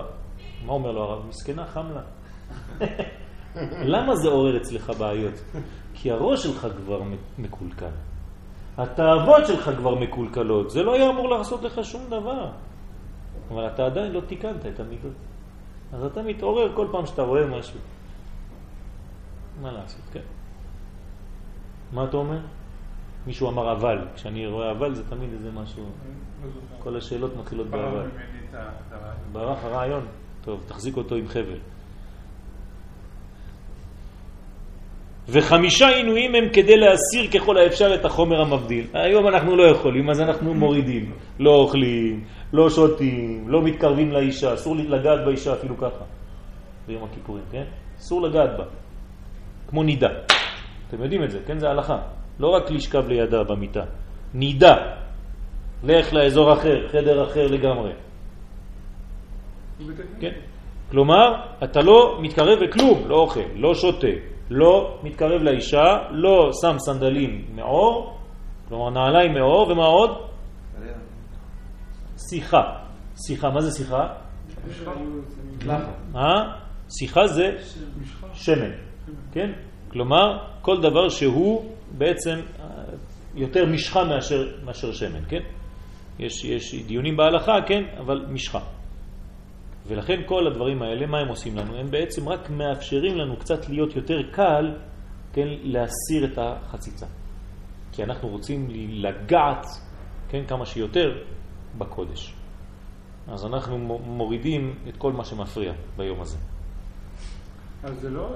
מה 0.67 0.73
אומר 0.73 0.93
לו 0.93 1.03
הרב? 1.03 1.27
מסכנה, 1.29 1.67
חם 1.67 1.87
לה. 1.95 2.03
למה 3.95 4.17
זה 4.17 4.29
עורר 4.29 4.57
אצלך 4.57 4.91
בעיות? 4.99 5.35
כי 5.95 6.11
הראש 6.11 6.43
שלך 6.43 6.67
כבר 6.77 7.03
מקולקל. 7.39 7.91
התאוות 8.79 9.47
שלך 9.47 9.71
כבר 9.79 9.95
מקולקלות. 9.95 10.71
זה 10.71 10.83
לא 10.83 10.95
היה 10.95 11.11
אמור 11.11 11.29
לעשות 11.29 11.63
לך 11.63 11.85
שום 11.85 12.03
דבר. 12.07 12.51
אבל 13.51 13.67
אתה 13.67 13.87
עדיין 13.87 14.13
לא 14.13 14.21
תיקנת 14.21 14.67
את 14.67 14.81
המידות. 14.81 15.13
אז 15.93 16.05
אתה 16.05 16.23
מתעורר 16.23 16.77
כל 16.77 16.87
פעם 16.93 17.07
שאתה 17.07 17.23
רואה 17.23 17.47
משהו. 17.47 17.79
מה 19.63 19.73
לעשות, 19.73 20.01
כן. 20.13 20.21
מה 21.93 22.05
אתה 22.05 22.17
אומר? 22.17 22.39
מישהו 23.27 23.51
אמר 23.51 23.73
אבל. 23.73 23.99
כשאני 24.15 24.47
רואה 24.47 24.71
אבל 24.71 24.95
זה 24.95 25.11
תמיד 25.11 25.33
איזה 25.33 25.51
משהו... 25.53 25.83
לא. 25.83 26.49
כל 26.79 26.97
השאלות 26.97 27.37
מתחילות 27.37 27.67
באבל. 27.67 28.09
ברח 29.33 29.65
הרעיון. 29.65 30.07
טוב, 30.45 30.65
תחזיק 30.67 30.97
אותו 30.97 31.15
עם 31.15 31.29
חבל. 31.29 31.59
וחמישה 35.29 35.89
עינויים 35.89 36.35
הם 36.35 36.45
כדי 36.53 36.77
להסיר 36.77 37.41
ככל 37.41 37.59
האפשר 37.59 37.95
את 37.95 38.05
החומר 38.05 38.41
המבדיל. 38.41 38.87
היום 38.95 39.29
אנחנו 39.29 39.57
לא 39.57 39.63
יכולים, 39.63 40.11
אז 40.11 40.21
אנחנו 40.21 40.55
מורידים. 40.55 41.13
לא 41.39 41.51
אוכלים, 41.51 42.25
לא 42.53 42.71
שותים, 42.71 43.49
לא 43.49 43.63
מתקרבים 43.63 44.13
לאישה, 44.13 44.55
אסור 44.55 44.77
לגעת 44.77 45.25
באישה 45.25 45.53
אפילו 45.53 45.77
ככה. 45.79 46.05
ביום 46.87 47.05
הכיפורים, 47.05 47.45
כן? 47.51 47.65
אסור 47.99 48.23
לגעת 48.23 48.51
בה. 48.59 48.82
כמו 49.73 49.83
נידה. 49.83 50.09
אתם 50.89 51.03
יודעים 51.03 51.25
את 51.25 51.31
זה, 51.31 51.39
כן? 51.47 51.59
זה 51.59 51.69
הלכה. 51.69 51.99
לא 52.39 52.49
רק 52.49 52.71
לשכב 52.71 53.09
לידה 53.09 53.45
במיטה. 53.45 53.85
נידה. 54.35 54.77
לך 55.85 56.13
לאזור 56.13 56.53
אחר, 56.53 56.89
חדר 56.89 57.25
אחר 57.25 57.47
לגמרי. 57.47 57.93
כן? 60.21 60.33
כלומר, 60.91 61.35
אתה 61.65 61.81
לא 61.81 62.19
מתקרב 62.23 62.59
לכלום, 62.59 63.09
לא 63.09 63.17
אוכל, 63.17 63.41
לא 63.55 63.75
שותה, 63.75 64.07
לא 64.51 64.99
מתקרב 65.03 65.43
לאישה, 65.43 65.99
לא 66.11 66.51
שם 66.63 66.77
סנדלים 66.79 67.45
מאור, 67.55 68.19
כלומר 68.69 68.91
נעליים 68.91 69.35
מאור, 69.35 69.71
ומה 69.71 69.85
עוד? 69.85 70.11
שיחה. 72.29 72.63
שיחה, 73.27 73.51
מה 73.51 73.61
זה 73.61 73.71
שיחה? 73.71 74.07
אה? 76.17 76.43
שיחה 76.99 77.27
זה 77.27 77.57
שמן, 78.35 78.71
כן? 79.33 79.53
כלומר, 79.89 80.39
כל 80.63 80.81
דבר 80.83 81.09
שהוא 81.09 81.71
בעצם 81.99 82.41
אה, 82.61 82.67
יותר 83.35 83.67
משחה 83.67 84.05
מאשר, 84.05 84.49
מאשר 84.65 84.93
שמן, 84.93 85.25
כן? 85.29 85.43
יש, 86.19 86.45
יש 86.45 86.75
דיונים 86.87 87.17
בהלכה, 87.17 87.53
כן? 87.67 87.83
אבל 87.99 88.27
משחה. 88.29 88.61
ולכן 89.87 90.21
כל 90.27 90.47
הדברים 90.47 90.83
האלה, 90.83 91.07
מה 91.07 91.19
הם 91.19 91.29
עושים 91.29 91.57
לנו? 91.57 91.77
הם 91.77 91.91
בעצם 91.91 92.29
רק 92.29 92.51
מאפשרים 92.51 93.17
לנו 93.17 93.37
קצת 93.37 93.69
להיות 93.69 93.97
יותר 93.97 94.23
קל, 94.33 94.75
כן, 95.33 95.49
להסיר 95.63 96.25
את 96.25 96.39
החציצה. 96.39 97.07
כי 97.93 98.03
אנחנו 98.03 98.29
רוצים 98.29 98.69
לגעת, 98.71 99.67
כן, 100.29 100.45
כמה 100.49 100.67
שיותר 100.67 101.23
בקודש. 101.79 102.35
אז 103.29 103.45
אנחנו 103.45 103.79
מורידים 104.05 104.75
את 104.89 104.97
כל 104.97 105.13
מה 105.13 105.25
שמפריע 105.25 105.73
ביום 105.97 106.21
הזה. 106.21 106.39
אז 107.85 108.01
זה 108.01 108.11
לא, 108.11 108.29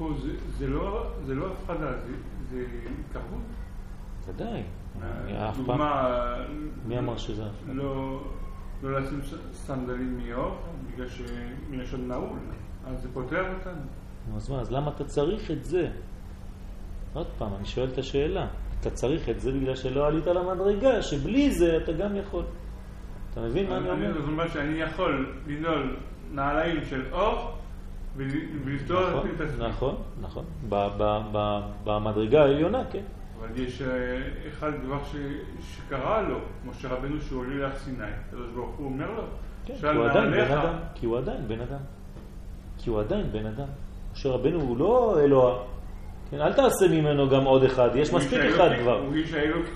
פה 0.00 0.10
זה, 0.22 0.30
זה 0.58 0.68
לא, 0.68 1.06
זה 1.26 1.34
לא 1.34 1.46
הפחדה, 1.46 1.92
זה, 2.06 2.12
זה 2.50 2.64
התקרבות. 3.00 3.42
ודאי. 4.26 4.62
פעם... 5.00 5.52
דוגמה, 5.56 6.34
מי 6.86 6.98
אמר 6.98 7.16
שזה 7.16 7.46
הפחדה? 7.46 7.72
לא, 7.72 8.20
לא 8.82 9.00
לשים 9.00 9.20
סנדלים 9.52 10.20
מאור, 10.24 10.56
בגלל 10.86 11.06
שמלשון 11.08 12.08
נעול, 12.08 12.38
אז 12.86 13.02
זה 13.02 13.08
פותר 13.12 13.54
אותנו. 13.54 13.82
נו, 14.30 14.36
אז 14.36 14.50
מה, 14.50 14.60
אז 14.60 14.72
למה 14.72 14.90
אתה 14.90 15.04
צריך 15.04 15.50
את 15.50 15.64
זה? 15.64 15.90
עוד 17.12 17.26
פעם, 17.38 17.54
אני 17.54 17.64
שואל 17.64 17.88
את 17.92 17.98
השאלה. 17.98 18.46
אתה 18.80 18.90
צריך 18.90 19.28
את 19.28 19.40
זה 19.40 19.52
בגלל 19.52 19.76
שלא 19.76 20.06
עלית 20.06 20.26
למדרגה, 20.26 21.02
שבלי 21.02 21.50
זה 21.50 21.76
אתה 21.76 21.92
גם 21.92 22.16
יכול. 22.16 22.44
אתה 23.32 23.40
מבין 23.40 23.68
מה 23.68 23.76
אני 23.76 23.90
אומר? 23.90 24.12
זאת 24.12 24.28
אומרת 24.28 24.52
שאני 24.52 24.80
יכול 24.80 25.34
לנעול 25.46 25.96
נעליים 26.32 26.84
של 26.84 27.02
אור 27.12 27.59
ולפתור 28.16 29.00
נכון, 29.10 29.28
את 29.36 29.40
עצמי. 29.40 29.68
נכון, 29.68 29.94
נכון. 30.20 30.44
במדרגה 31.84 32.42
העליונה, 32.42 32.82
כן. 32.92 33.02
אבל 33.40 33.48
יש 33.60 33.82
אה, 33.82 33.88
אחד 34.48 34.70
דבר 34.84 34.98
ש- 35.04 35.16
שקרה 35.76 36.22
לו, 36.22 36.38
משה 36.66 36.88
רבנו 36.88 37.20
שהוא 37.20 37.40
עולה 37.40 37.54
להר 37.56 37.76
סיני, 37.78 38.04
הקדוש 38.28 38.48
ברוך 38.54 38.76
הוא 38.76 38.86
אומר 38.86 39.10
לו, 39.10 39.22
כן, 39.66 39.74
כי 39.80 39.86
הוא 39.86 40.04
עדיין 40.06 40.30
בן 40.30 40.40
אדם. 40.50 40.74
כי 40.94 41.06
הוא 41.06 41.18
עדיין 41.18 41.48
בן 41.48 41.60
אדם. 41.60 41.78
כי 42.78 42.90
הוא 42.90 43.00
עדיין 43.00 43.32
בן 43.32 43.46
אדם. 43.46 43.66
משה 44.12 44.28
רבנו 44.28 44.60
הוא 44.60 44.76
לא 44.78 45.20
אלוה. 45.20 45.62
כן, 46.30 46.40
אל 46.40 46.52
תעשה 46.52 46.88
ממנו 46.88 47.28
גם 47.30 47.44
עוד 47.44 47.62
אחד, 47.64 47.90
יש 47.94 48.12
מספיק 48.12 48.38
אחד 48.38 48.68
כבר. 48.82 48.98
הוא 49.00 49.14
איש 49.14 49.32
האלוקי. 49.32 49.70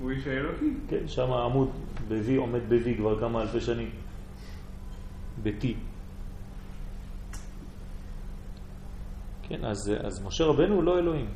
הוא 0.00 0.10
איש 0.10 0.26
האלוקי. 0.26 0.70
כן, 0.88 1.08
שם 1.08 1.32
עמוד 1.32 1.70
בוי 2.08 2.36
עומד 2.36 2.60
בוי 2.68 2.94
כבר 2.96 3.20
כמה 3.20 3.42
אלפי 3.42 3.60
שנים. 3.60 3.90
ביתי. 5.42 5.74
כן, 9.48 9.64
אז, 9.64 9.92
אז 10.04 10.26
משה 10.26 10.44
רבנו 10.44 10.74
הוא 10.74 10.82
לא 10.82 10.98
אלוהים. 10.98 11.26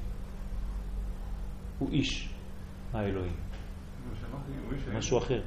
הוא 1.78 1.90
איש 1.92 2.28
האלוהים. 2.92 3.32
משהו 4.94 5.18
אחר. 5.18 5.40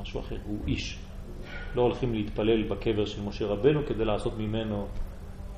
משהו 0.00 0.20
אחר. 0.20 0.36
הוא 0.44 0.58
איש. 0.66 0.98
לא 1.74 1.82
הולכים 1.82 2.14
להתפלל 2.14 2.62
בקבר 2.68 3.04
של 3.04 3.22
משה 3.22 3.46
רבנו 3.46 3.80
כדי 3.86 4.04
לעשות 4.04 4.38
ממנו, 4.38 4.86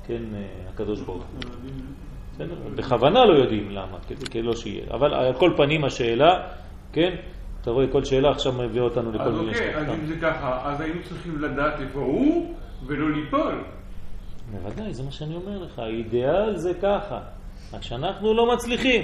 כן, 0.07 0.23
אה, 0.35 0.45
הקדוש 0.69 1.01
ברוך 1.01 1.25
הוא. 1.25 2.45
בכוונה 2.75 3.25
לא 3.25 3.33
יודעים 3.33 3.71
למה, 3.71 3.97
כדי 4.07 4.41
לא 4.41 4.55
שיהיה. 4.55 4.85
אבל 4.93 5.13
על 5.13 5.33
כל 5.33 5.53
פנים 5.57 5.85
השאלה, 5.85 6.47
כן, 6.93 7.15
אתה 7.61 7.71
רואה 7.71 7.87
כל 7.91 8.03
שאלה 8.03 8.31
עכשיו 8.31 8.53
מביאה 8.53 8.83
אותנו 8.83 9.11
לכל 9.11 9.23
אז 9.23 9.33
מיני 9.33 9.51
אוקיי, 9.51 9.75
אז 9.75 9.89
אם 9.89 10.05
זה 10.05 10.15
ככה, 10.21 10.71
אז 10.71 10.81
היינו 10.81 10.99
צריכים 11.03 11.41
לדעת 11.41 11.79
איפה 11.79 11.99
הוא 11.99 12.55
ולא 12.87 13.11
ליפול. 13.11 13.63
בוודאי, 14.51 14.93
זה 14.93 15.03
מה 15.03 15.11
שאני 15.11 15.35
אומר 15.35 15.57
לך, 15.57 15.79
האידיאל 15.79 16.57
זה 16.57 16.73
ככה, 16.81 17.19
רק 17.73 17.81
שאנחנו 17.81 18.33
לא 18.33 18.53
מצליחים. 18.53 19.03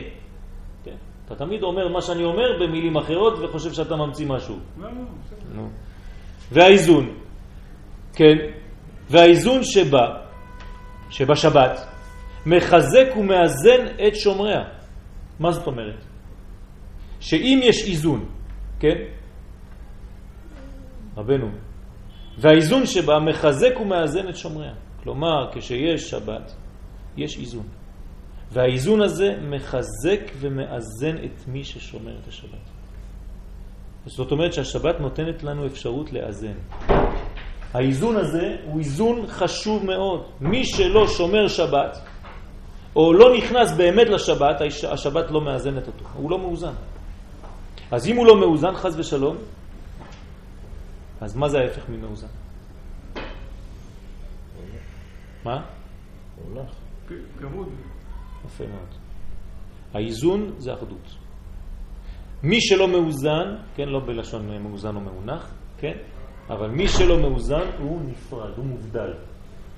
כן? 0.84 0.96
אתה 1.26 1.36
תמיד 1.36 1.64
אומר 1.64 1.88
מה 1.88 2.02
שאני 2.02 2.24
אומר 2.24 2.60
במילים 2.60 2.98
אחרות 2.98 3.34
וחושב 3.40 3.74
שאתה 3.74 3.96
ממציא 3.96 4.28
משהו. 4.28 4.56
לא, 4.78 4.88
לא, 4.88 4.92
בסדר. 5.26 5.38
נו. 5.56 5.70
והאיזון, 6.52 7.16
כן, 8.14 8.36
והאיזון 9.10 9.64
שבה, 9.64 10.08
שבשבת, 11.10 11.80
מחזק 12.46 13.18
ומאזן 13.18 13.86
את 14.08 14.16
שומריה. 14.16 14.64
מה 15.40 15.52
זאת 15.52 15.68
אומרת? 15.68 16.04
שאם 17.20 17.60
יש 17.64 17.88
איזון, 17.88 18.26
כן, 18.80 18.98
רבנו, 21.18 21.48
והאיזון 22.38 22.86
שבה 22.86 23.20
מחזק 23.20 23.80
ומאזן 23.80 24.30
את 24.30 24.36
שומריה. 24.36 24.74
כלומר, 25.10 25.50
כשיש 25.54 26.10
שבת, 26.10 26.54
יש 27.18 27.38
איזון. 27.38 27.64
והאיזון 28.52 29.02
הזה 29.02 29.30
מחזק 29.42 30.20
ומאזן 30.40 31.18
את 31.26 31.48
מי 31.48 31.64
ששומר 31.64 32.18
את 32.24 32.28
השבת. 32.28 32.66
זאת 34.06 34.32
אומרת 34.32 34.54
שהשבת 34.54 35.00
נותנת 35.00 35.44
לנו 35.44 35.66
אפשרות 35.66 36.14
לאזן. 36.14 36.54
האיזון 37.74 38.16
הזה 38.16 38.56
הוא 38.66 38.80
איזון 38.80 39.28
חשוב 39.28 39.86
מאוד. 39.86 40.26
מי 40.42 40.66
שלא 40.66 41.08
שומר 41.08 41.48
שבת, 41.48 41.98
או 42.96 43.14
לא 43.14 43.38
נכנס 43.38 43.72
באמת 43.78 44.10
לשבת, 44.10 44.62
הש- 44.62 44.84
השבת 44.84 45.32
לא 45.32 45.42
מאזנת 45.42 45.88
אותו, 45.88 46.06
הוא 46.14 46.32
לא 46.32 46.40
מאוזן. 46.40 46.74
אז 47.92 48.08
אם 48.08 48.16
הוא 48.16 48.26
לא 48.26 48.40
מאוזן, 48.40 48.76
חז 48.76 49.00
ושלום, 49.00 49.38
אז 51.22 51.36
מה 51.36 51.50
זה 51.50 51.58
ההפך 51.58 51.90
ממאוזן? 51.90 52.28
מה? 55.44 55.66
הולך. 56.36 56.72
פירוד. 57.38 57.68
יפה 58.46 58.64
מאוד. 58.68 58.90
האיזון 59.94 60.54
זה 60.58 60.74
אחדות. 60.74 61.16
מי 62.44 62.62
שלא 62.62 62.88
מאוזן, 62.88 63.56
כן, 63.76 63.90
לא 63.90 64.00
בלשון 64.00 64.64
מאוזן 64.64 64.96
או 64.96 65.02
מאונח, 65.02 65.54
כן, 65.78 65.98
אבל 66.50 66.68
מי 66.68 66.88
שלא 66.88 67.22
מאוזן 67.22 67.70
הוא 67.80 68.02
נפרד, 68.06 68.58
הוא 68.58 68.66
מובדל. 68.66 69.14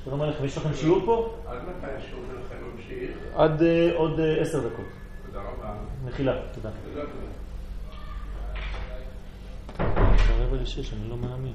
שלום 0.03 0.21
עליכם, 0.21 0.45
יש 0.45 0.57
לכם 0.57 0.73
שיעור 0.73 1.05
פה? 1.05 1.35
עד 1.47 1.57
מתי 1.63 1.91
השיעור 1.97 2.23
שלכם 2.27 2.55
ממשיך? 2.73 3.17
עד 3.35 3.61
אה, 3.61 3.91
עוד 3.95 4.19
אה, 4.19 4.41
עשר 4.41 4.67
דקות. 4.69 4.85
תודה 5.25 5.39
רבה. 5.39 5.73
מחילה, 6.05 6.33
תודה. 6.53 6.69
תודה. 6.83 7.01
רבע 10.39 10.61
לשש, 10.61 10.93
אני 10.93 11.09
לא 11.09 11.17
מאמין. 11.17 11.53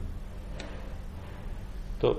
טוב. 1.98 2.16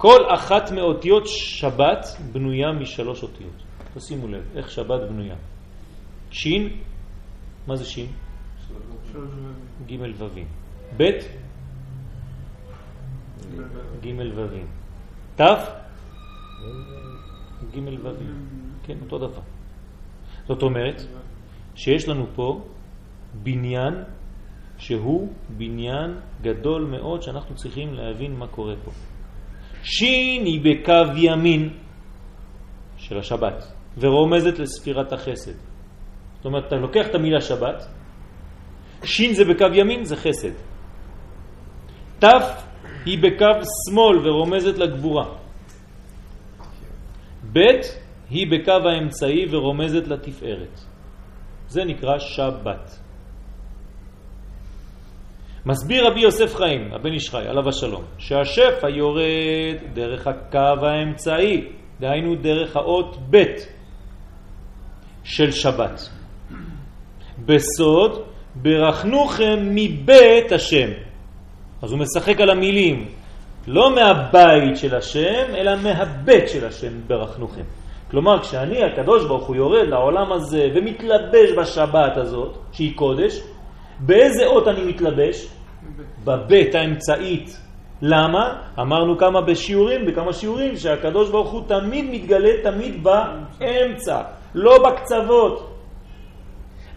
כל 0.00 0.20
אחת 0.34 0.72
מאותיות 0.72 1.22
שבת 1.26 2.06
בנויה 2.32 2.72
משלוש 2.72 3.22
אותיות. 3.22 3.62
תשימו 3.94 4.28
לב, 4.28 4.44
איך 4.56 4.70
שבת 4.70 5.00
בנויה. 5.08 5.36
שין, 6.30 6.80
מה 7.66 7.76
זה 7.76 7.84
שין? 7.84 8.06
ג' 9.86 9.92
ווים. 10.18 10.48
ב' 10.96 11.02
ג' 14.00 14.08
ווים. 14.34 14.66
ת' 15.36 15.40
ג' 17.72 17.78
ווים. 18.02 18.46
כן, 18.82 18.96
אותו 19.02 19.18
דבר. 19.18 19.42
זאת 20.48 20.62
אומרת 20.62 21.02
שיש 21.74 22.08
לנו 22.08 22.26
פה 22.34 22.64
בניין 23.42 23.94
שהוא 24.78 25.32
בניין 25.56 26.10
גדול 26.40 26.84
מאוד 26.84 27.22
שאנחנו 27.22 27.54
צריכים 27.54 27.94
להבין 27.94 28.36
מה 28.36 28.46
קורה 28.48 28.74
פה. 28.84 28.90
שין 29.82 30.44
היא 30.44 30.60
בקו 30.64 31.16
ימין 31.16 31.70
של 32.96 33.18
השבת 33.18 33.72
ורומזת 33.98 34.58
לספירת 34.58 35.12
החסד. 35.12 35.52
זאת 36.36 36.44
אומרת, 36.44 36.66
אתה 36.66 36.76
לוקח 36.76 37.06
את 37.10 37.14
המילה 37.14 37.40
שבת, 37.40 37.86
שין 39.04 39.34
זה 39.34 39.44
בקו 39.44 39.66
ימין, 39.74 40.04
זה 40.04 40.16
חסד. 40.16 40.52
ת' 42.18 42.24
היא 43.06 43.18
בקו 43.18 43.60
שמאל 43.64 44.28
ורומזת 44.28 44.78
לגבורה. 44.78 45.26
ב' 47.52 47.58
היא 48.30 48.46
בקו 48.50 48.88
האמצעי 48.88 49.46
ורומזת 49.50 50.08
לתפארת. 50.08 50.80
זה 51.68 51.84
נקרא 51.84 52.18
שבת. 52.18 53.00
מסביר 55.66 56.06
רבי 56.06 56.20
יוסף 56.20 56.54
חיים, 56.54 56.88
הבן 56.92 57.12
איש 57.12 57.30
חי, 57.30 57.42
עליו 57.48 57.68
השלום, 57.68 58.02
שהשפע 58.18 58.88
יורד 58.88 59.76
דרך 59.92 60.26
הקו 60.26 60.86
האמצעי, 60.86 61.64
דהיינו 62.00 62.34
דרך 62.34 62.76
האות 62.76 63.16
ב' 63.30 63.44
של 65.24 65.52
שבת. 65.52 66.10
בסוד, 67.46 68.22
ברכנוכם 68.54 69.58
מבית 69.74 70.52
השם. 70.52 70.88
אז 71.82 71.92
הוא 71.92 72.00
משחק 72.00 72.40
על 72.40 72.50
המילים, 72.50 73.08
לא 73.66 73.94
מהבית 73.94 74.76
של 74.76 74.94
השם, 74.94 75.54
אלא 75.54 75.72
מהבית 75.76 76.48
של 76.48 76.66
השם 76.66 76.92
ברכנוכם. 77.06 77.62
כלומר, 78.10 78.42
כשאני, 78.42 78.84
הקדוש 78.84 79.26
ברוך 79.26 79.46
הוא, 79.46 79.56
יורד 79.56 79.88
לעולם 79.88 80.32
הזה 80.32 80.68
ומתלבש 80.74 81.50
בשבת 81.58 82.16
הזאת, 82.16 82.58
שהיא 82.72 82.96
קודש, 82.96 83.40
באיזה 84.00 84.46
אות 84.46 84.68
אני 84.68 84.84
מתלבש? 84.84 85.48
בבית 86.24 86.74
האמצעית. 86.74 87.60
למה? 88.02 88.62
אמרנו 88.80 89.18
כמה 89.18 89.40
בשיעורים, 89.40 90.06
בכמה 90.06 90.32
שיעורים, 90.32 90.76
שהקדוש 90.76 91.30
ברוך 91.30 91.50
הוא 91.50 91.62
תמיד 91.68 92.04
מתגלה 92.10 92.62
תמיד 92.62 93.04
באמצע, 93.04 94.22
לא 94.54 94.78
בקצוות. 94.88 95.70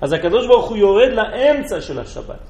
אז 0.02 0.14
הקדוש 0.14 0.48
ברוך 0.48 0.70
הוא 0.70 0.78
יורד 0.78 1.12
לאמצע 1.14 1.82
של 1.82 2.00
השבת. 2.00 2.44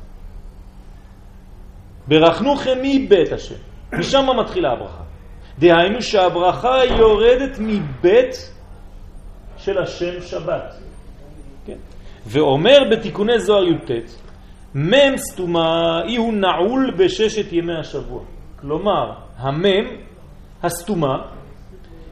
ברכנוכם 2.07 2.77
מבית 2.81 3.31
השם, 3.31 3.55
משם 3.93 4.25
מתחילה 4.39 4.71
הברכה. 4.71 5.03
דהיינו 5.59 6.01
שהברכה 6.01 6.85
יורדת 6.85 7.57
מבית 7.59 8.51
של 9.57 9.77
השם 9.77 10.21
שבת. 10.21 10.75
כן. 11.65 11.77
ואומר 12.25 12.77
בתיקוני 12.91 13.39
זוהר 13.39 13.63
י"ט, 13.63 13.91
מם 14.75 15.17
סתומה 15.17 16.01
אי 16.05 16.15
הוא 16.15 16.33
נעול 16.33 16.91
בששת 16.97 17.53
ימי 17.53 17.73
השבוע. 17.73 18.21
כלומר, 18.55 19.13
המם, 19.37 19.85
הסתומה, 20.63 21.17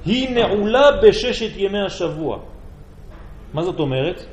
היא 0.06 0.36
נעולה 0.36 0.92
בששת 1.04 1.58
ימי 1.58 1.82
השבוע. 1.86 2.40
מה 3.54 3.64
זאת 3.64 3.80
אומרת? 3.80 4.26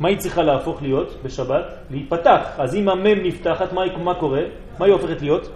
מה 0.00 0.08
היא 0.08 0.18
צריכה 0.18 0.42
להפוך 0.42 0.82
להיות 0.82 1.22
בשבת? 1.22 1.64
להיפתח. 1.90 2.48
אז 2.58 2.74
אם 2.74 2.88
המם 2.88 3.22
נפתחת, 3.22 3.72
מה, 3.72 3.82
מה 4.04 4.14
קורה? 4.14 4.42
מה 4.78 4.86
היא 4.86 4.94
הופכת 4.94 5.22
להיות? 5.22 5.48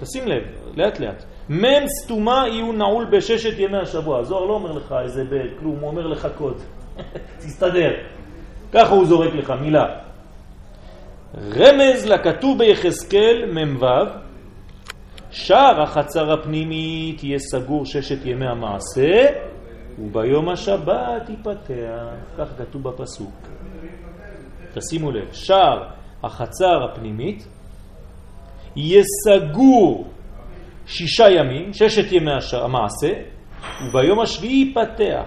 תשים 0.00 0.28
לב, 0.28 0.42
לאט 0.76 1.00
לאט. 1.00 1.24
מם 1.48 1.86
סתומה 2.02 2.44
יהיו 2.48 2.72
נעול 2.72 3.04
בששת 3.04 3.58
ימי 3.58 3.78
השבוע. 3.78 4.18
הזוהר 4.18 4.44
לא 4.44 4.52
אומר 4.52 4.72
לך 4.72 4.94
איזה 5.02 5.24
כלום, 5.58 5.76
הוא 5.80 5.88
אומר 5.90 6.06
לך 6.06 6.28
קוד. 6.38 6.56
תסתדר. 7.38 7.90
ככה 8.72 8.94
הוא 8.94 9.06
זורק 9.06 9.34
לך 9.34 9.52
מילה. 9.60 10.07
רמז 11.36 12.06
לכתוב 12.06 12.58
ביחזקאל 12.58 13.50
מ"ו, 13.52 13.86
שער 15.30 15.82
החצר 15.82 16.32
הפנימית 16.32 17.24
יהיה 17.24 17.38
סגור 17.38 17.86
ששת 17.86 18.26
ימי 18.26 18.46
המעשה, 18.46 19.26
וביום 19.98 20.48
השבת 20.48 21.28
ייפתח. 21.28 22.14
כך 22.38 22.48
כתוב 22.58 22.82
בפסוק. 22.82 23.34
תשימו 24.74 25.10
לב, 25.10 25.32
שער 25.32 25.88
החצר 26.22 26.84
הפנימית 26.84 27.48
יהיה 28.76 29.02
סגור 29.24 30.06
שישה 30.86 31.30
ימים, 31.30 31.72
ששת 31.72 32.12
ימי 32.12 32.30
המעשה, 32.52 33.12
וביום 33.88 34.20
השביעי 34.20 34.54
ייפתח. 34.54 35.24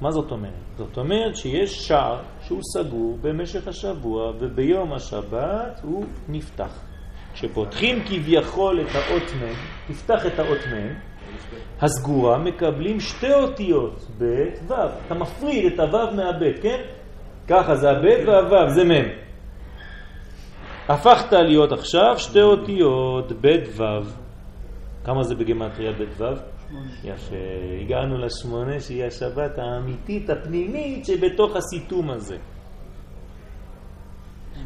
מה 0.00 0.10
זאת 0.10 0.30
אומרת? 0.30 0.52
זאת 0.76 0.98
אומרת 0.98 1.36
שיש 1.36 1.88
שער 1.88 2.22
שהוא 2.52 2.62
סגור 2.62 3.18
במשך 3.20 3.68
השבוע 3.68 4.32
וביום 4.38 4.92
השבת 4.92 5.80
הוא 5.82 6.04
נפתח. 6.28 6.80
כשפותחים 7.34 8.04
כביכול 8.04 8.80
את 8.80 8.86
האות 8.94 9.22
מ', 9.22 9.92
תפתח 9.92 10.26
את 10.26 10.38
האות 10.38 10.58
מ', 10.58 10.94
הסגורה 11.80 12.38
מקבלים 12.38 13.00
שתי 13.00 13.32
אותיות, 13.32 14.06
ב' 14.18 14.24
ו'. 14.68 14.74
אתה 15.06 15.14
מפריד 15.14 15.72
את 15.72 15.80
הו' 15.80 16.16
מהב', 16.16 16.52
כן? 16.62 16.80
ככה 17.48 17.74
זה 17.76 17.90
הב' 17.90 18.04
והו', 18.26 18.70
זה 18.70 18.84
מ'. 18.84 19.08
הפכת 20.88 21.32
להיות 21.32 21.72
עכשיו 21.72 22.14
שתי 22.18 22.42
אותיות, 22.42 23.32
ב' 23.40 23.56
ו'. 23.76 23.82
כמה 25.04 25.22
זה 25.22 25.34
בגמטריה 25.34 25.92
ב' 25.92 26.20
ו'? 26.22 26.51
יפה, 27.04 27.36
הגענו 27.80 28.18
לשמונה 28.18 28.80
שהיא 28.80 29.04
השבת 29.04 29.58
האמיתית, 29.58 30.30
הפנימית, 30.30 31.06
שבתוך 31.06 31.56
הסיתום 31.56 32.10
הזה. 32.10 32.36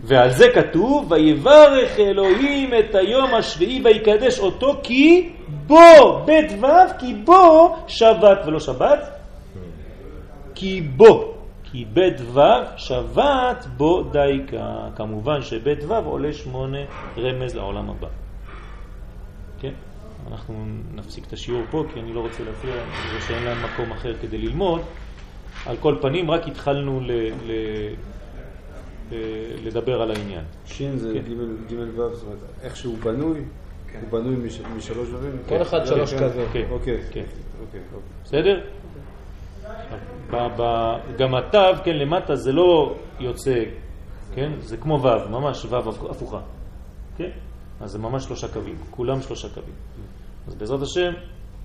ועל 0.02 0.30
זה 0.30 0.46
כתוב, 0.54 1.12
ויברך 1.12 1.98
אלוהים 1.98 2.70
את 2.74 2.94
היום 2.94 3.34
השביעי 3.34 3.82
ויקדש 3.84 4.38
אותו 4.38 4.80
כי 4.82 5.32
בו, 5.66 6.24
בית 6.24 6.52
ו', 6.62 6.98
כי 6.98 7.14
בו 7.14 7.76
שבת 7.86 8.38
ולא 8.46 8.60
שבת, 8.60 8.98
כי 10.54 10.80
בו, 10.80 11.34
כי 11.64 11.84
בית 11.84 12.20
ו' 12.20 12.40
שבת 12.76 13.66
בו 13.76 14.02
דייקה. 14.02 14.88
כמובן 14.96 15.42
שבית 15.42 15.84
ו' 15.84 15.94
עולה 15.94 16.32
שמונה 16.32 16.78
רמז 17.18 17.54
לעולם 17.54 17.90
הבא. 17.90 18.08
כן? 19.60 19.72
אנחנו 20.32 20.64
נפסיק 20.94 21.26
את 21.26 21.32
השיעור 21.32 21.62
פה 21.70 21.84
כי 21.94 22.00
אני 22.00 22.12
לא 22.14 22.20
רוצה 22.20 22.42
להפריע, 22.44 22.74
זה 23.12 23.26
שאין 23.26 23.42
להם 23.44 23.58
מקום 23.64 23.92
אחר 23.92 24.14
כדי 24.22 24.38
ללמוד. 24.38 24.80
על 25.66 25.76
כל 25.76 25.96
פנים, 26.00 26.30
רק 26.30 26.46
התחלנו 26.48 27.00
ל, 27.00 27.10
ל, 27.46 27.50
ל, 29.12 29.14
לדבר 29.66 30.02
על 30.02 30.10
העניין. 30.10 30.44
שין 30.66 30.96
זה 30.98 31.12
כן. 31.14 31.32
ג' 31.74 31.98
ו', 31.98 32.14
זאת 32.14 32.24
אומרת, 32.24 32.38
איך 32.62 32.76
שהוא 32.76 32.98
בנוי, 32.98 33.38
הוא 34.00 34.10
בנוי 34.10 34.36
מש- 34.36 34.60
משלוש 34.76 35.08
דברים? 35.08 35.32
כל 35.48 35.62
אחד 35.62 35.86
שלוש 35.86 36.14
כזה. 36.14 36.46
כן, 36.52 36.64
אוקיי, 36.70 36.98
כן. 37.12 37.24
אוקיי, 37.60 37.80
אוקיי. 37.94 38.08
בסדר? 38.24 38.60
ב- 40.30 40.48
ב- 40.60 40.96
גם 41.18 41.34
התו, 41.34 41.58
כן, 41.84 41.96
למטה 41.96 42.36
זה 42.36 42.52
לא 42.52 42.94
יוצא, 43.20 43.64
כן? 44.34 44.52
זה 44.60 44.76
כמו 44.76 45.02
ו', 45.02 45.28
ממש 45.30 45.64
ו' 45.64 45.76
הפוכה, 46.10 46.40
כן? 47.16 47.30
אז 47.80 47.90
זה 47.90 47.98
ממש 47.98 48.24
שלושה 48.24 48.48
קווים, 48.48 48.76
כולם 48.90 49.22
שלושה 49.22 49.48
קווים. 49.48 49.74
אז 50.46 50.54
בעזרת 50.54 50.82
השם, 50.82 51.12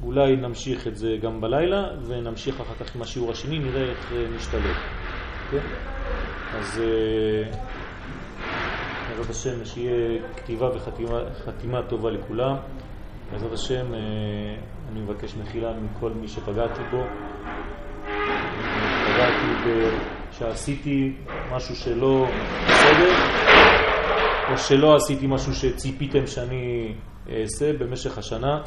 אולי 0.03 0.35
נמשיך 0.35 0.87
את 0.87 0.97
זה 0.97 1.17
גם 1.21 1.41
בלילה, 1.41 1.87
ונמשיך 2.07 2.61
אחר 2.61 2.85
כך 2.85 2.95
עם 2.95 3.01
השיעור 3.01 3.31
השני, 3.31 3.59
נראה 3.59 3.81
איך 3.81 4.11
אה, 4.13 4.25
נשתלב. 4.35 4.75
כן? 5.51 5.57
אז 6.53 6.81
אה, 6.81 7.57
בעזרת 9.09 9.29
השם, 9.29 9.65
שיהיה 9.65 10.19
כתיבה 10.37 10.69
וחתימה 10.75 11.19
חתימה 11.45 11.81
טובה 11.89 12.11
לכולם. 12.11 12.55
בעזרת 13.31 13.53
השם, 13.53 13.93
אה, 13.93 13.99
אני 14.91 15.01
מבקש 15.01 15.35
מחילה 15.35 15.73
מכל 15.73 16.11
מי 16.11 16.27
שפגעתי 16.27 16.81
בו. 16.91 17.03
פגעתי 19.05 19.47
ב... 19.65 19.89
שעשיתי 20.31 21.13
משהו 21.51 21.75
שלא 21.75 22.27
בסדר, 22.65 23.13
או 24.51 24.57
שלא 24.57 24.95
עשיתי 24.95 25.27
משהו 25.27 25.53
שציפיתם 25.53 26.27
שאני 26.27 26.93
אעשה 27.31 27.73
במשך 27.73 28.17
השנה. 28.17 28.61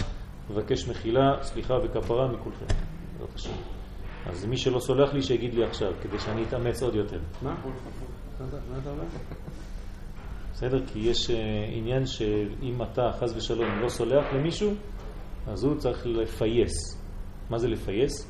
מבקש 0.51 0.89
מחילה, 0.89 1.37
סליחה 1.43 1.75
וכפרה 1.85 2.29
מכולכם. 2.29 2.67
בעזרת 3.13 3.35
השם. 3.35 3.51
אז 4.27 4.45
מי 4.45 4.57
שלא 4.57 4.81
סולח 4.81 5.13
לי, 5.15 5.23
שיגיד 5.23 5.55
לי 5.55 5.65
עכשיו, 5.65 5.93
כדי 6.03 6.19
שאני 6.19 6.45
אתאמץ 6.45 6.83
עוד 6.83 6.95
יותר. 6.95 7.19
מה? 7.43 7.51
מה 7.51 7.57
אתה 8.49 8.57
מה 8.71 8.79
אתה 8.83 8.91
אומר? 8.91 9.05
בסדר? 10.53 10.87
כי 10.87 10.99
יש 10.99 11.31
אה, 11.31 11.37
עניין 11.73 12.07
שאם 12.07 12.83
אתה, 12.83 13.11
חז 13.21 13.37
ושלום, 13.37 13.81
לא 13.81 13.89
סולח 13.89 14.25
למישהו, 14.35 14.75
אז 15.47 15.65
הוא 15.65 15.77
צריך 15.79 16.07
לפייס. 16.07 16.73
מה 17.51 17.59
זה 17.59 17.69
לפייס? 17.69 18.27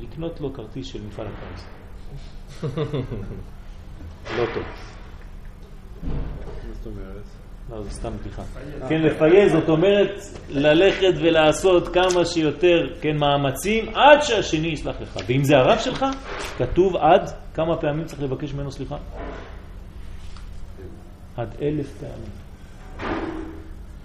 לקנות 0.00 0.40
לו 0.40 0.54
כרטיס 0.54 0.86
של 0.86 1.06
מפעל 1.06 1.26
הפיס. 1.26 1.64
לא 4.38 4.44
טוב. 4.54 4.64
מה 6.02 6.74
זאת 6.74 6.86
אומרת? 6.86 7.24
לא, 7.70 7.82
זה 7.82 7.90
סתם 7.90 8.10
בדיחה. 8.20 8.42
כן, 8.88 9.02
לפייס, 9.02 9.52
זאת 9.52 9.68
אומרת 9.68 10.10
ללכת 10.48 11.12
ולעשות 11.20 11.88
כמה 11.88 12.24
שיותר, 12.24 12.94
כן, 13.00 13.16
מאמצים 13.16 13.88
עד 13.94 14.22
שהשני 14.22 14.68
יסלח 14.68 15.00
לך. 15.00 15.18
ואם 15.26 15.44
זה 15.44 15.56
הרב 15.56 15.78
שלך, 15.78 16.06
כתוב 16.58 16.96
עד 16.96 17.30
כמה 17.54 17.76
פעמים 17.76 18.04
צריך 18.04 18.22
לבקש 18.22 18.54
ממנו 18.54 18.72
סליחה? 18.72 18.96
עד 21.36 21.48
אלף 21.62 21.92
פעמים. 22.00 22.48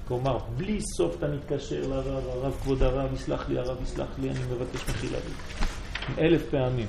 כלומר, 0.08 0.38
בלי 0.58 0.80
סוף 0.98 1.16
אתה 1.18 1.28
מתקשר 1.28 1.82
לרב, 1.90 2.28
הרב 2.30 2.54
כבוד 2.62 2.84
הרב, 2.84 3.14
יסלח 3.14 3.50
לי, 3.50 3.60
הרב 3.60 3.84
יסלח 3.84 4.08
לי, 4.22 4.30
אני 4.30 4.40
מבקש 4.40 4.90
מחילה 4.90 5.18
לי. 5.18 6.26
אלף 6.26 6.50
פעמים. 6.50 6.88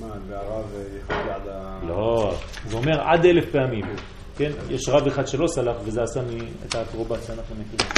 מה, 0.00 0.06
והרב 0.28 0.72
יחכה 0.98 1.34
עד 1.34 1.48
ה... 1.48 1.78
לא, 1.88 2.34
זה 2.66 2.76
אומר 2.76 3.00
עד 3.00 3.26
אלף 3.26 3.50
פעמים. 3.52 3.84
כן, 4.36 4.50
יש 4.70 4.88
רב 4.88 5.06
אחד 5.06 5.26
שלא 5.26 5.46
סלח 5.46 5.76
וזה 5.84 6.02
עשה 6.02 6.20
מ- 6.20 6.26
את 6.68 6.74
האקרובציה, 6.74 7.34
אנחנו 7.34 7.54
מכירים. 7.54 7.90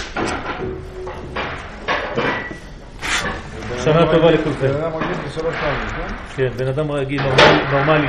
שנה 3.84 4.12
טובה 4.12 4.30
לכולכם. 4.30 4.66
בן 4.66 4.82
אדם 4.82 4.92
רגיל 4.96 5.16
בשלוש 5.26 5.54
פעמים, 5.56 5.86
כן? 5.88 6.14
כן, 6.36 6.48
בן 6.56 6.68
אדם 6.68 6.92
רגיל, 6.92 7.22
נורמלי, 7.70 8.08